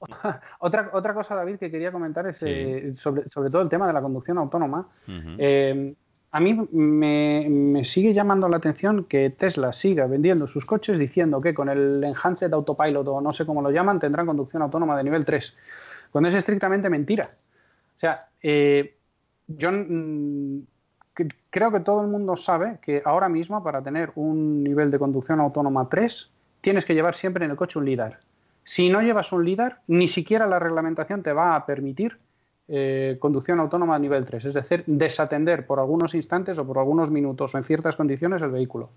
otra, 0.58 0.90
otra 0.92 1.14
cosa, 1.14 1.34
David, 1.34 1.56
que 1.56 1.70
quería 1.70 1.92
comentar 1.92 2.26
es 2.26 2.42
eh, 2.42 2.92
sobre, 2.96 3.28
sobre, 3.28 3.50
todo 3.50 3.62
el 3.62 3.68
tema 3.68 3.86
de 3.86 3.92
la 3.92 4.02
conducción 4.02 4.38
autónoma. 4.38 4.88
Eh, 5.06 5.94
a 6.34 6.40
mí 6.40 6.52
me, 6.72 7.46
me, 7.48 7.84
sigue 7.84 8.12
llamando 8.12 8.48
la 8.48 8.56
atención 8.56 9.04
que 9.04 9.30
Tesla 9.30 9.72
siga 9.72 10.08
vendiendo 10.08 10.48
sus 10.48 10.64
coches 10.64 10.98
diciendo 10.98 11.40
que 11.40 11.54
con 11.54 11.68
el 11.68 12.02
Enhanced 12.02 12.52
Autopilot 12.52 13.06
o 13.06 13.20
no 13.20 13.30
sé 13.30 13.46
cómo 13.46 13.62
lo 13.62 13.70
llaman 13.70 14.00
tendrán 14.00 14.26
conducción 14.26 14.62
autónoma 14.62 14.96
de 14.96 15.04
nivel 15.04 15.24
3, 15.24 15.56
cuando 16.10 16.28
es 16.28 16.34
estrictamente 16.34 16.90
mentira. 16.90 17.28
O 17.96 17.98
sea, 17.98 18.18
eh, 18.42 18.96
yo 19.46 19.70
mm, 19.70 20.62
creo 21.50 21.70
que 21.70 21.80
todo 21.80 22.00
el 22.02 22.08
mundo 22.08 22.34
sabe 22.34 22.78
que 22.82 23.00
ahora 23.04 23.28
mismo 23.28 23.62
para 23.62 23.82
tener 23.82 24.10
un 24.16 24.64
nivel 24.64 24.90
de 24.90 24.98
conducción 24.98 25.38
autónoma 25.38 25.88
3 25.88 26.32
tienes 26.60 26.84
que 26.84 26.94
llevar 26.94 27.14
siempre 27.14 27.44
en 27.44 27.52
el 27.52 27.56
coche 27.56 27.78
un 27.78 27.84
LIDAR. 27.84 28.18
Si 28.64 28.88
no 28.88 29.02
llevas 29.02 29.30
un 29.32 29.44
LIDAR, 29.44 29.80
ni 29.86 30.08
siquiera 30.08 30.46
la 30.46 30.58
reglamentación 30.58 31.22
te 31.22 31.32
va 31.32 31.54
a 31.54 31.66
permitir 31.66 32.18
eh, 32.66 33.18
conducción 33.20 33.60
autónoma 33.60 33.94
a 33.94 33.98
nivel 33.98 34.24
3, 34.24 34.46
es 34.46 34.54
decir, 34.54 34.84
desatender 34.86 35.66
por 35.66 35.78
algunos 35.78 36.14
instantes 36.14 36.58
o 36.58 36.66
por 36.66 36.78
algunos 36.78 37.10
minutos 37.10 37.54
o 37.54 37.58
en 37.58 37.64
ciertas 37.64 37.94
condiciones 37.94 38.40
el 38.40 38.50
vehículo. 38.50 38.88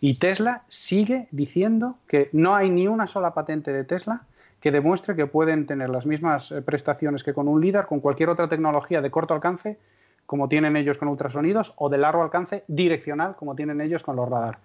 Y 0.00 0.16
Tesla 0.16 0.62
sigue 0.68 1.26
diciendo 1.32 1.96
que 2.06 2.28
no 2.32 2.54
hay 2.54 2.70
ni 2.70 2.86
una 2.86 3.08
sola 3.08 3.34
patente 3.34 3.72
de 3.72 3.82
Tesla 3.82 4.22
que 4.60 4.70
demuestre 4.70 5.16
que 5.16 5.26
pueden 5.26 5.66
tener 5.66 5.90
las 5.90 6.06
mismas 6.06 6.52
eh, 6.52 6.62
prestaciones 6.62 7.24
que 7.24 7.34
con 7.34 7.48
un 7.48 7.60
LIDAR, 7.60 7.86
con 7.86 7.98
cualquier 7.98 8.28
otra 8.28 8.48
tecnología 8.48 9.02
de 9.02 9.10
corto 9.10 9.34
alcance, 9.34 9.76
como 10.24 10.48
tienen 10.48 10.76
ellos 10.76 10.96
con 10.96 11.08
ultrasonidos, 11.08 11.74
o 11.76 11.88
de 11.88 11.98
largo 11.98 12.22
alcance 12.22 12.62
direccional, 12.68 13.34
como 13.34 13.56
tienen 13.56 13.80
ellos 13.80 14.04
con 14.04 14.14
los 14.14 14.28
radar. 14.28 14.58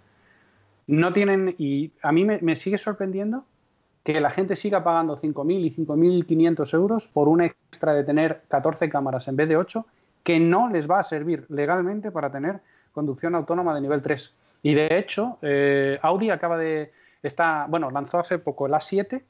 No 0.86 1.14
tienen, 1.14 1.56
y 1.58 1.92
a 2.02 2.12
mí 2.12 2.26
me 2.26 2.56
sigue 2.56 2.78
sorprendiendo 2.78 3.44
que 4.04 4.20
la 4.20 4.32
gente 4.32 4.56
siga 4.56 4.84
pagando 4.84 5.18
5.000 5.18 5.60
y 5.60 5.72
5.500 5.72 6.74
euros 6.74 7.08
por 7.08 7.28
un 7.28 7.42
extra 7.42 7.94
de 7.94 8.04
tener 8.04 8.44
14 8.48 8.90
cámaras 8.90 9.28
en 9.28 9.36
vez 9.36 9.50
de 9.50 9.58
8, 9.58 9.86
que 10.24 10.40
no 10.40 10.70
les 10.70 10.90
va 10.90 11.00
a 11.00 11.04
servir 11.04 11.46
legalmente 11.50 12.12
para 12.12 12.32
tener 12.32 12.60
conducción 12.92 13.36
autónoma 13.36 13.76
de 13.76 13.82
nivel 13.82 14.02
3. 14.02 14.36
Y 14.64 14.74
de 14.74 14.98
hecho, 14.98 15.38
eh, 15.42 16.00
Audi 16.02 16.30
acaba 16.30 16.58
de. 16.58 16.92
Está, 17.22 17.66
bueno, 17.70 17.92
lanzó 17.92 18.20
hace 18.20 18.40
poco 18.40 18.66
el 18.66 18.74
A7 18.74 19.24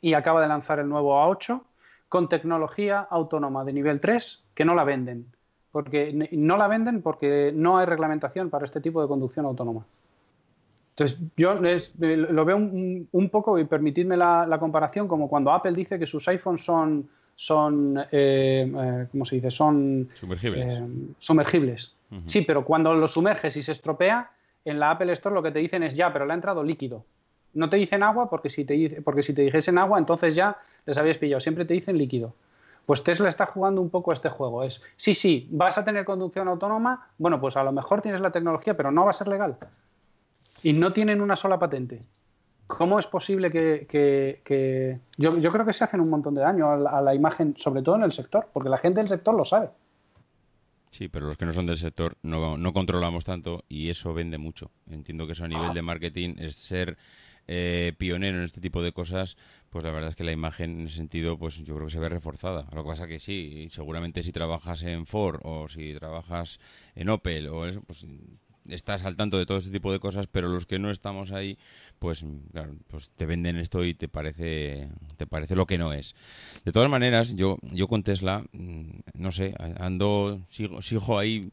y 0.00 0.14
acaba 0.14 0.40
de 0.40 0.48
lanzar 0.48 0.78
el 0.78 0.88
nuevo 0.88 1.14
A8 1.20 1.60
con 2.08 2.28
tecnología 2.28 3.00
autónoma 3.00 3.64
de 3.64 3.72
nivel 3.72 4.00
3 4.00 4.44
que 4.54 4.64
no 4.64 4.74
la 4.74 4.84
venden. 4.84 5.26
Porque 5.72 6.28
no 6.32 6.56
la 6.56 6.68
venden 6.68 7.02
porque 7.02 7.52
no 7.54 7.76
hay 7.76 7.86
reglamentación 7.86 8.48
para 8.48 8.64
este 8.64 8.80
tipo 8.80 9.02
de 9.02 9.08
conducción 9.08 9.44
autónoma. 9.44 9.84
Entonces, 10.98 11.20
yo 11.36 11.54
lo 11.54 12.44
veo 12.46 12.56
un, 12.56 13.28
poco, 13.30 13.58
y 13.58 13.64
permitidme 13.66 14.16
la, 14.16 14.56
comparación, 14.58 15.06
como 15.06 15.28
cuando 15.28 15.52
Apple 15.52 15.72
dice 15.72 15.98
que 15.98 16.06
sus 16.06 16.26
iPhones 16.26 16.64
son, 16.64 17.06
son 17.34 17.98
eh, 18.10 18.72
eh, 18.74 19.06
¿cómo 19.12 19.26
se 19.26 19.36
dice? 19.36 19.50
Son 19.50 20.08
sumergibles. 21.18 21.94
Eh, 22.10 22.22
sí, 22.24 22.42
pero 22.46 22.64
cuando 22.64 22.94
lo 22.94 23.06
sumerges 23.06 23.58
y 23.58 23.62
se 23.62 23.72
estropea, 23.72 24.30
en 24.64 24.80
la 24.80 24.92
Apple 24.92 25.12
Store 25.12 25.34
lo 25.34 25.42
que 25.42 25.50
te 25.50 25.58
dicen 25.58 25.82
es 25.82 25.92
ya, 25.92 26.10
pero 26.10 26.24
le 26.24 26.32
ha 26.32 26.34
entrado 26.34 26.64
líquido. 26.64 27.04
No 27.52 27.68
te 27.68 27.76
dicen 27.76 28.02
agua 28.02 28.30
porque 28.30 28.48
si 28.48 28.64
te, 28.64 29.02
porque 29.02 29.22
si 29.22 29.34
te 29.34 29.42
dijesen 29.42 29.76
agua, 29.76 29.98
entonces 29.98 30.34
ya 30.34 30.56
les 30.86 30.96
habías 30.96 31.18
pillado. 31.18 31.40
Siempre 31.40 31.66
te 31.66 31.74
dicen 31.74 31.98
líquido. 31.98 32.32
Pues 32.86 33.04
Tesla 33.04 33.28
está 33.28 33.44
jugando 33.44 33.82
un 33.82 33.90
poco 33.90 34.12
a 34.12 34.14
este 34.14 34.30
juego. 34.30 34.64
Es, 34.64 34.82
sí, 34.96 35.12
sí, 35.12 35.46
vas 35.50 35.76
a 35.76 35.84
tener 35.84 36.06
conducción 36.06 36.48
autónoma, 36.48 37.10
bueno, 37.18 37.38
pues 37.38 37.54
a 37.58 37.62
lo 37.62 37.72
mejor 37.72 38.00
tienes 38.00 38.22
la 38.22 38.30
tecnología, 38.30 38.74
pero 38.74 38.90
no 38.90 39.04
va 39.04 39.10
a 39.10 39.14
ser 39.14 39.28
legal 39.28 39.58
y 40.62 40.72
no 40.72 40.92
tienen 40.92 41.20
una 41.20 41.36
sola 41.36 41.58
patente. 41.58 42.00
¿Cómo 42.66 42.98
es 42.98 43.06
posible 43.06 43.50
que, 43.50 45.00
Yo, 45.16 45.52
creo 45.52 45.64
que 45.64 45.72
se 45.72 45.84
hacen 45.84 46.00
un 46.00 46.10
montón 46.10 46.34
de 46.34 46.42
daño 46.42 46.70
a 46.70 47.00
la, 47.00 47.14
imagen, 47.14 47.54
sobre 47.56 47.82
todo 47.82 47.96
en 47.96 48.02
el 48.02 48.12
sector, 48.12 48.48
porque 48.52 48.68
la 48.68 48.78
gente 48.78 49.00
del 49.00 49.08
sector 49.08 49.34
lo 49.34 49.44
sabe. 49.44 49.70
Sí, 50.90 51.08
pero 51.08 51.26
los 51.26 51.36
que 51.36 51.44
no 51.44 51.52
son 51.52 51.66
del 51.66 51.76
sector 51.76 52.16
no, 52.22 52.56
no 52.56 52.72
controlamos 52.72 53.24
tanto 53.24 53.64
y 53.68 53.90
eso 53.90 54.14
vende 54.14 54.38
mucho. 54.38 54.70
Entiendo 54.90 55.26
que 55.26 55.34
eso 55.34 55.44
a 55.44 55.48
nivel 55.48 55.74
de 55.74 55.82
marketing 55.82 56.36
es 56.38 56.56
ser 56.56 56.96
eh, 57.48 57.92
pionero 57.96 58.38
en 58.38 58.44
este 58.44 58.60
tipo 58.60 58.82
de 58.82 58.92
cosas, 58.92 59.36
pues 59.70 59.84
la 59.84 59.92
verdad 59.92 60.10
es 60.10 60.16
que 60.16 60.24
la 60.24 60.32
imagen 60.32 60.80
en 60.80 60.86
ese 60.86 60.96
sentido, 60.96 61.38
pues 61.38 61.56
yo 61.58 61.74
creo 61.76 61.86
que 61.86 61.92
se 61.92 62.00
ve 62.00 62.08
reforzada. 62.08 62.66
Lo 62.72 62.82
que 62.82 62.88
pasa 62.88 63.06
que 63.06 63.20
sí, 63.20 63.68
seguramente 63.70 64.24
si 64.24 64.32
trabajas 64.32 64.82
en 64.82 65.06
Ford 65.06 65.40
o 65.44 65.68
si 65.68 65.94
trabajas 65.94 66.58
en 66.96 67.08
Opel 67.08 67.48
o 67.48 67.66
eso, 67.66 67.82
pues 67.82 68.04
estás 68.68 69.04
al 69.04 69.16
tanto 69.16 69.38
de 69.38 69.46
todo 69.46 69.58
ese 69.58 69.70
tipo 69.70 69.92
de 69.92 69.98
cosas, 69.98 70.26
pero 70.26 70.48
los 70.48 70.66
que 70.66 70.78
no 70.78 70.90
estamos 70.90 71.32
ahí, 71.32 71.58
pues 71.98 72.24
claro, 72.52 72.74
pues 72.88 73.10
te 73.16 73.26
venden 73.26 73.56
esto 73.56 73.84
y 73.84 73.94
te 73.94 74.08
parece 74.08 74.88
te 75.16 75.26
parece 75.26 75.56
lo 75.56 75.66
que 75.66 75.78
no 75.78 75.92
es. 75.92 76.14
De 76.64 76.72
todas 76.72 76.90
maneras, 76.90 77.34
yo 77.36 77.58
yo 77.62 77.88
con 77.88 78.02
Tesla, 78.02 78.44
mm, 78.52 79.00
no 79.14 79.32
sé, 79.32 79.54
ando 79.78 80.40
sigo 80.50 80.82
sigo 80.82 81.18
ahí 81.18 81.50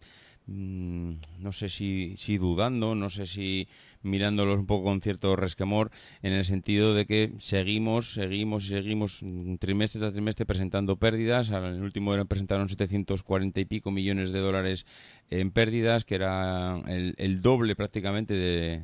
mm, 0.48 1.14
no 1.40 1.52
sé 1.52 1.70
si, 1.70 2.16
si 2.18 2.38
dudando, 2.38 2.96
no 2.96 3.10
sé 3.10 3.28
si 3.28 3.68
mirándolos 4.04 4.60
un 4.60 4.66
poco 4.66 4.86
con 4.86 5.02
cierto 5.02 5.36
resquemor, 5.36 5.90
en 6.22 6.34
el 6.34 6.46
sentido 6.46 6.94
de 6.94 7.06
que 7.06 7.34
seguimos, 7.40 8.14
seguimos 8.14 8.66
y 8.66 8.70
seguimos 8.70 9.24
trimestre 9.60 10.00
tras 10.00 10.14
trimestre 10.14 10.46
presentando 10.46 10.98
pérdidas. 10.98 11.50
En 11.50 11.64
el 11.64 11.82
último 11.82 12.14
presentaron 12.26 12.70
740 12.70 13.60
y 13.60 13.66
pico 13.66 13.92
millones 13.92 14.32
de 14.32 14.40
dólares 14.40 14.86
en 15.30 15.52
pérdidas, 15.52 16.04
que 16.04 16.16
era 16.16 16.82
el, 16.88 17.42
doble 17.42 17.76
prácticamente 17.76 18.34
de, 18.34 18.82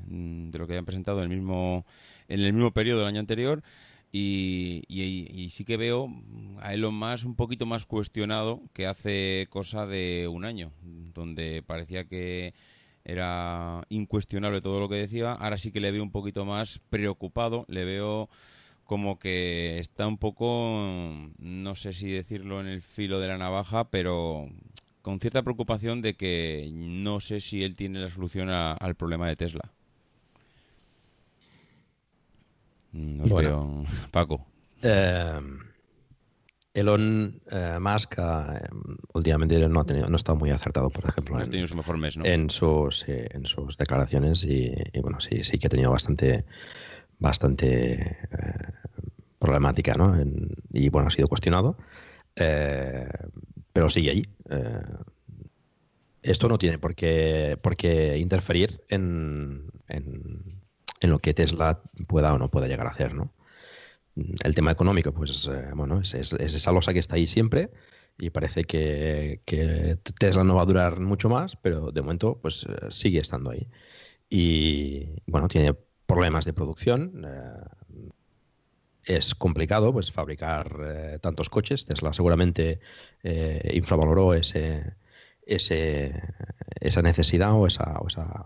lo 0.57 0.66
que 0.66 0.74
habían 0.74 0.86
presentado 0.86 1.20
en 1.20 1.32
el 1.32 1.38
mismo, 1.38 1.86
en 2.28 2.39
el 2.39 2.53
mismo 2.53 2.72
periodo 2.72 2.99
del 2.99 3.10
año 3.10 3.20
anterior. 3.20 3.62
Y, 4.12 4.84
y, 4.88 5.49
sí 5.51 5.66
que 5.66 5.78
veo 5.78 6.10
a 6.62 6.74
Elon 6.74 6.95
Musk 6.95 7.26
un 7.26 7.36
poquito 7.36 7.68
más 7.68 7.86
cuestionado 7.86 8.62
que 8.74 8.88
hace 8.88 9.47
cosa 9.51 9.86
de 9.86 10.28
un 10.28 10.45
año, 10.45 10.72
donde 10.82 11.62
parecía 11.62 12.05
que 12.05 12.55
era 13.05 13.86
incuestionable 13.89 14.62
todo 14.62 14.80
lo 14.80 14.89
que 14.89 14.95
decía. 14.95 15.34
Ahora 15.34 15.57
sí 15.57 15.72
que 15.72 15.80
le 15.80 15.91
veo 15.91 16.03
un 16.03 16.12
poquito 16.12 16.43
más 16.43 16.80
preocupado, 16.89 17.66
le 17.68 17.86
veo 17.86 18.30
como 18.84 19.20
que 19.20 19.78
está 19.78 20.07
un 20.07 20.18
poco, 20.18 21.32
no 21.38 21.76
sé 21.76 21.93
si 21.93 22.10
decirlo 22.10 22.60
en 22.60 22.68
el 22.68 22.82
filo 22.82 23.20
de 23.20 23.28
la 23.28 23.38
navaja, 23.38 23.91
pero 23.91 24.49
con 25.03 25.20
cierta 25.20 25.43
preocupación 25.43 26.01
de 26.01 26.16
que 26.16 26.70
no 26.74 27.20
sé 27.20 27.41
si 27.41 27.64
él 27.64 27.76
tiene 27.76 27.99
la 27.99 28.10
solución 28.10 28.49
al 28.49 28.95
problema 28.95 29.28
de 29.28 29.36
Tesla. 29.36 29.72
No 32.92 33.26
bueno, 33.26 33.84
Paco. 34.12 34.46
Eh, 34.82 35.40
Elon 36.74 37.42
eh, 37.52 37.78
Musk 37.80 38.16
eh, 38.20 38.68
últimamente 39.14 39.68
no 39.68 39.82
ha, 39.82 39.86
tenido, 39.86 40.08
no 40.08 40.16
ha 40.16 40.18
estado 40.18 40.38
muy 40.38 40.52
acertado, 40.52 40.90
por 40.90 41.06
ejemplo, 41.06 41.40
en, 41.42 41.68
su 41.68 41.76
mejor 41.76 41.98
mes, 41.98 42.18
en, 42.24 42.50
sus, 42.50 43.06
en 43.08 43.46
sus 43.46 43.78
declaraciones 43.78 44.44
y, 44.44 44.74
bueno, 45.02 45.20
sí, 45.20 45.44
sí 45.44 45.58
que 45.58 45.68
ha 45.68 45.70
tenido 45.70 45.92
bastante, 45.92 46.46
bastante 47.18 48.18
problemática, 49.40 49.94
¿no? 49.96 50.16
y 50.74 50.90
bueno, 50.90 51.08
ha 51.08 51.12
sido 51.12 51.28
cuestionado, 51.28 51.78
pero 52.36 53.90
sigue 53.90 54.12
allí. 54.12 54.26
esto 56.22 56.48
no 56.48 56.58
tiene 56.58 56.78
por 56.78 56.96
qué, 56.96 57.58
por 57.62 57.76
qué 57.76 58.18
interferir 58.18 58.82
en, 58.90 59.70
en, 59.88 60.59
en 61.00 61.10
lo 61.10 61.20
que 61.20 61.34
Tesla 61.34 61.82
pueda 62.08 62.34
o 62.34 62.38
no 62.38 62.50
pueda 62.50 62.68
llegar 62.68 62.88
a 62.88 62.91
hacer, 62.91 63.14
¿no? 63.14 63.34
el 64.43 64.56
tema 64.56 64.72
económico, 64.72 65.14
pues 65.14 65.47
eh, 65.47 65.72
bueno, 65.76 66.02
es, 66.02 66.14
esa 66.14 66.72
losa 66.72 66.93
que 66.93 67.00
está 67.00 67.16
ahí 67.16 67.28
siempre 67.28 67.70
y 68.18 68.30
parece 68.32 68.66
que, 68.66 69.41
Tesla 70.20 70.43
no 70.43 70.56
va 70.56 70.64
a 70.64 70.66
durar 70.66 71.00
mucho 71.00 71.30
más, 71.30 71.56
pero 71.56 71.91
de 71.91 72.02
momento 72.02 72.38
pues 72.41 72.66
eh, 72.66 72.88
sigue 72.89 73.20
estando 73.20 73.52
ahí. 73.52 73.68
Y 74.30 75.22
bueno, 75.26 75.47
tiene 75.47 75.74
problemas 76.06 76.45
de 76.45 76.54
producción. 76.54 77.26
Eh, 77.26 78.10
es 79.06 79.34
complicado 79.34 79.93
pues 79.93 80.12
fabricar 80.12 81.20
tantos 81.22 81.50
coches. 81.50 81.86
Tesla 81.86 82.14
seguramente 82.14 82.80
infravaloró 83.24 84.36
ese, 84.36 84.93
ese, 85.56 86.14
esa 86.80 87.02
necesidad 87.02 87.54
o 87.54 87.68
esa, 87.68 88.00
o 88.00 88.08
esa 88.08 88.45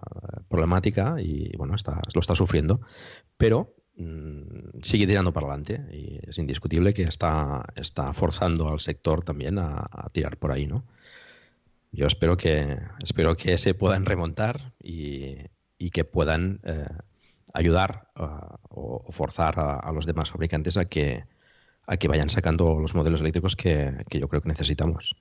problemática 0.49 1.15
y 1.19 1.55
bueno, 1.57 1.75
está, 1.75 2.01
lo 2.13 2.21
está 2.21 2.35
sufriendo. 2.35 2.81
Pero 3.37 3.75
Mm, 3.95 4.81
sigue 4.81 5.05
tirando 5.05 5.33
para 5.33 5.47
adelante 5.47 5.79
y 5.91 6.19
es 6.27 6.39
indiscutible 6.39 6.95
que 6.95 7.03
está, 7.03 7.63
está 7.75 8.11
forzando 8.13 8.67
al 8.69 8.79
sector 8.79 9.23
también 9.23 9.59
a, 9.59 10.09
tirar 10.11 10.37
por 10.37 10.51
ahí, 10.51 10.65
¿no? 10.65 10.83
Yo 11.91 12.07
espero 12.07 12.35
que, 12.37 12.79
espero 13.03 13.35
que 13.35 13.57
se 13.59 13.75
puedan 13.75 14.05
remontar 14.05 14.73
y, 14.81 15.37
que 15.91 16.05
puedan 16.05 16.59
eh, 16.63 16.87
ayudar 17.53 18.07
o, 18.15 19.05
forzar 19.11 19.59
a, 19.59 19.91
los 19.91 20.05
demás 20.07 20.31
fabricantes 20.31 20.77
a 20.77 20.85
que, 20.85 21.25
a 21.85 21.97
que 21.97 22.07
vayan 22.07 22.29
sacando 22.31 22.79
los 22.79 22.95
modelos 22.95 23.21
eléctricos 23.21 23.55
que, 23.55 23.93
que 24.09 24.19
yo 24.19 24.27
creo 24.27 24.41
que 24.41 24.49
necesitamos. 24.49 25.17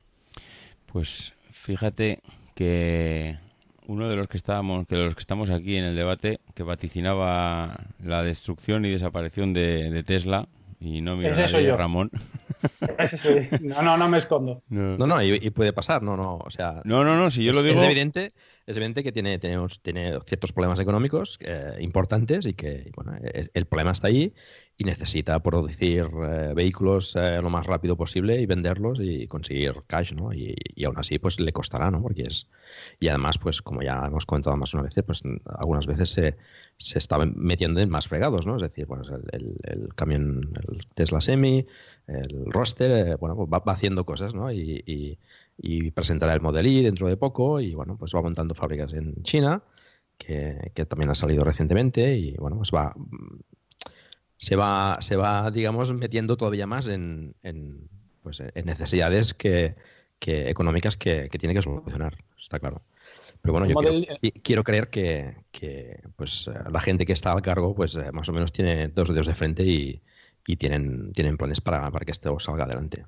Pues 0.87 1.35
fíjate 1.63 2.19
que 2.55 3.39
uno 3.87 4.09
de 4.09 4.17
los 4.17 4.29
que 4.29 4.37
estábamos, 4.37 4.87
que 4.87 4.97
los 4.97 5.15
que 5.15 5.21
estamos 5.21 5.51
aquí 5.51 5.77
en 5.77 5.85
el 5.85 5.97
debate, 5.97 6.41
que 6.55 6.63
vaticinaba 6.63 7.87
la 8.03 8.23
destrucción 8.23 8.85
y 8.85 8.91
desaparición 8.91 9.53
de, 9.53 10.03
Tesla, 10.05 10.49
y 10.81 11.01
no 11.01 11.17
mira 11.17 11.33
a 11.33 11.77
Ramón. 11.77 12.11
No, 13.61 13.83
no, 13.83 13.97
no 13.97 14.09
me 14.09 14.19
escondo. 14.19 14.63
No, 14.69 15.05
no, 15.05 15.21
y, 15.21 15.51
puede 15.51 15.73
pasar, 15.73 16.01
no, 16.03 16.17
no, 16.17 16.37
o 16.37 16.51
sea... 16.51 16.81
No, 16.85 17.03
no, 17.03 17.17
no, 17.17 17.29
si 17.29 17.43
yo 17.43 17.53
lo 17.53 17.61
digo... 17.61 17.81
Es 17.81 17.83
evidente, 17.83 18.35
es 18.67 18.77
evidente 18.77 19.03
que 19.03 19.11
tiene, 19.11 19.41
tiene, 19.41 19.59
tiene 19.83 20.19
ciertos 20.27 20.53
problemas 20.53 20.79
económicos 20.79 21.39
eh, 21.41 21.75
importantes 21.81 22.47
y 22.47 22.55
que, 22.55 22.93
bueno, 22.95 23.17
el 23.21 23.67
problema 23.67 23.91
está 23.91 24.07
ahí 24.07 24.33
y 24.83 24.85
necesita 24.85 25.39
producir 25.39 26.11
eh, 26.13 26.53
vehículos 26.57 27.15
eh, 27.15 27.41
lo 27.41 27.51
más 27.51 27.67
rápido 27.67 27.97
posible 27.97 28.41
y 28.41 28.47
venderlos 28.47 28.99
y 29.01 29.29
conseguir 29.29 29.75
cash, 29.87 30.13
¿no? 30.13 30.33
Y, 30.33 30.57
aún 30.85 30.99
así, 30.99 31.21
pues 31.21 31.39
le 31.39 31.53
costará, 31.53 31.89
¿no? 31.91 32.03
Porque 32.03 32.23
es... 32.23 32.49
Y 32.99 33.07
además, 33.07 33.39
pues 33.39 33.63
como 33.63 33.83
ya 33.83 34.03
hemos 34.05 34.27
comentado 34.27 34.57
más 34.57 34.75
una 34.75 34.83
vez, 34.83 34.95
pues 35.07 35.23
algunas 35.45 35.87
veces 35.87 36.11
se, 36.11 36.37
se 36.79 36.99
está 36.99 37.17
metiendo 37.19 37.81
en 37.81 37.91
más 37.91 38.09
fregados, 38.09 38.45
¿no? 38.45 38.57
Es 38.57 38.63
decir, 38.63 38.87
bueno, 38.87 39.05
el, 39.31 39.57
el, 39.63 39.95
camión, 39.95 40.53
el 40.69 40.81
Tesla 40.95 41.21
Semi, 41.21 41.65
el 42.09 42.47
roster, 42.47 42.91
eh, 42.91 43.15
bueno, 43.15 43.37
pues 43.37 43.49
va, 43.49 43.63
haciendo 43.73 44.05
cosas, 44.05 44.35
¿no? 44.35 44.51
Y, 44.51 44.83
y, 45.59 45.91
presentará 45.93 46.35
el 46.35 46.41
Model 46.41 46.67
I 46.67 46.83
dentro 46.83 47.07
de 47.07 47.17
poco 47.17 47.61
y, 47.61 47.75
bueno, 47.75 47.97
pues 47.97 48.13
va 48.17 48.23
montando 48.23 48.57
fábricas 48.57 48.93
en 48.95 49.23
China, 49.23 49.63
que, 50.19 50.73
que 50.75 50.87
también 50.87 51.11
ha 51.11 51.15
salido 51.15 51.45
recientemente 51.45 52.17
y, 52.17 52.35
bueno, 52.37 52.57
pues 52.57 52.73
va 52.75 52.93
se 54.43 54.57
va, 54.57 54.99
se 55.01 55.15
va 55.15 55.53
digamos, 55.53 55.95
metiendo 55.95 56.37
todavía 56.37 56.67
más 56.67 56.89
en, 56.89 57.37
en, 57.45 57.89
pues, 58.25 58.41
en 58.41 58.67
necesidades 58.67 59.35
que, 59.35 59.77
que 60.19 60.51
económicas 60.51 60.97
que, 60.97 61.29
que, 61.31 61.39
tiene 61.39 61.55
que 61.55 61.63
solucionar, 61.63 62.17
está 62.37 62.59
claro. 62.59 62.83
Pero 63.41 63.53
bueno, 63.53 63.69
yo 63.69 63.77
quiero, 64.43 64.65
creer 64.65 64.89
que, 64.91 65.37
que, 65.53 66.01
pues, 66.17 66.51
la 66.69 66.81
gente 66.81 67.07
que 67.07 67.13
está 67.13 67.31
al 67.31 67.41
cargo 67.41 67.73
pues 67.73 67.95
eh, 67.95 68.11
más 68.11 68.29
o 68.29 68.33
menos 68.33 68.51
tiene 68.51 68.89
dos 68.89 69.11
dedos 69.11 69.29
de 69.29 69.35
frente 69.37 69.63
y, 69.63 70.01
y 70.45 70.57
tienen, 70.57 71.13
tienen 71.13 71.37
planes 71.37 71.61
para, 71.61 71.89
para, 71.93 72.05
que 72.05 72.11
esto 72.11 72.37
salga 72.41 72.65
adelante. 72.65 73.07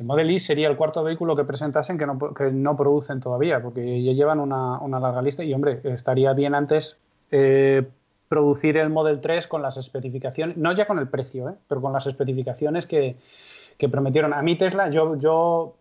El 0.00 0.06
Model 0.06 0.30
I 0.30 0.38
sería 0.38 0.68
el 0.68 0.76
cuarto 0.76 1.02
vehículo 1.02 1.34
que 1.34 1.44
presentasen 1.44 1.96
que 1.96 2.04
no, 2.04 2.34
que 2.34 2.52
no 2.52 2.76
producen 2.76 3.20
todavía, 3.20 3.62
porque 3.62 4.02
ya 4.02 4.12
llevan 4.12 4.38
una, 4.38 4.78
una 4.80 5.00
larga 5.00 5.22
lista 5.22 5.42
y, 5.44 5.54
hombre, 5.54 5.80
estaría 5.84 6.34
bien 6.34 6.54
antes 6.54 6.98
eh, 7.30 7.86
producir 8.30 8.76
el 8.76 8.90
Model 8.90 9.20
3 9.20 9.48
con 9.48 9.60
las 9.60 9.76
especificaciones, 9.76 10.56
no 10.56 10.72
ya 10.72 10.86
con 10.86 11.00
el 11.00 11.08
precio, 11.08 11.48
¿eh? 11.48 11.54
pero 11.66 11.80
con 11.80 11.92
las 11.92 12.06
especificaciones 12.06 12.86
que, 12.86 13.16
prometieron. 13.90 14.32
A 14.32 14.42
mí 14.42 14.56
Tesla, 14.56 14.88
yo, 14.88 15.16
yo 15.16 15.74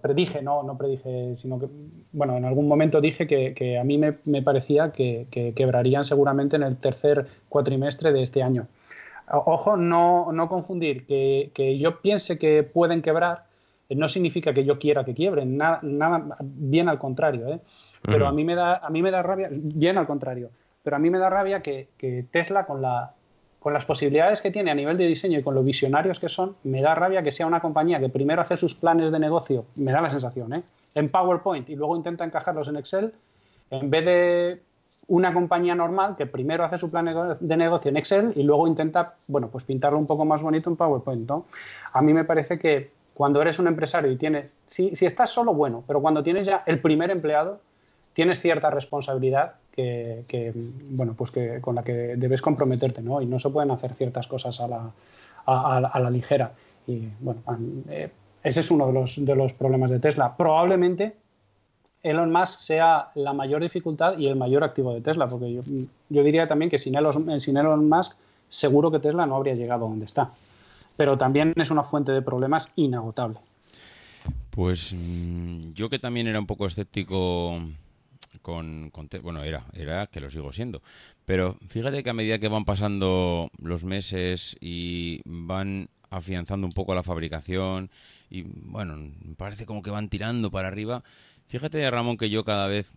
predije, 0.00 0.40
no, 0.40 0.62
no 0.62 0.78
predije, 0.78 1.36
sino 1.36 1.58
que, 1.60 1.66
bueno, 2.12 2.38
en 2.38 2.46
algún 2.46 2.68
momento 2.68 3.02
dije 3.02 3.26
que, 3.26 3.78
a 3.78 3.84
mí 3.84 3.98
me, 3.98 4.42
parecía 4.42 4.92
que, 4.92 5.26
quebrarían 5.54 6.04
seguramente 6.06 6.56
en 6.56 6.62
el 6.62 6.78
tercer 6.78 7.26
cuatrimestre 7.50 8.12
de 8.12 8.22
este 8.22 8.42
año. 8.42 8.66
Ojo, 9.30 9.76
no, 9.76 10.32
no 10.32 10.48
confundir, 10.48 11.04
que, 11.06 11.78
yo 11.78 11.98
piense 11.98 12.38
que 12.38 12.62
pueden 12.62 13.02
quebrar 13.02 13.44
eh, 13.90 13.94
no 13.94 14.08
significa 14.08 14.54
que 14.54 14.64
yo 14.64 14.78
quiera 14.78 15.04
que 15.04 15.12
quiebren, 15.12 15.58
nada, 15.58 15.80
nada 15.82 16.38
bien 16.40 16.88
al 16.88 16.98
contrario, 16.98 17.46
¿eh? 17.48 17.60
pero 18.00 18.26
a, 18.26 18.32
mí 18.32 18.42
me 18.42 18.54
da, 18.54 18.76
a 18.76 18.88
mí 18.88 19.02
me 19.02 19.10
da 19.10 19.22
rabia, 19.22 19.48
bien 19.50 19.98
al 19.98 20.06
contrario 20.06 20.48
pero 20.82 20.96
a 20.96 20.98
mí 20.98 21.10
me 21.10 21.18
da 21.18 21.30
rabia 21.30 21.62
que, 21.62 21.88
Tesla, 22.30 22.66
con, 22.66 22.82
la, 22.82 23.14
con 23.58 23.72
las 23.72 23.84
posibilidades 23.84 24.40
que 24.40 24.50
tiene 24.50 24.70
a 24.70 24.74
nivel 24.74 24.98
de 24.98 25.06
diseño 25.06 25.38
y 25.38 25.42
con 25.42 25.54
lo 25.54 25.62
visionarios 25.62 26.18
que 26.18 26.28
son, 26.28 26.56
me 26.64 26.82
da 26.82 26.94
rabia 26.94 27.22
que 27.22 27.32
sea 27.32 27.46
una 27.46 27.60
compañía 27.60 28.00
que 28.00 28.08
primero 28.08 28.42
hace 28.42 28.56
sus 28.56 28.74
planes 28.74 29.12
de 29.12 29.18
negocio, 29.18 29.66
me 29.76 29.92
da 29.92 30.02
la 30.02 30.10
sensación, 30.10 30.52
¿eh? 30.54 30.62
en 30.94 31.10
PowerPoint 31.10 31.68
y 31.68 31.76
luego 31.76 31.96
intenta 31.96 32.24
encajarlos 32.24 32.68
en 32.68 32.76
Excel, 32.76 33.14
en 33.70 33.90
vez 33.90 34.04
de 34.04 34.62
una 35.08 35.32
compañía 35.32 35.74
normal 35.74 36.14
que 36.16 36.26
primero 36.26 36.64
hace 36.64 36.76
su 36.78 36.90
plan 36.90 37.08
de 37.40 37.56
negocio 37.56 37.88
en 37.88 37.96
Excel 37.96 38.32
y 38.36 38.42
luego 38.42 38.66
intenta, 38.66 39.14
bueno, 39.28 39.48
pues 39.48 39.64
pintarlo 39.64 39.98
un 39.98 40.06
poco 40.06 40.24
más 40.24 40.42
bonito 40.42 40.68
en 40.68 40.76
PowerPoint. 40.76 41.30
A 41.30 42.02
mí 42.02 42.12
me 42.12 42.24
parece 42.24 42.58
que 42.58 42.90
cuando 43.14 43.40
eres 43.40 43.58
un 43.58 43.68
empresario 43.68 44.10
y 44.10 44.16
tienes, 44.16 44.62
si, 44.66 44.94
si 44.94 45.06
estás 45.06 45.30
solo, 45.30 45.54
bueno, 45.54 45.82
pero 45.86 46.02
cuando 46.02 46.22
tienes 46.22 46.46
ya 46.46 46.62
el 46.66 46.80
primer 46.80 47.10
empleado, 47.10 47.60
tienes 48.12 48.40
cierta 48.40 48.70
responsabilidad 48.70 49.54
que, 49.72 50.52
bueno, 50.90 51.14
pues 51.14 51.30
que, 51.30 51.60
con 51.60 51.74
la 51.74 51.82
que 51.82 52.16
debes 52.16 52.42
comprometerte, 52.42 53.02
¿no? 53.02 53.20
Y 53.20 53.26
no 53.26 53.38
se 53.38 53.50
pueden 53.50 53.70
hacer 53.70 53.94
ciertas 53.94 54.26
cosas 54.26 54.60
a 54.60 54.68
la, 54.68 54.92
a, 55.46 56.00
la 56.00 56.10
ligera. 56.10 56.52
Y 56.86 57.08
bueno, 57.20 57.40
eh, 57.88 58.10
ese 58.42 58.60
es 58.60 58.70
uno 58.70 58.86
de 58.86 58.92
los, 58.92 59.24
de 59.24 59.34
los 59.34 59.52
problemas 59.54 59.90
de 59.90 60.00
Tesla. 60.00 60.36
Probablemente 60.36 61.16
Elon 62.02 62.32
Musk 62.32 62.60
sea 62.60 63.10
la 63.14 63.32
mayor 63.32 63.62
dificultad 63.62 64.18
y 64.18 64.26
el 64.26 64.36
mayor 64.36 64.64
activo 64.64 64.92
de 64.92 65.00
Tesla, 65.00 65.26
porque 65.28 65.52
yo, 65.52 65.60
yo 66.08 66.22
diría 66.22 66.48
también 66.48 66.70
que 66.70 66.78
sin 66.78 66.94
Elon, 66.94 67.40
sin 67.40 67.56
Elon 67.56 67.88
Musk 67.88 68.14
seguro 68.48 68.90
que 68.90 68.98
Tesla 68.98 69.24
no 69.26 69.36
habría 69.36 69.54
llegado 69.54 69.86
a 69.86 69.88
donde 69.88 70.04
está. 70.04 70.30
Pero 70.96 71.16
también 71.16 71.54
es 71.56 71.70
una 71.70 71.84
fuente 71.84 72.12
de 72.12 72.20
problemas 72.20 72.68
inagotable. 72.76 73.38
Pues 74.50 74.92
mm, 74.92 75.70
yo 75.72 75.88
que 75.88 75.98
también 75.98 76.26
era 76.26 76.38
un 76.38 76.46
poco 76.46 76.66
escéptico 76.66 77.58
con, 78.42 78.92
bueno, 79.22 79.42
era, 79.42 79.66
era 79.72 80.06
que 80.08 80.20
lo 80.20 80.30
sigo 80.30 80.52
siendo. 80.52 80.82
Pero 81.24 81.56
fíjate 81.68 82.02
que 82.02 82.10
a 82.10 82.14
medida 82.14 82.38
que 82.38 82.48
van 82.48 82.64
pasando 82.64 83.50
los 83.58 83.84
meses 83.84 84.56
y 84.60 85.22
van 85.24 85.88
afianzando 86.10 86.66
un 86.66 86.72
poco 86.72 86.94
la 86.94 87.02
fabricación 87.02 87.90
y 88.28 88.42
bueno, 88.42 89.12
parece 89.36 89.66
como 89.66 89.82
que 89.82 89.90
van 89.90 90.08
tirando 90.08 90.50
para 90.50 90.68
arriba. 90.68 91.02
Fíjate, 91.48 91.90
Ramón, 91.90 92.16
que 92.16 92.30
yo 92.30 92.44
cada 92.44 92.66
vez, 92.66 92.92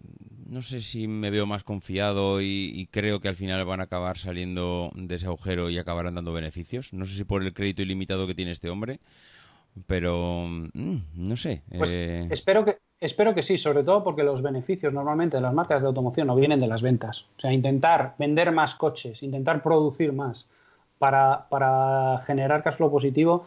no 0.48 0.62
sé 0.62 0.80
si 0.80 1.08
me 1.08 1.30
veo 1.30 1.46
más 1.46 1.66
confiado 1.66 2.42
y, 2.42 2.88
creo 2.90 3.20
que 3.20 3.28
al 3.28 3.36
final 3.36 3.66
van 3.66 3.82
a 3.82 3.84
acabar 3.84 4.18
saliendo 4.18 4.92
de 4.96 5.16
ese 5.16 5.26
agujero 5.26 5.70
y 5.70 5.78
acabarán 5.78 6.16
dando 6.16 6.32
beneficios. 6.32 6.94
No 6.94 7.06
sé 7.06 7.18
si 7.18 7.24
por 7.26 7.44
el 7.44 7.54
crédito 7.54 7.82
ilimitado 7.82 8.28
que 8.28 8.34
tiene 8.34 8.52
este 8.52 8.70
hombre, 8.70 9.02
pero 9.88 10.48
mm, 10.48 10.98
no 11.16 11.36
sé. 11.36 11.64
Pues 11.78 11.90
eh, 11.98 12.28
espero 12.32 12.64
que 12.64 12.78
Espero 13.06 13.36
que 13.36 13.44
sí, 13.44 13.60
sobre 13.60 13.84
todo 13.84 14.04
porque 14.04 14.24
los 14.24 14.42
beneficios 14.42 14.92
normalmente 14.92 15.38
de 15.38 15.42
las 15.42 15.54
marcas 15.54 15.80
de 15.80 15.88
automoción 15.88 16.26
no 16.26 16.36
vienen 16.36 16.60
de 16.60 16.66
las 16.66 16.82
ventas. 16.82 17.28
O 17.38 17.42
sea, 17.42 17.54
intentar 17.54 18.16
vender 18.18 18.52
más 18.52 18.74
coches, 18.74 19.22
intentar 19.22 19.62
producir 19.62 20.12
más 20.12 20.48
para, 20.98 22.24
generar 22.26 22.64
cash 22.64 22.78
flow 22.78 22.90
positivo, 22.90 23.46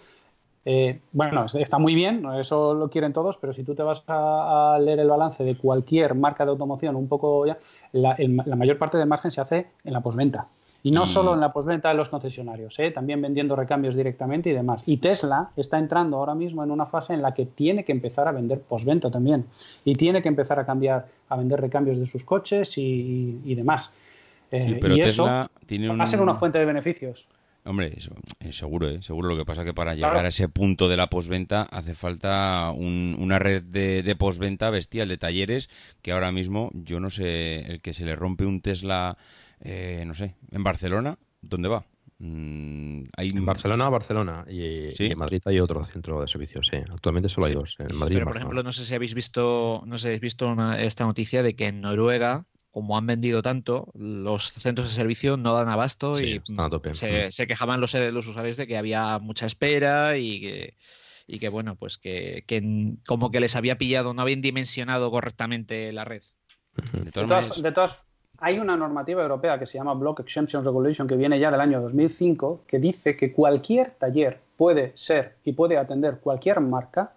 eh, 0.64 1.00
bueno, 1.10 1.46
está 1.52 1.78
muy 1.78 1.96
bien, 1.96 2.24
eso 2.38 2.72
lo 2.74 2.88
quieren 2.88 3.12
todos, 3.12 3.36
pero 3.36 3.52
si 3.52 3.64
tú 3.64 3.74
te 3.74 3.82
vas 3.82 4.04
a, 4.06 4.78
leer 4.80 5.00
el 5.00 5.08
balance 5.08 5.42
de 5.42 5.56
cualquier 5.56 6.14
marca 6.14 6.44
de 6.44 6.52
automoción, 6.52 6.94
un 6.94 7.08
poco 7.08 7.44
ya, 7.44 7.58
la, 7.90 8.14
la 8.18 8.54
mayor 8.54 8.78
parte 8.78 8.96
del 8.96 9.08
margen 9.08 9.32
se 9.32 9.40
hace 9.40 9.66
en 9.82 9.92
la 9.92 10.00
posventa. 10.00 10.46
Y 10.82 10.92
no 10.92 11.06
solo 11.06 11.34
en 11.34 11.40
la 11.40 11.52
postventa 11.52 11.88
de 11.88 11.96
los 11.96 12.08
concesionarios, 12.08 12.78
¿eh? 12.78 12.92
también 12.92 13.20
vendiendo 13.20 13.56
recambios 13.56 13.96
directamente 13.96 14.50
y 14.50 14.52
demás. 14.52 14.82
Y 14.86 14.98
Tesla 14.98 15.50
está 15.56 15.78
entrando 15.78 16.18
ahora 16.18 16.34
mismo 16.34 16.62
en 16.62 16.70
una 16.70 16.86
fase 16.86 17.14
en 17.14 17.22
la 17.22 17.34
que 17.34 17.46
tiene 17.46 17.84
que 17.84 17.92
empezar 17.92 18.28
a 18.28 18.32
vender 18.32 18.60
postventa 18.60 19.10
también. 19.10 19.46
Y 19.84 19.94
tiene 19.94 20.22
que 20.22 20.28
empezar 20.28 20.58
a 20.60 20.64
cambiar, 20.64 21.06
a 21.28 21.36
vender 21.36 21.60
recambios 21.60 21.98
de 21.98 22.06
sus 22.06 22.22
coches 22.22 22.78
y, 22.78 23.54
demás. 23.56 23.92
Eh, 24.52 24.78
pero 24.80 24.94
y 24.94 25.00
Tesla 25.00 25.50
eso 25.50 25.60
tiene 25.66 25.88
va 25.88 26.04
a 26.04 26.06
ser 26.06 26.20
una 26.20 26.36
fuente 26.36 26.58
de 26.58 26.64
beneficios. 26.64 27.26
Hombre, 27.64 27.92
eso, 27.94 28.12
seguro, 28.50 28.88
¿eh? 28.88 29.02
seguro. 29.02 29.28
Lo 29.28 29.36
que 29.36 29.44
pasa 29.44 29.62
es 29.62 29.66
que 29.66 29.74
para 29.74 29.94
llegar 29.94 30.24
a 30.24 30.28
ese 30.28 30.48
punto 30.48 30.88
de 30.88 30.96
la 30.96 31.08
posventa 31.08 31.62
hace 31.64 31.94
falta 31.94 32.70
una 32.70 33.38
red 33.38 33.62
de, 33.62 34.02
de 34.02 34.16
posventa 34.16 34.70
bestial 34.70 35.08
de 35.08 35.18
talleres 35.18 35.68
que 36.00 36.12
ahora 36.12 36.32
mismo 36.32 36.70
yo 36.72 36.98
no 36.98 37.10
sé, 37.10 37.58
el 37.70 37.82
que 37.82 37.92
se 37.92 38.06
le 38.06 38.16
rompe 38.16 38.46
un 38.46 38.62
Tesla 38.62 39.18
eh, 39.60 40.04
no 40.06 40.14
sé, 40.14 40.34
en 40.50 40.62
Barcelona, 40.62 41.18
¿dónde 41.40 41.68
va? 41.68 41.84
Mm, 42.18 43.04
hay... 43.16 43.28
En 43.28 43.46
Barcelona, 43.46 43.88
Barcelona. 43.88 44.44
Y, 44.48 44.92
en 44.98 45.18
Madrid 45.18 45.40
hay 45.44 45.60
otro 45.60 45.84
centro 45.84 46.20
de 46.20 46.28
servicios, 46.28 46.66
sí. 46.66 46.78
Actualmente 46.90 47.28
solo 47.28 47.46
hay 47.46 47.54
dos. 47.54 47.76
En 47.78 47.96
Madrid 47.96 48.16
Pero, 48.16 48.26
por 48.26 48.36
ejemplo, 48.36 48.62
no 48.62 48.72
sé 48.72 48.84
si 48.84 48.94
habéis 48.94 49.14
visto, 49.14 49.82
no 49.86 49.98
sé 49.98 50.02
si 50.02 50.06
habéis 50.08 50.22
visto 50.22 50.54
esta 50.78 51.04
noticia 51.04 51.42
de 51.42 51.54
que 51.54 51.66
en 51.66 51.80
Noruega, 51.80 52.46
como 52.70 52.98
han 52.98 53.06
vendido 53.06 53.42
tanto, 53.42 53.92
los 53.94 54.52
centros 54.52 54.88
de 54.88 54.94
servicio 54.94 55.36
no 55.36 55.54
dan 55.54 55.68
abasto 55.68 56.20
y 56.20 56.42
Se, 56.92 57.30
se, 57.30 57.46
quejaban 57.46 57.80
los, 57.80 57.94
los 57.94 58.26
usuarios 58.26 58.56
de 58.56 58.66
que 58.66 58.76
había 58.76 59.18
mucha 59.18 59.46
espera 59.46 60.16
y 60.18 60.40
que 60.40 60.74
y 61.28 61.38
que 61.38 61.50
bueno, 61.50 61.76
pues 61.76 61.98
que, 61.98 62.42
que, 62.46 62.94
como 63.06 63.30
que 63.30 63.38
les 63.38 63.54
había 63.54 63.76
pillado, 63.76 64.14
no 64.14 64.22
habían 64.22 64.40
dimensionado 64.40 65.10
correctamente 65.10 65.92
la 65.92 66.04
red. 66.04 66.22
De 66.92 67.12
todas, 67.12 67.62
de 67.62 67.72
todas, 67.72 68.02
hay 68.40 68.58
una 68.58 68.76
normativa 68.76 69.22
europea 69.22 69.58
que 69.58 69.66
se 69.66 69.78
llama 69.78 69.94
Block 69.94 70.20
Exemption 70.20 70.64
Regulation 70.64 71.08
que 71.08 71.16
viene 71.16 71.38
ya 71.38 71.50
del 71.50 71.60
año 71.60 71.80
2005 71.80 72.62
que 72.66 72.78
dice 72.78 73.16
que 73.16 73.32
cualquier 73.32 73.92
taller 73.92 74.40
puede 74.56 74.92
ser 74.94 75.34
y 75.44 75.52
puede 75.52 75.76
atender 75.76 76.18
cualquier 76.18 76.60
marca 76.60 77.10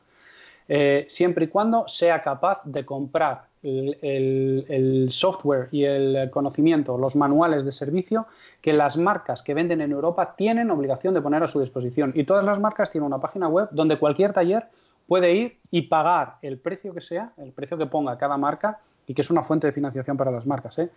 eh, 0.67 1.05
siempre 1.09 1.45
y 1.45 1.47
cuando 1.49 1.87
sea 1.87 2.21
capaz 2.21 2.63
de 2.65 2.85
comprar 2.85 3.51
el, 3.61 5.07
software 5.09 5.67
y 5.71 5.83
el 5.83 6.29
conocimiento, 6.31 6.97
los 6.97 7.15
manuales 7.15 7.65
de 7.65 7.71
servicio 7.71 8.25
que 8.61 8.73
las 8.73 8.97
marcas 8.97 9.43
que 9.43 9.53
venden 9.53 9.81
en 9.81 9.91
Europa 9.91 10.35
tienen 10.35 10.71
obligación 10.71 11.13
de 11.13 11.21
poner 11.21 11.43
a 11.43 11.47
su 11.47 11.59
disposición. 11.59 12.11
Y 12.15 12.23
todas 12.23 12.45
las 12.45 12.59
marcas 12.59 12.91
tienen 12.91 13.07
una 13.07 13.19
página 13.19 13.47
web 13.47 13.67
donde 13.71 13.99
cualquier 13.99 14.33
taller 14.33 14.67
puede 15.07 15.33
ir 15.33 15.57
y 15.69 15.83
pagar 15.83 16.37
el 16.41 16.57
precio 16.57 16.93
que 16.93 17.01
sea, 17.01 17.33
el 17.37 17.51
precio 17.51 17.77
que 17.77 17.85
ponga 17.85 18.17
cada 18.17 18.37
marca 18.37 18.79
y 19.07 19.13
que 19.13 19.21
es 19.21 19.31
una 19.31 19.43
fuente 19.43 19.67
de 19.67 19.73
financiación 19.73 20.17
para 20.17 20.31
las 20.31 20.45
marcas. 20.45 20.79
¿eh? 20.79 20.89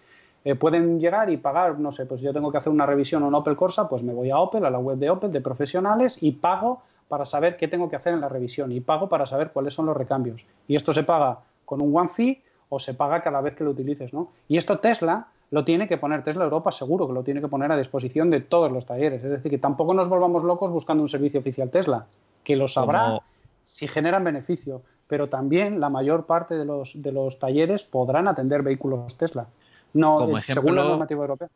Eh, 0.44 0.54
pueden 0.54 0.98
llegar 0.98 1.30
y 1.30 1.36
pagar, 1.36 1.78
no 1.78 1.92
sé, 1.92 2.06
pues 2.06 2.20
yo 2.20 2.32
tengo 2.32 2.52
que 2.52 2.58
hacer 2.58 2.72
una 2.72 2.86
revisión 2.86 3.24
en 3.24 3.34
Opel 3.34 3.56
Corsa, 3.56 3.88
pues 3.88 4.02
me 4.02 4.12
voy 4.12 4.30
a 4.30 4.38
Opel, 4.38 4.64
a 4.64 4.70
la 4.70 4.78
web 4.78 4.98
de 4.98 5.10
Opel, 5.10 5.32
de 5.32 5.40
profesionales, 5.40 6.18
y 6.20 6.32
pago 6.32 6.82
para 7.08 7.24
saber 7.24 7.56
qué 7.56 7.68
tengo 7.68 7.88
que 7.88 7.96
hacer 7.96 8.14
en 8.14 8.20
la 8.20 8.28
revisión 8.28 8.72
y 8.72 8.80
pago 8.80 9.08
para 9.08 9.26
saber 9.26 9.50
cuáles 9.52 9.74
son 9.74 9.86
los 9.86 9.96
recambios. 9.96 10.46
Y 10.68 10.76
esto 10.76 10.92
se 10.92 11.02
paga 11.02 11.40
con 11.64 11.80
un 11.80 11.96
one 11.96 12.08
fee 12.08 12.42
o 12.68 12.78
se 12.78 12.94
paga 12.94 13.22
cada 13.22 13.40
vez 13.40 13.54
que 13.54 13.64
lo 13.64 13.70
utilices, 13.70 14.12
¿no? 14.12 14.30
Y 14.48 14.56
esto 14.56 14.78
Tesla 14.78 15.28
lo 15.50 15.64
tiene 15.64 15.86
que 15.86 15.96
poner, 15.96 16.24
Tesla 16.24 16.44
Europa 16.44 16.72
seguro 16.72 17.06
que 17.06 17.12
lo 17.12 17.22
tiene 17.22 17.40
que 17.40 17.48
poner 17.48 17.70
a 17.70 17.76
disposición 17.76 18.30
de 18.30 18.40
todos 18.40 18.72
los 18.72 18.86
talleres. 18.86 19.22
Es 19.22 19.30
decir, 19.30 19.50
que 19.50 19.58
tampoco 19.58 19.94
nos 19.94 20.08
volvamos 20.08 20.42
locos 20.42 20.70
buscando 20.70 21.02
un 21.02 21.08
servicio 21.08 21.40
oficial 21.40 21.70
Tesla, 21.70 22.06
que 22.42 22.56
lo 22.56 22.66
sabrá 22.66 23.20
si 23.62 23.86
generan 23.86 24.24
beneficio, 24.24 24.82
pero 25.06 25.26
también 25.26 25.80
la 25.80 25.90
mayor 25.90 26.26
parte 26.26 26.54
de 26.56 26.64
los, 26.64 26.92
de 26.94 27.12
los 27.12 27.38
talleres 27.38 27.84
podrán 27.84 28.28
atender 28.28 28.62
vehículos 28.62 29.16
Tesla. 29.16 29.46
No, 29.92 30.18
Como 30.18 30.38
ejemplo, 30.38 30.62
según 30.62 30.76
la 30.76 30.84
normativa 30.84 31.20
europea. 31.20 31.48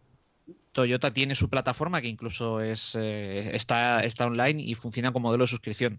Toyota 0.73 1.13
tiene 1.13 1.35
su 1.35 1.49
plataforma 1.49 2.01
que 2.01 2.09
incluso 2.09 2.61
es, 2.61 2.95
eh, 2.95 3.55
está, 3.55 4.01
está 4.01 4.27
online 4.27 4.63
y 4.63 4.75
funciona 4.75 5.13
como 5.13 5.29
modelo 5.29 5.45
de 5.45 5.49
suscripción. 5.49 5.99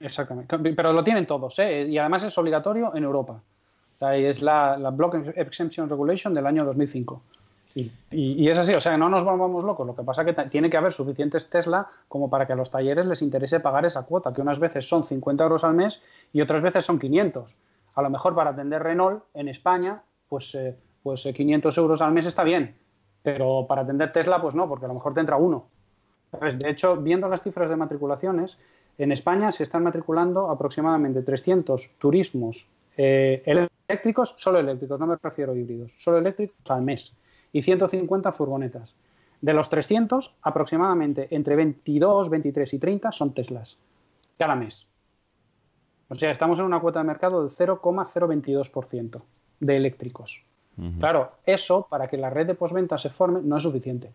Exactamente, 0.00 0.72
pero 0.74 0.92
lo 0.92 1.04
tienen 1.04 1.26
todos, 1.26 1.58
¿eh? 1.58 1.86
y 1.88 1.98
además 1.98 2.24
es 2.24 2.36
obligatorio 2.38 2.92
en 2.94 3.04
Europa. 3.04 3.42
es 4.00 4.40
la, 4.40 4.78
la, 4.78 4.90
Block 4.90 5.14
Exemption 5.36 5.88
Regulation 5.88 6.32
del 6.32 6.46
año 6.46 6.64
2005. 6.64 7.22
Y, 7.74 8.48
es 8.48 8.58
así, 8.58 8.74
o 8.74 8.80
sea, 8.80 8.96
no 8.96 9.08
nos 9.08 9.24
volvamos 9.24 9.62
locos. 9.62 9.86
Lo 9.86 9.94
que 9.94 10.02
pasa 10.02 10.22
es 10.22 10.34
que 10.34 10.42
tiene 10.44 10.68
que 10.68 10.76
haber 10.76 10.92
suficientes 10.92 11.48
Tesla 11.48 11.88
como 12.08 12.28
para 12.28 12.46
que 12.46 12.52
a 12.52 12.56
los 12.56 12.70
talleres 12.70 13.06
les 13.06 13.22
interese 13.22 13.60
pagar 13.60 13.84
esa 13.84 14.02
cuota, 14.02 14.32
que 14.34 14.40
unas 14.40 14.58
veces 14.58 14.88
son 14.88 15.04
50 15.04 15.44
euros 15.44 15.64
al 15.64 15.74
mes 15.74 16.02
y 16.32 16.40
otras 16.40 16.62
veces 16.62 16.84
son 16.84 16.98
500. 16.98 17.60
A 17.94 18.02
lo 18.02 18.10
mejor 18.10 18.34
para 18.34 18.50
atender 18.50 18.82
Renault 18.82 19.22
en 19.34 19.48
España, 19.48 20.00
pues 20.28 20.54
eh, 20.54 20.76
pues 21.02 21.22
500 21.22 21.76
eh, 21.76 21.80
euros 21.80 22.02
al 22.02 22.12
mes 22.12 22.26
está 22.26 22.42
bien, 22.42 22.76
pero 23.22 23.66
para 23.68 23.82
atender 23.82 24.12
Tesla, 24.12 24.40
pues 24.40 24.54
no, 24.54 24.66
porque 24.68 24.86
a 24.86 24.88
lo 24.88 24.94
mejor 24.94 25.14
te 25.14 25.20
entra 25.20 25.36
uno. 25.36 25.66
De 26.32 26.70
hecho, 26.70 26.96
viendo 26.96 27.28
las 27.28 27.42
cifras 27.42 27.68
de 27.68 27.76
matriculaciones, 27.76 28.56
en 28.98 29.12
España 29.12 29.50
se 29.50 29.62
están 29.62 29.82
matriculando 29.82 30.50
aproximadamente 30.50 31.22
300 31.22 31.90
turismos 31.98 32.68
eh, 32.96 33.42
eléctricos, 33.88 34.34
solo 34.36 34.58
eléctricos, 34.58 35.00
no 35.00 35.06
me 35.06 35.16
refiero 35.20 35.52
a 35.52 35.56
híbridos, 35.56 35.94
solo 35.96 36.18
eléctricos 36.18 36.70
al 36.70 36.82
mes, 36.82 37.14
y 37.52 37.62
150 37.62 38.32
furgonetas. 38.32 38.94
De 39.40 39.54
los 39.54 39.70
300, 39.70 40.34
aproximadamente 40.42 41.28
entre 41.34 41.56
22, 41.56 42.28
23 42.28 42.74
y 42.74 42.78
30 42.78 43.12
son 43.12 43.32
Teslas, 43.32 43.78
cada 44.38 44.54
mes. 44.54 44.86
O 46.08 46.14
sea, 46.14 46.30
estamos 46.30 46.58
en 46.58 46.66
una 46.66 46.80
cuota 46.80 46.98
de 46.98 47.06
mercado 47.06 47.42
del 47.42 47.50
0,022% 47.50 49.24
de 49.60 49.76
eléctricos. 49.76 50.44
Claro, 50.98 51.32
eso 51.44 51.86
para 51.90 52.08
que 52.08 52.16
la 52.16 52.30
red 52.30 52.46
de 52.46 52.54
postventa 52.54 52.96
se 52.96 53.10
forme 53.10 53.40
no 53.42 53.58
es 53.58 53.62
suficiente. 53.62 54.10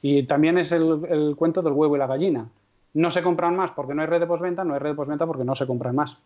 Y 0.00 0.22
también 0.22 0.56
es 0.56 0.72
el, 0.72 1.34
cuento 1.36 1.60
del 1.60 1.74
huevo 1.74 1.96
y 1.96 1.98
la 1.98 2.06
gallina. 2.06 2.48
No 2.94 3.10
se 3.10 3.22
compran 3.22 3.54
más 3.54 3.70
porque 3.70 3.94
no 3.94 4.00
hay 4.00 4.08
red 4.08 4.20
de 4.20 4.26
postventa, 4.26 4.64
no 4.64 4.72
hay 4.72 4.80
red 4.80 4.90
de 4.90 4.96
postventa 4.96 5.26
porque 5.26 5.44
no 5.44 5.54
se 5.54 5.66
compran 5.66 5.94
más. 5.94 6.18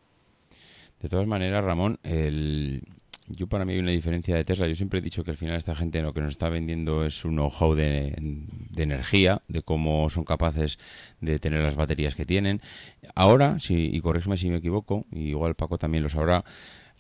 De 1.00 1.09
todas 1.09 1.26
maneras, 1.26 1.64
Ramón, 1.64 1.98
yo 3.28 3.46
para 3.46 3.64
mí 3.64 3.74
hay 3.74 3.78
una 3.78 3.90
diferencia 3.90 4.36
de 4.36 4.44
Tesla. 4.44 4.66
Yo 4.66 4.76
siempre 4.76 5.00
he 5.00 5.02
dicho 5.02 5.24
que 5.24 5.30
al 5.30 5.36
final 5.36 5.56
esta 5.56 5.74
gente 5.74 6.02
lo 6.02 6.12
que 6.12 6.20
nos 6.20 6.30
está 6.30 6.48
vendiendo 6.48 7.05
es 7.05 7.24
un 7.24 7.36
know-how 7.36 7.74
de, 7.74 8.14
energía, 8.76 9.42
de 9.48 9.62
cómo 9.62 10.09
son 10.10 10.24
capaces 10.24 10.78
de 11.20 11.38
tener 11.38 11.62
las 11.62 11.76
baterías 11.76 12.14
que 12.14 12.24
tienen. 12.24 12.60
Ahora, 13.14 13.60
si, 13.60 13.90
y 13.94 14.00
corrígeme 14.00 14.36
si 14.36 14.50
me 14.50 14.59
equivoco, 14.59 15.06
y 15.10 15.28
igual 15.28 15.55
Paco 15.55 15.78
también 15.78 16.02
lo 16.02 16.09
sabrá, 16.09 16.44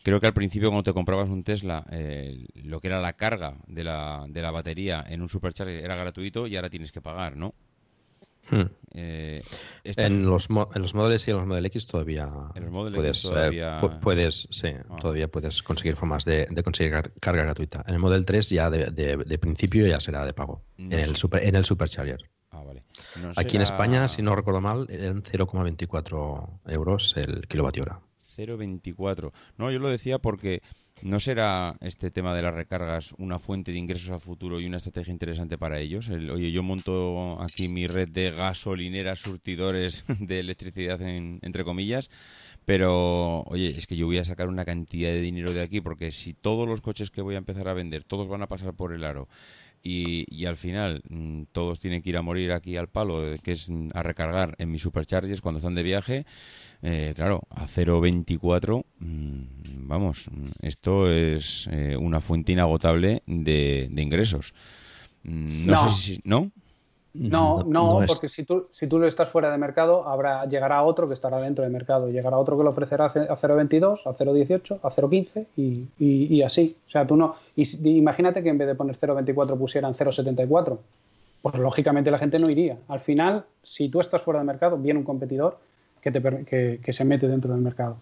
Creo 0.04 0.20
que 0.20 0.28
al 0.28 0.32
principio 0.32 0.70
cuando 0.70 0.84
te 0.84 0.94
comprabas 0.94 1.28
un 1.28 1.42
Tesla, 1.42 1.84
eh, 1.90 2.46
lo 2.54 2.80
que 2.80 2.86
era 2.86 3.00
la 3.00 3.14
carga 3.14 3.56
de 3.66 3.82
la, 3.82 4.26
de 4.28 4.42
la 4.42 4.52
batería 4.52 5.04
en 5.06 5.22
un 5.22 5.28
supercharger 5.28 5.84
era 5.84 5.96
gratuito 5.96 6.46
y 6.46 6.54
ahora 6.54 6.70
tienes 6.70 6.92
que 6.92 7.00
pagar, 7.00 7.36
¿no? 7.36 7.54
Hmm. 8.50 8.70
Eh, 8.94 9.42
en, 9.84 10.24
los 10.26 10.48
en 10.48 10.82
los 10.82 10.94
modelos 10.94 11.28
y 11.28 11.30
en 11.30 11.36
los 11.36 11.46
Model 11.46 11.66
X 11.66 11.86
todavía 11.86 12.28
puedes, 12.94 13.22
todavía... 13.22 13.78
puedes 14.00 14.48
sí, 14.50 14.68
ah. 14.68 14.96
todavía 15.00 15.28
puedes 15.28 15.62
conseguir 15.62 15.94
formas 15.94 16.24
de, 16.24 16.46
conseguir 16.64 16.94
carga 17.20 17.44
gratuita. 17.44 17.84
En 17.86 17.94
el 17.94 18.00
Model 18.00 18.24
3 18.24 18.48
ya 18.48 18.70
de, 18.70 18.90
de, 18.90 19.38
principio 19.38 19.86
ya 19.86 20.00
será 20.00 20.24
de 20.24 20.32
pago 20.32 20.62
en, 20.78 20.92
el 20.92 21.16
super, 21.16 21.44
en 21.44 21.54
el 21.54 21.64
Supercharger. 21.64 22.28
Ah, 22.50 22.62
vale. 22.64 22.82
Aquí 23.36 23.56
en 23.56 23.62
España, 23.62 24.08
si 24.08 24.22
no 24.22 24.34
recuerdo 24.34 24.60
mal, 24.60 24.86
eran 24.90 25.22
0,24 25.22 26.60
euros 26.66 27.14
el 27.16 27.46
kilovatio 27.46 27.82
hora. 27.82 28.00
0,24. 28.36 29.32
No, 29.58 29.70
yo 29.70 29.78
lo 29.78 29.88
decía 29.88 30.18
porque 30.18 30.62
no 31.02 31.20
será 31.20 31.76
este 31.80 32.10
tema 32.10 32.34
de 32.34 32.42
las 32.42 32.54
recargas 32.54 33.12
una 33.18 33.38
fuente 33.38 33.72
de 33.72 33.78
ingresos 33.78 34.10
a 34.10 34.18
futuro 34.18 34.60
y 34.60 34.66
una 34.66 34.78
estrategia 34.78 35.12
interesante 35.12 35.58
para 35.58 35.78
ellos. 35.78 36.08
oye, 36.08 36.50
yo 36.50 36.62
monto 36.62 37.40
aquí 37.40 37.68
mi 37.68 37.86
red 37.86 38.08
de 38.08 38.30
gasolineras, 38.30 39.20
surtidores 39.20 40.04
de 40.18 40.40
electricidad, 40.40 41.00
entre 41.00 41.64
comillas, 41.64 42.10
pero 42.64 43.42
oye, 43.42 43.66
es 43.66 43.86
que 43.86 43.96
yo 43.96 44.06
voy 44.06 44.18
a 44.18 44.24
sacar 44.24 44.48
una 44.48 44.64
cantidad 44.64 45.10
de 45.10 45.20
dinero 45.20 45.52
de 45.52 45.62
aquí 45.62 45.80
porque 45.80 46.10
si 46.10 46.34
todos 46.34 46.68
los 46.68 46.80
coches 46.80 47.10
que 47.10 47.22
voy 47.22 47.34
a 47.34 47.38
empezar 47.38 47.68
a 47.68 47.74
vender, 47.74 48.04
todos 48.04 48.28
van 48.28 48.42
a 48.42 48.46
pasar 48.46 48.74
por 48.74 48.92
el 48.92 49.04
aro. 49.04 49.28
Y, 49.82 50.26
y, 50.28 50.46
al 50.46 50.56
final 50.56 51.02
mm, 51.08 51.44
todos 51.52 51.78
tienen 51.78 52.02
que 52.02 52.10
ir 52.10 52.16
a 52.16 52.22
morir 52.22 52.52
aquí 52.52 52.76
al 52.76 52.88
palo, 52.88 53.22
que 53.42 53.52
es 53.52 53.70
a 53.94 54.02
recargar 54.02 54.54
en 54.58 54.70
mis 54.70 54.82
superchargers 54.82 55.40
cuando 55.40 55.58
están 55.58 55.74
de 55.74 55.82
viaje. 55.82 56.26
Eh, 56.82 57.12
claro, 57.16 57.42
a 57.50 57.66
0,24, 57.66 58.84
mm, 59.00 59.88
vamos, 59.88 60.26
esto 60.62 61.10
es 61.10 61.68
eh, 61.72 61.96
una 61.96 62.20
fuente 62.20 62.52
inagotable 62.52 63.22
de, 63.26 63.90
ingresos. 63.96 64.54
Mm, 65.24 65.66
no, 65.66 65.88
sé 65.90 66.02
si. 66.02 66.20
¿No? 66.24 66.52
No, 67.14 67.64
no, 67.64 68.00
porque 68.06 68.28
si 68.28 68.44
tú, 68.44 68.68
si 68.70 68.86
tú 68.86 69.02
estás 69.02 69.28
fuera 69.28 69.50
de 69.50 69.58
mercado, 69.58 70.06
habrá, 70.06 70.44
llegará 70.44 70.82
otro 70.82 71.08
que 71.08 71.14
estará 71.14 71.40
dentro 71.40 71.62
del 71.64 71.72
mercado. 71.72 72.10
Llegará 72.10 72.38
otro 72.38 72.56
que 72.56 72.64
lo 72.64 72.70
ofrecerá 72.70 73.06
a 73.06 73.10
0,22, 73.10 74.02
a 74.04 74.12
0,18, 74.12 74.80
a 74.82 74.88
0,15 74.88 75.46
y, 75.56 75.88
y, 75.98 76.42
así. 76.42 76.76
O 76.86 76.90
sea, 76.90 77.06
tú 77.06 77.16
no. 77.16 77.36
imagínate 77.56 78.42
que 78.42 78.50
en 78.50 78.58
vez 78.58 78.68
de 78.68 78.74
poner 78.74 78.96
0,24 78.96 79.58
pusieran 79.58 79.94
0,74. 79.94 80.78
Pues 81.40 81.54
lógicamente 81.56 82.10
la 82.10 82.18
gente 82.18 82.38
no 82.38 82.50
iría. 82.50 82.78
Al 82.88 83.00
final, 83.00 83.44
si 83.62 83.88
tú 83.88 84.00
estás 84.00 84.22
fuera 84.22 84.40
de 84.40 84.46
mercado, 84.46 84.76
viene 84.76 84.98
un 84.98 85.04
competidor 85.04 85.58
que, 86.00 86.78
que, 86.82 86.92
se 86.92 87.04
mete 87.04 87.26
dentro 87.26 87.52
del 87.52 87.62
mercado. 87.62 87.96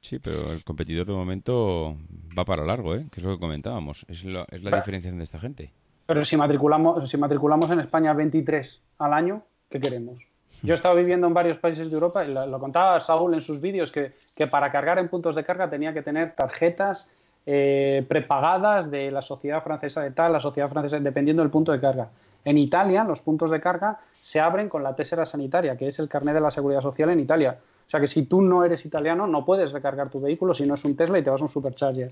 Sí, 0.00 0.18
pero 0.18 0.52
el 0.52 0.62
competidor 0.62 1.06
de 1.06 1.14
momento 1.14 1.96
va 2.38 2.44
para 2.44 2.64
largo, 2.64 2.94
¿eh? 2.94 3.06
que 3.12 3.20
es 3.20 3.26
lo 3.26 3.34
que 3.34 3.40
comentábamos. 3.40 4.04
Es 4.08 4.24
la, 4.24 4.46
es 4.50 4.62
la 4.62 4.76
diferenciación 4.76 5.18
de 5.18 5.24
esta 5.24 5.40
gente. 5.40 5.72
Pero 6.06 6.24
si 6.24 6.36
matriculamos, 6.36 7.08
si 7.08 7.16
matriculamos 7.16 7.70
en 7.70 7.80
España 7.80 8.12
23 8.12 8.82
al 8.98 9.12
año, 9.12 9.42
¿qué 9.70 9.80
queremos? 9.80 10.26
Yo 10.62 10.72
he 10.72 10.76
estado 10.76 10.94
viviendo 10.94 11.26
en 11.26 11.34
varios 11.34 11.58
países 11.58 11.90
de 11.90 11.94
Europa 11.94 12.24
y 12.24 12.32
lo, 12.32 12.58
contaba 12.58 12.98
Saúl 13.00 13.34
en 13.34 13.40
sus 13.40 13.60
vídeos 13.60 13.92
que, 13.92 14.14
que, 14.34 14.46
para 14.46 14.70
cargar 14.70 14.98
en 14.98 15.08
puntos 15.08 15.34
de 15.34 15.44
carga 15.44 15.68
tenía 15.68 15.92
que 15.92 16.02
tener 16.02 16.34
tarjetas 16.34 17.10
eh, 17.46 18.06
prepagadas 18.08 18.90
de 18.90 19.10
la 19.10 19.20
sociedad 19.20 19.62
francesa 19.62 20.00
de 20.00 20.12
tal, 20.12 20.32
la 20.32 20.40
sociedad 20.40 20.70
francesa, 20.70 20.98
dependiendo 20.98 21.42
del 21.42 21.50
punto 21.50 21.72
de 21.72 21.80
carga. 21.80 22.08
En 22.42 22.56
Italia, 22.56 23.04
los 23.04 23.20
puntos 23.20 23.50
de 23.50 23.60
carga 23.60 24.00
se 24.20 24.40
abren 24.40 24.70
con 24.70 24.82
la 24.82 24.96
tésera 24.96 25.26
sanitaria, 25.26 25.76
que 25.76 25.88
es 25.88 25.98
el 25.98 26.08
carnet 26.08 26.34
de 26.34 26.40
la 26.40 26.50
seguridad 26.50 26.80
social 26.80 27.10
en 27.10 27.20
Italia. 27.20 27.58
O 27.86 27.90
sea 27.90 28.00
que 28.00 28.06
si 28.06 28.24
tú 28.24 28.40
no 28.40 28.64
eres 28.64 28.86
italiano, 28.86 29.26
no 29.26 29.44
puedes 29.44 29.72
recargar 29.72 30.08
tu 30.08 30.20
vehículo 30.20 30.54
si 30.54 30.66
no 30.66 30.74
es 30.74 30.84
un 30.86 30.96
Tesla 30.96 31.18
y 31.18 31.22
te 31.22 31.28
vas 31.28 31.40
a 31.42 31.44
un 31.44 31.50
supercharger. 31.50 32.10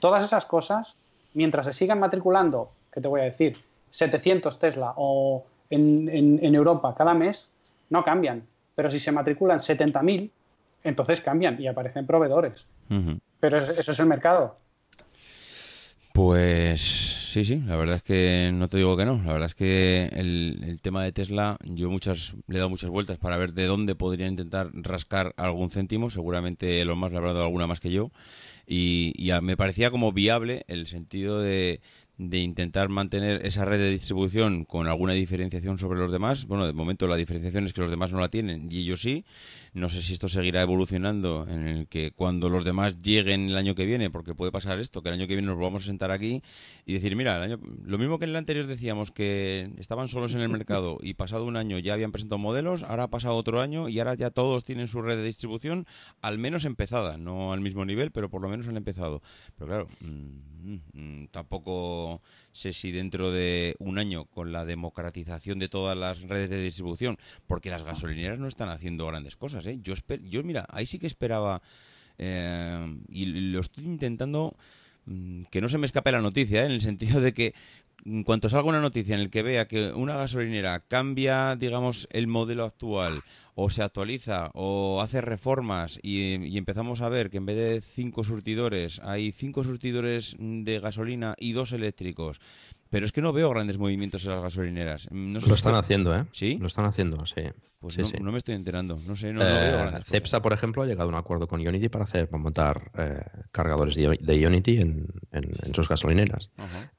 Todas 0.00 0.24
esas 0.24 0.46
cosas, 0.46 0.96
mientras 1.34 1.66
se 1.66 1.72
sigan 1.72 2.00
matriculando, 2.00 2.70
que 2.92 3.00
te 3.00 3.08
voy 3.08 3.22
a 3.22 3.24
decir, 3.24 3.56
700 3.90 4.58
Tesla 4.58 4.94
o 4.96 5.44
en, 5.70 6.54
Europa 6.54 6.94
cada 6.96 7.14
mes, 7.14 7.50
no 7.90 8.04
cambian. 8.04 8.42
Pero 8.74 8.90
si 8.90 8.98
se 8.98 9.12
matriculan 9.12 9.58
70.000, 9.58 10.30
entonces 10.84 11.20
cambian 11.20 11.60
y 11.60 11.66
aparecen 11.66 12.06
proveedores. 12.06 12.66
Pero 13.40 13.58
eso 13.58 13.92
es 13.92 13.98
el 13.98 14.06
mercado. 14.06 14.56
Pues 16.12 16.82
sí, 16.82 17.46
sí, 17.46 17.62
la 17.66 17.76
verdad 17.76 17.96
es 17.96 18.02
que 18.02 18.50
no 18.52 18.68
te 18.68 18.76
digo 18.76 18.98
que 18.98 19.06
no. 19.06 19.16
La 19.24 19.32
verdad 19.32 19.46
es 19.46 19.54
que 19.54 20.10
el, 20.12 20.78
tema 20.82 21.02
de 21.02 21.12
Tesla, 21.12 21.56
yo 21.64 21.90
muchas 21.90 22.34
le 22.48 22.56
he 22.56 22.58
dado 22.58 22.68
muchas 22.68 22.90
vueltas 22.90 23.16
para 23.16 23.38
ver 23.38 23.54
de 23.54 23.64
dónde 23.64 23.94
podría 23.94 24.26
intentar 24.26 24.70
rascar 24.74 25.32
algún 25.38 25.70
céntimo. 25.70 26.10
Seguramente 26.10 26.84
los 26.84 26.98
más 26.98 27.12
le 27.12 27.18
habrá 27.18 27.32
dado 27.32 27.46
alguna 27.46 27.66
más 27.66 27.80
que 27.80 27.90
yo. 27.90 28.10
Y, 28.66 29.14
y 29.16 29.32
me 29.40 29.56
parecía 29.56 29.90
como 29.90 30.12
viable 30.12 30.64
el 30.68 30.86
sentido 30.86 31.40
de, 31.40 31.80
de 32.30 32.38
intentar 32.38 32.88
mantener 32.88 33.44
esa 33.44 33.64
red 33.64 33.78
de 33.78 33.90
distribución 33.90 34.64
con 34.64 34.86
alguna 34.86 35.12
diferenciación 35.12 35.78
sobre 35.78 35.98
los 35.98 36.12
demás. 36.12 36.46
Bueno, 36.46 36.66
de 36.66 36.72
momento 36.72 37.06
la 37.06 37.16
diferenciación 37.16 37.66
es 37.66 37.72
que 37.72 37.80
los 37.80 37.90
demás 37.90 38.12
no 38.12 38.20
la 38.20 38.28
tienen 38.28 38.68
y 38.70 38.80
ellos 38.80 39.00
sí. 39.00 39.24
No 39.74 39.88
sé 39.88 40.02
si 40.02 40.12
esto 40.12 40.28
seguirá 40.28 40.60
evolucionando 40.60 41.46
en 41.48 41.66
el 41.66 41.88
que 41.88 42.10
cuando 42.10 42.50
los 42.50 42.62
demás 42.62 43.00
lleguen 43.00 43.48
el 43.48 43.56
año 43.56 43.74
que 43.74 43.86
viene, 43.86 44.10
porque 44.10 44.34
puede 44.34 44.52
pasar 44.52 44.78
esto, 44.78 45.02
que 45.02 45.08
el 45.08 45.14
año 45.14 45.26
que 45.26 45.34
viene 45.34 45.46
nos 45.46 45.56
volvamos 45.56 45.84
a 45.84 45.86
sentar 45.86 46.10
aquí 46.10 46.42
y 46.84 46.92
decir, 46.92 47.16
mira, 47.16 47.46
lo 47.46 47.98
mismo 47.98 48.18
que 48.18 48.24
en 48.24 48.30
el 48.30 48.36
anterior 48.36 48.66
decíamos 48.66 49.10
que 49.10 49.70
estaban 49.78 50.08
solos 50.08 50.34
en 50.34 50.40
el 50.42 50.50
mercado 50.50 50.98
y 51.00 51.14
pasado 51.14 51.46
un 51.46 51.56
año 51.56 51.78
ya 51.78 51.94
habían 51.94 52.12
presentado 52.12 52.38
modelos, 52.38 52.82
ahora 52.82 53.04
ha 53.04 53.08
pasado 53.08 53.34
otro 53.34 53.62
año 53.62 53.88
y 53.88 53.98
ahora 53.98 54.14
ya 54.14 54.30
todos 54.30 54.64
tienen 54.64 54.88
su 54.88 55.00
red 55.00 55.16
de 55.16 55.24
distribución 55.24 55.86
al 56.20 56.38
menos 56.38 56.66
empezada, 56.66 57.16
no 57.16 57.54
al 57.54 57.60
mismo 57.60 57.86
nivel, 57.86 58.10
pero 58.10 58.28
por 58.28 58.42
lo 58.42 58.50
menos 58.50 58.68
han 58.68 58.76
empezado. 58.76 59.22
Pero 59.56 59.66
claro, 59.66 59.88
mm, 60.00 60.51
tampoco 61.30 62.20
sé 62.52 62.72
si 62.72 62.92
dentro 62.92 63.30
de 63.30 63.74
un 63.78 63.98
año 63.98 64.26
con 64.26 64.52
la 64.52 64.64
democratización 64.64 65.58
de 65.58 65.68
todas 65.68 65.96
las 65.96 66.20
redes 66.22 66.50
de 66.50 66.62
distribución, 66.62 67.18
porque 67.46 67.70
las 67.70 67.82
gasolineras 67.82 68.38
no 68.38 68.48
están 68.48 68.68
haciendo 68.68 69.06
grandes 69.06 69.36
cosas, 69.36 69.66
¿eh? 69.66 69.78
Yo, 69.82 69.94
yo 70.24 70.42
mira, 70.42 70.66
ahí 70.70 70.86
sí 70.86 70.98
que 70.98 71.06
esperaba 71.06 71.62
eh, 72.18 72.96
y 73.08 73.26
lo 73.26 73.60
estoy 73.60 73.84
intentando 73.84 74.56
mm, 75.06 75.44
que 75.50 75.60
no 75.60 75.68
se 75.68 75.78
me 75.78 75.86
escape 75.86 76.12
la 76.12 76.20
noticia, 76.20 76.62
¿eh? 76.62 76.66
en 76.66 76.72
el 76.72 76.82
sentido 76.82 77.20
de 77.20 77.32
que 77.32 77.54
en 78.04 78.24
cuanto 78.24 78.48
salga 78.48 78.68
una 78.68 78.80
noticia 78.80 79.14
en 79.14 79.20
el 79.20 79.30
que 79.30 79.42
vea 79.42 79.68
que 79.68 79.92
una 79.92 80.16
gasolinera 80.16 80.80
cambia, 80.80 81.56
digamos, 81.56 82.08
el 82.10 82.26
modelo 82.26 82.64
actual 82.64 83.22
o 83.54 83.70
se 83.70 83.82
actualiza 83.82 84.50
o 84.54 85.00
hace 85.02 85.20
reformas 85.20 85.98
y, 86.02 86.56
empezamos 86.56 87.00
a 87.00 87.08
ver 87.08 87.30
que 87.30 87.36
en 87.38 87.46
vez 87.46 87.56
de 87.56 87.80
cinco 87.80 88.24
surtidores 88.24 89.00
hay 89.04 89.32
cinco 89.32 89.64
surtidores 89.64 90.36
de 90.38 90.80
gasolina 90.80 91.34
y 91.38 91.52
dos 91.52 91.72
eléctricos. 91.72 92.40
Pero 92.92 93.06
es 93.06 93.12
que 93.12 93.22
no 93.22 93.32
veo 93.32 93.48
grandes 93.48 93.78
movimientos 93.78 94.22
en 94.26 94.32
las 94.32 94.42
gasolineras. 94.42 95.08
lo 95.10 95.54
están 95.54 95.74
haciendo, 95.76 96.14
¿eh? 96.14 96.26
Sí. 96.32 96.58
Lo 96.60 96.66
están 96.66 96.84
haciendo, 96.84 97.24
sí. 97.24 97.40
Pues 97.80 97.96
no, 98.20 98.30
me 98.30 98.36
estoy 98.36 98.54
enterando. 98.54 99.00
No 99.06 99.16
sé, 99.16 99.32
no, 99.32 99.40
eh, 99.42 99.98
Cepsa, 100.04 100.42
por 100.42 100.52
ejemplo, 100.52 100.82
ha 100.82 100.86
llegado 100.86 101.08
a 101.08 101.12
un 101.12 101.14
acuerdo 101.14 101.48
con 101.48 101.62
Ionity 101.62 101.88
para 101.88 102.04
hacer 102.04 102.28
para 102.28 102.42
montar 102.42 102.90
eh, 102.98 103.24
cargadores 103.50 103.94
de, 103.94 104.38
Ionity 104.38 104.76
en, 104.76 105.08
sus 105.74 105.88
gasolineras. 105.88 106.50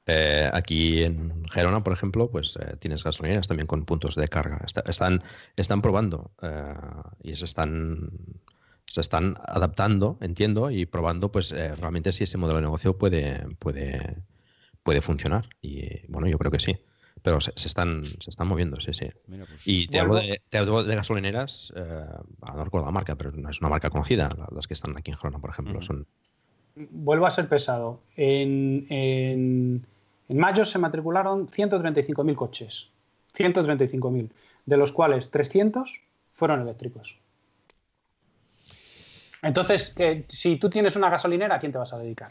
Eh, 0.04 0.50
aquí 0.52 1.04
en 1.04 1.44
Gerona, 1.44 1.84
por 1.84 1.92
ejemplo, 1.92 2.28
pues 2.28 2.58
tienes 2.80 3.04
gasolineras 3.04 3.46
también 3.46 3.68
con 3.68 3.84
puntos 3.84 4.16
de 4.16 4.26
carga. 4.26 4.66
están, 4.86 5.22
están 5.54 5.80
probando 5.80 6.32
y 7.22 7.36
se 7.36 7.44
están 7.44 8.10
se 8.86 9.00
están 9.00 9.38
adaptando, 9.46 10.18
entiendo, 10.20 10.72
y 10.72 10.86
probando, 10.86 11.30
pues 11.30 11.52
realmente 11.52 12.10
si 12.12 12.24
ese 12.24 12.36
modelo 12.36 12.58
de 12.58 12.62
negocio 12.62 12.98
puede, 12.98 13.46
puede, 13.58 14.18
puede 14.84 15.00
funcionar. 15.00 15.48
Y 15.60 16.06
bueno, 16.06 16.28
yo 16.28 16.38
creo 16.38 16.52
que 16.52 16.60
sí 16.60 16.78
pero 17.24 17.40
se, 17.40 17.52
están, 17.54 18.04
se 18.04 18.28
están 18.28 18.46
moviendo, 18.46 18.78
sí, 18.80 18.92
sí. 18.92 19.06
Pues, 19.26 19.66
y 19.66 19.88
te 19.88 19.98
hablo, 19.98 20.16
de, 20.16 20.42
te 20.50 20.58
hablo, 20.58 20.84
de, 20.84 20.94
gasolineras, 20.94 21.72
eh, 21.74 22.04
no 22.54 22.64
recuerdo 22.64 22.84
la 22.84 22.92
marca, 22.92 23.14
pero 23.16 23.32
no 23.32 23.48
es 23.48 23.62
una 23.62 23.70
marca 23.70 23.88
conocida, 23.88 24.28
las 24.50 24.66
que 24.66 24.74
están 24.74 24.94
aquí 24.98 25.10
en 25.10 25.16
Gerona, 25.16 25.38
por 25.38 25.48
ejemplo. 25.48 25.80
son... 25.80 26.06
Vuelvo 26.76 27.24
a 27.24 27.30
ser 27.30 27.48
pesado. 27.48 28.00
En, 28.14 28.86
en, 28.90 29.86
en 30.28 30.38
mayo 30.38 30.66
se 30.66 30.78
matricularon 30.78 31.46
135.000 31.46 32.34
coches. 32.34 32.90
135.000, 33.34 34.30
de 34.66 34.76
los 34.76 34.92
cuales 34.92 35.30
300 35.30 36.02
fueron 36.32 36.60
eléctricos. 36.60 37.18
Entonces, 39.40 39.94
eh, 39.96 40.26
si 40.28 40.56
tú 40.56 40.68
tienes 40.68 40.94
una 40.96 41.08
gasolinera, 41.08 41.56
¿a 41.56 41.58
quién 41.58 41.72
te 41.72 41.78
vas 41.78 41.94
a 41.94 41.98
dedicar? 41.98 42.28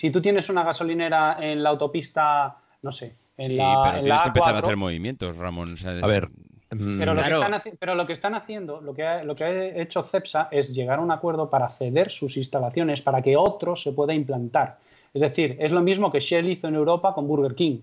Si 0.00 0.10
tú 0.10 0.22
tienes 0.22 0.48
una 0.48 0.64
gasolinera 0.64 1.36
en 1.38 1.62
la 1.62 1.68
autopista, 1.68 2.56
no 2.80 2.90
sé, 2.90 3.10
sí, 3.10 3.16
pero 3.36 4.00
tienes 4.00 4.20
que 4.22 4.28
empezar 4.28 4.54
a 4.54 4.58
hacer 4.60 4.76
movimientos, 4.78 5.36
Ramón. 5.36 5.76
a 6.02 6.06
ver. 6.06 6.26
Mm, 6.70 6.98
pero, 6.98 7.14
lo 7.14 7.22
que 7.22 7.30
están, 7.30 7.60
pero, 7.78 7.94
lo 7.94 8.06
que 8.06 8.12
están, 8.14 8.34
haciendo, 8.34 8.80
lo 8.80 8.94
que, 8.94 9.02
ha, 9.02 9.24
lo 9.24 9.36
que 9.36 9.44
ha 9.44 9.64
hecho 9.78 10.02
CEPSA 10.02 10.48
es 10.52 10.72
llegar 10.74 11.00
a 11.00 11.02
un 11.02 11.10
acuerdo 11.10 11.50
para 11.50 11.68
ceder 11.68 12.10
sus 12.10 12.38
instalaciones 12.38 13.02
para 13.02 13.20
que 13.20 13.36
otro 13.36 13.76
se 13.76 13.92
pueda 13.92 14.14
implantar. 14.14 14.78
Es 15.12 15.20
decir, 15.20 15.58
es 15.60 15.70
lo 15.70 15.82
mismo 15.82 16.10
que 16.10 16.20
Shell 16.20 16.48
hizo 16.48 16.66
en 16.66 16.76
Europa 16.76 17.12
con 17.12 17.28
Burger 17.28 17.54
King. 17.54 17.80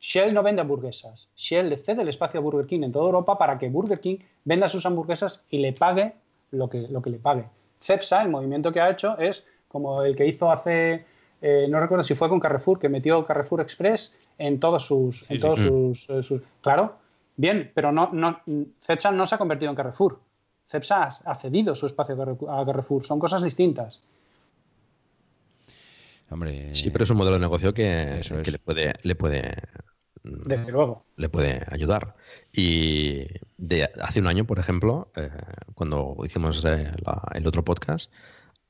Shell 0.00 0.34
no 0.34 0.42
vende 0.42 0.60
hamburguesas. 0.60 1.30
Shell 1.34 1.70
le 1.70 1.78
cede 1.78 2.02
el 2.02 2.08
espacio 2.10 2.40
a 2.40 2.42
Burger 2.42 2.66
King 2.66 2.82
en 2.82 2.92
toda 2.92 3.06
Europa 3.06 3.38
para 3.38 3.58
que 3.58 3.70
Burger 3.70 4.00
King 4.00 4.18
venda 4.44 4.68
sus 4.68 4.84
hamburguesas 4.84 5.42
y 5.48 5.60
le 5.60 5.72
pague 5.72 6.12
lo 6.50 6.68
que, 6.68 6.80
lo 6.90 7.00
que 7.00 7.08
le 7.08 7.18
pague. 7.18 7.46
CEPSA, 7.80 8.20
el 8.20 8.28
movimiento 8.28 8.70
que 8.70 8.82
ha 8.82 8.90
hecho, 8.90 9.16
es 9.16 9.46
como 9.66 10.02
el 10.02 10.14
que 10.14 10.26
hizo 10.26 10.50
hace 10.50 11.06
eh, 11.40 11.66
no 11.68 11.80
recuerdo 11.80 12.02
si 12.04 12.14
fue 12.14 12.28
con 12.28 12.40
Carrefour, 12.40 12.78
que 12.78 12.88
metió 12.88 13.24
Carrefour 13.24 13.60
Express 13.60 14.14
en 14.38 14.58
todos 14.58 14.86
sus... 14.86 15.24
en 15.28 15.40
todos 15.40 15.60
eh, 15.60 16.22
Sus, 16.22 16.42
Claro, 16.60 16.96
bien, 17.36 17.70
pero 17.74 17.92
no, 17.92 18.08
no, 18.12 18.40
Cepsa 18.80 19.10
no 19.12 19.26
se 19.26 19.34
ha 19.34 19.38
convertido 19.38 19.70
en 19.70 19.76
Carrefour. 19.76 20.20
Cepsa 20.66 21.04
ha 21.04 21.34
cedido 21.34 21.74
su 21.74 21.86
espacio 21.86 22.14
a 22.50 22.66
Carrefour. 22.66 23.04
Son 23.04 23.18
cosas 23.18 23.42
distintas. 23.42 24.02
Hombre, 26.30 26.74
sí, 26.74 26.90
pero 26.90 27.04
es 27.04 27.10
un 27.10 27.16
modelo 27.16 27.36
de 27.36 27.40
negocio 27.40 27.72
que, 27.72 28.20
le 28.44 28.58
puede, 28.58 28.92
le 29.02 29.14
puede 29.14 29.54
desde 30.22 30.72
luego. 30.72 31.04
Le 31.16 31.28
puede 31.28 31.64
ayudar. 31.70 32.14
Y 32.52 33.26
de 33.56 33.88
hace 34.00 34.20
un 34.20 34.26
año, 34.26 34.44
por 34.44 34.58
ejemplo, 34.58 35.10
eh, 35.16 35.30
cuando 35.74 36.16
hicimos 36.24 36.64
el 36.64 37.46
otro 37.46 37.64
podcast, 37.64 38.12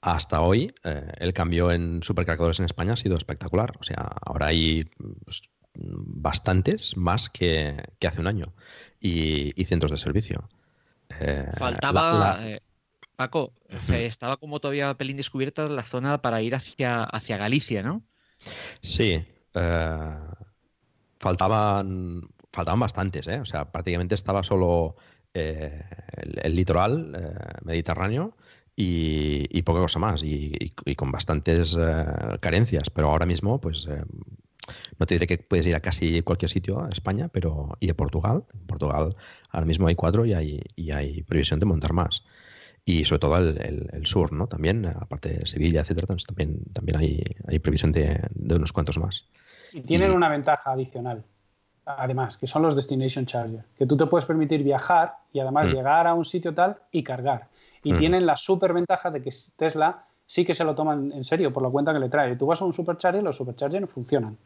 hasta 0.01 0.41
hoy 0.43 0.73
eh, 0.85 1.12
el 1.19 1.33
cambio 1.33 1.73
en 1.73 2.03
supercargadores 2.03 2.59
en 2.61 2.66
España 2.66 2.93
ha 2.93 2.97
sido 2.97 3.16
espectacular. 3.16 3.73
O 3.81 3.83
sea, 3.83 4.09
ahora 4.25 4.47
hay 4.47 4.85
pues, 5.25 5.43
bastantes 5.75 6.97
más 6.97 7.29
que, 7.29 7.77
hace 8.07 8.20
un 8.20 8.27
año 8.27 8.55
y, 9.01 9.53
centros 9.65 9.91
de 9.91 9.97
servicio. 9.97 10.49
Eh, 11.20 11.51
Faltaba, 11.57 12.39
eh, 12.43 12.61
Paco, 13.16 13.53
estaba 13.89 14.37
como 14.37 14.61
todavía 14.61 14.95
pelín 14.95 15.16
descubierta 15.16 15.66
la 15.69 15.83
zona 15.83 16.23
para 16.23 16.43
ir 16.43 16.55
hacia, 16.55 17.03
hacia 17.05 17.37
Galicia, 17.37 17.83
¿no? 17.83 18.03
Sí, 18.83 19.25
faltaban, 21.19 22.29
faltaban 22.53 22.81
bastantes, 22.81 23.27
O 23.27 23.45
sea, 23.45 23.73
prácticamente 23.73 24.15
estaba 24.15 24.45
solo 24.45 24.95
el, 25.35 26.55
litoral 26.55 27.35
mediterráneo 27.65 28.37
y, 28.81 29.63
poca 29.63 29.81
cosa 29.81 29.99
más, 29.99 30.23
y, 30.23 30.71
con 30.97 31.11
bastantes 31.11 31.77
eh, 31.79 32.05
carencias. 32.41 32.91
Pero 32.91 33.11
ahora 33.11 33.27
mismo, 33.27 33.61
pues 33.61 33.87
eh, 33.89 34.05
no 34.99 35.07
te 35.07 35.17
diré 35.17 35.27
que 35.27 35.39
puedes 35.39 35.67
ir 35.67 35.75
a 35.75 35.81
casi 35.81 36.23
cualquier 36.23 36.49
sitio 36.49 36.85
a 36.85 36.89
España, 36.89 37.29
pero 37.29 37.77
y 37.81 37.91
a 37.91 37.95
Portugal. 37.95 38.45
En 38.55 38.67
Portugal 38.67 39.17
ahora 39.51 39.67
mismo 39.67 39.89
hay 39.89 39.97
cuatro 39.97 40.25
y 40.25 40.33
hay, 40.33 40.63
y 40.77 40.93
hay 40.93 41.23
previsión 41.23 41.59
de 41.59 41.67
montar 41.67 41.93
más. 41.93 42.25
Y 42.85 43.05
sobre 43.05 43.19
todo 43.19 43.37
el, 43.37 44.07
sur, 44.07 44.33
¿no? 44.33 44.47
También, 44.47 44.87
aparte 44.87 45.31
de 45.31 45.47
Sevilla, 45.47 45.81
etcétera, 45.81 46.15
también, 46.27 46.63
también 46.73 46.99
hay, 46.99 47.23
hay 47.49 47.59
previsión 47.59 47.91
de, 47.91 48.21
unos 48.35 48.73
cuantos 48.73 48.97
más. 48.99 49.29
Y 49.73 49.83
tienen 49.83 50.13
una 50.13 50.31
ventaja 50.31 50.71
adicional, 50.71 51.25
además, 51.85 52.39
que 52.39 52.47
son 52.47 52.63
los 52.63 52.77
Destination 52.77 53.27
Charger, 53.27 53.65
que 53.77 53.87
tú 53.87 53.97
te 53.97 54.07
puedes 54.07 54.25
permitir 54.25 54.63
viajar 54.63 55.17
y 55.33 55.41
además 55.41 55.69
mm. 55.69 55.73
llegar 55.73 56.07
a 56.07 56.15
un 56.15 56.25
sitio 56.25 56.55
tal 56.55 56.79
y 56.93 57.03
cargar 57.03 57.49
y 57.83 57.95
tienen 57.95 58.27
la 58.27 58.37
super 58.37 58.73
ventaja 58.73 59.11
de 59.11 59.23
que 59.23 59.31
Tesla 59.57 60.05
sí 60.27 60.45
que 60.45 60.55
se 60.55 60.63
lo 60.63 60.75
toman 60.75 61.11
en 61.13 61.25
serio 61.25 61.53
por 61.53 61.63
la 61.63 61.71
cuenta 61.71 61.93
que 61.93 61.99
le 61.99 62.09
trae. 62.09 62.37
Tú 62.37 62.47
vas 62.47 62.61
a 62.61 62.65
un 62.65 62.73
supercharger 62.73 63.23
y 63.23 63.25
los 63.25 63.37
superchargers 63.37 63.81
no 63.81 63.87
funcionan. 63.87 64.37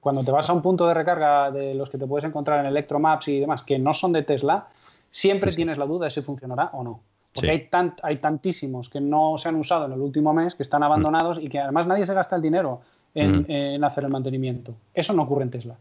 Cuando 0.00 0.22
te 0.22 0.30
vas 0.30 0.50
a 0.50 0.52
un 0.52 0.60
punto 0.60 0.86
de 0.86 0.92
recarga 0.92 1.50
de 1.50 1.74
los 1.74 1.88
que 1.88 1.96
te 1.96 2.06
puedes 2.06 2.24
encontrar 2.24 2.60
en 2.60 2.66
Electromaps 2.66 3.28
y 3.28 3.40
demás, 3.40 3.62
que 3.62 3.78
no 3.78 3.94
son 3.94 4.12
de 4.12 4.22
Tesla, 4.22 4.68
siempre 5.10 5.50
tienes 5.52 5.78
la 5.78 5.86
duda 5.86 6.04
de 6.04 6.10
si 6.10 6.20
funcionará 6.20 6.68
o 6.74 6.84
no. 6.84 7.00
Porque 7.34 7.50
hay, 7.50 7.68
hay 8.02 8.16
tantísimos 8.18 8.88
que 8.88 9.00
no 9.00 9.38
se 9.38 9.48
han 9.48 9.56
usado 9.56 9.86
en 9.86 9.92
el 9.92 10.00
último 10.00 10.34
mes, 10.34 10.54
que 10.54 10.62
están 10.62 10.80
mm. 10.80 10.84
abandonados 10.84 11.38
y 11.40 11.48
que 11.48 11.58
además 11.58 11.86
nadie 11.86 12.04
se 12.04 12.14
gasta 12.14 12.36
el 12.36 12.42
dinero 12.42 12.82
mm. 13.14 13.44
en, 13.48 13.82
hacer 13.82 14.04
el 14.04 14.10
mantenimiento. 14.10 14.74
Eso 14.92 15.14
no 15.14 15.22
ocurre 15.22 15.44
en 15.44 15.50
Tesla. 15.50 15.76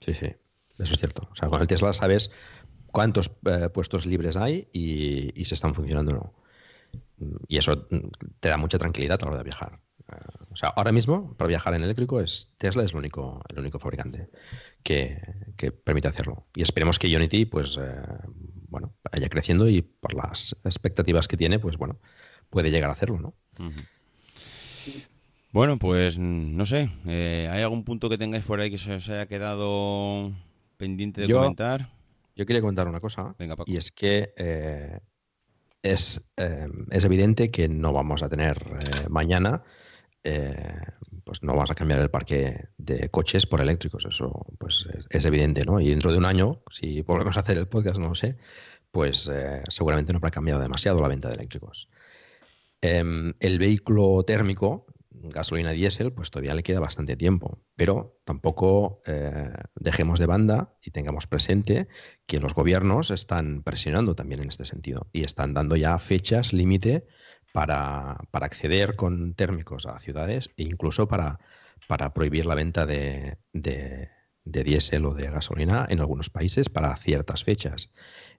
Sí, 0.00 0.12
sí, 0.12 0.26
eso 0.78 0.94
es 0.94 0.98
cierto. 0.98 1.28
O 1.30 1.34
sea, 1.34 1.48
con 1.48 1.60
el 1.60 1.68
Tesla 1.68 1.92
sabes 1.92 2.32
cuántos 2.98 3.30
eh, 3.44 3.68
puestos 3.72 4.06
libres 4.06 4.36
hay 4.36 4.66
y, 4.72 5.40
y, 5.40 5.44
si 5.44 5.54
están 5.54 5.72
funcionando 5.72 6.10
o 6.10 6.14
no. 6.16 6.34
Y 7.46 7.56
eso 7.56 7.86
te 8.40 8.48
da 8.48 8.56
mucha 8.56 8.76
tranquilidad 8.76 9.20
a 9.22 9.24
la 9.24 9.30
hora 9.30 9.38
de 9.38 9.44
viajar. 9.44 9.78
Eh, 10.10 10.16
o 10.50 10.56
sea, 10.56 10.70
ahora 10.70 10.90
mismo, 10.90 11.36
para 11.36 11.46
viajar 11.46 11.74
en 11.74 11.84
eléctrico, 11.84 12.20
es 12.20 12.54
Tesla 12.58 12.82
es 12.82 12.90
el 12.90 12.98
único, 12.98 13.40
el 13.50 13.60
único 13.60 13.78
fabricante 13.78 14.30
que, 14.82 15.20
permite 15.84 16.08
hacerlo. 16.08 16.48
Y 16.56 16.62
esperemos 16.62 16.98
que 16.98 17.14
Unity, 17.14 17.44
pues, 17.44 17.78
eh, 17.80 18.02
bueno, 18.68 18.94
vaya 19.12 19.28
creciendo 19.28 19.68
y 19.68 19.82
por 19.82 20.14
las 20.14 20.56
expectativas 20.64 21.28
que 21.28 21.36
tiene, 21.36 21.60
pues, 21.60 21.76
bueno, 21.76 22.00
puede 22.50 22.72
llegar 22.72 22.90
a 22.90 22.94
hacerlo, 22.94 23.20
¿no? 23.20 23.34
Bueno, 25.52 25.78
pues, 25.78 26.18
no 26.18 26.66
sé. 26.66 26.90
Eh, 27.06 27.48
¿Hay 27.48 27.62
algún 27.62 27.84
punto 27.84 28.08
que 28.08 28.18
tengáis 28.18 28.42
por 28.42 28.58
ahí 28.58 28.72
que 28.72 28.78
se 28.78 28.94
os 28.94 29.08
haya 29.08 29.26
quedado 29.26 30.32
pendiente 30.78 31.20
de 31.20 31.32
comentar? 31.32 31.96
Yo 32.38 32.46
quería 32.46 32.62
comentar 32.62 32.88
una 32.88 33.00
cosa. 33.00 33.34
Y 33.66 33.76
es 33.76 33.92
que 33.92 34.32
es, 35.82 36.30
em, 36.36 36.86
es 36.90 37.04
evidente 37.04 37.50
que 37.50 37.68
no 37.68 37.92
vamos 37.92 38.22
a 38.22 38.28
tener 38.28 38.56
eh, 38.58 39.08
mañana, 39.08 39.62
eh, 40.24 40.54
pues 41.24 41.42
no 41.42 41.52
vamos 41.52 41.70
a 41.70 41.74
cambiar 41.74 42.00
el 42.00 42.10
parque 42.10 42.68
de 42.76 43.08
coches 43.10 43.46
por 43.46 43.60
eléctricos, 43.60 44.04
eso 44.06 44.46
pues 44.58 44.86
es, 45.10 45.26
evidente, 45.26 45.64
¿no? 45.64 45.80
Y 45.80 45.90
dentro 45.90 46.10
de 46.10 46.18
un 46.18 46.24
año, 46.24 46.62
si 46.70 47.02
volvemos 47.02 47.36
a 47.36 47.40
hacer 47.40 47.58
el 47.58 47.68
podcast, 47.68 47.98
no 47.98 48.08
lo 48.08 48.14
sé, 48.14 48.36
pues 48.90 49.30
eh, 49.32 49.62
seguramente 49.68 50.12
no 50.12 50.18
habrá 50.18 50.30
cambiado 50.30 50.60
demasiado 50.60 50.98
la 51.00 51.08
venta 51.08 51.28
de 51.28 51.34
eléctricos. 51.34 51.88
Em, 52.80 53.34
el 53.40 53.58
vehículo 53.58 54.22
térmico, 54.24 54.86
gasolina 55.22 55.72
diésel, 55.72 56.12
pues 56.12 56.30
todavía 56.30 56.54
le 56.54 56.62
queda 56.62 56.80
bastante 56.80 57.16
tiempo, 57.16 57.58
pero 57.76 58.20
tampoco 58.24 59.00
eh, 59.06 59.52
dejemos 59.74 60.18
de 60.18 60.26
banda 60.26 60.74
y 60.82 60.90
tengamos 60.90 61.26
presente 61.26 61.88
que 62.26 62.38
los 62.38 62.54
gobiernos 62.54 63.10
están 63.10 63.62
presionando 63.62 64.14
también 64.14 64.42
en 64.42 64.48
este 64.48 64.64
sentido 64.64 65.08
y 65.12 65.24
están 65.24 65.54
dando 65.54 65.76
ya 65.76 65.98
fechas 65.98 66.52
límite 66.52 67.06
para, 67.52 68.18
acceder 68.32 68.96
con 68.96 69.34
térmicos 69.34 69.86
a 69.86 69.98
ciudades 69.98 70.50
e 70.56 70.62
incluso 70.62 71.08
para, 71.08 71.38
para 71.86 72.12
prohibir 72.14 72.46
la 72.46 72.54
venta 72.54 72.86
de, 72.86 73.38
de, 73.52 74.10
diésel 74.44 75.04
o 75.04 75.14
de 75.14 75.30
gasolina 75.30 75.86
en 75.88 76.00
algunos 76.00 76.30
países 76.30 76.68
para 76.68 76.96
ciertas 76.96 77.44
fechas. 77.44 77.90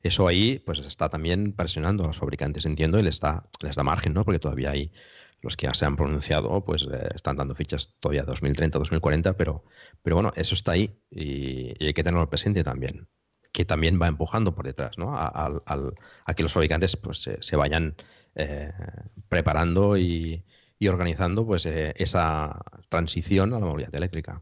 Eso 0.01 0.27
ahí 0.27 0.59
pues 0.59 0.79
está 0.79 1.09
también 1.09 1.53
presionando 1.53 2.03
a 2.03 2.07
los 2.07 2.17
fabricantes, 2.17 2.65
entiendo, 2.65 2.97
y 2.97 3.03
les 3.03 3.19
da, 3.19 3.49
les 3.61 3.75
da 3.75 3.83
margen, 3.83 4.13
¿no? 4.13 4.25
Porque 4.25 4.39
todavía 4.39 4.71
hay 4.71 4.91
los 5.41 5.55
que 5.55 5.67
ya 5.67 5.73
se 5.73 5.85
han 5.85 5.95
pronunciado, 5.95 6.63
pues 6.63 6.87
eh, 6.91 7.09
están 7.15 7.37
dando 7.37 7.55
fichas 7.55 7.95
todavía 7.99 8.23
2030, 8.23 8.77
2040, 8.79 9.37
pero, 9.37 9.63
pero 10.01 10.15
bueno, 10.15 10.31
eso 10.35 10.53
está 10.53 10.73
ahí 10.73 10.99
y, 11.09 11.83
hay 11.83 11.93
que 11.93 12.03
tenerlo 12.03 12.29
presente 12.29 12.63
también, 12.63 13.07
que 13.51 13.65
también 13.65 13.99
va 14.01 14.07
empujando 14.07 14.53
por 14.53 14.65
detrás, 14.65 14.97
¿no? 14.97 15.15
A, 15.15 16.33
que 16.35 16.43
los 16.43 16.53
fabricantes 16.53 16.97
pues, 16.97 17.29
se, 17.39 17.55
vayan 17.55 17.95
eh, 18.35 18.71
preparando 19.29 19.97
y, 19.97 20.43
organizando 20.87 21.45
pues 21.45 21.65
eh, 21.65 21.93
esa 21.97 22.61
transición 22.87 23.53
a 23.53 23.59
la 23.59 23.65
movilidad 23.65 23.95
eléctrica. 23.95 24.41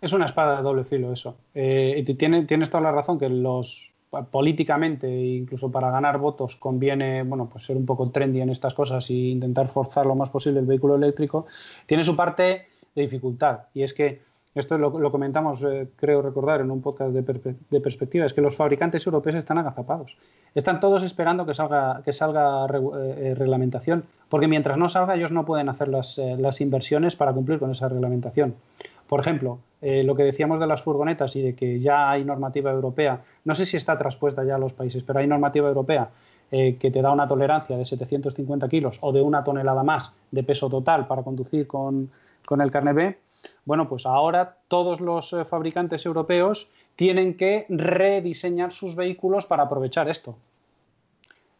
Es 0.00 0.12
una 0.12 0.24
espada 0.24 0.56
de 0.56 0.62
doble 0.62 0.84
filo 0.84 1.12
eso. 1.12 1.38
y 1.54 2.02
tienes, 2.14 2.48
tienes 2.48 2.70
toda 2.70 2.82
la 2.82 2.90
razón 2.90 3.20
que 3.20 3.28
los 3.28 3.91
políticamente 4.30 5.06
e 5.08 5.36
incluso 5.36 5.70
para 5.70 5.90
ganar 5.90 6.18
votos 6.18 6.56
conviene 6.56 7.22
bueno 7.22 7.48
pues 7.48 7.64
ser 7.64 7.76
un 7.76 7.86
poco 7.86 8.10
trendy 8.10 8.40
en 8.42 8.50
estas 8.50 8.74
cosas 8.74 9.08
e 9.08 9.14
intentar 9.14 9.68
forzar 9.68 10.04
lo 10.04 10.14
más 10.14 10.28
posible 10.28 10.60
el 10.60 10.66
vehículo 10.66 10.96
eléctrico 10.96 11.46
tiene 11.86 12.04
su 12.04 12.14
parte 12.14 12.66
de 12.94 13.02
dificultad. 13.02 13.60
Y 13.74 13.82
es 13.82 13.94
que 13.94 14.20
esto 14.54 14.76
lo, 14.76 15.10
comentamos 15.10 15.64
eh, 15.64 15.88
creo 15.96 16.20
recordar 16.20 16.60
en 16.60 16.70
un 16.70 16.82
podcast 16.82 17.12
de, 17.12 17.80
perspectiva 17.80 18.26
es 18.26 18.34
que 18.34 18.42
los 18.42 18.54
fabricantes 18.54 19.06
europeos 19.06 19.36
están 19.36 19.56
agazapados. 19.56 20.18
Están 20.54 20.78
todos 20.78 21.02
esperando 21.02 21.46
que 21.46 21.54
salga 21.54 22.02
que 22.04 22.12
salga 22.12 22.66
eh, 22.66 23.14
eh, 23.16 23.34
reglamentación 23.34 24.04
porque 24.28 24.48
mientras 24.48 24.76
no 24.76 24.90
salga 24.90 25.14
ellos 25.14 25.32
no 25.32 25.46
pueden 25.46 25.70
hacer 25.70 25.88
las, 25.88 26.18
las 26.18 26.60
inversiones 26.60 27.16
para 27.16 27.32
cumplir 27.32 27.58
con 27.58 27.70
esa 27.70 27.88
reglamentación 27.88 28.54
por 29.12 29.20
ejemplo, 29.20 29.58
eh, 29.82 30.02
lo 30.04 30.14
que 30.14 30.22
decíamos 30.22 30.58
de 30.58 30.66
las 30.66 30.80
furgonetas 30.80 31.36
y 31.36 31.42
de 31.42 31.54
que 31.54 31.80
ya 31.80 32.10
hay 32.10 32.24
normativa 32.24 32.70
europea, 32.70 33.18
no 33.44 33.54
sé 33.54 33.66
si 33.66 33.76
está 33.76 33.98
traspuesta 33.98 34.42
ya 34.42 34.54
a 34.54 34.58
los 34.58 34.72
países, 34.72 35.02
pero 35.02 35.18
hay 35.18 35.26
normativa 35.26 35.68
europea 35.68 36.08
eh, 36.50 36.78
que 36.80 36.90
te 36.90 37.02
da 37.02 37.12
una 37.12 37.28
tolerancia 37.28 37.76
de 37.76 37.84
750 37.84 38.66
kilos 38.70 38.98
o 39.02 39.12
de 39.12 39.20
una 39.20 39.44
tonelada 39.44 39.82
más 39.82 40.14
de 40.30 40.42
peso 40.42 40.70
total 40.70 41.06
para 41.06 41.22
conducir 41.22 41.66
con, 41.66 42.08
el 42.58 42.70
carnet 42.70 42.94
B. 42.94 43.18
Bueno, 43.66 43.86
pues 43.86 44.06
ahora 44.06 44.56
todos 44.66 45.02
los 45.02 45.34
eh, 45.34 45.44
fabricantes 45.44 46.06
europeos 46.06 46.70
tienen 46.96 47.36
que 47.36 47.66
rediseñar 47.68 48.72
sus 48.72 48.96
vehículos 48.96 49.44
para 49.44 49.64
aprovechar 49.64 50.08
esto. 50.08 50.36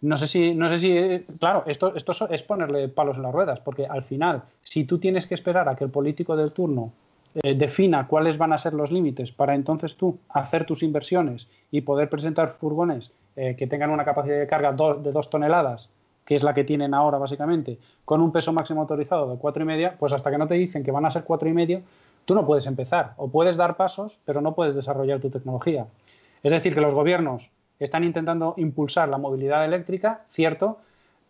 No 0.00 0.16
sé 0.16 0.26
si, 0.26 0.54
no 0.54 0.70
sé 0.70 0.78
si, 0.78 1.36
claro, 1.38 1.64
esto, 1.66 1.94
esto 1.94 2.30
es 2.30 2.42
ponerle 2.44 2.88
palos 2.88 3.18
en 3.18 3.24
las 3.24 3.32
ruedas, 3.32 3.60
porque 3.60 3.84
al 3.84 4.04
final, 4.04 4.42
si 4.62 4.84
tú 4.84 4.96
tienes 4.96 5.26
que 5.26 5.34
esperar 5.34 5.68
a 5.68 5.76
que 5.76 5.84
el 5.84 5.90
político 5.90 6.34
del 6.34 6.52
turno 6.52 6.92
eh, 7.34 7.54
defina 7.54 8.06
cuáles 8.06 8.36
van 8.36 8.52
a 8.52 8.58
ser 8.58 8.74
los 8.74 8.92
límites 8.92 9.32
para 9.32 9.54
entonces 9.54 9.96
tú 9.96 10.18
hacer 10.28 10.66
tus 10.66 10.82
inversiones 10.82 11.48
y 11.70 11.80
poder 11.80 12.10
presentar 12.10 12.50
furgones 12.50 13.10
eh, 13.36 13.56
que 13.56 13.66
tengan 13.66 13.90
una 13.90 14.04
capacidad 14.04 14.38
de 14.38 14.46
carga 14.46 14.72
de 14.72 15.12
dos 15.12 15.30
toneladas, 15.30 15.90
que 16.26 16.34
es 16.34 16.42
la 16.42 16.52
que 16.52 16.64
tienen 16.64 16.92
ahora 16.92 17.18
básicamente, 17.18 17.78
con 18.04 18.20
un 18.20 18.32
peso 18.32 18.52
máximo 18.52 18.82
autorizado 18.82 19.30
de 19.30 19.38
cuatro 19.38 19.62
y 19.62 19.66
media, 19.66 19.94
pues 19.98 20.12
hasta 20.12 20.30
que 20.30 20.38
no 20.38 20.46
te 20.46 20.54
dicen 20.54 20.84
que 20.84 20.90
van 20.90 21.06
a 21.06 21.10
ser 21.10 21.24
cuatro 21.24 21.48
y 21.48 21.52
medio, 21.52 21.80
tú 22.24 22.34
no 22.34 22.46
puedes 22.46 22.66
empezar. 22.66 23.14
O 23.16 23.28
puedes 23.28 23.56
dar 23.56 23.76
pasos, 23.76 24.18
pero 24.26 24.40
no 24.40 24.54
puedes 24.54 24.74
desarrollar 24.74 25.20
tu 25.20 25.30
tecnología. 25.30 25.86
Es 26.42 26.52
decir, 26.52 26.74
que 26.74 26.80
los 26.80 26.94
gobiernos 26.94 27.50
están 27.78 28.04
intentando 28.04 28.54
impulsar 28.58 29.08
la 29.08 29.18
movilidad 29.18 29.64
eléctrica, 29.64 30.22
cierto, 30.28 30.78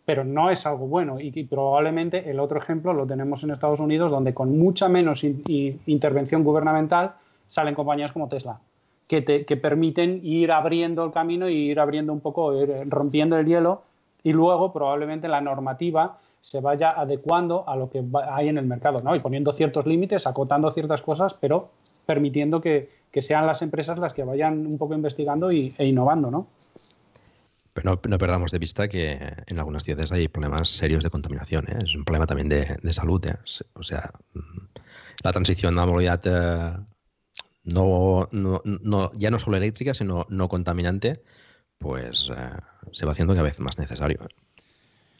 pero 0.05 0.23
no 0.23 0.49
es 0.49 0.65
algo 0.65 0.87
bueno. 0.87 1.19
Y, 1.19 1.43
probablemente 1.43 2.29
el 2.29 2.39
otro 2.39 2.59
ejemplo 2.59 2.93
lo 2.93 3.05
tenemos 3.05 3.43
en 3.43 3.51
Estados 3.51 3.79
Unidos, 3.79 4.11
donde 4.11 4.33
con 4.33 4.57
mucha 4.57 4.89
menos 4.89 5.23
intervención 5.23 6.43
gubernamental 6.43 7.13
salen 7.47 7.75
compañías 7.75 8.11
como 8.11 8.27
Tesla, 8.27 8.59
que, 9.07 9.21
te, 9.21 9.45
que 9.45 9.57
permiten 9.57 10.19
ir 10.23 10.51
abriendo 10.51 11.05
el 11.05 11.11
camino 11.11 11.47
y 11.49 11.69
ir 11.69 11.79
abriendo 11.79 12.11
un 12.11 12.19
poco, 12.19 12.53
rompiendo 12.89 13.37
el 13.37 13.45
hielo, 13.45 13.83
y 14.23 14.31
luego 14.31 14.71
probablemente 14.71 15.27
la 15.27 15.41
normativa 15.41 16.17
se 16.41 16.59
vaya 16.59 16.91
adecuando 16.91 17.63
a 17.67 17.75
lo 17.75 17.89
que 17.89 18.03
hay 18.27 18.49
en 18.49 18.57
el 18.57 18.65
mercado, 18.65 19.01
¿no? 19.01 19.15
Y 19.15 19.19
poniendo 19.19 19.53
ciertos 19.53 19.85
límites, 19.85 20.27
acotando 20.27 20.71
ciertas 20.71 21.01
cosas, 21.01 21.37
pero 21.39 21.69
permitiendo 22.05 22.59
que, 22.59 22.89
que 23.11 23.21
sean 23.21 23.47
las 23.47 23.61
empresas 23.61 23.97
las 23.97 24.13
que 24.13 24.23
vayan 24.23 24.65
un 24.65 24.77
poco 24.77 24.93
investigando 24.93 25.51
y, 25.53 25.73
e 25.77 25.87
innovando, 25.87 26.31
¿no? 26.31 26.47
Pero 27.73 27.99
no, 28.07 28.17
perdamos 28.19 28.51
de 28.51 28.59
vista 28.59 28.87
que 28.87 29.17
en 29.47 29.59
algunas 29.59 29.83
ciudades 29.83 30.11
hay 30.11 30.27
problemas 30.27 30.69
serios 30.69 31.03
de 31.03 31.09
contaminación. 31.09 31.65
¿eh? 31.69 31.79
Es 31.83 31.95
un 31.95 32.05
problema 32.05 32.27
también 32.27 32.47
de, 32.47 32.93
salud. 32.93 33.25
¿eh? 33.25 33.35
O 33.73 33.81
sea, 33.81 34.11
la 35.23 35.31
transición 35.31 35.73
a 35.77 35.81
la 35.81 35.87
movilidad 35.87 36.21
eh, 36.25 36.77
no, 37.63 38.29
no, 38.31 39.11
ya 39.13 39.31
no 39.31 39.39
solo 39.39 39.57
eléctrica, 39.57 39.95
sino 39.95 40.27
no 40.29 40.47
contaminante, 40.49 41.23
pues 41.79 42.31
se 42.91 43.05
va 43.05 43.11
haciendo 43.11 43.33
cada 43.33 43.43
vez 43.43 43.59
más 43.59 43.79
necesario. 43.79 44.19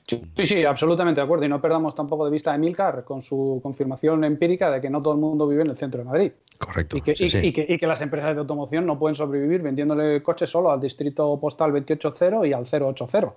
Sí, 0.05 0.45
sí, 0.45 0.65
absolutamente 0.65 1.21
de 1.21 1.25
acuerdo. 1.25 1.45
Y 1.45 1.49
no 1.49 1.61
perdamos 1.61 1.95
tampoco 1.95 2.25
de 2.25 2.31
vista 2.31 2.51
a 2.51 2.55
Emilcar 2.55 3.03
con 3.03 3.21
su 3.21 3.59
confirmación 3.63 4.23
empírica 4.23 4.69
de 4.69 4.81
que 4.81 4.89
no 4.89 5.01
todo 5.01 5.13
el 5.13 5.19
mundo 5.19 5.47
vive 5.47 5.63
en 5.63 5.69
el 5.69 5.77
centro 5.77 5.99
de 5.99 6.05
Madrid. 6.05 6.31
Correcto. 6.57 6.97
Y 6.97 7.01
que, 7.01 7.13
y, 7.19 7.77
que, 7.77 7.87
las 7.87 8.01
empresas 8.01 8.33
de 8.33 8.41
automoción 8.41 8.85
no 8.85 8.99
pueden 8.99 9.15
sobrevivir 9.15 9.61
vendiéndole 9.61 10.21
coches 10.21 10.49
solo 10.49 10.71
al 10.71 10.79
distrito 10.79 11.39
postal 11.39 11.71
280 11.71 12.47
y 12.47 12.53
al 12.53 12.63
080. 12.65 13.33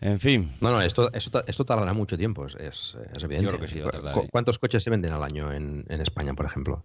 En 0.00 0.20
fin. 0.20 0.52
No, 0.60 0.70
no, 0.70 0.82
esto, 0.82 1.10
esto, 1.12 1.64
tardará 1.64 1.92
mucho 1.92 2.16
tiempo, 2.18 2.46
es, 2.46 2.54
es, 2.56 2.96
evidente. 3.24 3.58
¿Cuántos 4.30 4.58
coches 4.58 4.82
se 4.82 4.90
venden 4.90 5.12
al 5.12 5.22
año 5.22 5.52
en, 5.52 5.84
España, 5.88 6.34
por 6.34 6.46
ejemplo? 6.46 6.84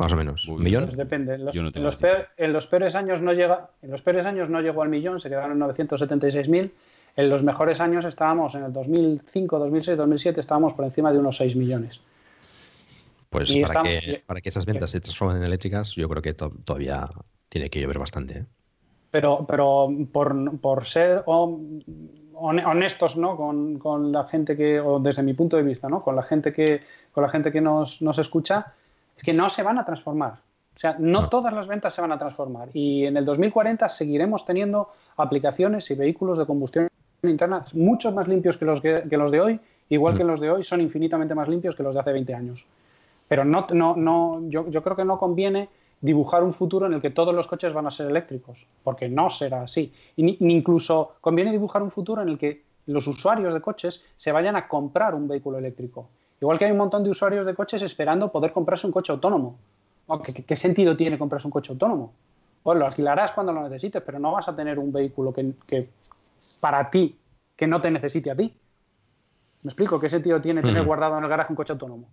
Más 0.00 0.14
o 0.14 0.16
menos. 0.16 0.48
¿Un 0.48 0.62
millón? 0.62 0.84
Pues 0.84 0.96
depende. 0.96 1.34
En 1.34 1.44
los, 1.44 1.54
en, 2.38 2.52
los 2.54 2.66
peores 2.66 2.94
años 2.94 3.20
no 3.20 3.34
llega, 3.34 3.68
en 3.82 3.90
los 3.90 4.00
peores 4.00 4.24
años 4.24 4.48
no 4.48 4.62
llegó 4.62 4.80
al 4.80 4.88
millón, 4.88 5.20
se 5.20 5.28
quedaron 5.28 5.52
en 5.52 5.68
976.000. 5.68 6.70
En 7.16 7.28
los 7.28 7.42
mejores 7.42 7.82
años 7.82 8.06
estábamos 8.06 8.54
en 8.54 8.64
el 8.64 8.72
2005, 8.72 9.58
2006, 9.58 9.98
2007 9.98 10.40
estábamos 10.40 10.72
por 10.72 10.86
encima 10.86 11.12
de 11.12 11.18
unos 11.18 11.36
6 11.36 11.54
millones. 11.54 12.00
Pues 13.28 13.54
para, 13.58 13.82
que, 13.82 14.22
para 14.24 14.40
que 14.40 14.48
esas 14.48 14.64
ventas 14.64 14.90
se 14.90 15.02
transformen 15.02 15.36
en 15.36 15.44
eléctricas, 15.44 15.94
yo 15.94 16.08
creo 16.08 16.22
que 16.22 16.32
todavía 16.32 17.10
tiene 17.50 17.68
que 17.68 17.82
llover 17.82 17.98
bastante. 17.98 18.38
¿eh? 18.38 18.44
Pero, 19.10 19.44
pero 19.46 19.90
por, 20.10 20.84
ser 20.86 21.24
honestos 21.26 23.18
¿no? 23.18 23.36
Con, 23.36 24.12
la 24.12 24.24
gente 24.24 24.56
que, 24.56 24.80
o 24.80 24.98
desde 24.98 25.22
mi 25.22 25.34
punto 25.34 25.58
de 25.58 25.62
vista, 25.62 25.90
¿no? 25.90 26.02
con 26.02 26.16
la 26.16 26.22
gente 26.22 26.54
que, 26.54 26.80
con 27.12 27.22
la 27.22 27.28
gente 27.28 27.52
que 27.52 27.60
nos, 27.60 28.00
escucha, 28.18 28.72
es 29.20 29.24
que 29.24 29.34
no 29.34 29.50
se 29.50 29.62
van 29.62 29.78
a 29.78 29.84
transformar. 29.84 30.32
O 30.74 30.78
sea, 30.78 30.96
no, 30.98 31.28
todas 31.28 31.52
las 31.52 31.68
ventas 31.68 31.92
se 31.92 32.00
van 32.00 32.10
a 32.10 32.18
transformar. 32.18 32.70
Y 32.72 33.04
en 33.04 33.18
el 33.18 33.26
2040 33.26 33.86
seguiremos 33.90 34.46
teniendo 34.46 34.88
aplicaciones 35.18 35.90
y 35.90 35.94
vehículos 35.94 36.38
de 36.38 36.46
combustión 36.46 36.88
interna 37.22 37.62
mucho 37.74 38.12
más 38.12 38.28
limpios 38.28 38.56
que 38.56 38.64
los, 38.64 38.80
que, 38.80 39.04
los 39.10 39.30
de 39.30 39.42
hoy, 39.42 39.60
igual 39.90 40.16
que 40.16 40.24
mm. 40.24 40.26
los 40.26 40.40
de 40.40 40.50
hoy 40.50 40.64
son 40.64 40.80
infinitamente 40.80 41.34
más 41.34 41.48
limpios 41.48 41.76
que 41.76 41.82
los 41.82 41.92
de 41.92 42.00
hace 42.00 42.12
20 42.12 42.34
años. 42.34 42.66
Pero 43.28 43.44
no, 43.44 43.66
no, 43.74 43.94
no, 43.94 44.40
yo, 44.48 44.70
yo 44.70 44.82
creo 44.82 44.96
que 44.96 45.04
no 45.04 45.18
conviene 45.18 45.68
dibujar 46.00 46.42
un 46.42 46.54
futuro 46.54 46.86
en 46.86 46.94
el 46.94 47.02
que 47.02 47.10
todos 47.10 47.34
los 47.34 47.46
coches 47.46 47.74
van 47.74 47.86
a 47.86 47.90
ser 47.90 48.06
eléctricos, 48.06 48.66
porque 48.82 49.06
no 49.06 49.28
será 49.28 49.64
así. 49.64 49.92
Y 50.16 50.22
ni, 50.22 50.38
incluso 50.40 51.12
conviene 51.20 51.52
dibujar 51.52 51.82
un 51.82 51.90
futuro 51.90 52.22
en 52.22 52.30
el 52.30 52.38
que 52.38 52.62
los 52.86 53.06
usuarios 53.06 53.52
de 53.52 53.60
coches 53.60 54.02
se 54.16 54.32
vayan 54.32 54.56
a 54.56 54.66
comprar 54.66 55.14
un 55.14 55.28
vehículo 55.28 55.58
eléctrico. 55.58 56.08
Igual 56.40 56.58
que 56.58 56.64
hay 56.64 56.72
un 56.72 56.78
montón 56.78 57.04
de 57.04 57.10
usuarios 57.10 57.44
de 57.44 57.54
coches 57.54 57.82
esperando 57.82 58.32
poder 58.32 58.52
comprarse 58.52 58.86
un 58.86 58.92
coche 58.92 59.12
autónomo. 59.12 59.58
¿Qué, 60.46 60.56
sentido 60.56 60.96
tiene 60.96 61.18
comprarse 61.18 61.46
un 61.46 61.52
coche 61.52 61.72
autónomo? 61.72 62.12
Pues 62.62 62.78
lo 62.78 62.86
alquilarás 62.86 63.32
cuando 63.32 63.52
lo 63.52 63.62
necesites, 63.62 64.02
pero 64.02 64.18
no 64.18 64.32
vas 64.32 64.48
a 64.48 64.56
tener 64.56 64.78
un 64.78 64.92
vehículo 64.92 65.32
que, 65.32 65.52
que 65.66 65.86
para 66.60 66.90
ti, 66.90 67.16
que 67.54 67.66
no 67.66 67.80
te 67.80 67.90
necesite 67.90 68.30
a 68.30 68.36
ti. 68.36 68.52
¿Me 69.62 69.68
explico? 69.68 70.00
¿Qué 70.00 70.08
sentido 70.08 70.40
tiene 70.40 70.62
tener 70.62 70.82
guardado 70.82 71.18
en 71.18 71.24
el 71.24 71.30
garaje 71.30 71.52
un 71.52 71.56
coche 71.56 71.74
autónomo? 71.74 72.08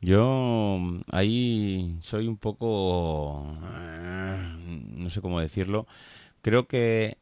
Yo 0.00 0.78
ahí 1.10 1.98
soy 2.02 2.28
un 2.28 2.36
poco, 2.36 3.46
eh, 3.64 4.38
no 4.94 5.08
sé 5.08 5.22
cómo 5.22 5.40
decirlo, 5.40 5.86
creo 6.42 6.68
que 6.68 7.16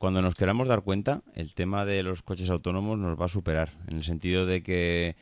cuando 0.00 0.22
nos 0.22 0.34
queramos 0.34 0.66
dar 0.66 0.80
cuenta, 0.80 1.22
el 1.34 1.52
tema 1.52 1.84
de 1.84 2.02
los 2.02 2.22
coches 2.22 2.48
autónomos 2.48 2.98
nos 2.98 3.20
va 3.20 3.26
a 3.26 3.28
superar, 3.28 3.70
en 3.86 3.98
el 3.98 4.04
sentido 4.04 4.46
de 4.46 4.62
que 4.62 5.14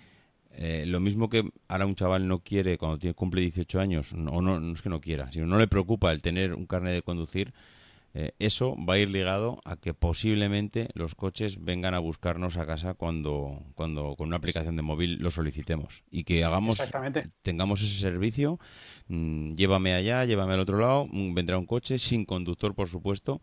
Eh, 0.61 0.85
lo 0.87 0.99
mismo 0.99 1.29
que 1.29 1.49
ahora 1.69 1.87
un 1.87 1.95
chaval 1.95 2.27
no 2.27 2.41
quiere 2.41 2.79
cuando 2.79 2.99
tiene, 2.99 3.15
cumple 3.15 3.43
18 3.43 3.79
años, 3.79 4.13
o 4.13 4.17
no, 4.43 4.59
no 4.59 4.73
es 4.73 4.83
que 4.83 4.89
no 4.89 5.01
quiera, 5.01 5.31
sino 5.31 5.47
no 5.47 5.57
le 5.57 5.69
preocupa 5.69 6.11
el 6.11 6.21
tener 6.21 6.53
un 6.53 6.67
carnet 6.67 6.95
de 6.95 7.03
conducir, 7.03 7.53
eh, 8.13 8.33
eso 8.41 8.75
va 8.85 8.95
a 8.95 8.99
ir 8.99 9.09
ligado 9.11 9.61
a 9.65 9.77
que 9.77 9.95
posiblemente 9.95 10.89
los 10.95 11.15
coches 11.15 11.63
vengan 11.63 11.95
a 11.95 12.01
buscarnos 12.01 12.57
a 12.57 12.67
casa 12.67 12.95
cuando, 12.95 13.63
cuando 13.77 14.17
con 14.17 14.27
una 14.29 14.39
aplicación 14.39 14.75
de 14.75 14.83
móvil 14.83 15.19
lo 15.21 15.31
solicitemos. 15.31 16.03
Y 16.11 16.25
que 16.25 16.43
hagamos, 16.43 16.81
tengamos 17.43 17.81
ese 17.81 18.01
servicio, 18.01 18.59
mm, 19.07 19.55
llévame 19.55 19.95
allá, 19.95 20.25
llévame 20.25 20.55
al 20.55 20.61
otro 20.61 20.79
lado, 20.79 21.07
mm, 21.09 21.35
vendrá 21.35 21.57
un 21.57 21.67
coche 21.67 21.99
sin 21.99 22.25
conductor, 22.25 22.75
por 22.75 22.89
supuesto, 22.89 23.41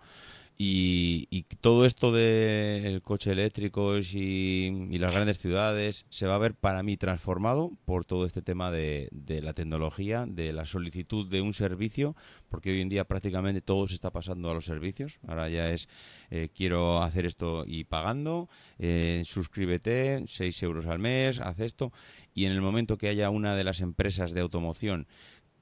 y, 0.58 1.44
todo 1.62 1.86
esto 1.86 2.12
del 2.12 3.02
coche 3.02 3.32
eléctrico 3.32 3.98
y, 3.98 4.98
las 4.98 5.14
grandes 5.14 5.38
ciudades 5.38 6.06
se 6.10 6.28
va 6.28 6.36
a 6.36 6.40
ver 6.40 6.54
para 6.54 6.84
mí 6.84 6.96
transformado 6.96 7.72
por 7.86 8.06
todo 8.06 8.26
este 8.26 8.42
tema 8.42 8.72
de, 8.72 9.10
la 9.42 9.54
tecnología, 9.54 10.26
de 10.28 10.54
la 10.54 10.66
solicitud 10.66 11.28
de 11.28 11.42
un 11.42 11.54
servicio, 11.54 12.16
porque 12.50 12.72
hoy 12.72 12.82
en 12.82 12.90
día 12.90 13.06
prácticamente 13.06 13.62
todo 13.62 13.88
se 13.88 13.96
está 13.96 14.12
pasando 14.12 14.50
a 14.50 14.54
los 14.54 14.66
servicios. 14.66 15.20
Ahora 15.28 15.50
ya 15.50 15.70
es 15.70 15.90
eh, 16.32 16.50
quiero 16.56 17.02
hacer 17.02 17.26
esto 17.26 17.66
y 17.68 17.84
pagando, 17.84 18.50
eh, 18.80 19.24
suscríbete, 19.26 20.24
6 20.28 20.64
euros 20.64 20.86
al 20.86 21.00
mes, 21.00 21.40
haz 21.40 21.60
esto. 21.60 21.92
Y 22.34 22.46
en 22.46 22.52
el 22.52 22.62
momento 22.62 22.98
que 22.98 23.08
haya 23.08 23.30
una 23.30 23.56
de 23.56 23.64
las 23.64 23.82
empresas 23.82 24.34
de 24.34 24.42
automoción 24.42 25.08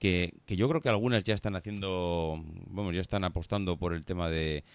que, 0.04 0.34
que, 0.46 0.58
yo 0.58 0.68
creo 0.68 0.82
que 0.82 0.90
algunas 0.90 1.24
ya 1.24 1.34
están 1.34 1.56
haciendo, 1.56 2.38
vamos, 2.68 2.94
ya 2.94 3.00
están 3.00 3.24
apostando 3.24 3.78
por 3.78 3.94
el 3.94 4.04
tema 4.04 4.30
de, 4.30 4.66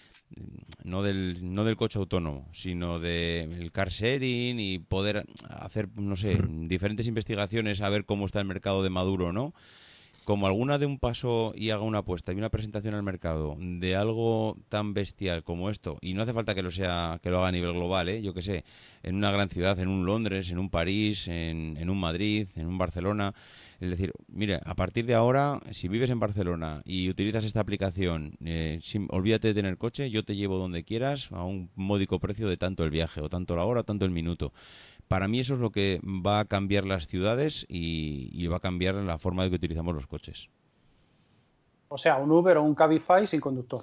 no 0.84 1.02
del, 1.02 1.54
no 1.54 1.64
del 1.64 1.76
coche 1.76 1.98
autónomo, 1.98 2.48
sino 2.54 2.98
del 2.98 3.70
car 3.70 3.90
sharing 3.90 4.58
y 4.58 4.78
poder 4.78 5.26
hacer, 5.50 5.90
no 5.96 6.16
sé, 6.16 6.40
diferentes 6.48 7.06
investigaciones 7.08 7.82
a 7.82 7.90
ver 7.90 8.06
cómo 8.06 8.24
está 8.24 8.40
el 8.40 8.46
mercado 8.46 8.82
de 8.82 8.88
Maduro, 8.88 9.30
¿no? 9.30 9.52
Como 10.24 10.46
alguna 10.46 10.78
de 10.78 10.86
un 10.86 10.98
paso 10.98 11.52
y 11.54 11.68
haga 11.68 11.82
una 11.82 11.98
apuesta 11.98 12.32
y 12.32 12.36
una 12.36 12.48
presentación 12.48 12.94
al 12.94 13.02
mercado 13.02 13.54
de 13.58 13.96
algo 13.96 14.56
tan 14.70 14.94
bestial 14.94 15.44
como 15.44 15.68
esto, 15.68 15.98
y 16.00 16.14
no 16.14 16.22
hace 16.22 16.32
falta 16.32 16.54
que 16.54 16.62
lo 16.62 16.70
sea, 16.70 17.20
que 17.22 17.28
lo 17.28 17.40
haga 17.40 17.48
a 17.48 17.52
nivel 17.52 17.74
global, 17.74 18.08
¿eh? 18.08 18.22
yo 18.22 18.32
que 18.32 18.40
sé, 18.40 18.64
en 19.02 19.16
una 19.16 19.30
gran 19.30 19.50
ciudad, 19.50 19.78
en 19.78 19.88
un 19.88 20.06
Londres, 20.06 20.50
en 20.50 20.58
un 20.58 20.70
París, 20.70 21.28
en, 21.28 21.76
en 21.78 21.90
un 21.90 22.00
Madrid, 22.00 22.48
en 22.56 22.66
un 22.66 22.78
Barcelona, 22.78 23.34
es 23.80 23.90
decir, 23.90 24.12
mire, 24.26 24.60
a 24.64 24.74
partir 24.74 25.06
de 25.06 25.14
ahora, 25.14 25.60
si 25.70 25.86
vives 25.86 26.10
en 26.10 26.18
Barcelona 26.18 26.82
y 26.84 27.08
utilizas 27.08 27.44
esta 27.44 27.60
aplicación, 27.60 28.36
eh, 28.44 28.80
olvídate 29.10 29.48
de 29.48 29.54
tener 29.54 29.78
coche, 29.78 30.10
yo 30.10 30.24
te 30.24 30.34
llevo 30.34 30.58
donde 30.58 30.82
quieras 30.82 31.30
a 31.30 31.44
un 31.44 31.70
módico 31.76 32.18
precio 32.18 32.48
de 32.48 32.56
tanto 32.56 32.82
el 32.82 32.90
viaje, 32.90 33.20
o 33.20 33.28
tanto 33.28 33.54
la 33.54 33.64
hora, 33.64 33.80
o 33.80 33.84
tanto 33.84 34.04
el 34.04 34.10
minuto. 34.10 34.52
Para 35.06 35.28
mí 35.28 35.38
eso 35.38 35.54
es 35.54 35.60
lo 35.60 35.70
que 35.70 36.00
va 36.04 36.40
a 36.40 36.44
cambiar 36.44 36.84
las 36.84 37.06
ciudades 37.06 37.66
y, 37.68 38.46
va 38.48 38.56
a 38.56 38.60
cambiar 38.60 38.96
la 38.96 39.18
forma 39.18 39.44
de 39.44 39.50
que 39.50 39.56
utilizamos 39.56 39.94
los 39.94 40.06
coches. 40.06 40.50
O 41.90 41.96
sea, 41.96 42.16
un 42.16 42.30
Uber 42.30 42.58
o 42.58 42.62
un 42.62 42.74
Cabify 42.74 43.26
sin 43.26 43.40
conductor. 43.40 43.80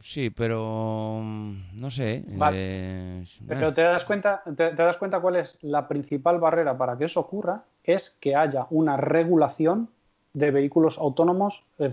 Sí, 0.00 0.30
pero 0.30 1.20
mm, 1.22 1.80
no 1.80 1.90
sé. 1.90 2.24
Eh, 2.52 3.24
pero 3.46 3.68
eh. 3.68 3.72
te 3.72 3.82
das 3.82 4.04
cuenta, 4.04 4.42
te, 4.56 4.74
das 4.74 4.96
cuenta 4.96 5.20
cuál 5.20 5.36
es 5.36 5.58
la 5.62 5.86
principal 5.86 6.38
barrera 6.38 6.76
para 6.76 6.98
que 6.98 7.04
eso 7.04 7.20
ocurra, 7.20 7.64
es 7.84 8.16
que 8.20 8.36
haya 8.36 8.66
una 8.70 8.96
regulación 8.96 9.88
de 10.32 10.50
vehículos 10.50 10.98
autónomos 10.98 11.64
eh, 11.78 11.90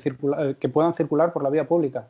que 0.59 0.69
puedan 0.69 0.93
circular 0.93 1.33
por 1.33 1.43
la 1.43 1.49
vía 1.49 1.67
pública. 1.67 2.07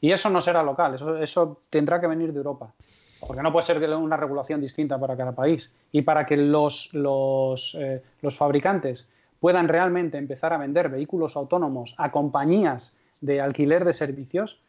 Y 0.00 0.12
eso 0.12 0.30
no 0.30 0.40
será 0.40 0.62
local, 0.62 0.96
eso, 1.20 1.58
tendrá 1.70 2.00
que 2.00 2.06
venir 2.06 2.32
de 2.32 2.38
Europa. 2.38 2.72
Porque 3.20 3.42
no 3.42 3.52
puede 3.52 3.66
ser 3.66 3.82
una 3.94 4.16
regulación 4.16 4.60
distinta 4.60 4.98
para 4.98 5.16
cada 5.16 5.32
país. 5.32 5.72
Y 5.90 6.02
para 6.02 6.24
que 6.24 6.36
los, 6.36 6.94
los, 6.94 7.76
los 8.22 8.36
fabricantes 8.36 9.08
puedan 9.40 9.66
realmente 9.66 10.18
empezar 10.18 10.52
a 10.52 10.56
vender 10.56 10.88
vehículos 10.88 11.36
autónomos 11.36 11.96
a 11.98 12.12
compañías 12.12 12.96
de 13.20 13.40
alquiler 13.40 13.84
de 13.84 13.92
servicios, 13.92 14.60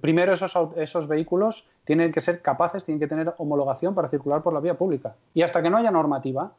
Primero, 0.00 0.32
esos, 0.32 0.56
esos 0.76 1.08
vehículos 1.08 1.66
tienen 1.84 2.12
que 2.12 2.20
ser 2.20 2.40
capaces, 2.40 2.84
tienen 2.84 3.00
que 3.00 3.06
tener 3.06 3.34
homologación 3.38 3.94
para 3.94 4.08
circular 4.08 4.42
por 4.42 4.52
la 4.52 4.60
vía 4.60 4.74
pública. 4.74 5.14
Y 5.34 5.42
hasta 5.42 5.62
que 5.62 5.70
no 5.70 5.76
haya 5.76 5.90
normativa, 5.90 6.52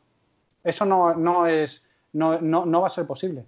eso 0.65 0.85
no, 0.85 1.47
es, 1.47 1.83
no, 2.13 2.41
no, 2.41 2.81
va 2.81 2.87
a 2.87 2.89
ser 2.89 3.05
posible. 3.05 3.45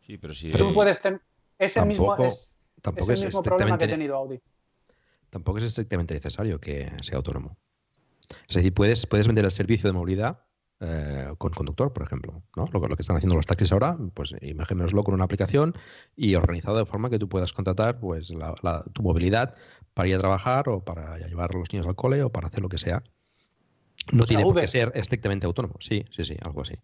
Sí, 0.00 0.18
pero 0.18 0.34
si... 0.34 0.50
Tú 0.52 0.72
puedes 0.74 1.00
tener... 1.00 1.20
ese 1.58 1.84
mismo, 1.84 2.14
es, 2.16 2.52
tampoco 2.80 3.12
es 3.12 3.24
mismo 3.24 3.42
problema 3.42 3.78
que 3.78 3.84
ha 3.84 3.88
tenido 3.88 4.16
Audi. 4.16 4.40
Tampoco 5.30 5.58
es 5.58 5.64
estrictamente 5.64 6.14
necesario 6.14 6.60
que 6.60 6.92
sea 7.00 7.16
autónomo. 7.16 7.56
Es 8.48 8.54
decir, 8.54 8.72
puedes, 8.74 9.06
puedes 9.06 9.26
vender 9.26 9.44
el 9.44 9.50
servicio 9.50 9.88
de 9.88 9.94
movilidad 9.94 10.40
eh, 10.80 11.32
con 11.38 11.52
conductor, 11.52 11.92
por 11.92 12.02
ejemplo. 12.02 12.42
¿no? 12.56 12.66
Lo, 12.72 12.80
lo, 12.80 12.96
que 12.96 13.02
están 13.02 13.16
haciendo 13.16 13.36
los 13.36 13.46
taxis 13.46 13.70
ahora, 13.72 13.96
pues 14.14 14.34
imagínoslo 14.42 15.04
con 15.04 15.14
una 15.14 15.24
aplicación 15.24 15.74
y 16.16 16.34
organizado 16.34 16.76
de 16.76 16.86
forma 16.86 17.08
que 17.08 17.18
tú 17.18 17.28
puedas 17.28 17.52
contratar 17.52 18.00
pues, 18.00 18.32
tu 18.92 19.02
movilidad 19.02 19.54
para 19.94 20.08
ir 20.08 20.16
a 20.16 20.18
trabajar 20.18 20.68
o 20.68 20.84
para 20.84 21.18
llevar 21.18 21.50
a 21.54 21.58
los 21.58 21.72
niños 21.72 21.86
al 21.86 21.94
cole 21.94 22.22
o 22.24 22.30
para 22.30 22.48
hacer 22.48 22.62
lo 22.62 22.68
que 22.68 22.78
sea. 22.78 23.04
No 24.10 24.24
tiene 24.24 24.42
por 24.42 24.60
qué 24.60 24.68
ser 24.68 24.92
estrictamente 24.94 25.46
autónomo. 25.46 25.74
Sí, 25.78 26.04
sí, 26.10 26.24
sí, 26.24 26.36
algo 26.42 26.62
así. 26.62 26.74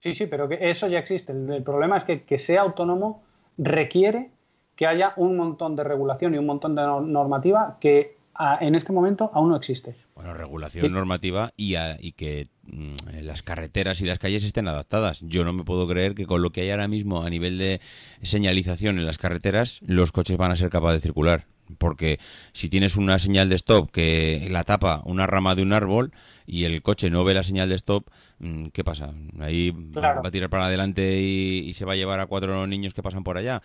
Sí, 0.00 0.14
sí, 0.14 0.26
pero 0.26 0.48
que 0.48 0.58
eso 0.60 0.88
ya 0.88 0.98
existe. 0.98 1.32
El, 1.32 1.62
problema 1.62 1.96
es 1.96 2.04
que 2.04 2.22
que 2.24 2.38
sea 2.38 2.62
autónomo 2.62 3.22
requiere 3.56 4.30
que 4.76 4.86
haya 4.86 5.12
un 5.16 5.36
montón 5.36 5.76
de 5.76 5.84
regulación 5.84 6.34
y 6.34 6.38
un 6.38 6.46
montón 6.46 6.74
de 6.74 6.82
normativa 6.82 7.78
que 7.80 8.16
en 8.60 8.74
este 8.74 8.92
momento 8.92 9.30
aún 9.32 9.50
no 9.50 9.56
existe. 9.56 9.94
Bueno, 10.14 10.34
regulación 10.34 10.92
normativa 10.92 11.52
y, 11.56 11.76
y 12.00 12.12
que 12.12 12.48
mm, 12.64 13.22
las 13.22 13.42
carreteras 13.42 14.00
y 14.00 14.04
las 14.04 14.18
calles 14.18 14.44
estén 14.44 14.68
adaptadas. 14.68 15.20
Yo 15.22 15.44
no 15.44 15.52
me 15.52 15.64
puedo 15.64 15.86
creer 15.86 16.14
que 16.14 16.26
con 16.26 16.42
lo 16.42 16.50
que 16.50 16.62
hay 16.62 16.70
ahora 16.70 16.88
mismo 16.88 17.22
a 17.22 17.30
nivel 17.30 17.58
de 17.58 17.80
señalización 18.22 18.98
en 18.98 19.06
las 19.06 19.18
carreteras, 19.18 19.80
los 19.82 20.12
coches 20.12 20.36
van 20.36 20.50
a 20.50 20.56
ser 20.56 20.70
capaces 20.70 21.02
de 21.02 21.08
circular. 21.08 21.46
Porque 21.78 22.18
si 22.52 22.68
tienes 22.68 22.96
una 22.96 23.18
señal 23.18 23.48
de 23.48 23.54
stop 23.54 23.90
que 23.90 24.46
la 24.50 24.64
tapa 24.64 25.02
una 25.04 25.26
rama 25.26 25.54
de 25.54 25.62
un 25.62 25.72
árbol 25.72 26.12
y 26.46 26.64
el 26.64 26.82
coche 26.82 27.10
no 27.10 27.24
ve 27.24 27.34
la 27.34 27.42
señal 27.42 27.68
de 27.68 27.74
stop, 27.76 28.08
mm, 28.38 28.66
¿qué 28.66 28.84
pasa? 28.84 29.14
Ahí 29.40 29.70
va 29.70 30.20
a 30.22 30.30
tirar 30.30 30.50
para 30.50 30.66
adelante 30.66 31.20
y, 31.20 31.72
se 31.74 31.84
va 31.84 31.94
a 31.94 31.96
llevar 31.96 32.20
a 32.20 32.26
cuatro 32.26 32.66
niños 32.66 32.94
que 32.94 33.02
pasan 33.02 33.24
por 33.24 33.38
allá. 33.38 33.62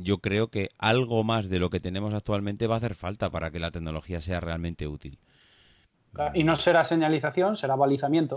yo 0.00 0.18
creo 0.18 0.48
que 0.48 0.70
algo 0.78 1.24
más 1.24 1.48
de 1.48 1.58
lo 1.58 1.70
que 1.70 1.80
tenemos 1.80 2.14
actualmente 2.14 2.66
va 2.66 2.76
a 2.76 2.78
hacer 2.78 2.94
falta 2.94 3.30
para 3.30 3.50
que 3.50 3.60
la 3.60 3.70
tecnología 3.70 4.20
sea 4.20 4.40
realmente 4.40 4.86
útil. 4.86 5.18
Y 6.34 6.44
no 6.44 6.54
será 6.56 6.84
señalización, 6.84 7.56
será 7.56 7.74
balizamiento. 7.74 8.36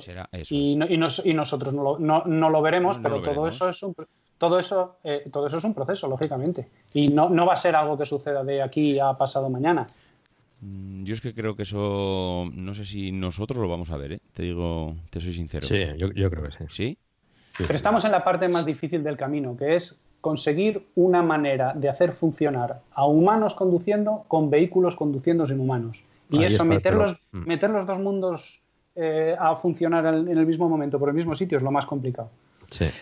y, 0.50 0.76
nosotros 0.78 1.74
no 1.74 2.50
lo, 2.50 2.62
veremos, 2.62 3.00
pero 3.00 3.22
todo 3.22 3.48
eso 3.48 3.70
es 3.70 3.84
un 3.84 3.96
todo 4.38 4.60
eso, 4.60 4.98
eh, 5.04 5.22
todo 5.32 5.48
eso 5.48 5.58
es 5.58 5.64
un 5.64 5.74
proceso, 5.74 6.08
lógicamente. 6.08 6.68
Y 6.94 7.08
no, 7.08 7.46
va 7.46 7.54
a 7.54 7.58
ser 7.58 7.76
algo 7.76 7.98
que 7.98 8.06
suceda 8.06 8.44
de 8.44 8.62
aquí 8.62 9.00
a 9.00 9.14
pasado 9.14 9.50
mañana. 9.50 9.88
Mm, 10.62 11.04
yo 11.04 11.14
es 11.14 11.22
que 11.22 11.34
creo 11.34 11.56
que 11.56 11.64
eso, 11.64 12.50
no 12.54 12.74
sé 12.74 12.86
si 12.86 13.12
nosotros 13.12 13.62
lo 13.62 13.70
vamos 13.70 13.92
a 13.92 13.98
ver, 13.98 14.14
¿eh? 14.14 14.20
te 14.34 14.44
digo, 14.44 14.96
te 15.10 15.22
soy 15.22 15.34
sincero. 15.34 15.66
Sí, 15.66 15.86
yo, 15.98 16.30
creo 16.30 16.44
que 16.44 16.52
sí. 16.52 16.66
¿Sí? 16.70 16.98
Pero 17.58 17.76
estamos 17.76 18.04
en 18.04 18.12
la 18.12 18.24
parte 18.24 18.50
más 18.50 18.66
difícil 18.66 19.04
del 19.04 19.16
camino, 19.16 19.56
que 19.56 19.76
es 19.76 19.98
conseguir 20.20 20.88
una 20.96 21.22
manera 21.22 21.74
de 21.74 21.88
hacer 21.88 22.12
funcionar 22.12 22.82
a 22.92 23.06
humanos 23.06 23.56
conduciendo 23.56 24.26
con 24.28 24.50
vehículos 24.50 24.96
conduciendo 24.96 25.48
sin 25.48 25.60
humanos. 25.60 26.04
Y 26.30 26.44
eso, 26.44 26.66
meter, 26.66 26.94
los, 26.94 27.14
mm. 27.32 27.46
meter 27.46 27.70
los 27.70 27.86
dos 27.86 28.00
mundos 28.00 28.62
eh, 28.96 29.36
a 29.40 29.56
funcionar 29.56 30.06
en 30.06 30.28
el 30.28 30.46
mismo 30.46 30.68
momento, 30.68 30.98
por 31.00 31.10
el 31.10 31.16
mismo 31.16 31.36
sitio, 31.36 31.58
es 31.58 31.64
lo 31.64 31.72
más 31.72 31.86
complicado. 31.86 32.32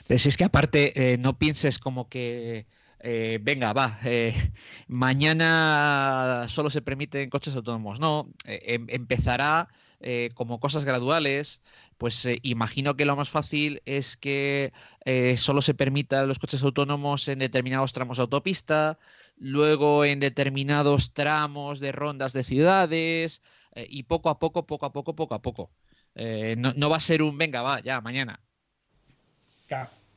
Pero 0.08 0.20
si 0.20 0.30
es 0.30 0.38
que 0.38 0.44
aparte, 0.44 1.14
eh, 1.14 1.18
no 1.18 1.38
pienses 1.38 1.80
como 1.80 2.10
que, 2.10 2.66
eh, 3.00 3.40
venga, 3.42 3.74
va, 3.74 4.00
eh, 4.04 4.34
mañana 4.88 6.46
solo 6.50 6.70
se 6.70 6.82
permiten 6.82 7.30
coches 7.30 7.56
autónomos. 7.56 8.00
No, 8.00 8.30
em, 8.46 8.86
empezará 8.90 9.70
como 10.34 10.60
cosas 10.60 10.84
graduales. 10.84 11.62
Pues 11.98 12.28
imagino 12.42 12.98
que 12.98 13.06
lo 13.06 13.16
más 13.16 13.30
fácil 13.30 13.82
es 13.86 14.18
que 14.18 14.74
solo 15.38 15.62
se 15.62 15.74
permitan 15.74 16.28
los 16.28 16.40
coches 16.40 16.62
autónomos 16.62 17.30
en 17.30 17.40
determinados 17.40 17.94
tramos 17.94 18.18
de 18.18 18.24
autopista, 18.24 19.00
luego 19.44 20.06
en 20.06 20.20
determinados 20.20 21.14
tramos 21.14 21.80
de 21.80 21.92
rondas 21.92 22.34
de 22.34 22.44
ciudades 22.44 23.42
y 23.76 24.04
poco 24.04 24.30
a 24.30 24.40
poco, 24.40 24.66
poco 24.66 24.86
a 24.86 24.94
poco, 24.94 25.16
poco 25.16 25.36
a 25.36 25.42
poco. 25.42 25.72
no, 26.16 26.74
no 26.76 26.90
va 26.90 26.98
a 26.98 27.00
ser 27.00 27.22
un, 27.22 27.38
venga, 27.38 27.62
va, 27.62 27.82
ya, 27.82 28.02
mañana 28.02 28.40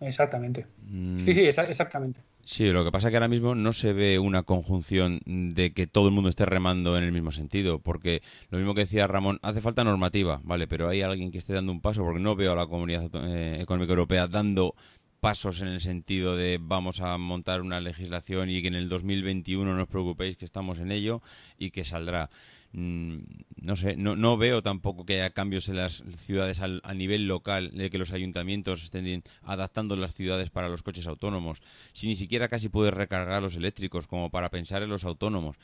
exactamente. 0.01 0.67
Mm, 0.87 1.17
sí, 1.19 1.35
sí, 1.35 1.41
exactamente. 1.43 2.21
Sí, 2.45 2.71
lo 2.71 2.85
que 2.85 2.93
pasa 2.93 3.09
es 3.09 3.11
que 3.11 3.17
ahora 3.17 3.27
mismo 3.29 3.57
no 3.57 3.73
se 3.73 3.93
ve 3.93 4.21
una 4.21 4.45
conjunción 4.45 5.21
de 5.27 5.73
que 5.73 5.89
todo 5.89 6.07
el 6.07 6.15
mundo 6.15 6.29
esté 6.29 6.47
remando 6.47 6.97
en 6.97 7.03
el 7.03 7.11
mismo 7.11 7.33
sentido, 7.33 7.81
porque 7.81 8.23
lo 8.51 8.59
mismo 8.59 8.73
que 8.73 8.83
decía 8.83 9.09
Ramón, 9.09 9.41
hace 9.43 9.61
falta 9.61 9.83
normativa, 9.83 10.41
¿vale? 10.45 10.69
Pero 10.69 10.89
hay 10.89 11.03
alguien 11.03 11.33
que 11.33 11.39
esté 11.39 11.55
dando 11.55 11.73
un 11.73 11.81
paso, 11.81 12.05
porque 12.05 12.21
no 12.21 12.37
veo 12.37 12.53
a 12.53 12.57
la 12.57 12.69
Comunidad 12.69 13.11
eh, 13.15 13.59
Económica 13.61 13.93
Europea 13.93 14.29
dando 14.29 14.77
pasos 15.21 15.61
en 15.61 15.69
el 15.69 15.81
sentido 15.81 16.37
de 16.37 16.59
vamos 16.61 17.01
a 17.01 17.17
montar 17.19 17.61
una 17.63 17.81
legislación 17.81 18.51
y 18.51 18.63
que 18.63 18.69
en 18.69 18.75
el 18.75 18.89
2021 18.89 19.75
no 19.75 19.83
os 19.83 19.89
preocupéis 19.89 20.37
que 20.37 20.45
estamos 20.45 20.79
en 20.79 20.93
ello 20.93 21.23
y 21.59 21.71
que 21.71 21.85
saldrá. 21.85 22.31
mm, 22.73 23.19
no 23.63 23.77
sé, 23.77 23.97
no, 23.97 24.17
no, 24.17 24.37
veo 24.37 24.63
tampoco 24.63 25.07
que 25.07 25.15
haya 25.21 25.31
cambios 25.31 25.69
en 25.69 25.77
las 25.77 26.05
ciudades 26.19 26.61
a 26.61 26.95
nivel 26.95 27.27
local, 27.27 27.71
de 27.73 27.91
que 27.91 27.99
los 27.99 28.13
ayuntamientos 28.13 28.83
estén 28.83 29.23
adaptando 29.43 29.97
las 29.97 30.15
ciudades 30.15 30.51
para 30.51 30.69
los 30.69 30.83
coches 30.83 31.07
autónomos, 31.07 31.63
si 31.93 32.09
ni 32.09 32.17
siquiera 32.17 32.49
casi 32.49 32.69
puedes 32.69 32.93
recargar 32.93 33.43
los 33.43 33.57
eléctricos 33.57 34.07
como 34.07 34.31
para 34.31 34.51
pensar 34.51 34.83
en 34.83 34.91
los 34.91 35.05
autónomos. 35.05 35.57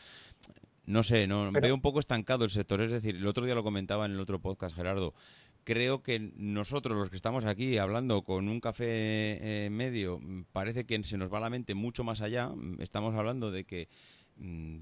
No 0.84 1.04
sé, 1.04 1.28
no 1.28 1.52
veo 1.52 1.74
un 1.74 1.80
poco 1.80 2.00
estancado 2.00 2.44
el 2.44 2.50
sector. 2.50 2.80
Es 2.80 2.90
decir, 2.90 3.14
el 3.14 3.26
otro 3.26 3.44
día 3.44 3.54
lo 3.54 3.62
comentaba 3.62 4.04
en 4.04 4.12
el 4.12 4.20
otro 4.20 4.40
podcast, 4.40 4.74
Gerardo. 4.74 5.14
Creo 5.64 6.02
que 6.02 6.32
nosotros, 6.36 6.98
los 6.98 7.10
que 7.10 7.16
estamos 7.16 7.44
aquí 7.44 7.78
hablando 7.78 8.22
con 8.22 8.48
un 8.48 8.60
café 8.60 8.86
eh, 8.86 9.70
medio, 9.70 10.20
parece 10.52 10.84
que 10.84 11.02
se 11.04 11.16
nos 11.16 11.32
va 11.32 11.38
la 11.38 11.50
mente 11.50 11.74
mucho 11.74 12.02
más 12.02 12.20
allá. 12.20 12.50
Estamos 12.78 13.14
hablando 13.14 13.52
de 13.52 13.64
que 13.64 13.88
mm, 14.38 14.78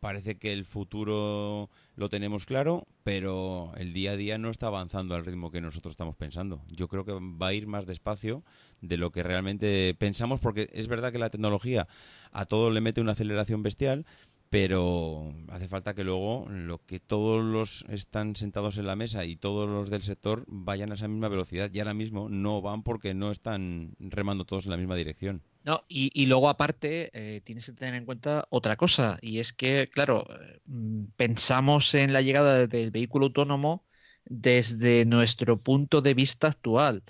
parece 0.00 0.38
que 0.38 0.52
el 0.52 0.64
futuro 0.64 1.68
lo 1.96 2.08
tenemos 2.08 2.46
claro, 2.46 2.86
pero 3.04 3.72
el 3.76 3.92
día 3.92 4.12
a 4.12 4.16
día 4.16 4.38
no 4.38 4.48
está 4.48 4.68
avanzando 4.68 5.14
al 5.14 5.24
ritmo 5.24 5.50
que 5.50 5.60
nosotros 5.60 5.92
estamos 5.92 6.16
pensando. 6.16 6.62
Yo 6.68 6.88
creo 6.88 7.04
que 7.04 7.12
va 7.12 7.48
a 7.48 7.54
ir 7.54 7.66
más 7.66 7.86
despacio 7.86 8.42
de 8.80 8.96
lo 8.96 9.12
que 9.12 9.22
realmente 9.22 9.94
pensamos, 9.98 10.40
porque 10.40 10.70
es 10.72 10.88
verdad 10.88 11.12
que 11.12 11.18
la 11.18 11.30
tecnología 11.30 11.86
a 12.32 12.46
todo 12.46 12.70
le 12.70 12.80
mete 12.80 13.00
una 13.00 13.12
aceleración 13.12 13.62
bestial, 13.62 14.06
pero 14.52 15.32
hace 15.48 15.66
falta 15.66 15.94
que 15.94 16.04
luego 16.04 16.46
lo 16.50 16.84
que 16.84 17.00
todos 17.00 17.42
los 17.42 17.86
están 17.88 18.36
sentados 18.36 18.76
en 18.76 18.86
la 18.86 18.96
mesa 18.96 19.24
y 19.24 19.34
todos 19.34 19.66
los 19.66 19.88
del 19.88 20.02
sector 20.02 20.44
vayan 20.46 20.90
a 20.90 20.94
esa 20.94 21.08
misma 21.08 21.30
velocidad 21.30 21.70
y 21.72 21.78
ahora 21.78 21.94
mismo 21.94 22.28
no 22.28 22.60
van 22.60 22.82
porque 22.82 23.14
no 23.14 23.30
están 23.30 23.94
remando 23.98 24.44
todos 24.44 24.66
en 24.66 24.72
la 24.72 24.76
misma 24.76 24.94
dirección. 24.94 25.42
No, 25.64 25.86
y, 25.88 26.26
luego 26.26 26.50
aparte 26.50 27.10
eh, 27.14 27.40
tienes 27.40 27.64
que 27.64 27.72
tener 27.72 27.94
en 27.94 28.04
cuenta 28.04 28.46
otra 28.50 28.76
cosa 28.76 29.16
y 29.22 29.38
es 29.38 29.54
que, 29.54 29.88
claro, 29.90 30.26
mm, 30.66 31.04
pensamos 31.16 31.94
en 31.94 32.12
la 32.12 32.20
llegada 32.20 32.66
del 32.66 32.90
vehículo 32.90 33.28
autónomo 33.28 33.86
desde 34.26 35.06
nuestro 35.06 35.62
punto 35.62 36.02
de 36.02 36.12
vista 36.12 36.48
actual 36.48 37.02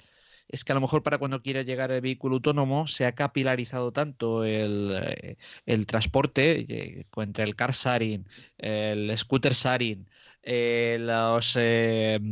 es 0.53 0.65
que 0.65 0.73
a 0.73 0.75
lo 0.75 0.83
mejor 0.83 1.03
para 1.03 1.19
cuando 1.19 1.43
quiera 1.43 1.63
llegar 1.63 1.91
el 1.91 2.03
vehículo 2.03 2.37
autónomo 2.37 2.87
se 2.87 3.07
ha 3.07 3.13
capilarizado 3.13 3.91
tanto 3.91 4.45
el, 4.45 5.37
eh, 5.67 5.85
transporte 5.87 6.67
eh, 6.69 7.07
entre 7.17 7.45
el 7.45 7.57
car 7.57 7.73
sharing, 7.73 8.29
el 8.59 9.17
scooter 9.17 9.55
sharing, 9.55 10.07
eh, 10.43 10.99
los 11.01 11.59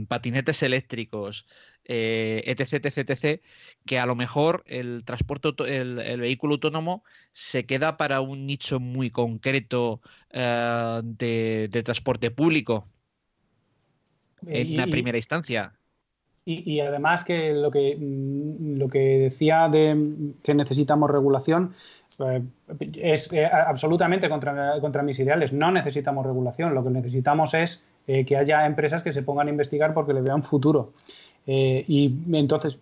patinetes 0.06 0.62
eléctricos, 0.62 1.46
etc, 1.84 2.74
etc, 2.74 2.98
etc, 3.08 3.42
que 3.86 3.98
a 3.98 4.06
lo 4.06 4.14
mejor 4.14 4.64
el 4.66 5.02
transporte, 5.04 5.48
el, 5.78 6.20
vehículo 6.20 6.54
autónomo 6.54 7.02
se 7.32 7.64
queda 7.64 7.96
para 7.96 8.20
un 8.20 8.44
nicho 8.44 8.80
muy 8.80 9.10
concreto 9.10 10.02
de, 10.30 11.82
transporte 11.84 12.30
público 12.30 12.86
en 14.46 14.74
una 14.74 14.86
primera 14.86 15.16
instancia. 15.16 15.79
Y, 16.46 16.80
además 16.80 17.22
que 17.22 17.52
lo 17.52 17.70
que 17.70 17.96
mm, 17.96 18.78
lo 18.78 18.88
que 18.88 19.18
decía 19.18 19.68
de 19.68 20.32
que 20.42 20.54
necesitamos 20.54 21.10
regulación 21.10 21.74
eh, 22.18 22.42
es 22.94 23.32
eh, 23.32 23.46
absolutamente 23.46 24.28
contra, 24.28 24.80
contra, 24.80 25.02
mis 25.02 25.18
ideales. 25.18 25.52
No 25.52 25.70
necesitamos 25.70 26.24
regulación. 26.24 26.74
Lo 26.74 26.82
que 26.82 26.90
necesitamos 26.90 27.52
es 27.54 27.82
eh, 28.06 28.24
que 28.24 28.36
haya 28.36 28.66
empresas 28.66 29.02
que 29.02 29.12
se 29.12 29.22
pongan 29.22 29.48
a 29.48 29.50
investigar 29.50 29.92
porque 29.92 30.14
le 30.14 30.22
vean 30.22 30.42
futuro. 30.42 30.92
y 31.46 32.14
entonces 32.32 32.78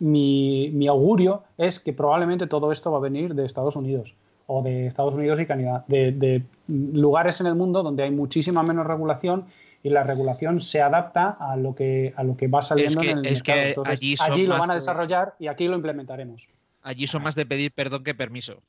mi, 0.00 0.70
mi, 0.72 0.86
augurio 0.86 1.42
es 1.58 1.80
que 1.80 1.92
probablemente 1.92 2.46
todo 2.46 2.72
esto 2.72 2.90
va 2.90 2.98
a 2.98 3.00
venir 3.00 3.34
de 3.34 3.44
Estados 3.44 3.76
Unidos 3.76 4.14
o 4.46 4.62
de 4.62 4.86
Estados 4.86 5.14
Unidos 5.14 5.40
y 5.40 5.46
Canadá, 5.46 5.84
de, 5.88 6.12
de 6.12 6.42
lugares 6.68 7.40
en 7.40 7.46
el 7.46 7.54
mundo 7.54 7.82
donde 7.82 8.04
hay 8.04 8.10
muchísima 8.10 8.62
menos 8.62 8.86
regulación 8.86 9.46
y 9.86 9.88
la 9.88 10.02
regulación 10.02 10.60
se 10.60 10.82
adapta 10.82 11.36
a 11.38 11.54
lo 11.54 11.72
que, 11.72 12.12
a 12.16 12.24
lo 12.24 12.36
que 12.36 12.48
va 12.48 12.60
saliendo 12.60 13.00
en 13.02 13.18
el 13.18 13.26
es 13.26 13.40
Que 13.40 13.72
allí, 13.86 14.44
lo 14.44 14.58
van 14.58 14.72
a 14.72 14.74
desarrollar 14.74 15.36
y 15.38 15.46
aquí 15.46 15.68
lo 15.68 15.76
implementaremos. 15.76 16.48
Allí 16.82 17.06
son 17.06 17.22
más 17.22 17.36
de 17.36 17.46
pedir 17.46 17.70
perdón 17.70 18.02
que 18.02 18.12
permiso. 18.12 18.60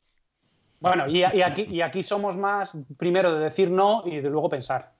Bueno, 0.79 1.07
y, 1.07 1.23
aquí, 1.23 1.63
y 1.63 1.81
aquí 1.81 2.03
somos 2.03 2.37
más 2.37 2.77
primero 2.97 3.33
de 3.33 3.45
decir 3.45 3.71
no 3.71 4.03
y 4.05 4.17
de 4.17 4.29
luego 4.29 4.47
pensar. 4.47 4.91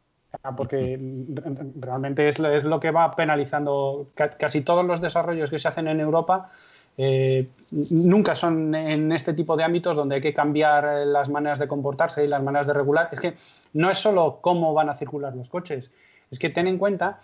Porque 0.58 0.98
realmente 1.76 2.28
es, 2.28 2.40
es 2.40 2.64
lo 2.64 2.80
que 2.80 2.90
va 2.90 3.12
penalizando 3.12 4.08
casi 4.16 4.62
todos 4.62 4.84
los 4.84 5.00
desarrollos 5.00 5.52
que 5.52 5.60
se 5.60 5.68
hacen 5.68 5.88
en 5.88 6.00
Europa. 6.00 6.50
Eh, 7.00 7.48
nunca 7.92 8.34
son 8.34 8.74
en 8.74 9.12
este 9.12 9.36
tipo 9.36 9.56
de 9.56 9.64
ámbitos 9.64 9.96
donde 9.96 10.16
hay 10.16 10.22
que 10.22 10.34
cambiar 10.34 11.06
las 11.06 11.30
maneras 11.30 11.60
de 11.60 11.68
comportarse 11.68 12.26
y 12.26 12.28
las 12.28 12.42
maneras 12.42 12.66
de 12.66 12.74
regular. 12.74 13.10
Es 13.12 13.20
que 13.20 13.34
no 13.74 13.92
es 13.92 14.00
solo 14.00 14.40
cómo 14.42 14.74
van 14.74 14.90
a 14.90 14.96
circular 14.96 15.36
los 15.36 15.52
coches, 15.52 15.92
es 16.32 16.40
que 16.40 16.50
ten 16.50 16.68
en 16.68 16.78
cuenta 16.78 17.20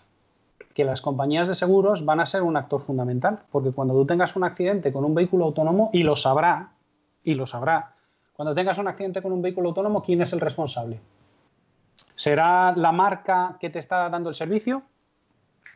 que 0.73 0.83
las 0.83 1.01
compañías 1.01 1.47
de 1.47 1.55
seguros 1.55 2.05
van 2.05 2.19
a 2.19 2.25
ser 2.25 2.41
un 2.41 2.57
actor 2.57 2.81
fundamental, 2.81 3.39
porque 3.51 3.71
cuando 3.71 3.93
tú 3.93 4.05
tengas 4.05 4.35
un 4.35 4.43
accidente 4.43 4.91
con 4.91 5.05
un 5.05 5.13
vehículo 5.13 5.45
autónomo, 5.45 5.89
y 5.93 6.03
lo 6.03 6.15
sabrá, 6.15 6.71
y 7.23 7.35
lo 7.35 7.45
sabrá, 7.45 7.93
cuando 8.33 8.55
tengas 8.55 8.77
un 8.79 8.87
accidente 8.87 9.21
con 9.21 9.31
un 9.31 9.41
vehículo 9.41 9.69
autónomo, 9.69 10.01
¿quién 10.01 10.21
es 10.21 10.33
el 10.33 10.39
responsable? 10.39 10.99
¿Será 12.15 12.73
la 12.75 12.91
marca 12.91 13.57
que 13.59 13.69
te 13.69 13.79
está 13.79 14.09
dando 14.09 14.29
el 14.29 14.35
servicio? 14.35 14.83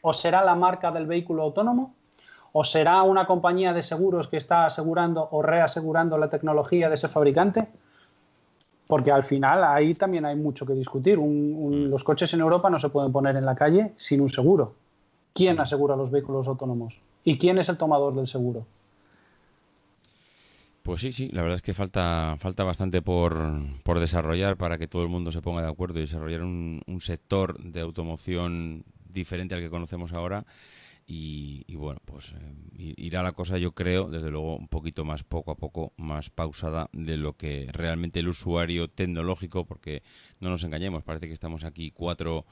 ¿O 0.01 0.13
será 0.13 0.43
la 0.43 0.55
marca 0.55 0.91
del 0.91 1.05
vehículo 1.05 1.43
autónomo? 1.43 1.93
¿O 2.51 2.63
será 2.63 3.03
una 3.03 3.27
compañía 3.27 3.73
de 3.73 3.83
seguros 3.83 4.27
que 4.27 4.37
está 4.37 4.65
asegurando 4.65 5.27
o 5.31 5.41
reasegurando 5.41 6.17
la 6.17 6.29
tecnología 6.29 6.89
de 6.89 6.95
ese 6.95 7.07
fabricante? 7.07 7.67
Porque 8.87 9.11
al 9.11 9.23
final 9.23 9.63
ahí 9.63 9.93
también 9.93 10.25
hay 10.25 10.35
mucho 10.35 10.65
que 10.65 10.73
discutir. 10.73 11.19
Mm. 11.19 11.89
los 11.89 12.03
coches 12.03 12.33
en 12.33 12.39
Europa 12.39 12.69
no 12.69 12.79
se 12.79 12.89
pueden 12.89 13.11
poner 13.11 13.35
en 13.35 13.45
la 13.45 13.55
calle 13.55 13.93
sin 13.97 14.21
un 14.21 14.29
seguro. 14.29 14.73
¿Quién 15.33 15.57
mm. 15.57 15.61
asegura 15.61 15.95
los 15.95 16.09
vehículos 16.09 16.47
autónomos? 16.47 16.99
¿Y 17.23 17.37
quién 17.37 17.57
es 17.57 17.69
el 17.69 17.77
tomador 17.77 18.15
del 18.15 18.27
seguro? 18.27 18.65
Pues 20.83 21.01
sí, 21.01 21.11
sí, 21.11 21.29
la 21.33 21.41
verdad 21.41 21.57
es 21.57 21.61
que 21.61 21.73
falta, 21.73 22.37
falta 22.39 22.63
bastante 22.63 23.01
por, 23.01 23.35
desarrollar 23.99 24.55
para 24.55 24.77
que 24.77 24.87
todo 24.87 25.03
el 25.03 25.09
mundo 25.09 25.33
se 25.33 25.41
ponga 25.41 25.61
de 25.61 25.67
acuerdo 25.67 25.99
y 25.99 26.03
desarrollar 26.03 26.43
un 26.43 26.99
sector 27.01 27.59
de 27.59 27.81
automoción 27.81 28.85
diferente 29.09 29.53
al 29.53 29.61
que 29.61 29.69
conocemos 29.69 30.13
ahora 30.13 30.45
y, 31.09 31.73
bueno, 31.75 32.01
pues 32.03 32.33
eh, 32.33 32.93
irá 32.97 33.23
la 33.23 33.31
cosa, 33.31 33.57
yo 33.57 33.71
creo, 33.71 34.09
desde 34.09 34.29
luego, 34.29 34.57
un 34.57 34.67
poquito 34.67 35.05
más 35.05 35.23
poco 35.23 35.51
a 35.51 35.55
poco, 35.55 35.93
más 35.95 36.29
pausada 36.29 36.89
de 36.91 37.15
lo 37.15 37.37
que 37.37 37.69
realmente 37.71 38.19
el 38.19 38.27
usuario 38.27 38.89
tecnológico, 38.89 39.65
porque 39.65 40.03
no 40.41 40.49
nos 40.49 40.65
engañemos, 40.65 41.03
parece 41.03 41.27
que 41.27 41.33
estamos 41.33 41.63
aquí 41.63 41.91
cuatro 41.91 42.45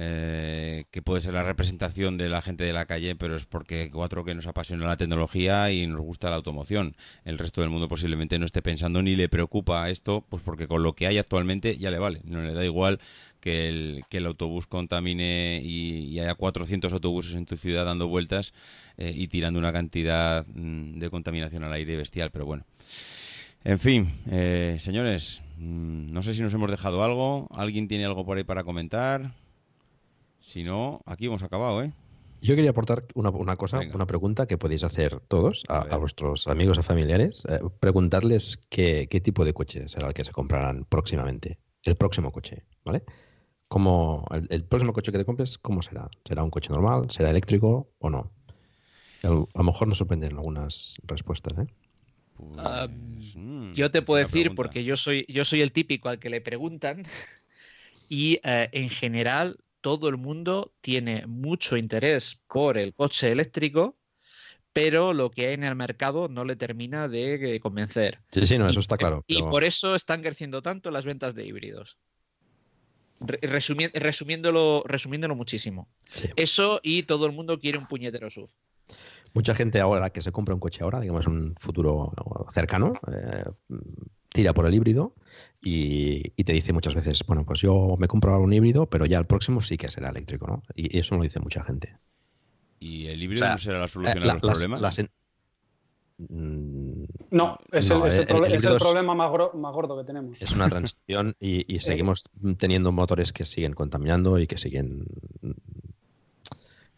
eh, 0.00 0.84
que 0.92 1.02
puede 1.02 1.20
ser 1.20 1.34
la 1.34 1.42
representación 1.42 2.18
de 2.18 2.28
la 2.28 2.40
gente 2.40 2.62
de 2.62 2.72
la 2.72 2.86
calle, 2.86 3.16
pero 3.16 3.34
es 3.34 3.46
porque 3.46 3.90
cuatro 3.92 4.24
que 4.24 4.32
nos 4.32 4.46
apasiona 4.46 4.86
la 4.86 4.96
tecnología 4.96 5.72
y 5.72 5.88
nos 5.88 6.00
gusta 6.00 6.30
la 6.30 6.36
automoción. 6.36 6.94
El 7.24 7.36
resto 7.36 7.62
del 7.62 7.70
mundo 7.70 7.88
posiblemente 7.88 8.38
no 8.38 8.46
esté 8.46 8.62
pensando 8.62 9.02
ni 9.02 9.16
le 9.16 9.28
preocupa 9.28 9.90
esto, 9.90 10.24
pues 10.28 10.40
porque 10.44 10.68
con 10.68 10.84
lo 10.84 10.92
que 10.92 11.08
hay 11.08 11.18
actualmente 11.18 11.78
ya 11.78 11.90
le 11.90 11.98
vale. 11.98 12.20
No 12.22 12.42
le 12.42 12.54
da 12.54 12.64
igual 12.64 13.00
que 13.40 13.68
el, 13.68 14.04
que 14.08 14.18
el 14.18 14.26
autobús 14.26 14.66
contamine 14.66 15.60
y, 15.62 16.18
haya 16.18 16.34
400 16.34 16.92
autobuses 16.92 17.34
en 17.34 17.46
tu 17.46 17.56
ciudad 17.56 17.84
dando 17.84 18.08
vueltas 18.08 18.52
eh, 18.96 19.12
y 19.14 19.28
tirando 19.28 19.58
una 19.58 19.72
cantidad 19.72 20.46
mm, 20.46 20.98
de 20.98 21.10
contaminación 21.10 21.64
al 21.64 21.72
aire 21.72 21.96
bestial, 21.96 22.30
pero 22.30 22.46
bueno. 22.46 22.64
En 23.64 23.78
fin, 23.78 24.12
eh, 24.30 24.76
señores, 24.78 25.42
mm, 25.58 26.12
no 26.12 26.22
sé 26.22 26.34
si 26.34 26.42
nos 26.42 26.54
hemos 26.54 26.70
dejado 26.70 27.02
algo. 27.04 27.48
¿Alguien 27.50 27.88
tiene 27.88 28.04
algo 28.04 28.24
por 28.24 28.36
ahí 28.36 28.44
para 28.44 28.64
comentar? 28.64 29.32
Si 30.40 30.64
no, 30.64 31.02
aquí 31.04 31.26
hemos 31.26 31.42
acabado, 31.42 31.82
¿eh? 31.82 31.92
Yo 32.40 32.54
quería 32.54 32.70
aportar 32.70 33.04
una, 33.14 33.56
cosa, 33.56 33.80
una 33.92 34.06
pregunta 34.06 34.46
que 34.46 34.58
podéis 34.58 34.84
hacer 34.84 35.20
todos 35.26 35.64
a, 35.68 35.96
vuestros 35.96 36.46
amigos 36.46 36.78
o 36.78 36.82
familiares. 36.82 37.44
Eh, 37.48 37.58
preguntarles 37.80 38.58
qué, 38.68 39.06
tipo 39.22 39.44
de 39.44 39.52
coche 39.52 39.88
será 39.88 40.08
el 40.08 40.14
que 40.14 40.24
se 40.24 40.32
comprarán 40.32 40.84
próximamente. 40.84 41.58
El 41.82 41.96
próximo 41.96 42.30
coche, 42.30 42.62
¿vale? 42.84 43.02
Como 43.68 44.26
el, 44.32 44.64
próximo 44.64 44.94
coche 44.94 45.12
que 45.12 45.18
te 45.18 45.24
compres, 45.26 45.58
¿cómo 45.58 45.82
será? 45.82 46.08
¿Será 46.24 46.42
un 46.42 46.50
coche 46.50 46.70
normal? 46.70 47.10
¿Será 47.10 47.30
eléctrico 47.30 47.90
o 47.98 48.08
no? 48.08 48.32
A 49.22 49.28
lo, 49.28 49.48
mejor 49.62 49.88
nos 49.88 49.98
sorprenden 49.98 50.32
algunas 50.36 50.96
respuestas, 51.04 51.58
¿eh? 51.58 51.66
Pues, 52.34 52.50
ah, 52.58 52.88
mm, 52.88 53.72
yo 53.74 53.90
te 53.90 54.00
puedo 54.00 54.24
decir, 54.24 54.54
porque 54.54 54.84
yo 54.84 54.96
soy, 54.96 55.26
yo 55.28 55.44
soy 55.44 55.60
el 55.60 55.72
típico 55.72 56.08
al 56.08 56.18
que 56.18 56.30
le 56.30 56.40
preguntan, 56.40 57.02
y 58.08 58.40
eh, 58.42 58.68
en 58.72 58.88
general 58.88 59.58
todo 59.80 60.08
el 60.08 60.16
mundo 60.16 60.72
tiene 60.80 61.26
mucho 61.26 61.76
interés 61.76 62.40
por 62.48 62.78
el 62.78 62.94
coche 62.94 63.32
eléctrico, 63.32 63.96
pero 64.72 65.12
lo 65.12 65.30
que 65.30 65.48
hay 65.48 65.54
en 65.54 65.64
el 65.64 65.74
mercado 65.74 66.28
no 66.28 66.44
le 66.44 66.56
termina 66.56 67.08
de 67.08 67.58
convencer. 67.60 68.20
Sí, 68.30 68.46
sí, 68.46 68.58
no, 68.58 68.68
eso 68.68 68.80
está 68.80 68.96
claro. 68.96 69.24
Y 69.26 69.42
por 69.42 69.64
eso 69.64 69.94
están 69.94 70.22
creciendo 70.22 70.62
tanto 70.62 70.90
las 70.90 71.04
ventas 71.04 71.34
de 71.34 71.44
híbridos. 71.46 71.98
Resumiéndolo, 73.20 74.82
resumiéndolo 74.86 75.36
muchísimo. 75.36 75.88
Eso 76.36 76.80
y 76.82 77.04
todo 77.04 77.26
el 77.26 77.32
mundo 77.32 77.58
quiere 77.58 77.78
un 77.78 77.86
puñetero 77.86 78.30
SUV. 78.30 78.48
Mucha 79.34 79.54
gente 79.54 79.80
ahora 79.80 80.10
que 80.10 80.22
se 80.22 80.32
compra 80.32 80.54
un 80.54 80.60
coche 80.60 80.82
ahora, 80.82 81.00
digamos 81.00 81.26
un 81.26 81.54
futuro 81.56 82.12
cercano, 82.50 82.94
eh, 83.12 83.44
tira 84.30 84.54
por 84.54 84.66
el 84.66 84.74
híbrido 84.74 85.14
y, 85.60 86.30
te 86.42 86.52
dice 86.52 86.72
muchas 86.72 86.94
veces, 86.94 87.22
bueno, 87.26 87.44
pues 87.44 87.60
yo 87.60 87.96
me 87.98 88.08
compro 88.08 88.40
un 88.40 88.52
híbrido, 88.52 88.86
pero 88.86 89.04
ya 89.04 89.18
el 89.18 89.26
próximo 89.26 89.60
sí 89.60 89.76
que 89.76 89.88
será 89.88 90.10
eléctrico, 90.10 90.46
¿no? 90.46 90.62
Y, 90.74 90.98
eso 90.98 91.16
lo 91.16 91.22
dice 91.22 91.40
mucha 91.40 91.62
gente. 91.62 91.96
¿Y 92.80 93.06
el 93.06 93.22
híbrido 93.22 93.46
no 93.48 93.58
será 93.58 93.80
la 93.80 93.88
solución 93.88 94.22
a 94.22 94.34
los 94.34 94.40
problemas? 94.40 94.98
Mm, 96.18 96.87
no, 97.30 97.58
es, 97.72 97.90
el, 97.90 98.26
problema 98.78 99.14
más, 99.14 99.30
gordo 99.30 99.98
que 99.98 100.04
tenemos. 100.04 100.40
Es 100.40 100.52
una 100.52 100.68
transición 100.68 101.36
y, 101.40 101.72
y 101.72 101.80
seguimos 101.80 102.24
teniendo 102.58 102.92
motores 102.92 103.32
que 103.32 103.44
siguen 103.44 103.74
contaminando 103.74 104.38
y 104.38 104.46
que 104.46 104.58
siguen 104.58 105.06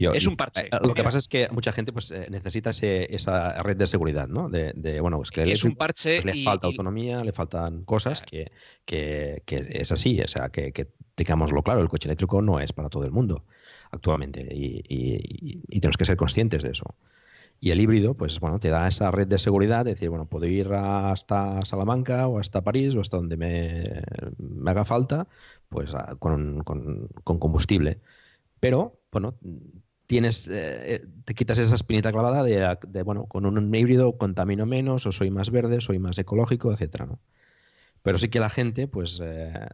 es 0.01 0.27
un 0.27 0.37
parche. 0.37 0.67
Eh, 0.67 0.79
lo 0.83 0.95
que 0.95 1.05
pasa 1.05 1.19
es 1.19 1.29
que 1.29 1.49
mucha 1.51 1.73
gente 1.73 1.93
pues 1.93 2.11
eh, 2.11 2.27
necesita 2.31 2.71
esa 2.71 3.63
red 3.63 3.77
de 3.77 3.87
seguridad, 3.87 4.29
¿no? 4.29 4.49
De, 4.49 5.01
bueno, 5.01 5.21
es 5.23 5.31
que 5.31 5.43
es 5.53 5.65
un 5.65 5.77
parche 5.77 6.23
le 6.23 6.43
falta 6.43 6.67
autonomía, 6.67 7.23
le 7.23 7.33
faltan 7.33 7.85
cosas 7.85 8.23
que, 8.23 8.51
que, 8.85 9.43
es 9.47 9.93
así, 9.93 10.21
o 10.21 10.29
sea, 10.29 10.49
que, 10.49 10.73
que 10.73 10.89
digámoslo 11.17 11.63
claro, 11.63 11.81
el 11.81 11.89
coche 11.89 12.09
eléctrico 12.09 12.41
no 12.41 12.61
es 12.61 12.73
para 12.73 12.89
todo 12.89 13.05
el 13.05 13.11
mundo 13.11 13.45
actualmente 13.91 14.47
y, 14.51 15.61
tenemos 15.81 15.97
que 15.97 16.05
ser 16.05 16.17
conscientes 16.17 16.63
de 16.63 16.71
eso. 16.71 16.95
Y 17.61 17.71
el 17.73 17.81
híbrido, 17.81 18.15
pues 18.15 18.41
bueno, 18.41 18.59
te 18.59 18.71
da 18.71 18.89
esa 18.89 19.11
red 19.11 19.27
de 19.27 19.39
seguridad, 19.39 19.85
de 19.85 19.93
decir, 19.93 20.09
bueno, 20.09 20.27
puedo 20.27 20.47
ir 20.47 20.73
hasta 20.73 21.63
Salamanca 21.67 22.27
o 22.27 22.39
hasta 22.39 22.63
París 22.63 22.95
o 22.97 23.01
hasta 23.01 23.19
donde 23.19 23.37
me, 23.37 24.03
haga 24.71 24.87
falta, 24.87 25.29
pues 25.69 25.93
con, 26.19 26.65
con, 26.65 27.09
con 27.23 27.39
combustible. 27.39 28.01
Pero, 28.61 29.01
bueno, 29.13 29.35
tienes, 30.07 30.49
eh, 30.51 31.07
te 31.25 31.35
quitas 31.35 31.59
esa 31.59 31.77
espinita 31.77 32.11
clavada 32.11 32.43
de, 32.43 33.03
bueno, 33.05 33.27
con 33.27 33.47
un 33.47 33.75
híbrido 33.75 34.19
contamino 34.19 34.67
menos, 34.67 35.07
o 35.07 35.13
soy 35.13 35.31
más 35.31 35.51
verde, 35.51 35.81
soy 35.81 36.01
más 36.01 36.19
ecológico, 36.19 36.73
etcétera, 36.73 37.07
¿no? 37.07 37.21
Pero 38.03 38.19
sí 38.19 38.29
que 38.29 38.41
la 38.41 38.51
gente, 38.51 38.89
pues, 38.89 39.21
eh, 39.23 39.69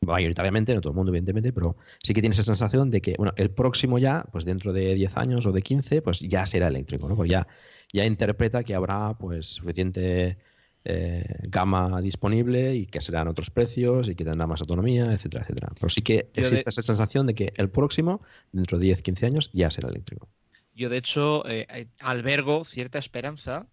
mayoritariamente, 0.00 0.74
no 0.74 0.80
todo 0.80 0.92
el 0.92 0.96
mundo, 0.96 1.10
evidentemente, 1.10 1.52
pero 1.52 1.76
sí 2.02 2.14
que 2.14 2.20
tiene 2.20 2.32
esa 2.32 2.42
sensación 2.42 2.90
de 2.90 3.00
que, 3.00 3.14
bueno, 3.18 3.32
el 3.36 3.50
próximo 3.50 3.98
ya, 3.98 4.24
pues 4.32 4.44
dentro 4.44 4.72
de 4.72 4.94
10 4.94 5.16
años 5.16 5.46
o 5.46 5.52
de 5.52 5.62
15, 5.62 6.02
pues 6.02 6.20
ya 6.20 6.46
será 6.46 6.68
eléctrico, 6.68 7.08
¿no? 7.08 7.16
Pues 7.16 7.30
ya, 7.30 7.46
ya 7.92 8.04
interpreta 8.04 8.64
que 8.64 8.74
habrá, 8.74 9.14
pues, 9.18 9.46
suficiente 9.46 10.38
eh, 10.84 11.24
gama 11.42 12.00
disponible 12.00 12.74
y 12.74 12.86
que 12.86 13.02
serán 13.02 13.28
otros 13.28 13.50
precios 13.50 14.08
y 14.08 14.14
que 14.14 14.24
tendrá 14.24 14.46
más 14.46 14.62
autonomía, 14.62 15.04
etcétera, 15.12 15.42
etcétera. 15.42 15.72
Pero 15.74 15.90
sí 15.90 16.00
que 16.00 16.30
existe 16.32 16.70
esa 16.70 16.82
sensación 16.82 17.26
de 17.26 17.34
que 17.34 17.52
el 17.56 17.68
próximo, 17.68 18.22
dentro 18.52 18.78
de 18.78 18.86
10, 18.86 19.02
15 19.02 19.26
años, 19.26 19.50
ya 19.52 19.70
será 19.70 19.90
eléctrico. 19.90 20.28
Yo, 20.74 20.88
de 20.88 20.96
hecho, 20.96 21.46
eh, 21.46 21.66
eh, 21.68 21.88
albergo 21.98 22.64
cierta 22.64 22.98
esperanza 22.98 23.66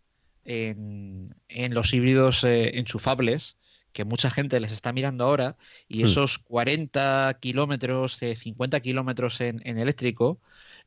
en, 0.43 1.33
los 1.69 1.93
híbridos 1.93 2.43
enchufables 2.43 3.55
que 3.97 4.05
mucha 4.05 4.29
gente 4.29 4.59
les 4.59 4.71
está 4.71 4.93
mirando 4.93 5.23
ahora 5.23 5.57
y 5.87 6.03
hmm. 6.03 6.05
esos 6.05 6.37
40 6.37 7.35
kilómetros, 7.41 8.19
50 8.19 8.79
kilómetros 8.81 9.41
en, 9.41 9.59
en 9.65 9.79
eléctrico, 9.79 10.39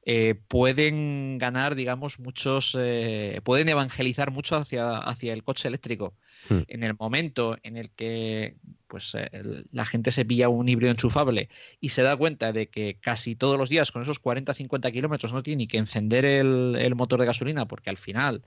eh, 0.02 0.34
pueden 0.48 1.36
ganar, 1.36 1.74
digamos, 1.74 2.18
muchos, 2.20 2.74
eh, 2.78 3.40
pueden 3.44 3.68
evangelizar 3.68 4.30
mucho 4.30 4.56
hacia, 4.56 4.96
hacia 4.96 5.34
el 5.34 5.44
coche 5.44 5.68
eléctrico. 5.68 6.14
Hmm. 6.48 6.60
En 6.68 6.82
el 6.84 6.94
momento 6.98 7.58
en 7.62 7.76
el 7.76 7.90
que 7.90 8.56
pues, 8.86 9.14
eh, 9.14 9.30
la 9.72 9.84
gente 9.84 10.10
se 10.10 10.24
pilla 10.24 10.48
un 10.48 10.70
híbrido 10.70 10.90
enchufable 10.90 11.50
y 11.80 11.90
se 11.90 12.02
da 12.02 12.16
cuenta 12.16 12.52
de 12.52 12.68
que 12.70 12.96
casi 12.98 13.36
todos 13.36 13.58
los 13.58 13.68
días 13.68 13.92
con 13.92 14.00
esos 14.00 14.22
40-50 14.22 14.90
kilómetros 14.90 15.34
no 15.34 15.42
tiene 15.42 15.58
ni 15.58 15.66
que 15.66 15.76
encender 15.76 16.24
el, 16.24 16.94
motor 16.94 17.20
de 17.20 17.26
gasolina 17.26 17.68
porque 17.68 17.90
al 17.90 17.98
final 17.98 18.42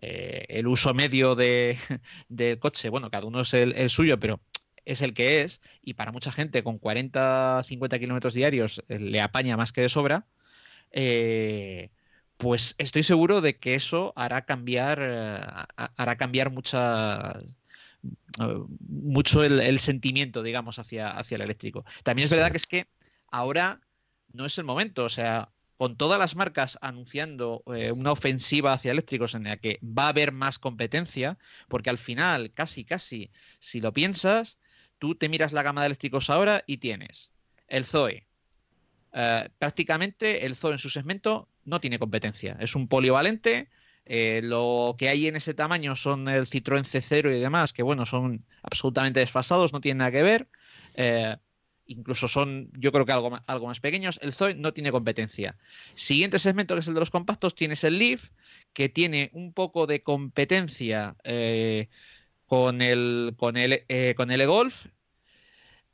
el 0.00 0.66
uso 0.66 0.94
medio 0.94 1.34
de, 1.34 1.76
del 2.28 2.58
coche, 2.58 2.88
bueno, 2.88 3.10
cada 3.10 3.26
uno 3.26 3.42
es 3.42 3.52
el, 3.52 3.90
suyo, 3.90 4.18
pero 4.18 4.40
es 4.86 5.02
el 5.02 5.12
que 5.12 5.42
es, 5.42 5.60
y 5.82 5.94
para 5.94 6.12
mucha 6.12 6.32
gente 6.32 6.64
con 6.64 6.80
40-50 6.80 8.00
kilómetros 8.00 8.34
diarios 8.34 8.82
le 8.88 9.20
apaña 9.20 9.56
más 9.56 9.72
que 9.72 9.82
de 9.82 9.88
sobra, 9.90 10.26
eh, 10.96 11.90
pues 12.36 12.76
estoy 12.78 13.02
seguro 13.02 13.40
de 13.40 13.58
que 13.58 13.74
eso 13.74 14.12
hará 14.16 14.44
cambiar, 14.44 15.00
eh, 15.02 15.40
hará 15.76 16.16
cambiar 16.16 16.50
mucha, 16.50 17.40
eh, 18.40 18.58
mucho 18.88 19.42
el, 19.42 19.78
sentimiento, 19.80 20.42
digamos, 20.42 20.78
hacia, 20.78 21.10
hacia 21.10 21.34
el 21.34 21.42
eléctrico. 21.42 21.84
También 22.04 22.26
es 22.26 22.30
verdad 22.30 22.52
que 22.52 22.58
es 22.58 22.66
que 22.66 22.86
ahora 23.30 23.80
no 24.32 24.46
es 24.46 24.56
el 24.58 24.64
momento, 24.64 25.04
o 25.04 25.08
sea, 25.08 25.50
con 25.76 25.96
todas 25.96 26.18
las 26.18 26.36
marcas 26.36 26.78
anunciando 26.80 27.62
una 27.66 28.12
ofensiva 28.12 28.72
hacia 28.72 28.92
eléctricos 28.92 29.34
en 29.34 29.44
la 29.44 29.56
que 29.56 29.80
va 29.82 30.04
a 30.06 30.08
haber 30.10 30.30
más 30.32 30.58
competencia, 30.60 31.38
porque 31.68 31.90
al 31.90 31.98
final, 31.98 32.52
casi, 32.52 32.84
casi, 32.84 33.30
si 33.58 33.80
lo 33.80 33.92
piensas, 33.92 34.58
tú 34.98 35.16
te 35.16 35.28
miras 35.28 35.52
la 35.52 35.64
gama 35.64 35.80
de 35.82 35.86
eléctricos 35.86 36.30
ahora 36.30 36.62
y 36.66 36.76
tienes 36.78 37.32
el 37.68 37.84
Zoe, 37.84 38.26
eh, 39.14 39.48
prácticamente 39.58 40.44
el 40.44 40.56
Zoo 40.56 40.72
en 40.72 40.78
su 40.78 40.90
segmento 40.90 41.48
no 41.64 41.80
tiene 41.80 42.00
competencia. 42.00 42.56
Es 42.58 42.74
un 42.74 42.88
polivalente. 42.88 43.68
Eh, 44.06 44.40
lo 44.42 44.96
que 44.98 45.08
hay 45.08 45.28
en 45.28 45.36
ese 45.36 45.54
tamaño 45.54 45.96
son 45.96 46.28
el 46.28 46.46
Citroën 46.46 46.84
C0 46.84 47.34
y 47.34 47.40
demás, 47.40 47.72
que 47.72 47.82
bueno, 47.82 48.04
son 48.04 48.44
absolutamente 48.62 49.20
desfasados, 49.20 49.72
no 49.72 49.80
tienen 49.80 49.98
nada 49.98 50.10
que 50.10 50.22
ver. 50.22 50.48
Eh, 50.94 51.36
incluso 51.86 52.26
son, 52.26 52.70
yo 52.72 52.90
creo 52.90 53.06
que 53.06 53.12
algo, 53.12 53.38
algo 53.46 53.66
más 53.68 53.78
pequeños. 53.78 54.18
El 54.20 54.32
Zoe 54.32 54.56
no 54.56 54.72
tiene 54.74 54.90
competencia. 54.90 55.56
Siguiente 55.94 56.40
segmento, 56.40 56.74
que 56.74 56.80
es 56.80 56.88
el 56.88 56.94
de 56.94 57.00
los 57.00 57.10
compactos, 57.10 57.54
tienes 57.54 57.84
el 57.84 57.98
Leaf, 57.98 58.30
que 58.72 58.88
tiene 58.88 59.30
un 59.32 59.52
poco 59.52 59.86
de 59.86 60.02
competencia 60.02 61.16
con 62.46 62.82
el, 62.82 63.34
con 63.36 63.56
el, 63.56 63.84
con 64.16 64.30
el 64.32 64.40
e-Golf 64.40 64.86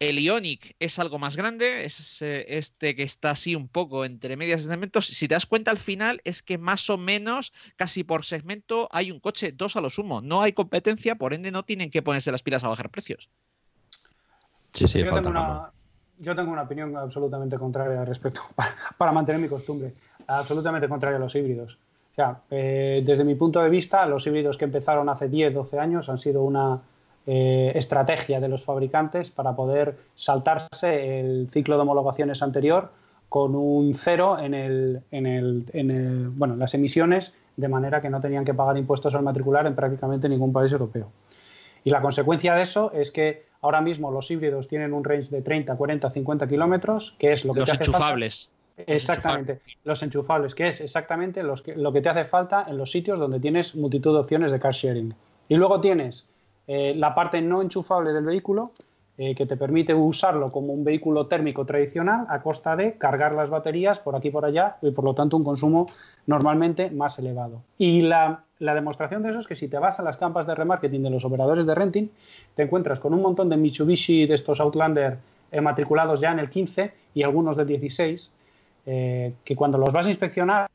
el 0.00 0.18
Ionic 0.18 0.74
es 0.80 0.98
algo 0.98 1.18
más 1.18 1.36
grande, 1.36 1.84
es 1.84 2.22
eh, 2.22 2.46
este 2.48 2.96
que 2.96 3.02
está 3.02 3.30
así 3.30 3.54
un 3.54 3.68
poco 3.68 4.06
entre 4.06 4.36
medias 4.38 4.62
segmentos. 4.62 5.06
Si 5.06 5.28
te 5.28 5.34
das 5.34 5.44
cuenta 5.44 5.70
al 5.70 5.76
final 5.76 6.22
es 6.24 6.42
que 6.42 6.56
más 6.56 6.88
o 6.88 6.96
menos 6.96 7.52
casi 7.76 8.02
por 8.02 8.24
segmento 8.24 8.88
hay 8.92 9.10
un 9.10 9.20
coche, 9.20 9.52
dos 9.52 9.76
a 9.76 9.82
lo 9.82 9.90
sumo. 9.90 10.22
No 10.22 10.40
hay 10.40 10.54
competencia, 10.54 11.16
por 11.16 11.34
ende 11.34 11.50
no 11.50 11.64
tienen 11.64 11.90
que 11.90 12.00
ponerse 12.00 12.32
las 12.32 12.42
pilas 12.42 12.64
a 12.64 12.68
bajar 12.68 12.88
precios. 12.88 13.28
Sí, 14.72 14.88
sí, 14.88 15.00
yo, 15.00 15.12
tengo 15.12 15.28
una, 15.28 15.70
yo 16.18 16.34
tengo 16.34 16.50
una 16.50 16.62
opinión 16.62 16.96
absolutamente 16.96 17.58
contraria 17.58 18.00
al 18.00 18.06
respecto, 18.06 18.40
para, 18.96 19.12
mantener 19.12 19.40
mi 19.40 19.48
costumbre. 19.48 19.92
Absolutamente 20.26 20.88
contraria 20.88 21.18
a 21.18 21.20
los 21.20 21.34
híbridos. 21.34 21.74
O 22.12 22.14
sea, 22.14 22.40
eh, 22.50 23.02
desde 23.04 23.24
mi 23.24 23.34
punto 23.34 23.60
de 23.60 23.68
vista, 23.68 24.06
los 24.06 24.26
híbridos 24.26 24.56
que 24.56 24.64
empezaron 24.64 25.10
hace 25.10 25.28
10, 25.28 25.52
12 25.52 25.78
años 25.78 26.08
han 26.08 26.18
sido 26.18 26.42
una 26.42 26.80
eh, 27.26 27.72
estrategia 27.74 28.40
de 28.40 28.48
los 28.48 28.64
fabricantes 28.64 29.30
para 29.30 29.54
poder 29.54 29.98
saltarse 30.14 31.20
el 31.20 31.48
ciclo 31.50 31.76
de 31.76 31.82
homologaciones 31.82 32.42
anterior 32.42 32.90
con 33.28 33.54
un 33.54 33.94
cero 33.94 34.38
en, 34.40 34.54
el, 34.54 35.02
en, 35.12 35.26
el, 35.26 36.28
bueno, 36.30 36.56
las 36.56 36.74
emisiones, 36.74 37.32
de 37.56 37.68
manera 37.68 38.02
que 38.02 38.10
no 38.10 38.20
tenían 38.20 38.44
que 38.44 38.54
pagar 38.54 38.76
impuestos 38.76 39.14
al 39.14 39.22
matricular 39.22 39.66
en 39.66 39.76
prácticamente 39.76 40.28
ningún 40.28 40.52
país 40.52 40.72
europeo. 40.72 41.12
Y 41.84 41.90
la 41.90 42.02
consecuencia 42.02 42.54
de 42.54 42.62
eso 42.62 42.90
es 42.92 43.10
que 43.10 43.44
ahora 43.62 43.80
mismo 43.80 44.10
los 44.10 44.30
híbridos 44.30 44.66
tienen 44.66 44.92
un 44.92 45.04
range 45.04 45.30
de 45.30 45.42
30, 45.42 45.76
40, 45.76 46.10
50 46.10 46.48
kilómetros, 46.48 47.14
que 47.18 47.32
es 47.32 47.44
lo 47.44 47.54
que 47.54 47.60
los 47.60 47.68
te 47.68 47.76
hace 47.76 47.84
enchufables. 47.84 48.50
Exactamente, 48.86 49.60
los 49.84 50.02
enchufables, 50.02 50.54
que 50.54 50.68
es 50.68 50.80
exactamente 50.80 51.42
los 51.42 51.62
que, 51.62 51.76
lo 51.76 51.92
que 51.92 52.00
te 52.00 52.08
hace 52.08 52.24
falta 52.24 52.64
en 52.66 52.78
los 52.78 52.90
sitios 52.90 53.18
donde 53.18 53.38
tienes 53.38 53.74
multitud 53.74 54.14
de 54.14 54.20
opciones 54.20 54.52
de 54.52 54.58
car 54.58 54.72
sharing. 54.72 55.14
Y 55.48 55.54
luego 55.56 55.80
tienes 55.80 56.26
eh, 56.72 56.94
la 56.94 57.16
parte 57.16 57.42
no 57.42 57.62
enchufable 57.62 58.12
del 58.12 58.24
vehículo, 58.24 58.68
eh, 59.18 59.34
que 59.34 59.44
te 59.44 59.56
permite 59.56 59.92
usarlo 59.92 60.52
como 60.52 60.72
un 60.72 60.84
vehículo 60.84 61.26
térmico 61.26 61.64
tradicional 61.66 62.26
a 62.28 62.42
costa 62.42 62.76
de 62.76 62.92
cargar 62.92 63.32
las 63.32 63.50
baterías 63.50 63.98
por 63.98 64.14
aquí 64.14 64.28
y 64.28 64.30
por 64.30 64.44
allá 64.44 64.76
y 64.80 64.92
por 64.92 65.04
lo 65.04 65.12
tanto 65.12 65.36
un 65.36 65.42
consumo 65.42 65.86
normalmente 66.28 66.88
más 66.88 67.18
elevado. 67.18 67.60
Y 67.76 68.02
la, 68.02 68.44
demostración 68.60 69.24
de 69.24 69.30
eso 69.30 69.40
es 69.40 69.48
que 69.48 69.56
si 69.56 69.66
te 69.66 69.80
vas 69.80 69.98
a 69.98 70.04
las 70.04 70.16
campas 70.16 70.46
de 70.46 70.54
remarketing 70.54 71.02
de 71.02 71.10
los 71.10 71.24
operadores 71.24 71.66
de 71.66 71.74
renting, 71.74 72.08
te 72.54 72.62
encuentras 72.62 73.00
con 73.00 73.14
un 73.14 73.22
montón 73.22 73.48
de 73.48 73.56
Mitsubishi 73.56 74.28
de 74.28 74.36
estos 74.36 74.60
Outlander 74.60 75.18
eh, 75.50 75.60
matriculados 75.60 76.20
ya 76.20 76.30
en 76.30 76.38
el 76.38 76.50
15 76.50 76.92
y 77.14 77.24
algunos 77.24 77.56
del 77.56 77.66
16, 77.66 78.30
que 78.84 79.56
cuando 79.56 79.76
los 79.76 79.92
vas 79.92 80.06
a 80.06 80.10
inspeccionar 80.10 80.70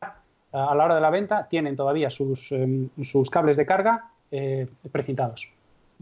a 0.00 0.74
la 0.74 0.84
hora 0.84 0.96
de 0.96 1.00
la 1.00 1.10
venta 1.10 1.46
tienen 1.48 1.76
todavía 1.76 2.10
sus, 2.10 2.50
em, 2.52 2.88
sus 3.02 3.30
cables 3.30 3.56
de 3.56 3.64
carga 3.64 4.10
eh, 4.30 4.66
precintados. 4.92 5.48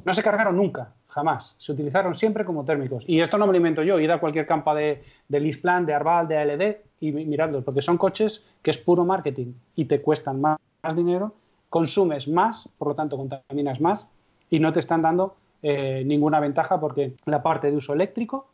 No 0.04 0.12
se 0.12 0.22
cargaron 0.22 0.56
nunca, 0.56 0.92
jamás. 1.08 1.54
Se 1.58 1.72
utilizaron 1.72 2.14
siempre 2.14 2.44
como 2.44 2.64
térmicos. 2.64 3.04
Y 3.06 3.20
esto 3.20 3.38
no 3.38 3.46
me 3.46 3.52
lo 3.52 3.58
invento 3.58 3.82
yo. 3.82 4.00
Id 4.00 4.10
a 4.10 4.18
cualquier 4.18 4.46
campa 4.46 4.74
de, 4.74 5.02
de 5.28 5.40
Lisplan, 5.40 5.86
de 5.86 5.94
Arval, 5.94 6.26
de 6.26 6.38
ALD 6.38 6.76
y 7.00 7.12
miradlos, 7.12 7.64
porque 7.64 7.82
son 7.82 7.98
coches 7.98 8.42
que 8.62 8.70
es 8.70 8.78
puro 8.78 9.04
marketing 9.04 9.52
y 9.76 9.84
te 9.84 10.00
cuestan 10.00 10.40
más, 10.40 10.58
dinero, 10.96 11.34
consumes 11.68 12.28
más, 12.28 12.68
por 12.78 12.88
lo 12.88 12.94
tanto 12.94 13.16
contaminas 13.16 13.80
más 13.80 14.10
y 14.50 14.58
no 14.58 14.72
te 14.72 14.80
están 14.80 15.02
dando 15.02 15.36
eh, 15.62 16.02
ninguna 16.04 16.40
ventaja 16.40 16.80
porque 16.80 17.14
la 17.26 17.42
parte 17.42 17.70
de 17.70 17.76
uso 17.76 17.92
eléctrico, 17.92 18.48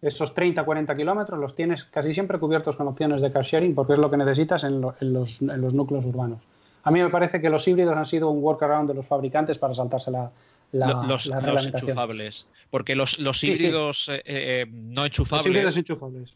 esos 0.00 0.34
30-40 0.34 0.96
kilómetros 0.96 1.38
los 1.38 1.54
tienes 1.54 1.84
casi 1.84 2.12
siempre 2.12 2.38
cubiertos 2.38 2.76
con 2.76 2.88
opciones 2.88 3.22
de 3.22 3.32
car 3.32 3.44
sharing 3.44 3.74
porque 3.74 3.94
es 3.94 3.98
lo 3.98 4.10
que 4.10 4.16
necesitas 4.16 4.64
en 4.64 4.80
los, 4.80 5.00
en 5.02 5.12
los 5.12 5.74
núcleos 5.74 6.04
urbanos. 6.04 6.40
A 6.84 6.90
mí 6.90 7.02
me 7.02 7.10
parece 7.10 7.40
que 7.40 7.50
los 7.50 7.66
híbridos 7.66 7.96
han 7.96 8.06
sido 8.06 8.30
un 8.30 8.42
workaround 8.42 8.88
de 8.88 8.94
los 8.94 9.06
fabricantes 9.06 9.58
para 9.58 9.74
saltarse 9.74 10.10
la, 10.10 10.30
los, 10.72 11.26
enchufables. 11.26 12.46
Porque 12.70 12.94
los, 12.94 13.18
híbridos 13.42 14.08
eh, 14.08 14.22
eh, 14.26 14.66
no 14.70 15.06
enchufables, 15.06 15.76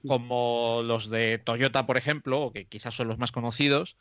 como 0.06 0.80
los 0.84 1.10
de 1.10 1.38
Toyota, 1.38 1.86
por 1.86 1.96
ejemplo, 1.96 2.50
que 2.52 2.64
quizás 2.64 2.94
son 2.94 3.08
los 3.08 3.18
más 3.18 3.32
conocidos, 3.32 3.96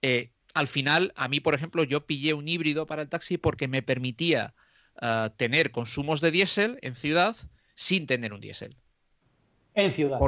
eh, 0.00 0.30
al 0.54 0.68
final, 0.68 1.12
a 1.16 1.28
mí, 1.28 1.40
por 1.40 1.54
ejemplo, 1.54 1.84
yo 1.84 2.04
pillé 2.06 2.34
un 2.34 2.48
híbrido 2.48 2.86
para 2.86 3.02
el 3.02 3.08
taxi 3.08 3.38
porque 3.38 3.68
me 3.68 3.82
permitía 3.82 4.54
ah, 5.00 5.30
tener 5.36 5.70
consumos 5.70 6.20
de 6.20 6.30
diésel 6.30 6.78
en 6.82 6.94
ciudad 6.94 7.36
sin 7.74 8.06
tener 8.06 8.32
un 8.32 8.40
diésel. 8.40 8.76
En 9.74 9.90
ciudad. 9.90 10.18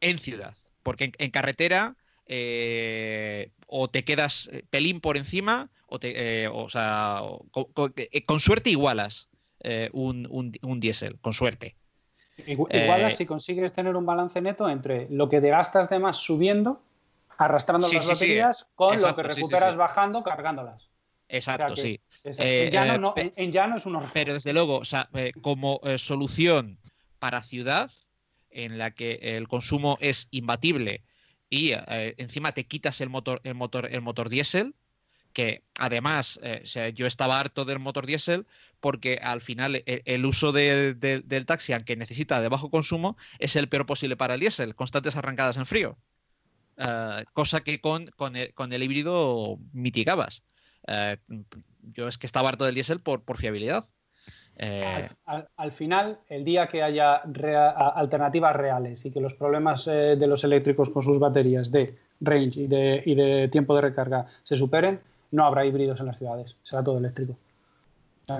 en 0.00 0.18
ciudad. 0.18 0.56
Porque 0.82 1.12
en, 1.16 1.30
carretera 1.30 1.96
o 2.26 3.88
te 3.90 4.04
quedas 4.04 4.50
pelín 4.70 5.00
por 5.00 5.16
encima 5.16 5.70
o, 5.86 5.98
te, 5.98 6.48
o 6.48 6.68
sea, 6.68 7.20
con, 7.50 8.40
suerte 8.40 8.70
igualas 8.70 9.28
eh, 9.60 9.90
un, 9.92 10.26
un, 10.62 10.80
diésel, 10.80 11.18
con 11.20 11.32
suerte. 11.32 11.76
Igual 12.46 13.04
eh, 13.04 13.10
si 13.10 13.26
consigues 13.26 13.72
tener 13.72 13.94
un 13.94 14.04
balance 14.04 14.40
neto 14.40 14.68
entre 14.68 15.06
lo 15.10 15.28
que 15.28 15.40
te 15.40 15.50
gastas 15.50 15.88
de 15.88 15.98
más 16.00 16.16
subiendo, 16.16 16.80
arrastrando 17.38 17.86
las 17.92 18.08
baterías, 18.08 18.66
con 18.74 19.00
lo 19.00 19.14
que 19.14 19.22
recuperas 19.22 19.76
bajando, 19.76 20.22
cargándolas. 20.24 20.88
Exacto, 21.28 21.76
sí. 21.76 22.00
Eh, 22.24 22.64
en, 22.64 22.70
llano 23.52 23.74
no, 23.74 23.76
es 23.76 23.86
un 23.86 23.96
horror. 23.96 24.10
Pero 24.12 24.34
desde 24.34 24.52
luego, 24.52 24.78
o 24.78 24.84
sea, 24.84 25.08
como 25.42 25.80
solución 25.96 26.78
para 27.18 27.42
ciudad, 27.42 27.90
en 28.50 28.78
la 28.78 28.90
que 28.90 29.18
el 29.22 29.46
consumo 29.46 29.96
es 30.00 30.28
imbatible 30.30 31.02
y 31.52 31.72
encima 32.16 32.52
te 32.52 32.64
quitas 32.64 33.02
el 33.02 33.10
motor, 33.10 33.42
el 33.44 33.54
motor, 33.54 33.86
el 33.92 34.00
motor 34.00 34.30
diésel, 34.30 34.74
que 35.34 35.62
además 35.78 36.40
eh, 36.42 36.92
yo 36.94 37.06
estaba 37.06 37.38
harto 37.38 37.66
del 37.66 37.78
motor 37.78 38.06
diésel 38.06 38.46
porque 38.80 39.18
al 39.22 39.42
final 39.42 39.76
e, 39.76 40.02
el, 40.06 40.24
uso 40.24 40.52
del 40.52 41.44
taxi, 41.46 41.74
aunque 41.74 41.94
necesita 41.96 42.40
de 42.40 42.48
bajo 42.48 42.70
consumo, 42.70 43.18
es 43.38 43.54
el 43.56 43.68
peor 43.68 43.84
posible 43.84 44.16
para 44.16 44.34
el 44.34 44.40
diésel, 44.40 44.74
constantes 44.74 45.16
arrancadas 45.16 45.58
en 45.58 45.66
frío. 45.66 45.98
Eh, 46.78 47.24
cosa 47.34 47.60
que 47.60 47.82
con, 47.82 48.10
el, 48.34 48.82
híbrido 48.82 49.58
mitigabas. 49.74 50.44
Eh, 50.86 51.18
yo 51.82 52.08
es 52.08 52.16
que 52.16 52.26
estaba 52.26 52.48
harto 52.48 52.64
del 52.64 52.74
diésel 52.74 53.00
por, 53.00 53.24
por 53.24 53.36
fiabilidad. 53.36 53.86
Al, 55.56 55.72
final, 55.72 56.18
el 56.28 56.44
día 56.44 56.68
que 56.68 56.82
haya 56.82 57.16
alternativas 57.16 58.54
reales 58.54 59.04
y 59.04 59.10
que 59.10 59.20
los 59.20 59.34
problemas 59.34 59.86
de 59.86 60.26
los 60.26 60.44
eléctricos 60.44 60.90
con 60.90 61.02
sus 61.02 61.18
baterías 61.18 61.72
de 61.72 61.94
range 62.20 62.60
y 62.60 63.14
de 63.14 63.48
tiempo 63.50 63.74
de 63.74 63.80
recarga 63.80 64.26
se 64.44 64.56
superen, 64.56 65.00
no 65.32 65.44
habrá 65.44 65.66
híbridos 65.66 65.98
en 66.00 66.06
las 66.06 66.18
ciudades, 66.18 66.56
será 66.62 66.84
todo 66.84 66.98
eléctrico. 66.98 67.36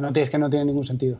no, 0.00 0.08
es 0.14 0.30
que 0.30 0.38
no 0.38 0.48
tiene 0.48 0.66
ningún 0.66 0.84
sentido. 0.84 1.18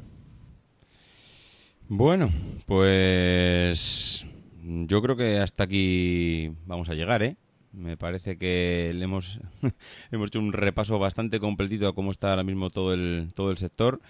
Bueno, 1.89 2.31
pues 2.66 4.24
yo 4.62 5.03
creo 5.03 5.16
que 5.16 5.41
hasta 5.41 5.65
aquí 5.65 6.53
vamos 6.66 6.89
a 6.89 6.95
llegar, 6.95 7.23
¿eh? 7.23 7.37
Me 7.73 7.97
parece 7.97 8.37
que 8.37 8.93
le 8.95 9.05
hemos, 9.05 9.41
hemos 10.12 10.29
hecho 10.29 10.39
un 10.39 10.53
repaso 10.53 10.99
bastante 10.99 11.41
completito 11.41 11.89
a 11.89 11.95
cómo 11.95 12.11
está 12.11 12.31
ahora 12.31 12.45
mismo 12.45 12.70
todo 12.70 12.93
el, 12.93 13.33
todo 13.35 13.51
el 13.51 13.57
sector. 13.57 14.01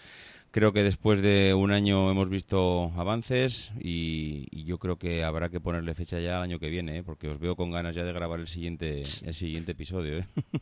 Creo 0.52 0.74
que 0.74 0.82
después 0.82 1.22
de 1.22 1.54
un 1.54 1.72
año 1.72 2.10
hemos 2.10 2.28
visto 2.28 2.92
avances 2.98 3.72
y, 3.80 4.64
yo 4.66 4.78
creo 4.78 4.98
que 4.98 5.24
habrá 5.24 5.48
que 5.48 5.60
ponerle 5.60 5.94
fecha 5.94 6.20
ya 6.20 6.36
al 6.36 6.42
año 6.42 6.58
que 6.58 6.68
viene, 6.68 6.98
¿eh? 6.98 7.02
porque 7.02 7.28
os 7.28 7.40
veo 7.40 7.56
con 7.56 7.70
ganas 7.70 7.96
ya 7.96 8.04
de 8.04 8.12
grabar 8.12 8.38
el 8.38 8.48
siguiente, 8.48 9.00
el 9.00 9.34
siguiente 9.34 9.72
episodio. 9.72 10.18
¿eh? 10.18 10.26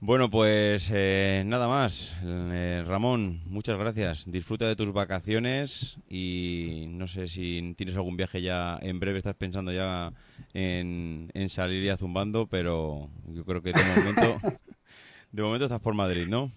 Bueno, 0.00 0.28
pues 0.28 0.90
eh, 0.92 1.44
nada 1.46 1.66
más. 1.66 2.14
Eh, 2.22 2.84
Ramón, 2.86 3.40
muchas 3.46 3.78
gracias. 3.78 4.30
Disfruta 4.30 4.66
de 4.66 4.76
tus 4.76 4.92
vacaciones 4.92 5.96
y 6.10 6.84
no 6.88 7.08
sé 7.08 7.26
si 7.26 7.74
tienes 7.74 7.96
algún 7.96 8.16
viaje 8.16 8.42
ya 8.42 8.78
en 8.82 9.00
breve, 9.00 9.16
estás 9.16 9.36
pensando 9.36 9.72
ya 9.72 10.12
en, 10.52 11.30
salir 11.48 11.82
ya 11.86 11.96
zumbando, 11.96 12.46
pero 12.48 13.08
yo 13.28 13.46
creo 13.46 13.62
que 13.62 13.72
de 13.72 13.82
momento, 13.82 14.40
de 15.32 15.42
momento 15.42 15.64
estás 15.64 15.80
por 15.80 15.94
Madrid, 15.94 16.26
¿no? 16.28 16.52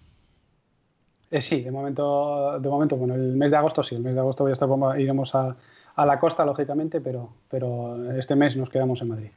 Eh, 1.30 1.42
sí, 1.42 1.62
de 1.62 1.70
momento, 1.70 2.58
de 2.58 2.68
momento, 2.68 2.96
bueno, 2.96 3.14
el 3.14 3.36
mes 3.36 3.50
de 3.50 3.56
agosto 3.56 3.82
sí, 3.82 3.94
el 3.94 4.02
mes 4.02 4.14
de 4.14 4.20
agosto 4.20 4.44
voy 4.44 4.50
a 4.50 4.54
estar, 4.54 4.68
iremos 4.98 5.34
a, 5.34 5.56
a 5.94 6.06
la 6.06 6.18
costa, 6.18 6.44
lógicamente, 6.44 7.00
pero, 7.00 7.34
pero 7.50 8.12
este 8.18 8.36
mes 8.36 8.56
nos 8.56 8.70
quedamos 8.70 9.02
en 9.02 9.08
Madrid. 9.08 9.30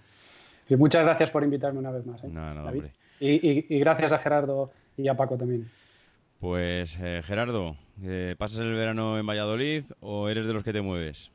Y 0.69 0.75
muchas 0.75 1.03
gracias 1.03 1.31
por 1.31 1.43
invitarme 1.43 1.79
una 1.79 1.91
vez 1.91 2.05
más. 2.05 2.23
¿eh? 2.23 2.29
No, 2.31 2.53
no, 2.53 2.63
hombre. 2.63 2.93
Y, 3.19 3.79
gracias 3.79 4.13
a 4.13 4.19
Gerardo 4.19 4.71
y 4.95 5.07
a 5.07 5.15
Paco 5.15 5.37
también. 5.37 5.69
Pues 6.39 6.97
eh, 7.01 7.21
Gerardo, 7.23 7.75
eh, 8.01 8.35
¿pasas 8.37 8.59
el 8.61 8.73
verano 8.73 9.19
en 9.19 9.27
Valladolid 9.27 9.83
o 9.99 10.29
eres 10.29 10.47
de 10.47 10.53
los 10.53 10.63
que 10.63 10.71
te 10.71 10.81
mueves? 10.81 11.29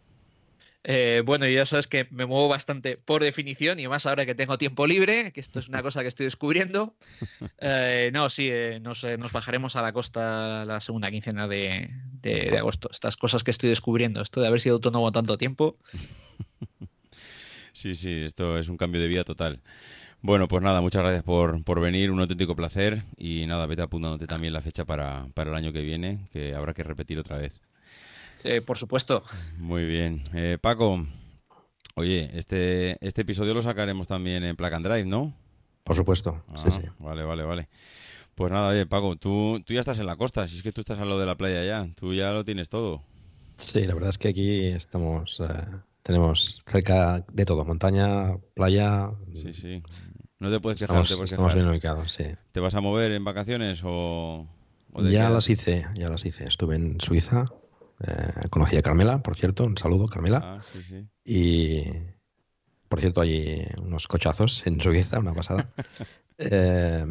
Eh, 0.88 1.22
bueno, 1.26 1.48
ya 1.48 1.66
sabes 1.66 1.88
que 1.88 2.06
me 2.12 2.26
muevo 2.26 2.46
bastante 2.46 2.96
por 2.96 3.20
definición 3.20 3.80
y 3.80 3.88
más 3.88 4.06
ahora 4.06 4.24
que 4.24 4.36
tengo 4.36 4.56
tiempo 4.56 4.86
libre, 4.86 5.32
que 5.32 5.40
esto 5.40 5.58
es 5.58 5.66
una 5.66 5.82
cosa 5.82 6.02
que 6.02 6.08
estoy 6.08 6.24
descubriendo. 6.26 6.94
no, 8.12 8.30
sí, 8.30 8.50
nos, 8.80 9.32
bajaremos 9.32 9.74
a 9.74 9.82
la 9.82 9.92
costa 9.92 10.64
la 10.64 10.80
segunda 10.80 11.10
quincena 11.10 11.48
de, 11.48 11.90
de, 12.22 12.56
agosto. 12.56 12.88
Estas 12.92 13.16
cosas 13.16 13.42
que 13.42 13.50
estoy 13.50 13.68
descubriendo, 13.68 14.22
esto 14.22 14.40
de 14.40 14.46
haber 14.46 14.60
sido 14.60 14.76
autónomo 14.76 15.10
tanto 15.10 15.36
tiempo. 15.36 15.76
sí, 17.72 17.96
sí, 17.96 18.22
esto 18.24 18.56
es 18.56 18.68
un 18.68 18.76
cambio 18.76 19.00
de 19.00 19.08
vida 19.08 19.24
total. 19.24 19.62
Bueno, 20.22 20.46
pues 20.46 20.62
nada, 20.62 20.80
muchas 20.80 21.02
gracias 21.02 21.24
por, 21.24 21.64
por 21.64 21.80
venir, 21.80 22.12
un 22.12 22.20
auténtico 22.20 22.54
placer 22.54 23.02
y 23.16 23.44
nada, 23.46 23.66
vete 23.66 23.82
apuntándote 23.82 24.28
también 24.28 24.52
la 24.52 24.62
fecha 24.62 24.84
para, 24.84 25.26
para 25.34 25.50
el 25.50 25.56
año 25.56 25.72
que 25.72 25.80
viene, 25.80 26.28
que 26.32 26.54
habrá 26.54 26.74
que 26.74 26.84
repetir 26.84 27.18
otra 27.18 27.38
vez. 27.38 27.65
Eh, 28.44 28.60
por 28.60 28.78
supuesto. 28.78 29.22
Muy 29.58 29.84
bien. 29.84 30.24
Eh, 30.34 30.58
Paco, 30.60 31.06
oye, 31.94 32.30
este, 32.34 33.04
este 33.06 33.22
episodio 33.22 33.54
lo 33.54 33.62
sacaremos 33.62 34.06
también 34.06 34.44
en 34.44 34.56
Plug 34.56 34.74
and 34.74 34.86
Drive, 34.86 35.06
¿no? 35.06 35.34
Por 35.84 35.94
supuesto, 35.94 36.42
sí, 36.56 36.70
sí. 36.72 36.80
Ah, 36.84 36.92
vale, 36.98 37.22
vale, 37.22 37.44
vale. 37.44 37.68
Pues 38.34 38.52
nada, 38.52 38.68
oye, 38.68 38.86
Paco, 38.86 39.16
tú, 39.16 39.62
tú 39.64 39.72
ya 39.72 39.80
estás 39.80 39.98
en 39.98 40.06
la 40.06 40.16
costa, 40.16 40.46
si 40.48 40.56
es 40.56 40.62
que 40.62 40.72
tú 40.72 40.80
estás 40.80 40.98
a 40.98 41.04
lo 41.04 41.18
de 41.18 41.26
la 41.26 41.36
playa 41.36 41.64
ya, 41.64 41.88
tú 41.94 42.12
ya 42.12 42.32
lo 42.32 42.44
tienes 42.44 42.68
todo. 42.68 43.02
Sí, 43.56 43.84
la 43.84 43.94
verdad 43.94 44.10
es 44.10 44.18
que 44.18 44.28
aquí 44.28 44.66
estamos... 44.66 45.40
Eh, 45.40 45.66
tenemos 46.02 46.62
cerca 46.66 47.24
de 47.32 47.44
todo, 47.44 47.64
montaña, 47.64 48.36
playa. 48.54 49.10
Sí, 49.32 49.54
sí. 49.54 49.82
No 50.38 50.50
te 50.50 50.60
puedes 50.60 50.78
quejar, 50.78 51.02
estamos, 51.02 51.54
bien 51.54 51.66
ubicados, 51.66 52.12
sí. 52.12 52.24
¿Te 52.52 52.60
vas 52.60 52.74
a 52.74 52.80
mover 52.80 53.12
en 53.12 53.24
vacaciones 53.24 53.80
o...? 53.84 54.46
ya 55.08 55.30
las 55.30 55.48
hice, 55.48 55.86
ya 55.94 56.08
las 56.08 56.24
hice. 56.24 56.44
Estuve 56.44 56.76
en 56.76 57.00
Suiza, 57.00 57.46
eh, 58.00 58.48
conocí 58.50 58.76
a 58.76 58.82
Carmela, 58.82 59.22
por 59.22 59.36
cierto, 59.36 59.64
un 59.64 59.78
saludo, 59.78 60.06
Carmela. 60.06 60.40
Ah, 60.42 60.62
sí, 60.62 60.82
sí. 60.82 61.06
Y, 61.24 61.84
por 62.88 63.00
cierto, 63.00 63.20
hay 63.20 63.66
unos 63.78 64.06
cochazos 64.06 64.66
en 64.66 64.80
Suiza, 64.80 65.18
una 65.18 65.34
pasada. 65.34 65.70
eh, 66.38 67.04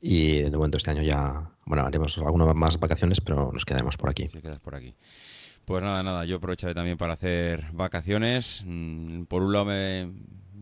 y 0.00 0.42
de 0.42 0.50
momento 0.50 0.78
este 0.78 0.90
año 0.90 1.02
ya, 1.02 1.50
bueno, 1.64 1.84
haremos 1.84 2.18
algunas 2.18 2.54
más 2.54 2.78
vacaciones, 2.80 3.20
pero 3.20 3.52
nos 3.52 3.64
quedaremos 3.64 3.96
por 3.96 4.10
aquí. 4.10 4.26
Sí, 4.28 4.40
quedas 4.40 4.58
por 4.58 4.74
aquí. 4.74 4.94
Pues 5.64 5.82
nada, 5.82 6.02
nada, 6.02 6.24
yo 6.24 6.36
aprovecharé 6.36 6.74
también 6.74 6.98
para 6.98 7.12
hacer 7.12 7.66
vacaciones. 7.72 8.64
Mm, 8.66 9.24
por 9.24 9.42
un 9.42 9.52
lado 9.52 9.66
me, 9.66 10.10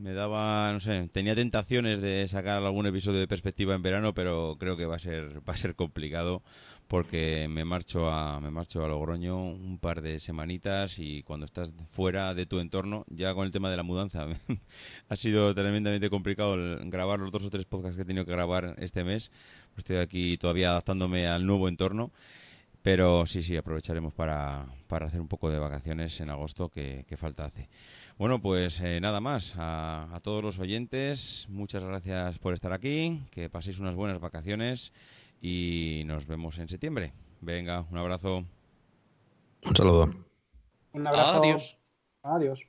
me 0.00 0.12
daba, 0.12 0.72
no 0.72 0.80
sé, 0.80 1.08
tenía 1.12 1.34
tentaciones 1.34 2.00
de 2.00 2.26
sacar 2.28 2.62
algún 2.62 2.86
episodio 2.86 3.18
de 3.18 3.28
perspectiva 3.28 3.74
en 3.74 3.82
verano, 3.82 4.14
pero 4.14 4.56
creo 4.58 4.76
que 4.76 4.86
va 4.86 4.96
a 4.96 4.98
ser 4.98 5.40
va 5.48 5.54
a 5.54 5.56
ser 5.56 5.74
complicado 5.74 6.42
porque 6.90 7.46
me 7.48 7.64
marcho 7.64 8.10
a 8.10 8.40
me 8.40 8.50
marcho 8.50 8.84
a 8.84 8.88
Logroño 8.88 9.40
un 9.40 9.78
par 9.78 10.02
de 10.02 10.18
semanitas 10.18 10.98
y 10.98 11.22
cuando 11.22 11.46
estás 11.46 11.72
fuera 11.92 12.34
de 12.34 12.46
tu 12.46 12.58
entorno, 12.58 13.04
ya 13.08 13.32
con 13.32 13.46
el 13.46 13.52
tema 13.52 13.70
de 13.70 13.76
la 13.76 13.84
mudanza, 13.84 14.26
ha 15.08 15.14
sido 15.14 15.54
tremendamente 15.54 16.10
complicado 16.10 16.56
grabar 16.86 17.20
los 17.20 17.30
dos 17.30 17.44
o 17.44 17.50
tres 17.50 17.64
podcasts 17.64 17.94
que 17.94 18.02
he 18.02 18.04
tenido 18.04 18.24
que 18.24 18.32
grabar 18.32 18.74
este 18.78 19.04
mes. 19.04 19.30
Estoy 19.76 19.98
aquí 19.98 20.36
todavía 20.36 20.70
adaptándome 20.70 21.28
al 21.28 21.46
nuevo 21.46 21.68
entorno 21.68 22.10
pero 22.82 23.26
sí, 23.26 23.42
sí, 23.42 23.56
aprovecharemos 23.56 24.14
para, 24.14 24.66
para 24.86 25.06
hacer 25.06 25.20
un 25.20 25.28
poco 25.28 25.50
de 25.50 25.58
vacaciones 25.58 26.18
en 26.20 26.30
agosto 26.30 26.70
que, 26.70 27.04
falta 27.18 27.44
hace. 27.44 27.68
Bueno, 28.16 28.40
pues 28.40 28.80
eh, 28.80 29.00
nada 29.00 29.20
más. 29.20 29.54
A, 29.56 30.18
todos 30.22 30.42
los 30.42 30.58
oyentes, 30.58 31.46
muchas 31.50 31.84
gracias 31.84 32.38
por 32.38 32.54
estar 32.54 32.72
aquí. 32.72 33.20
Que 33.30 33.50
paséis 33.50 33.80
unas 33.80 33.94
buenas 33.94 34.18
vacaciones 34.18 34.92
y 35.40 36.02
nos 36.06 36.26
vemos 36.26 36.58
en 36.58 36.68
septiembre. 36.68 37.12
Venga, 37.40 37.86
un 37.90 37.98
abrazo. 37.98 38.44
Un 39.64 39.76
saludo. 39.76 40.10
Un 40.92 41.06
abrazo. 41.06 41.42
Adiós. 41.42 41.78
Adiós. 42.22 42.66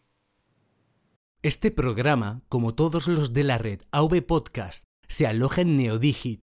Este 1.43 1.71
programa, 1.71 2.41
como 2.49 2.75
todos 2.75 3.07
los 3.07 3.33
de 3.33 3.43
la 3.43 3.57
red 3.57 3.81
AV 3.91 4.21
Podcast, 4.21 4.85
se 5.07 5.27
aloja 5.27 5.61
en 5.61 5.75
Neodigit, 5.75 6.39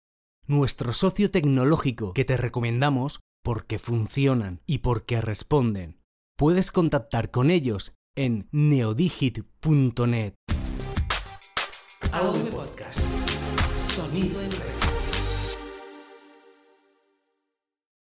nuestro 0.46 0.92
socio 0.92 1.30
tecnológico 1.30 2.12
que 2.12 2.24
te 2.24 2.36
recomendamos 2.36 3.20
porque 3.42 3.78
funcionan 3.78 4.60
y 4.66 4.78
porque 4.78 5.20
responden. 5.20 5.98
Puedes 6.36 6.70
contactar 6.70 7.30
con 7.30 7.50
ellos 7.50 7.94
en 8.16 8.48
neodigit.net. 8.52 10.34
Podcast. 12.50 12.98
Sonido 13.90 14.40
en 14.42 14.50
red. 14.50 14.81